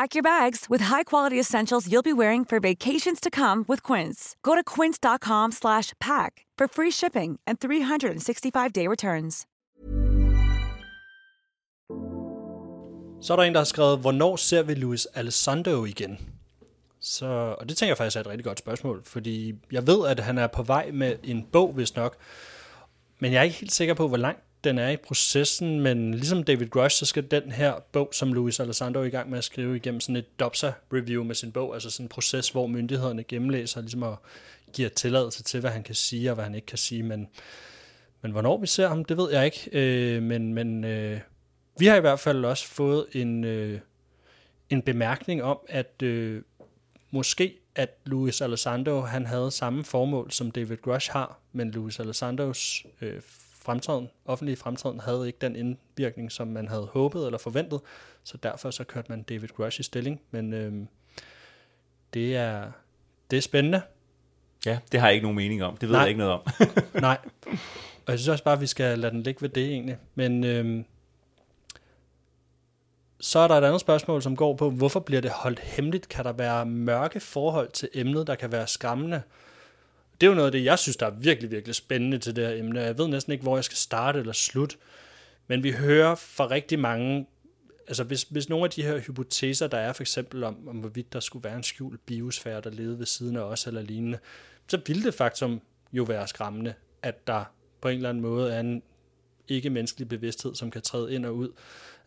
Pack 0.00 0.14
your 0.16 0.22
bags 0.22 0.60
with 0.70 0.82
high-quality 0.92 1.38
essentials 1.40 1.84
you'll 1.90 2.10
be 2.12 2.18
wearing 2.22 2.44
for 2.44 2.58
vacations 2.60 3.20
to 3.20 3.30
come 3.30 3.64
with 3.68 3.80
Quince. 3.92 4.18
Go 4.42 4.52
to 4.54 4.62
quince.com/pack 4.76 6.32
for 6.58 6.66
free 6.76 6.90
shipping 6.90 7.38
and 7.46 7.54
365-day 7.64 8.86
returns. 8.88 9.46
Så 13.20 13.32
er 13.32 13.36
der 13.36 13.42
en, 13.42 13.52
der 13.52 13.60
har 13.60 13.64
skrevet, 13.64 13.98
hvornår 13.98 14.36
ser 14.36 14.62
vi 14.62 14.74
Luis 14.74 15.06
Alessandro 15.06 15.84
igen? 15.84 16.18
Så, 17.00 17.26
og 17.60 17.68
det 17.68 17.76
tænker 17.76 17.90
jeg 17.90 17.96
faktisk 17.96 18.16
er 18.16 18.20
et 18.20 18.26
rigtig 18.26 18.44
godt 18.44 18.58
spørgsmål, 18.58 19.02
fordi 19.04 19.54
jeg 19.72 19.86
ved, 19.86 20.08
at 20.08 20.20
han 20.20 20.38
er 20.38 20.46
på 20.46 20.62
vej 20.62 20.90
med 20.92 21.16
en 21.22 21.46
bog, 21.52 21.72
hvis 21.72 21.96
nok, 21.96 22.16
men 23.18 23.32
jeg 23.32 23.38
er 23.38 23.42
ikke 23.42 23.56
helt 23.56 23.72
sikker 23.72 23.94
på, 23.94 24.08
hvor 24.08 24.16
langt 24.16 24.42
den 24.64 24.78
er 24.78 24.88
i 24.88 24.96
processen, 24.96 25.80
men 25.80 26.14
ligesom 26.14 26.44
David 26.44 26.66
Grush, 26.66 26.96
så 26.96 27.06
skal 27.06 27.30
den 27.30 27.52
her 27.52 27.74
bog, 27.92 28.08
som 28.12 28.32
Luis 28.32 28.60
Alessandro 28.60 29.00
er 29.00 29.04
i 29.04 29.08
gang 29.08 29.30
med 29.30 29.38
at 29.38 29.44
skrive 29.44 29.76
igennem 29.76 30.00
sådan 30.00 30.16
et 30.16 30.40
DOPSA-review 30.40 31.24
med 31.24 31.34
sin 31.34 31.52
bog, 31.52 31.74
altså 31.74 31.90
sådan 31.90 32.04
en 32.04 32.08
proces, 32.08 32.48
hvor 32.48 32.66
myndighederne 32.66 33.24
gennemlæser 33.24 33.80
ligesom 33.80 34.02
og 34.02 34.16
giver 34.72 34.88
tilladelse 34.88 35.42
til, 35.42 35.60
hvad 35.60 35.70
han 35.70 35.82
kan 35.82 35.94
sige 35.94 36.30
og 36.30 36.34
hvad 36.34 36.44
han 36.44 36.54
ikke 36.54 36.66
kan 36.66 36.78
sige, 36.78 37.02
men, 37.02 37.28
men 38.22 38.32
hvornår 38.32 38.60
vi 38.60 38.66
ser 38.66 38.88
ham, 38.88 39.04
det 39.04 39.16
ved 39.16 39.32
jeg 39.32 39.44
ikke, 39.44 39.68
øh, 39.72 40.22
men, 40.22 40.54
men 40.54 40.84
øh, 40.84 41.20
vi 41.78 41.86
har 41.86 41.96
i 41.96 42.00
hvert 42.00 42.20
fald 42.20 42.44
også 42.44 42.66
fået 42.66 43.06
en, 43.12 43.44
øh, 43.44 43.80
en 44.70 44.82
bemærkning 44.82 45.42
om, 45.42 45.58
at 45.68 46.02
øh, 46.02 46.42
måske 47.10 47.58
at 47.74 47.98
Luis 48.04 48.40
Alessandro 48.40 49.00
han 49.00 49.26
havde 49.26 49.50
samme 49.50 49.84
formål, 49.84 50.30
som 50.30 50.50
David 50.50 50.76
Grush 50.76 51.12
har, 51.12 51.38
men 51.52 51.70
Luis 51.70 52.00
Alessandros 52.00 52.86
øh, 53.00 53.20
fremtræden, 53.64 54.10
offentlige 54.24 54.56
fremtræden 54.56 55.00
havde 55.00 55.26
ikke 55.26 55.38
den 55.40 55.56
indvirkning, 55.56 56.32
som 56.32 56.48
man 56.48 56.68
havde 56.68 56.88
håbet 56.92 57.26
eller 57.26 57.38
forventet, 57.38 57.80
så 58.24 58.36
derfor 58.36 58.70
så 58.70 58.84
kørte 58.84 59.12
man 59.12 59.22
David 59.22 59.48
Grush 59.48 59.80
i 59.80 59.82
stilling, 59.82 60.20
men 60.30 60.52
øh, 60.52 60.72
det, 62.14 62.36
er, 62.36 62.72
det 63.30 63.36
er 63.36 63.40
spændende. 63.40 63.82
Ja, 64.66 64.78
det 64.92 65.00
har 65.00 65.06
jeg 65.06 65.14
ikke 65.14 65.24
nogen 65.24 65.36
mening 65.36 65.64
om. 65.64 65.76
Det 65.76 65.88
ved 65.88 65.94
Nej. 65.96 66.00
jeg 66.00 66.08
ikke 66.08 66.18
noget 66.18 66.32
om. 66.32 66.40
Nej. 67.00 67.18
Og 68.06 68.10
jeg 68.12 68.18
synes 68.18 68.28
også 68.28 68.44
bare, 68.44 68.54
at 68.54 68.60
vi 68.60 68.66
skal 68.66 68.98
lade 68.98 69.12
den 69.12 69.22
ligge 69.22 69.42
ved 69.42 69.48
det 69.48 69.64
egentlig. 69.64 69.96
Men 70.14 70.44
øhm, 70.44 70.84
så 73.20 73.38
er 73.38 73.48
der 73.48 73.54
et 73.54 73.64
andet 73.64 73.80
spørgsmål, 73.80 74.22
som 74.22 74.36
går 74.36 74.56
på, 74.56 74.70
hvorfor 74.70 75.00
bliver 75.00 75.20
det 75.20 75.30
holdt 75.30 75.60
hemmeligt? 75.60 76.08
Kan 76.08 76.24
der 76.24 76.32
være 76.32 76.66
mørke 76.66 77.20
forhold 77.20 77.68
til 77.68 77.88
emnet, 77.94 78.26
der 78.26 78.34
kan 78.34 78.52
være 78.52 78.66
skræmmende? 78.66 79.22
Det 80.24 80.28
er 80.28 80.32
jo 80.32 80.36
noget 80.36 80.48
af 80.48 80.52
det, 80.52 80.64
jeg 80.64 80.78
synes, 80.78 80.96
der 80.96 81.06
er 81.06 81.10
virkelig, 81.10 81.50
virkelig 81.50 81.74
spændende 81.74 82.18
til 82.18 82.36
det 82.36 82.46
her 82.46 82.54
emne. 82.54 82.80
Jeg 82.80 82.98
ved 82.98 83.08
næsten 83.08 83.32
ikke, 83.32 83.42
hvor 83.42 83.56
jeg 83.56 83.64
skal 83.64 83.76
starte 83.76 84.18
eller 84.18 84.32
slutte. 84.32 84.76
Men 85.46 85.62
vi 85.62 85.70
hører 85.70 86.14
fra 86.14 86.50
rigtig 86.50 86.78
mange, 86.78 87.26
altså 87.88 88.04
hvis, 88.04 88.22
hvis 88.22 88.48
nogle 88.48 88.64
af 88.64 88.70
de 88.70 88.82
her 88.82 88.98
hypoteser, 88.98 89.66
der 89.66 89.78
er 89.78 89.92
for 89.92 90.02
eksempel 90.02 90.44
om, 90.44 90.68
om 90.68 90.76
hvorvidt 90.76 91.12
der 91.12 91.20
skulle 91.20 91.44
være 91.44 91.56
en 91.56 91.62
skjult 91.62 92.06
biosfære, 92.06 92.60
der 92.60 92.70
levede 92.70 92.98
ved 92.98 93.06
siden 93.06 93.36
af 93.36 93.40
os 93.40 93.66
eller 93.66 93.82
lignende, 93.82 94.18
så 94.68 94.80
ville 94.86 95.04
det 95.04 95.14
faktisk 95.14 95.44
jo 95.92 96.02
være 96.02 96.28
skræmmende, 96.28 96.74
at 97.02 97.26
der 97.26 97.44
på 97.80 97.88
en 97.88 97.96
eller 97.96 98.08
anden 98.08 98.22
måde 98.22 98.52
er 98.52 98.60
en 98.60 98.82
ikke-menneskelig 99.48 100.08
bevidsthed, 100.08 100.54
som 100.54 100.70
kan 100.70 100.82
træde 100.82 101.14
ind 101.14 101.26
og 101.26 101.36
ud 101.36 101.48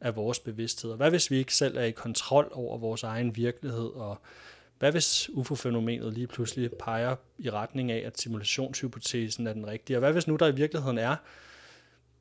af 0.01 0.15
vores 0.15 0.39
bevidsthed. 0.39 0.91
Og 0.91 0.97
hvad 0.97 1.09
hvis 1.09 1.32
vi 1.32 1.38
ikke 1.38 1.55
selv 1.55 1.78
er 1.78 1.84
i 1.84 1.91
kontrol 1.91 2.49
over 2.51 2.78
vores 2.78 3.03
egen 3.03 3.36
virkelighed, 3.36 3.89
og 3.95 4.22
hvad 4.80 4.91
hvis 4.91 5.30
UFO-fænomenet 5.34 6.13
lige 6.13 6.28
pludselig 6.28 6.71
peger 6.80 7.15
i 7.38 7.49
retning 7.49 7.91
af, 7.91 8.03
at 8.05 8.19
simulationshypotesen 8.19 9.47
er 9.47 9.53
den 9.53 9.67
rigtige? 9.67 9.97
Og 9.97 9.99
hvad 9.99 10.13
hvis 10.13 10.28
nu 10.28 10.36
der 10.36 10.47
i 10.47 10.55
virkeligheden 10.55 10.97
er 10.97 11.15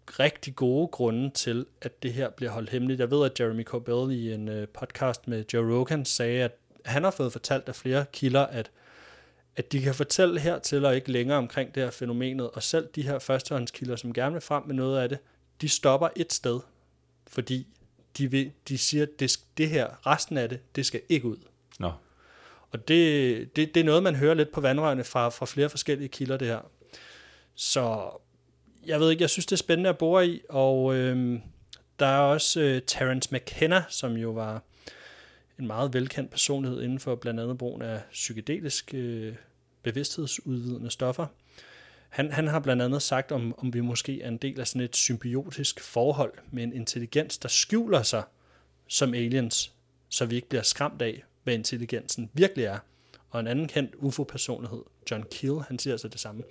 rigtig 0.07 0.57
gode 0.57 0.89
grunde 0.89 1.31
til, 1.31 1.67
at 1.83 2.03
det 2.03 2.13
her 2.13 2.31
bliver 2.31 2.53
holdt 2.53 2.71
hemmeligt? 2.71 3.01
Jeg 3.01 3.11
ved, 3.11 3.25
at 3.25 3.41
Jeremy 3.41 3.65
Corbell 3.65 4.19
i 4.19 4.33
en 4.33 4.49
øh, 4.49 4.69
podcast 4.69 5.29
med 5.29 5.45
Joe 5.53 5.79
Rogan 5.79 6.05
sagde, 6.05 6.43
at 6.43 6.53
han 6.85 7.05
har 7.05 7.11
fået 7.11 7.33
fortalt 7.33 7.69
af 7.69 7.77
flere 7.77 8.05
kilder, 8.13 8.47
at 8.47 8.71
at 9.57 9.73
de 9.73 9.81
kan 9.81 9.95
fortælle 9.95 10.41
hertil 10.41 10.85
og 10.85 10.97
ikke 10.97 11.13
længere 11.13 11.39
omkring 11.39 11.75
det 11.75 11.83
her 11.83 11.91
fænomenet, 11.91 12.51
og 12.51 12.63
selv 12.63 12.89
de 12.95 13.03
her 13.03 13.19
førstehåndskilder, 13.19 13.97
som 13.97 14.13
gerne 14.13 14.33
vil 14.33 14.41
frem 14.43 14.67
med 14.67 14.75
noget 14.75 14.99
af 14.99 15.09
det, 15.09 15.19
de 15.61 15.69
stopper 15.69 16.09
et 16.17 16.33
sted, 16.33 16.61
fordi 17.27 17.67
de, 18.19 18.31
vil, 18.31 18.53
de 18.69 18.79
siger, 18.79 19.03
at 19.03 19.21
det, 19.21 19.41
det 19.59 19.69
her, 19.69 20.07
resten 20.07 20.37
af 20.37 20.49
det, 20.49 20.61
det 20.77 20.87
skal 20.87 21.01
ikke 21.09 21.29
ud. 21.29 21.37
Og 22.73 22.89
det, 22.89 23.57
det, 23.57 23.75
det 23.75 23.81
er 23.81 23.85
noget, 23.85 24.03
man 24.03 24.15
hører 24.15 24.35
lidt 24.35 24.53
på 24.53 24.61
vandrørene 24.61 25.05
fra, 25.05 25.29
fra 25.29 25.47
flere 25.47 25.69
forskellige 25.69 26.09
kilder, 26.09 26.37
det 26.37 26.49
her. 26.49 26.71
Så 27.55 28.11
jeg 28.87 29.01
ved 29.01 29.11
ikke, 29.11 29.23
jeg 29.23 29.31
synes, 29.31 29.47
det 29.47 29.53
er 29.53 29.57
spændende 29.57 29.91
at 29.91 29.99
bore 29.99 30.29
i, 30.29 30.41
og 30.49 30.95
øh, 30.95 31.39
der 31.99 32.07
er 32.07 32.21
også 32.21 32.61
øh, 32.61 32.83
Terence 32.87 33.35
McKenna, 33.35 33.85
som 33.89 34.13
jo 34.13 34.31
var 34.31 34.63
en 35.59 35.67
meget 35.67 35.95
velkendt 35.95 36.31
personlighed 36.31 36.83
inden 36.83 37.01
for 37.01 37.15
blandt 37.15 37.41
andet 37.41 37.59
brugen 37.59 37.83
af 37.83 38.01
psykedeliske 38.11 38.97
øh, 38.97 39.35
bevidsthedsudvidende 39.83 40.91
stoffer. 40.91 41.27
Han, 42.09 42.33
han 42.33 42.47
har 42.47 42.61
blandt 42.61 42.83
andet 42.83 43.03
sagt, 43.03 43.33
om, 43.33 43.55
om 43.59 43.75
vi 43.75 43.81
måske 43.81 44.23
er 44.23 44.29
en 44.29 44.37
del 44.37 44.61
af 44.61 44.67
sådan 44.67 44.83
et 44.83 44.97
symbiotisk 44.97 45.81
forhold 45.81 46.33
med 46.51 46.63
en 46.63 46.73
intelligens, 46.73 47.39
der 47.39 47.49
skjuler 47.49 48.03
sig 48.03 48.23
som 48.89 49.15
aliens, 49.15 49.73
så 50.09 50.27
vi 50.27 50.35
ikke 50.35 50.49
bliver 50.49 50.63
skræmt 50.63 51.03
af, 51.03 51.25
hvad 51.47 51.55
intelligensen 51.55 52.31
virkelig 52.35 52.65
er. 52.65 52.79
Og 53.31 53.41
en 53.41 53.47
anden 53.47 53.69
kendt 53.69 53.95
UFO-personlighed, 53.99 54.81
John 55.11 55.25
Keel, 55.31 55.61
han 55.69 55.79
siger 55.79 55.95
altså 55.95 56.09
det 56.09 56.21
samme. 56.21 56.43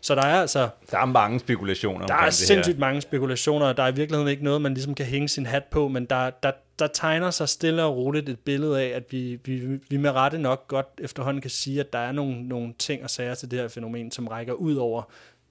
Så 0.00 0.14
der 0.14 0.22
er 0.22 0.40
altså... 0.40 0.68
Der 0.90 0.98
er 0.98 1.04
mange 1.04 1.40
spekulationer 1.40 2.06
Der 2.06 2.14
er 2.14 2.18
omkring 2.18 2.26
det 2.26 2.34
sindssygt 2.34 2.76
her. 2.76 2.80
mange 2.80 3.00
spekulationer, 3.00 3.66
og 3.66 3.76
der 3.76 3.82
er 3.82 3.88
i 3.88 3.94
virkeligheden 3.94 4.28
ikke 4.30 4.44
noget, 4.44 4.62
man 4.62 4.74
ligesom 4.74 4.94
kan 4.94 5.06
hænge 5.06 5.28
sin 5.28 5.46
hat 5.46 5.64
på, 5.64 5.88
men 5.88 6.04
der, 6.04 6.30
der, 6.30 6.50
der 6.78 6.86
tegner 6.86 7.30
sig 7.30 7.48
stille 7.48 7.84
og 7.84 7.96
roligt 7.96 8.28
et 8.28 8.38
billede 8.38 8.82
af, 8.82 8.88
at 8.96 9.04
vi, 9.10 9.38
vi, 9.44 9.78
vi 9.90 9.96
med 9.96 10.10
rette 10.10 10.38
nok 10.38 10.68
godt 10.68 10.86
efterhånden 10.98 11.40
kan 11.40 11.50
sige, 11.50 11.80
at 11.80 11.92
der 11.92 11.98
er 11.98 12.12
nogle, 12.12 12.48
nogle 12.48 12.74
ting 12.78 13.04
og 13.04 13.10
sager 13.10 13.34
til 13.34 13.50
det 13.50 13.58
her 13.58 13.68
fænomen, 13.68 14.10
som 14.10 14.28
rækker 14.28 14.52
ud 14.52 14.76
over 14.76 15.02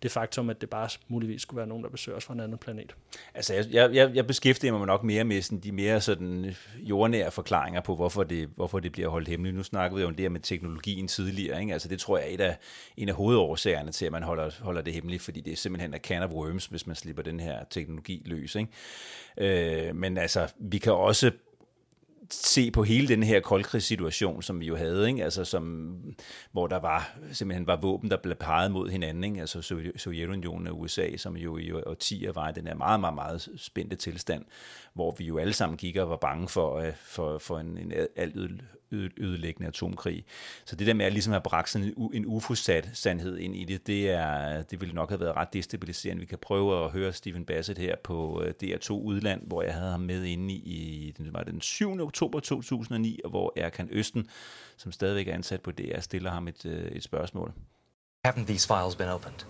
det 0.03 0.11
faktum, 0.11 0.49
at 0.49 0.61
det 0.61 0.69
bare 0.69 0.89
muligvis 1.07 1.41
skulle 1.41 1.57
være 1.57 1.67
nogen, 1.67 1.83
der 1.83 1.89
besøger 1.89 2.17
os 2.17 2.25
fra 2.25 2.33
en 2.33 2.39
anden 2.39 2.57
planet. 2.57 2.95
Altså, 3.33 3.53
jeg, 3.53 3.65
jeg, 3.71 3.93
jeg- 3.93 4.11
jeg 4.15 4.27
beskæftiger 4.27 4.77
mig 4.77 4.87
nok 4.87 5.03
mere 5.03 5.23
med 5.23 5.41
sådan, 5.41 5.59
de 5.59 5.71
mere 5.71 6.01
sådan 6.01 6.55
jordnære 6.79 7.31
forklaringer 7.31 7.81
på, 7.81 7.95
hvorfor 7.95 8.23
det, 8.23 8.49
hvorfor 8.55 8.79
det 8.79 8.91
bliver 8.91 9.09
holdt 9.09 9.27
hemmeligt. 9.27 9.57
Nu 9.57 9.63
snakkede 9.63 9.99
vi 9.99 10.05
om 10.05 10.15
det 10.15 10.23
her 10.23 10.29
med 10.29 10.39
teknologien 10.39 11.07
tidligere. 11.07 11.61
Ikke? 11.61 11.73
Altså, 11.73 11.87
det 11.87 11.99
tror 11.99 12.17
jeg 12.17 12.29
er 12.29 12.33
et 12.33 12.41
af, 12.41 12.57
en 12.97 13.09
af 13.09 13.15
hovedårsagerne 13.15 13.91
til, 13.91 14.05
at 14.05 14.11
man 14.11 14.23
holder, 14.23 14.49
holder 14.61 14.81
det 14.81 14.93
hemmeligt, 14.93 15.21
fordi 15.21 15.41
det 15.41 15.53
er 15.53 15.57
simpelthen 15.57 15.93
a 15.93 15.97
can 15.97 16.23
of 16.23 16.29
worms, 16.31 16.65
hvis 16.65 16.87
man 16.87 16.95
slipper 16.95 17.23
den 17.23 17.39
her 17.39 17.63
teknologi 17.69 18.21
løs. 18.25 18.55
Ikke? 18.55 19.87
Øh, 19.87 19.95
men 19.95 20.17
altså, 20.17 20.53
vi 20.59 20.77
kan 20.77 20.93
også 20.93 21.31
se 22.29 22.71
på 22.71 22.83
hele 22.83 23.07
den 23.07 23.23
her 23.23 23.39
koldkrigssituation, 23.39 24.41
som 24.41 24.59
vi 24.59 24.65
jo 24.65 24.75
havde, 24.75 25.07
ikke? 25.07 25.23
Altså, 25.23 25.45
som, 25.45 25.95
hvor 26.51 26.67
der 26.67 26.79
var, 26.79 27.17
simpelthen 27.31 27.67
var 27.67 27.75
våben, 27.81 28.11
der 28.11 28.17
blev 28.17 28.35
peget 28.35 28.71
mod 28.71 28.89
hinanden, 28.89 29.23
ikke? 29.23 29.41
altså 29.41 29.61
Sovjetunionen 29.95 30.67
og 30.67 30.79
USA, 30.79 31.17
som 31.17 31.37
jo 31.37 31.57
i 31.57 31.71
årtier 31.71 32.31
var 32.31 32.49
i 32.49 32.53
den 32.53 32.67
her 32.67 32.75
meget, 32.75 32.99
meget, 32.99 33.15
meget 33.15 33.49
spændte 33.57 33.95
tilstand, 33.95 34.45
hvor 34.93 35.15
vi 35.17 35.25
jo 35.25 35.37
alle 35.37 35.53
sammen 35.53 35.77
gik 35.77 35.95
og 35.95 36.09
var 36.09 36.17
bange 36.17 36.47
for, 36.47 36.75
øh, 36.75 36.93
for, 36.95 37.37
for 37.37 37.59
en, 37.59 37.77
en 37.77 37.93
alt 38.15 38.35
ødelæggende 38.91 39.67
atomkrig. 39.67 40.25
Så 40.65 40.75
det 40.75 40.87
der 40.87 40.93
med 40.93 41.05
at 41.05 41.13
ligesom 41.13 41.31
have 41.31 41.41
bragt 41.41 41.69
sådan 41.69 41.93
en, 42.13 42.25
ufosat 42.25 42.89
sandhed 42.93 43.37
ind 43.37 43.55
i 43.55 43.63
det, 43.63 43.87
det, 43.87 44.09
er, 44.09 44.61
det 44.61 44.81
ville 44.81 44.95
nok 44.95 45.09
have 45.09 45.19
været 45.19 45.35
ret 45.35 45.53
destabiliserende. 45.53 46.19
Vi 46.19 46.25
kan 46.25 46.37
prøve 46.37 46.85
at 46.85 46.91
høre 46.91 47.13
Stephen 47.13 47.45
Bassett 47.45 47.79
her 47.79 47.95
på 48.03 48.43
øh, 48.43 48.53
DR2 48.63 48.91
Udland, 48.91 49.41
hvor 49.47 49.61
jeg 49.61 49.73
havde 49.73 49.91
ham 49.91 49.99
med 49.99 50.23
inde 50.23 50.53
i, 50.53 51.13
den, 51.17 51.33
var 51.33 51.43
det 51.43 51.53
den 51.53 51.61
7. 51.61 52.01
oktober 52.01 52.39
2009, 52.39 53.19
og 53.23 53.29
hvor 53.29 53.53
Erkan 53.55 53.89
Østen, 53.91 54.29
som 54.77 54.91
stadigvæk 54.91 55.27
er 55.27 55.33
ansat 55.33 55.61
på 55.61 55.71
DR, 55.71 55.99
stiller 55.99 56.31
ham 56.31 56.47
et, 56.47 56.65
øh, 56.65 56.91
et 56.91 57.03
spørgsmål. 57.03 57.53
Haven't 58.27 58.45
these 58.45 58.67
files 58.67 58.95
been 58.95 59.09
opened? 59.09 59.45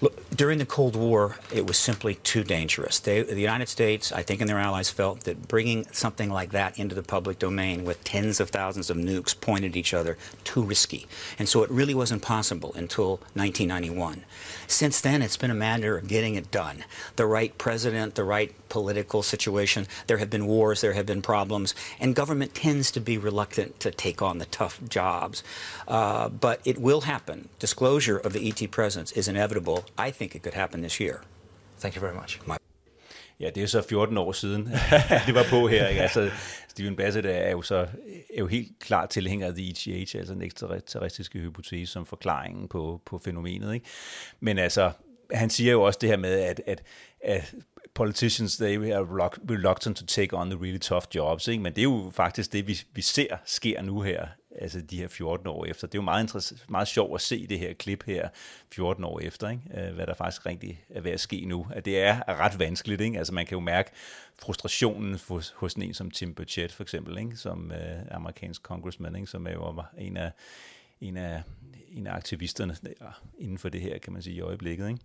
Look, 0.00 0.23
during 0.34 0.58
the 0.58 0.66
Cold 0.66 0.96
War, 0.96 1.36
it 1.52 1.66
was 1.66 1.78
simply 1.78 2.16
too 2.16 2.42
dangerous. 2.42 2.98
They, 2.98 3.22
the 3.22 3.40
United 3.40 3.68
States, 3.68 4.10
I 4.10 4.22
think, 4.22 4.40
and 4.40 4.48
their 4.48 4.58
allies 4.58 4.90
felt 4.90 5.20
that 5.20 5.48
bringing 5.48 5.86
something 5.92 6.30
like 6.30 6.50
that 6.52 6.78
into 6.78 6.94
the 6.94 7.02
public 7.02 7.38
domain 7.38 7.84
with 7.84 8.02
tens 8.04 8.40
of 8.40 8.50
thousands 8.50 8.90
of 8.90 8.96
nukes 8.96 9.38
pointed 9.38 9.72
at 9.72 9.76
each 9.76 9.94
other 9.94 10.16
too 10.42 10.62
risky. 10.62 11.06
And 11.38 11.48
so 11.48 11.62
it 11.62 11.70
really 11.70 11.94
wasn't 11.94 12.22
possible 12.22 12.72
until 12.74 13.16
1991. 13.34 14.24
Since 14.66 15.00
then, 15.00 15.22
it's 15.22 15.36
been 15.36 15.50
a 15.50 15.54
matter 15.54 15.98
of 15.98 16.08
getting 16.08 16.34
it 16.34 16.50
done. 16.50 16.84
The 17.16 17.26
right 17.26 17.56
president, 17.58 18.14
the 18.14 18.24
right 18.24 18.54
political 18.68 19.22
situation. 19.22 19.86
There 20.08 20.18
have 20.18 20.30
been 20.30 20.46
wars, 20.46 20.80
there 20.80 20.94
have 20.94 21.06
been 21.06 21.22
problems, 21.22 21.74
and 22.00 22.14
government 22.14 22.54
tends 22.54 22.90
to 22.92 23.00
be 23.00 23.18
reluctant 23.18 23.78
to 23.80 23.90
take 23.90 24.20
on 24.20 24.38
the 24.38 24.46
tough 24.46 24.80
jobs. 24.88 25.44
Uh, 25.86 26.28
but 26.28 26.60
it 26.64 26.78
will 26.78 27.02
happen. 27.02 27.48
Disclosure 27.58 28.18
of 28.18 28.32
the 28.32 28.48
ET 28.48 28.70
presence 28.70 29.12
is 29.12 29.28
inevitable. 29.28 29.84
I 29.96 30.10
think 30.10 30.23
it 30.32 30.42
could 30.42 30.54
happen 30.54 30.80
this 30.80 30.94
year. 30.94 31.14
Thank 31.80 31.96
you 31.96 32.00
very 32.00 32.14
much. 32.14 32.40
My 32.46 32.54
Ja, 33.40 33.50
det 33.50 33.62
er 33.62 33.66
så 33.66 33.82
14 33.82 34.18
år 34.18 34.32
siden, 34.32 34.68
det 35.26 35.34
var 35.34 35.44
på 35.50 35.68
her. 35.68 35.88
Ikke? 35.88 36.02
Altså, 36.02 36.30
Stephen 36.68 36.96
Bassett 36.96 37.26
er 37.26 37.50
jo 37.50 37.62
så 37.62 37.76
er 38.34 38.38
jo 38.38 38.46
helt 38.46 38.78
klart 38.80 39.10
tilhænger 39.10 39.46
af 39.46 39.54
the 39.54 39.68
ETH, 39.68 40.16
altså 40.16 40.34
den 40.34 40.42
ekstraterrestriske 40.42 41.38
hypotese 41.38 41.92
som 41.92 42.06
forklaringen 42.06 42.68
på, 42.68 43.00
på 43.06 43.18
fænomenet. 43.18 43.74
Ikke? 43.74 43.86
Men 44.40 44.58
altså, 44.58 44.92
han 45.32 45.50
siger 45.50 45.72
jo 45.72 45.82
også 45.82 45.98
det 46.00 46.08
her 46.08 46.16
med, 46.16 46.40
at, 46.40 46.60
at, 46.66 46.82
at 47.24 47.54
politicians, 47.94 48.56
they 48.56 48.92
are 48.92 49.02
reluct- 49.02 49.50
reluctant 49.50 49.96
to 49.96 50.06
take 50.06 50.36
on 50.36 50.50
the 50.50 50.60
really 50.60 50.78
tough 50.78 51.06
jobs. 51.14 51.48
Ikke? 51.48 51.62
Men 51.62 51.72
det 51.72 51.80
er 51.80 51.82
jo 51.82 52.10
faktisk 52.14 52.52
det, 52.52 52.66
vi, 52.66 52.80
vi 52.92 53.02
ser 53.02 53.36
sker 53.44 53.82
nu 53.82 54.00
her, 54.00 54.26
altså 54.58 54.80
de 54.80 54.98
her 54.98 55.08
14 55.08 55.46
år 55.46 55.64
efter. 55.64 55.86
Det 55.86 55.94
er 55.94 55.98
jo 55.98 56.04
meget, 56.04 56.52
meget 56.68 56.88
sjovt 56.88 57.14
at 57.14 57.20
se 57.20 57.46
det 57.46 57.58
her 57.58 57.72
klip 57.72 58.04
her 58.06 58.28
14 58.72 59.04
år 59.04 59.20
efter, 59.20 59.48
ikke? 59.48 59.62
Øh, 59.76 59.94
hvad 59.94 60.06
der 60.06 60.14
faktisk 60.14 60.46
rigtig 60.46 60.84
er 60.90 61.00
ved 61.00 61.10
at 61.10 61.20
ske 61.20 61.44
nu. 61.46 61.66
At 61.70 61.84
det 61.84 62.00
er 62.00 62.28
ret 62.28 62.58
vanskeligt. 62.58 63.00
Ikke? 63.00 63.18
Altså 63.18 63.34
man 63.34 63.46
kan 63.46 63.56
jo 63.56 63.60
mærke 63.60 63.90
frustrationen 64.40 65.18
hos, 65.28 65.54
hos 65.56 65.74
en 65.74 65.94
som 65.94 66.10
Tim 66.10 66.34
Burchett 66.34 66.72
for 66.72 66.82
eksempel, 66.82 67.18
ikke? 67.18 67.36
som 67.36 67.72
øh, 67.72 68.02
amerikansk 68.10 68.62
congressman, 68.62 69.16
ikke? 69.16 69.26
som 69.26 69.46
er 69.46 69.52
jo 69.52 69.82
en 69.98 70.16
af, 70.16 70.30
en 71.00 71.16
af, 71.16 71.42
en 71.92 72.06
af 72.06 72.14
aktivisterne 72.14 72.76
der, 72.82 73.22
inden 73.38 73.58
for 73.58 73.68
det 73.68 73.80
her, 73.80 73.98
kan 73.98 74.12
man 74.12 74.22
sige, 74.22 74.36
i 74.36 74.40
øjeblikket. 74.40 74.88
Ikke? 74.88 75.00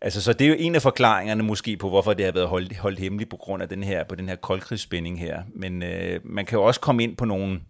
Altså, 0.00 0.22
så 0.22 0.32
det 0.32 0.44
er 0.44 0.48
jo 0.48 0.56
en 0.58 0.74
af 0.74 0.82
forklaringerne 0.82 1.42
måske 1.42 1.76
på, 1.76 1.88
hvorfor 1.88 2.14
det 2.14 2.24
har 2.24 2.32
været 2.32 2.48
holdt, 2.48 2.76
holdt 2.76 2.98
hemmeligt 2.98 3.30
på 3.30 3.36
grund 3.36 3.62
af 3.62 3.68
den 3.68 3.82
her, 3.82 4.04
på 4.04 4.14
den 4.14 4.28
her 4.28 4.36
koldkrigsspænding 4.36 5.20
her. 5.20 5.42
Men 5.54 5.82
øh, 5.82 6.20
man 6.24 6.46
kan 6.46 6.58
jo 6.58 6.64
også 6.64 6.80
komme 6.80 7.02
ind 7.02 7.16
på 7.16 7.24
nogle, 7.24 7.60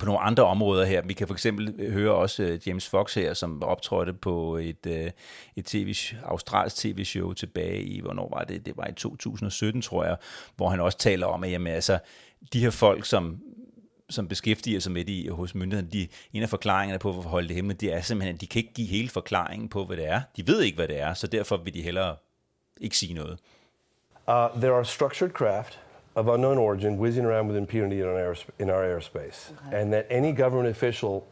på 0.00 0.06
nogle 0.06 0.20
andre 0.20 0.44
områder 0.44 0.84
her. 0.84 1.02
Vi 1.02 1.12
kan 1.12 1.26
for 1.26 1.34
eksempel 1.34 1.74
øh, 1.78 1.92
høre 1.92 2.12
også 2.12 2.42
øh, 2.42 2.68
James 2.68 2.88
Fox 2.88 3.14
her, 3.14 3.34
som 3.34 3.62
optrådte 3.62 4.12
på 4.12 4.56
et, 4.56 4.86
øh, 4.86 5.10
et 5.56 5.64
TV, 5.64 5.94
australsk 6.24 6.76
tv-show 6.76 7.32
tilbage 7.32 7.82
i, 7.82 8.00
hvornår 8.00 8.28
var 8.36 8.44
det? 8.44 8.66
Det 8.66 8.76
var 8.76 8.86
i 8.86 8.92
2017, 8.92 9.82
tror 9.82 10.04
jeg, 10.04 10.16
hvor 10.56 10.68
han 10.68 10.80
også 10.80 10.98
taler 10.98 11.26
om, 11.26 11.44
at 11.44 11.50
jamen, 11.50 11.72
altså, 11.72 11.98
de 12.52 12.60
her 12.60 12.70
folk, 12.70 13.04
som 13.04 13.40
som 14.10 14.28
beskæftiger 14.28 14.80
sig 14.80 14.92
med 14.92 15.04
det 15.04 15.30
hos 15.30 15.54
myndighederne, 15.54 15.90
de, 15.92 16.08
en 16.32 16.42
af 16.42 16.48
forklaringerne 16.48 16.98
på, 16.98 17.12
hvorfor 17.12 17.30
holde 17.30 17.48
det 17.48 17.56
hemmeligt, 17.56 17.80
det 17.80 17.92
er 17.92 18.00
simpelthen, 18.00 18.34
at 18.34 18.40
de 18.40 18.46
kan 18.46 18.58
ikke 18.58 18.72
give 18.74 18.88
hele 18.88 19.08
forklaringen 19.08 19.68
på, 19.68 19.84
hvad 19.84 19.96
det 19.96 20.08
er. 20.08 20.20
De 20.36 20.46
ved 20.46 20.62
ikke, 20.62 20.76
hvad 20.76 20.88
det 20.88 21.00
er, 21.00 21.14
så 21.14 21.26
derfor 21.26 21.56
vil 21.56 21.74
de 21.74 21.82
hellere 21.82 22.16
ikke 22.80 22.96
sige 22.96 23.14
noget. 23.14 23.38
Uh, 24.28 24.60
there 24.60 24.74
are 24.74 24.84
structured 24.84 25.30
craft 25.30 25.80
of 26.14 26.28
unknown 26.28 26.58
origin 26.58 26.98
whizzing 26.98 27.24
around 27.24 27.48
with 27.48 27.56
impunity 27.56 28.00
in 28.00 28.06
our, 28.06 28.36
in 28.58 28.70
our 28.70 28.82
airspace. 28.82 29.50
And 29.72 29.92
that 29.92 30.06
any 30.10 30.32
government 30.32 30.68
official, 30.68 31.26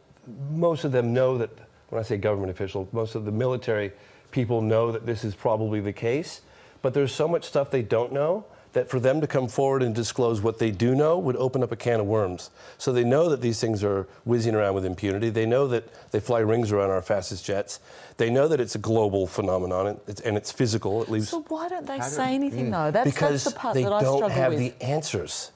most 0.51 0.85
of 0.85 0.93
them 0.93 1.12
know 1.12 1.39
that 1.39 1.51
when 1.91 1.99
I 1.99 2.03
say 2.03 2.16
government 2.16 2.51
official, 2.51 2.89
most 2.93 3.14
of 3.14 3.24
the 3.24 3.33
military 3.33 3.93
people 4.31 4.62
know 4.62 4.93
that 4.93 5.07
this 5.07 5.24
is 5.24 5.35
probably 5.35 5.81
the 5.81 5.93
case. 5.93 6.41
But 6.83 6.95
there's 6.95 7.14
so 7.14 7.28
much 7.28 7.45
stuff 7.45 7.70
they 7.70 7.83
don't 7.83 8.12
know 8.12 8.47
that 8.72 8.88
for 8.88 9.00
them 9.00 9.20
to 9.20 9.26
come 9.26 9.48
forward 9.48 9.82
and 9.82 9.94
disclose 9.94 10.40
what 10.40 10.58
they 10.58 10.70
do 10.70 10.94
know 10.94 11.18
would 11.18 11.36
open 11.36 11.62
up 11.62 11.72
a 11.72 11.76
can 11.76 11.98
of 12.00 12.06
worms. 12.06 12.50
So 12.78 12.92
they 12.92 13.02
know 13.02 13.28
that 13.28 13.40
these 13.40 13.60
things 13.60 13.82
are 13.82 14.06
whizzing 14.24 14.54
around 14.54 14.74
with 14.74 14.84
impunity. 14.84 15.28
They 15.30 15.46
know 15.46 15.66
that 15.68 15.88
they 16.12 16.20
fly 16.20 16.38
rings 16.38 16.70
around 16.70 16.90
our 16.90 17.02
fastest 17.02 17.44
jets. 17.44 17.80
They 18.16 18.30
know 18.30 18.46
that 18.48 18.60
it's 18.60 18.76
a 18.76 18.78
global 18.78 19.26
phenomenon 19.26 19.86
and 19.88 20.00
it's, 20.06 20.20
and 20.20 20.36
it's 20.36 20.52
physical. 20.52 21.02
It 21.02 21.10
leaves 21.10 21.30
So 21.30 21.44
why 21.48 21.68
don't 21.68 21.86
they 21.86 22.00
say 22.00 22.34
anything 22.34 22.70
though? 22.70 22.90
That's, 22.90 23.10
because 23.10 23.44
that's 23.44 23.54
the 23.54 23.58
part 23.58 23.74
that 23.74 23.92
I 23.92 23.98
struggle 23.98 23.98
with. 23.98 24.02
They 24.02 24.10
don't 24.10 24.30
struggle 24.30 24.42
have 24.42 24.52
with. 24.52 24.78
the 24.78 24.84
answers. 24.84 25.52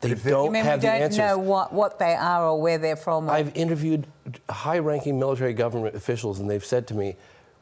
They 0.00 0.08
you 0.10 0.14
don't 0.16 0.52
mean 0.52 0.64
have 0.64 0.80
we 0.80 0.88
the 0.88 0.92
don't 0.92 1.02
answers. 1.02 1.18
know 1.18 1.38
what, 1.38 1.72
what 1.72 1.98
they 1.98 2.14
are 2.14 2.48
or 2.48 2.60
where 2.60 2.78
they're 2.78 2.96
from? 2.96 3.28
Or... 3.28 3.32
I've 3.32 3.56
interviewed 3.56 4.06
high-ranking 4.50 5.18
military 5.18 5.54
government 5.54 5.94
officials, 5.94 6.40
and 6.40 6.50
they've 6.50 6.64
said 6.64 6.86
to 6.88 6.94
me, 6.94 7.16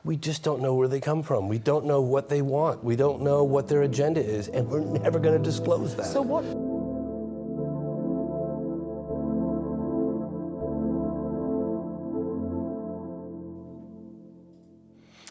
"We 0.04 0.14
just 0.26 0.46
don't 0.46 0.58
know 0.58 0.78
where 0.78 0.88
they 0.88 1.00
come 1.00 1.24
from. 1.24 1.48
We 1.48 1.58
don't 1.58 1.84
know 1.84 2.12
what 2.14 2.28
they 2.28 2.42
want. 2.42 2.84
We 2.84 2.94
don't 2.94 3.18
know 3.18 3.52
what 3.54 3.68
their 3.68 3.82
agenda 3.82 4.20
is, 4.20 4.48
and 4.48 4.68
we're 4.68 5.02
never 5.02 5.18
going 5.18 5.44
to 5.44 5.50
disclose 5.50 5.94
that." 5.94 6.06
So 6.06 6.22
what? 6.22 6.44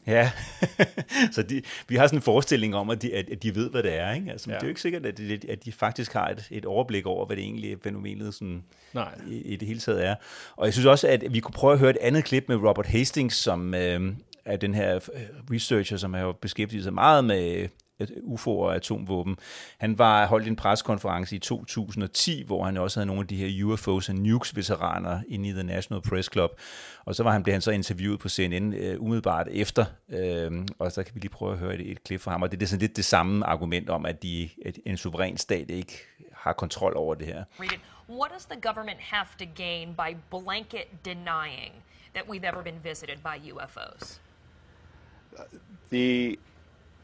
Ja, 0.08 0.32
så 1.36 1.44
de, 1.44 1.62
vi 1.88 1.96
har 1.96 2.08
sådan 2.08 2.18
en 2.18 2.22
forestilling 2.22 2.76
om, 2.76 2.90
at 2.90 3.02
de, 3.02 3.16
at, 3.16 3.44
de 3.44 3.56
ved, 3.56 3.70
hvad 3.70 3.84
det 3.84 4.00
er. 4.00 4.14
Ikke? 4.14 4.32
Altså, 4.32 4.50
ja. 4.50 4.54
Ja. 4.54 4.60
Det 4.60 4.64
er 4.64 4.68
jo 4.68 4.70
ikke 4.70 4.82
sikkert, 4.82 5.06
at 5.06 5.18
de, 5.18 5.40
at 5.50 5.66
de 5.66 5.72
faktisk 5.72 6.14
har 6.14 6.28
et, 6.28 6.48
et 6.52 6.66
overblik 6.66 7.06
over, 7.06 7.26
hvad 7.26 7.36
det 7.36 7.44
egentlig 7.44 7.72
er 7.72 7.78
fænomenet 7.84 8.34
sådan, 8.34 8.64
Nej. 8.94 9.16
I, 9.28 9.38
i 9.38 9.56
det 9.56 9.68
hele 9.68 9.80
taget 9.80 10.06
er. 10.06 10.16
Og 10.56 10.66
jeg 10.66 10.74
synes 10.74 10.86
også, 10.86 11.08
at 11.08 11.24
vi 11.30 11.40
kunne 11.40 11.54
prøve 11.54 11.74
at 11.74 11.80
høre 11.80 11.90
et 11.90 11.98
andet 12.02 12.24
klip 12.24 12.46
med 12.48 12.56
Robert 12.56 12.86
Hastings, 12.86 13.36
som 13.36 13.74
øh, 13.74 14.14
af 14.46 14.60
den 14.60 14.76
her 14.76 14.96
øh, 14.96 15.22
researcher, 15.52 15.98
som 15.98 16.14
har 16.14 16.22
jo 16.22 16.32
beskæftiget 16.32 16.84
sig 16.84 16.94
meget 16.94 17.26
med 17.26 17.70
øh, 18.00 18.08
UFO 18.24 18.60
og 18.60 18.76
atomvåben. 18.76 19.38
Han 19.78 19.98
var 19.98 20.26
holdt 20.26 20.48
en 20.48 20.56
preskonference 20.56 21.36
i 21.36 21.40
2010, 21.40 22.44
hvor 22.44 22.66
han 22.66 22.78
også 22.78 23.00
havde 23.00 23.08
nogle 23.08 23.22
af 23.22 23.28
de 23.28 23.36
her 23.36 23.66
UFOs 23.66 24.10
and 24.10 24.20
Nukes 24.20 24.56
veteraner 24.56 25.22
inde 25.28 25.50
i 25.50 25.52
The 25.52 25.64
National 25.64 26.02
Press 26.02 26.30
Club. 26.32 26.52
Og 27.06 27.16
så 27.16 27.24
var 27.24 27.32
han, 27.32 27.44
blev 27.44 27.54
han 27.54 27.62
så 27.62 27.72
interviewet 27.72 28.20
på 28.20 28.30
CNN 28.30 28.74
øh, 28.74 29.02
umiddelbart 29.02 29.48
efter, 29.52 29.86
øh, 30.10 30.52
og 30.80 30.92
så 30.92 31.04
kan 31.04 31.16
vi 31.16 31.20
lige 31.20 31.32
prøve 31.32 31.52
at 31.54 31.58
høre 31.58 31.76
et, 31.76 31.92
et 31.92 32.04
klip 32.04 32.22
fra 32.22 32.32
ham. 32.32 32.42
Og 32.42 32.52
det 32.52 32.64
er 32.64 32.68
sådan 32.68 32.82
lidt 32.82 32.96
det 32.96 33.06
samme 33.06 33.46
argument 33.46 33.90
om, 33.90 34.06
at, 34.06 34.24
de, 34.24 34.50
at 34.66 34.80
en 34.86 34.98
suveræn 34.98 35.38
stat 35.38 35.70
ikke 35.70 36.00
har 36.34 36.54
kontrol 36.54 36.94
over 36.96 37.16
det 37.16 37.28
her. 37.28 37.44
What 38.10 38.32
does 38.32 38.46
the 38.46 38.60
government 38.62 39.00
have 39.00 39.28
to 39.40 39.46
gain 39.56 39.96
by 39.96 40.18
blanket 40.30 40.88
denying 41.06 41.74
that 42.16 42.26
we've 42.28 42.46
ever 42.46 42.62
been 42.64 42.84
visited 42.84 43.18
by 43.24 43.52
UFOs? 43.52 44.22
The 45.90 46.40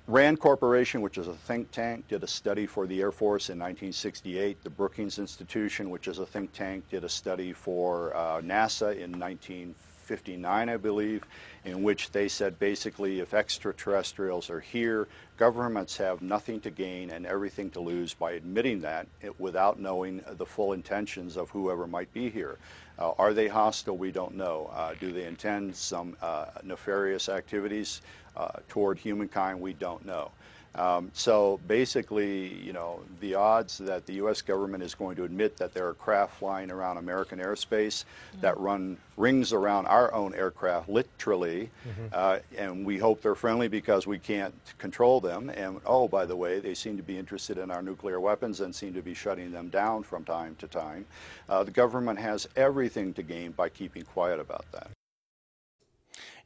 RAND 0.07 0.39
Corporation, 0.39 1.01
which 1.01 1.19
is 1.19 1.27
a 1.27 1.35
think 1.35 1.69
tank, 1.69 2.07
did 2.07 2.23
a 2.23 2.27
study 2.27 2.65
for 2.65 2.87
the 2.87 2.99
Air 2.99 3.11
Force 3.11 3.49
in 3.49 3.59
1968. 3.59 4.63
The 4.63 4.69
Brookings 4.71 5.19
Institution, 5.19 5.91
which 5.91 6.07
is 6.07 6.17
a 6.17 6.25
think 6.25 6.51
tank, 6.51 6.83
did 6.89 7.03
a 7.03 7.09
study 7.09 7.53
for 7.53 8.15
uh, 8.15 8.41
NASA 8.41 8.97
in 8.97 9.19
1959, 9.19 10.69
I 10.69 10.77
believe, 10.77 11.23
in 11.63 11.83
which 11.83 12.09
they 12.09 12.27
said 12.27 12.57
basically 12.57 13.19
if 13.19 13.35
extraterrestrials 13.35 14.49
are 14.49 14.59
here, 14.59 15.07
governments 15.37 15.95
have 15.97 16.23
nothing 16.23 16.59
to 16.61 16.71
gain 16.71 17.11
and 17.11 17.27
everything 17.27 17.69
to 17.69 17.79
lose 17.79 18.15
by 18.15 18.31
admitting 18.31 18.81
that 18.81 19.05
it, 19.21 19.39
without 19.39 19.79
knowing 19.79 20.23
the 20.27 20.45
full 20.45 20.73
intentions 20.73 21.37
of 21.37 21.51
whoever 21.51 21.85
might 21.85 22.11
be 22.15 22.31
here. 22.31 22.57
Uh, 22.99 23.13
are 23.17 23.33
they 23.33 23.47
hostile? 23.47 23.97
We 23.97 24.11
don't 24.11 24.35
know. 24.35 24.69
Uh, 24.73 24.93
do 24.99 25.13
they 25.13 25.23
intend 25.23 25.75
some 25.75 26.17
uh, 26.21 26.47
nefarious 26.63 27.29
activities 27.29 28.01
uh, 28.35 28.49
toward 28.67 28.99
humankind? 28.99 29.61
We 29.61 29.73
don't 29.73 30.05
know. 30.05 30.31
Um, 30.75 31.11
so 31.13 31.59
basically, 31.67 32.53
you 32.53 32.73
know, 32.73 32.99
the 33.19 33.35
odds 33.35 33.79
that 33.79 34.05
the 34.05 34.13
U.S. 34.13 34.41
government 34.41 34.83
is 34.83 34.93
going 34.93 35.15
to 35.15 35.23
admit 35.23 35.57
that 35.57 35.73
there 35.73 35.87
are 35.87 35.93
craft 35.93 36.35
flying 36.35 36.71
around 36.71 36.97
American 36.97 37.39
airspace 37.39 38.05
that 38.41 38.57
run 38.57 38.97
rings 39.17 39.51
around 39.51 39.87
our 39.87 40.13
own 40.13 40.33
aircraft, 40.33 40.87
literally, 40.87 41.69
uh, 42.13 42.39
and 42.57 42.85
we 42.85 42.97
hope 42.97 43.21
they're 43.21 43.35
friendly 43.35 43.67
because 43.67 44.07
we 44.07 44.19
can't 44.19 44.53
control 44.77 45.19
them. 45.19 45.49
And 45.49 45.81
oh, 45.85 46.07
by 46.07 46.25
the 46.25 46.35
way, 46.35 46.59
they 46.59 46.73
seem 46.73 46.97
to 46.97 47.03
be 47.03 47.17
interested 47.17 47.57
in 47.57 47.71
our 47.71 47.81
nuclear 47.81 48.19
weapons 48.19 48.61
and 48.61 48.73
seem 48.73 48.93
to 48.93 49.01
be 49.01 49.13
shutting 49.13 49.51
them 49.51 49.69
down 49.69 50.03
from 50.03 50.23
time 50.23 50.55
to 50.59 50.67
time. 50.67 51.05
Uh, 51.49 51.63
the 51.63 51.71
government 51.71 52.19
has 52.19 52.47
everything 52.55 53.13
to 53.15 53.23
gain 53.23 53.51
by 53.51 53.69
keeping 53.69 54.03
quiet 54.03 54.39
about 54.39 54.65
that. 54.71 54.89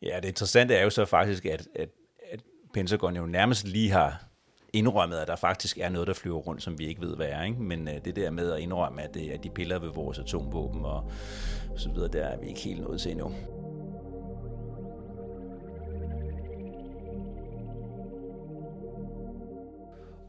Ja, 0.02 0.20
det 0.20 0.28
interessante 0.28 0.76
er 0.76 0.84
jo 0.84 0.90
så 0.90 1.06
faktisk, 1.06 1.46
at, 1.46 1.52
at, 1.54 1.68
at 1.76 1.90
Pentagon 2.74 3.16
jo 3.16 3.26
nærmest 3.26 3.68
lige 3.68 3.92
har 3.92 4.24
indrømmet, 4.74 5.18
at 5.18 5.28
der 5.28 5.36
faktisk 5.36 5.78
er 5.78 5.90
noget, 5.90 6.08
der 6.08 6.14
flyver 6.14 6.40
rundt, 6.40 6.64
som 6.64 6.80
vi 6.80 6.88
ikke 6.88 7.02
ved, 7.02 7.16
hvad 7.16 7.28
er. 7.28 7.44
Ikke? 7.44 7.62
Men 7.62 7.88
øh, 7.88 8.06
det 8.06 8.16
der 8.16 8.32
med 8.32 8.52
at 8.52 8.60
indrømme, 8.60 9.02
at, 9.02 9.14
det, 9.14 9.30
at 9.30 9.44
de 9.44 9.50
piller 9.50 9.80
ved 9.80 9.90
vores 9.90 10.20
atomvåben 10.20 10.86
og 10.86 11.12
så 11.78 11.90
videre, 11.90 12.08
der 12.08 12.26
er 12.26 12.40
vi 12.40 12.48
ikke 12.48 12.60
helt 12.60 12.82
nået 12.82 13.02
til 13.02 13.12
endnu. 13.12 13.36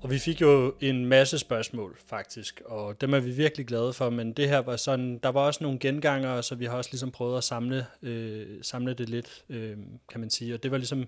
Og 0.02 0.10
vi 0.10 0.18
fik 0.18 0.40
jo 0.40 0.74
en 0.80 1.06
masse 1.06 1.38
spørgsmål, 1.38 1.96
faktisk, 2.06 2.62
og 2.66 3.00
dem 3.00 3.14
er 3.14 3.20
vi 3.20 3.30
virkelig 3.30 3.66
glade 3.66 3.92
for, 3.92 4.10
men 4.10 4.32
det 4.32 4.48
her 4.48 4.58
var 4.58 4.76
sådan, 4.76 5.18
der 5.22 5.28
var 5.28 5.40
også 5.40 5.64
nogle 5.64 5.78
genganger, 5.78 6.40
så 6.40 6.54
vi 6.54 6.64
har 6.64 6.76
også 6.76 6.90
ligesom 6.92 7.10
prøvet 7.10 7.38
at 7.38 7.44
samle, 7.44 7.86
øh, 8.02 8.46
samle 8.62 8.94
det 8.94 9.08
lidt, 9.08 9.44
øh, 9.48 9.76
kan 10.08 10.20
man 10.20 10.30
sige, 10.30 10.54
og 10.54 10.62
det 10.62 10.70
var 10.70 10.76
ligesom 10.76 11.06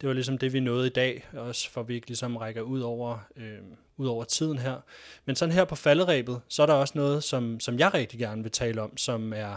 det 0.00 0.06
var 0.08 0.12
ligesom 0.12 0.38
det, 0.38 0.52
vi 0.52 0.60
nåede 0.60 0.86
i 0.86 0.90
dag, 0.90 1.28
også 1.32 1.70
for 1.70 1.82
vi 1.82 1.94
ikke 1.94 2.06
ligesom 2.06 2.36
rækker 2.36 2.62
ud 2.62 2.80
over, 2.80 3.18
øh, 3.36 3.58
ud 3.96 4.06
over 4.06 4.24
tiden 4.24 4.58
her. 4.58 4.76
Men 5.24 5.36
sådan 5.36 5.54
her 5.54 5.64
på 5.64 5.76
falderæbet, 5.76 6.40
så 6.48 6.62
er 6.62 6.66
der 6.66 6.74
også 6.74 6.92
noget, 6.96 7.24
som, 7.24 7.60
som 7.60 7.78
jeg 7.78 7.94
rigtig 7.94 8.18
gerne 8.18 8.42
vil 8.42 8.52
tale 8.52 8.82
om, 8.82 8.96
som 8.96 9.32
er 9.32 9.56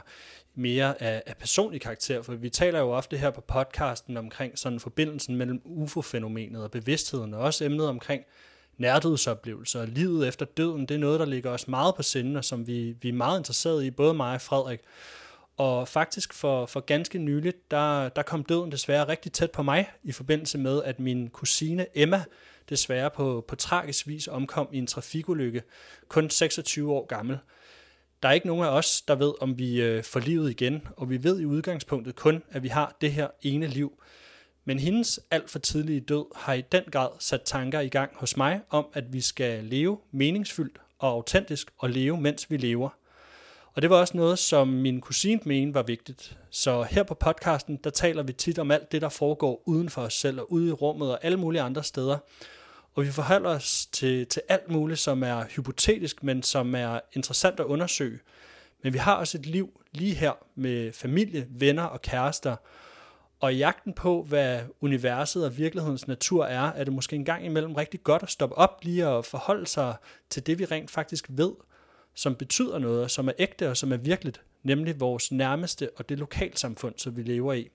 mere 0.56 1.02
af, 1.04 1.24
af 1.26 1.38
personlig 1.38 1.82
karakter, 1.82 2.22
for 2.22 2.34
vi 2.34 2.50
taler 2.50 2.80
jo 2.80 2.92
ofte 2.92 3.18
her 3.18 3.30
på 3.30 3.42
podcasten 3.42 4.18
omkring 4.18 4.60
sådan 4.60 4.80
forbindelsen 4.80 5.36
mellem 5.36 5.62
UFO-fænomenet 5.66 6.64
og 6.64 6.72
bevidstheden, 6.72 7.34
og 7.34 7.40
også 7.40 7.66
emnet 7.66 7.88
omkring 7.88 8.24
nærdødsoplevelser 8.78 9.82
og 9.82 9.88
livet 9.88 10.28
efter 10.28 10.46
døden, 10.46 10.82
det 10.82 10.96
er 10.96 11.00
noget, 11.00 11.20
der 11.20 11.26
ligger 11.26 11.52
os 11.52 11.68
meget 11.68 11.96
på 11.96 12.04
sinde, 12.04 12.38
og 12.38 12.46
som 12.46 12.68
vi, 12.68 12.96
vi 13.02 13.10
er 13.10 13.14
meget 13.14 13.40
interesserede 13.40 13.88
i, 13.88 13.92
både 13.92 14.14
mig 14.14 14.34
og 14.36 14.42
Frederik. 14.42 14.80
Og 15.58 15.88
faktisk 15.88 16.34
for, 16.34 16.66
for 16.66 16.80
ganske 16.80 17.18
nyligt, 17.20 17.72
der, 17.72 18.10
der 18.10 18.22
kom 18.22 18.44
døden 18.44 18.72
desværre 18.72 19.08
rigtig 19.08 19.32
tæt 19.32 19.52
på 19.52 19.64
mig, 19.64 19.92
i 20.04 20.12
forbindelse 20.12 20.58
med, 20.58 20.84
at 20.84 21.00
min 21.00 21.30
kusine 21.30 21.86
Emma 21.96 22.24
desværre 22.70 23.12
på, 23.12 23.46
på 23.48 23.56
tragisk 23.56 24.08
vis 24.08 24.28
omkom 24.28 24.68
i 24.72 24.78
en 24.78 24.88
trafikulykke, 24.88 25.64
kun 26.08 26.30
26 26.30 26.92
år 26.92 27.06
gammel. 27.06 27.38
Der 28.24 28.30
er 28.30 28.34
ikke 28.34 28.48
nogen 28.48 28.66
af 28.66 28.70
os, 28.70 29.02
der 29.02 29.16
ved, 29.16 29.34
om 29.42 29.58
vi 29.58 29.82
øh, 29.82 30.04
får 30.04 30.20
livet 30.20 30.50
igen, 30.50 30.88
og 30.98 31.10
vi 31.10 31.24
ved 31.24 31.40
i 31.40 31.46
udgangspunktet 31.46 32.16
kun, 32.16 32.44
at 32.50 32.64
vi 32.64 32.68
har 32.68 32.98
det 33.02 33.12
her 33.12 33.28
ene 33.42 33.68
liv. 33.68 34.04
Men 34.66 34.80
hendes 34.80 35.20
alt 35.32 35.50
for 35.50 35.60
tidlige 35.60 36.00
død 36.00 36.36
har 36.36 36.54
i 36.54 36.62
den 36.62 36.84
grad 36.92 37.10
sat 37.20 37.42
tanker 37.42 37.80
i 37.80 37.88
gang 37.88 38.12
hos 38.16 38.38
mig 38.38 38.62
om, 38.70 38.86
at 38.94 39.14
vi 39.14 39.22
skal 39.22 39.64
leve 39.64 40.00
meningsfyldt 40.12 40.82
og 41.00 41.10
autentisk 41.10 41.72
og 41.78 41.90
leve, 41.90 42.22
mens 42.22 42.52
vi 42.52 42.58
lever. 42.58 42.90
Og 43.76 43.82
det 43.82 43.90
var 43.90 43.96
også 43.96 44.18
noget, 44.18 44.40
som 44.40 44.68
min 44.68 45.02
kusine 45.02 45.42
mente 45.46 45.74
var 45.74 45.84
vigtigt. 45.84 46.38
Så 46.50 46.84
her 46.84 47.04
på 47.04 47.14
podcasten, 47.14 47.80
der 47.84 47.90
taler 47.90 48.24
vi 48.24 48.34
tit 48.34 48.60
om 48.60 48.72
alt 48.72 48.92
det, 48.92 49.02
der 49.02 49.10
foregår 49.10 49.64
uden 49.66 49.90
for 49.90 50.02
os 50.02 50.14
selv 50.14 50.40
og 50.40 50.52
ude 50.52 50.68
i 50.68 50.72
rummet 50.72 51.12
og 51.12 51.20
alle 51.22 51.38
mulige 51.38 51.62
andre 51.62 51.84
steder. 51.84 52.18
Og 52.94 53.04
vi 53.04 53.12
forholder 53.12 53.50
os 53.50 53.86
til, 53.86 54.28
til 54.28 54.42
alt 54.50 54.70
muligt, 54.70 55.00
som 55.00 55.24
er 55.24 55.46
hypotetisk, 55.46 56.24
men 56.24 56.44
som 56.44 56.76
er 56.76 57.00
interessant 57.14 57.60
at 57.60 57.66
undersøge. 57.66 58.20
Men 58.84 58.94
vi 58.94 58.98
har 58.98 59.16
også 59.16 59.38
et 59.38 59.46
liv 59.46 59.82
lige 59.92 60.16
her 60.16 60.32
med 60.56 60.92
familie, 60.92 61.48
venner 61.50 61.84
og 61.84 62.02
kærester. 62.02 62.56
Og 63.40 63.54
i 63.54 63.58
jagten 63.58 63.94
på, 63.94 64.24
hvad 64.24 64.60
universet 64.82 65.46
og 65.46 65.58
virkelighedens 65.58 66.08
natur 66.08 66.46
er, 66.46 66.72
er 66.72 66.84
det 66.84 66.94
måske 66.94 67.16
en 67.16 67.26
gang 67.26 67.46
imellem 67.46 67.76
rigtig 67.76 68.04
godt 68.04 68.24
at 68.24 68.30
stoppe 68.30 68.56
op 68.56 68.80
lige 68.82 69.08
og 69.08 69.26
forholde 69.26 69.68
sig 69.68 69.96
til 70.30 70.48
det, 70.48 70.60
vi 70.60 70.66
rent 70.66 70.92
faktisk 70.92 71.26
ved– 71.30 71.52
som 72.16 72.36
betyder 72.36 72.80
noget, 72.80 73.12
som 73.12 73.28
er 73.28 73.34
ægte 73.40 73.70
og 73.70 73.78
som 73.78 73.92
er 73.92 73.98
virkeligt, 73.98 74.42
nemlig 74.64 75.00
vores 75.00 75.32
nærmeste 75.32 75.90
og 75.96 76.10
det 76.10 76.20
lokalsamfund, 76.20 76.94
som 76.98 77.18
vi 77.18 77.24
lever 77.24 77.54
i. 77.54 77.70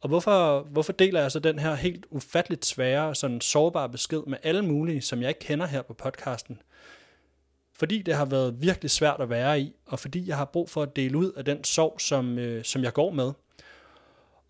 Og 0.00 0.08
hvorfor, 0.08 0.60
hvorfor 0.60 0.92
deler 0.92 1.20
jeg 1.20 1.32
så 1.32 1.38
den 1.38 1.58
her 1.58 1.74
helt 1.74 2.06
ufatteligt 2.10 2.66
svære 2.66 3.08
og 3.08 3.16
sådan 3.16 3.40
sårbare 3.40 3.88
besked 3.88 4.22
med 4.26 4.38
alle 4.42 4.62
mulige, 4.62 5.02
som 5.02 5.22
jeg 5.22 5.28
ikke 5.28 5.40
kender 5.40 5.66
her 5.66 5.82
på 5.82 5.94
podcasten? 5.94 6.62
Fordi 7.78 8.02
det 8.02 8.14
har 8.14 8.24
været 8.24 8.62
virkelig 8.62 8.90
svært 8.90 9.20
at 9.20 9.30
være 9.30 9.60
i, 9.60 9.72
og 9.86 9.98
fordi 9.98 10.28
jeg 10.28 10.36
har 10.36 10.44
brug 10.44 10.70
for 10.70 10.82
at 10.82 10.96
dele 10.96 11.18
ud 11.18 11.32
af 11.32 11.44
den 11.44 11.64
sorg, 11.64 12.00
som, 12.00 12.38
øh, 12.38 12.64
som 12.64 12.82
jeg 12.82 12.92
går 12.92 13.10
med. 13.10 13.32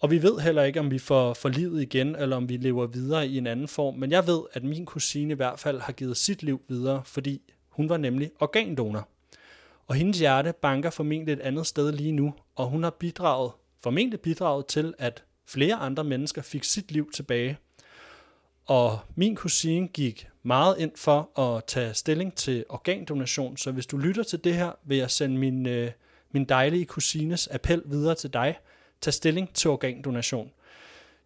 Og 0.00 0.10
vi 0.10 0.22
ved 0.22 0.38
heller 0.38 0.62
ikke, 0.62 0.80
om 0.80 0.90
vi 0.90 0.98
får, 0.98 1.34
får 1.34 1.48
livet 1.48 1.82
igen, 1.82 2.16
eller 2.16 2.36
om 2.36 2.48
vi 2.48 2.56
lever 2.56 2.86
videre 2.86 3.28
i 3.28 3.38
en 3.38 3.46
anden 3.46 3.68
form, 3.68 3.94
men 3.94 4.10
jeg 4.10 4.26
ved, 4.26 4.40
at 4.52 4.64
min 4.64 4.86
kusine 4.86 5.32
i 5.32 5.36
hvert 5.36 5.58
fald 5.58 5.80
har 5.80 5.92
givet 5.92 6.16
sit 6.16 6.42
liv 6.42 6.62
videre, 6.68 7.02
fordi 7.04 7.42
hun 7.78 7.88
var 7.88 7.96
nemlig 7.96 8.30
organdonor. 8.40 9.08
Og 9.86 9.94
hendes 9.94 10.18
hjerte 10.18 10.52
banker 10.62 10.90
formentlig 10.90 11.32
et 11.32 11.40
andet 11.40 11.66
sted 11.66 11.92
lige 11.92 12.12
nu, 12.12 12.34
og 12.56 12.66
hun 12.66 12.82
har 12.82 12.90
bidraget 12.90 13.52
formentlig 13.82 14.20
bidraget 14.20 14.66
til, 14.66 14.94
at 14.98 15.24
flere 15.46 15.74
andre 15.74 16.04
mennesker 16.04 16.42
fik 16.42 16.64
sit 16.64 16.92
liv 16.92 17.10
tilbage. 17.14 17.58
Og 18.66 18.98
min 19.16 19.36
kusine 19.36 19.88
gik 19.88 20.28
meget 20.42 20.78
ind 20.78 20.92
for 20.96 21.38
at 21.40 21.64
tage 21.64 21.94
stilling 21.94 22.34
til 22.34 22.64
organdonation, 22.68 23.56
så 23.56 23.72
hvis 23.72 23.86
du 23.86 23.96
lytter 23.96 24.22
til 24.22 24.44
det 24.44 24.54
her, 24.54 24.72
vil 24.84 24.98
jeg 24.98 25.10
sende 25.10 25.38
min, 25.38 25.66
øh, 25.66 25.90
min 26.30 26.44
dejlige 26.44 26.84
kusines 26.84 27.48
appel 27.52 27.82
videre 27.86 28.14
til 28.14 28.32
dig. 28.32 28.58
Tag 29.00 29.12
stilling 29.12 29.54
til 29.54 29.70
organdonation. 29.70 30.50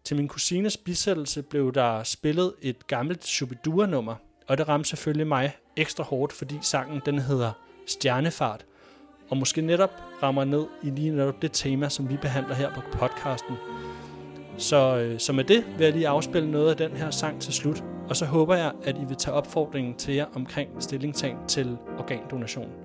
Til 0.03 0.17
min 0.17 0.27
kusines 0.27 0.77
bisættelse 0.77 1.41
blev 1.41 1.73
der 1.73 2.03
spillet 2.03 2.53
et 2.61 2.87
gammelt 2.87 3.25
Shubidua-nummer, 3.25 4.15
og 4.47 4.57
det 4.57 4.67
ramte 4.67 4.89
selvfølgelig 4.89 5.27
mig 5.27 5.57
ekstra 5.77 6.03
hårdt, 6.03 6.33
fordi 6.33 6.59
sangen 6.61 7.01
den 7.05 7.19
hedder 7.19 7.51
Stjernefart, 7.87 8.65
og 9.29 9.37
måske 9.37 9.61
netop 9.61 9.91
rammer 10.23 10.43
ned 10.43 10.65
i 10.83 10.89
lige 10.89 11.11
netop 11.11 11.41
det 11.41 11.51
tema, 11.51 11.89
som 11.89 12.09
vi 12.09 12.17
behandler 12.17 12.55
her 12.55 12.73
på 12.73 12.81
podcasten. 12.91 13.55
Så, 14.57 14.97
øh, 14.97 15.19
så 15.19 15.33
med 15.33 15.43
det 15.43 15.65
vil 15.77 15.83
jeg 15.83 15.93
lige 15.93 16.07
afspille 16.07 16.51
noget 16.51 16.69
af 16.69 16.77
den 16.77 16.97
her 16.97 17.11
sang 17.11 17.41
til 17.41 17.53
slut, 17.53 17.83
og 18.09 18.15
så 18.15 18.25
håber 18.25 18.55
jeg, 18.55 18.71
at 18.83 18.97
I 18.97 19.05
vil 19.07 19.17
tage 19.17 19.33
opfordringen 19.33 19.95
til 19.95 20.13
jer 20.13 20.25
omkring 20.35 20.69
stillingtagen 20.79 21.37
til 21.47 21.77
organdonation. 21.99 22.82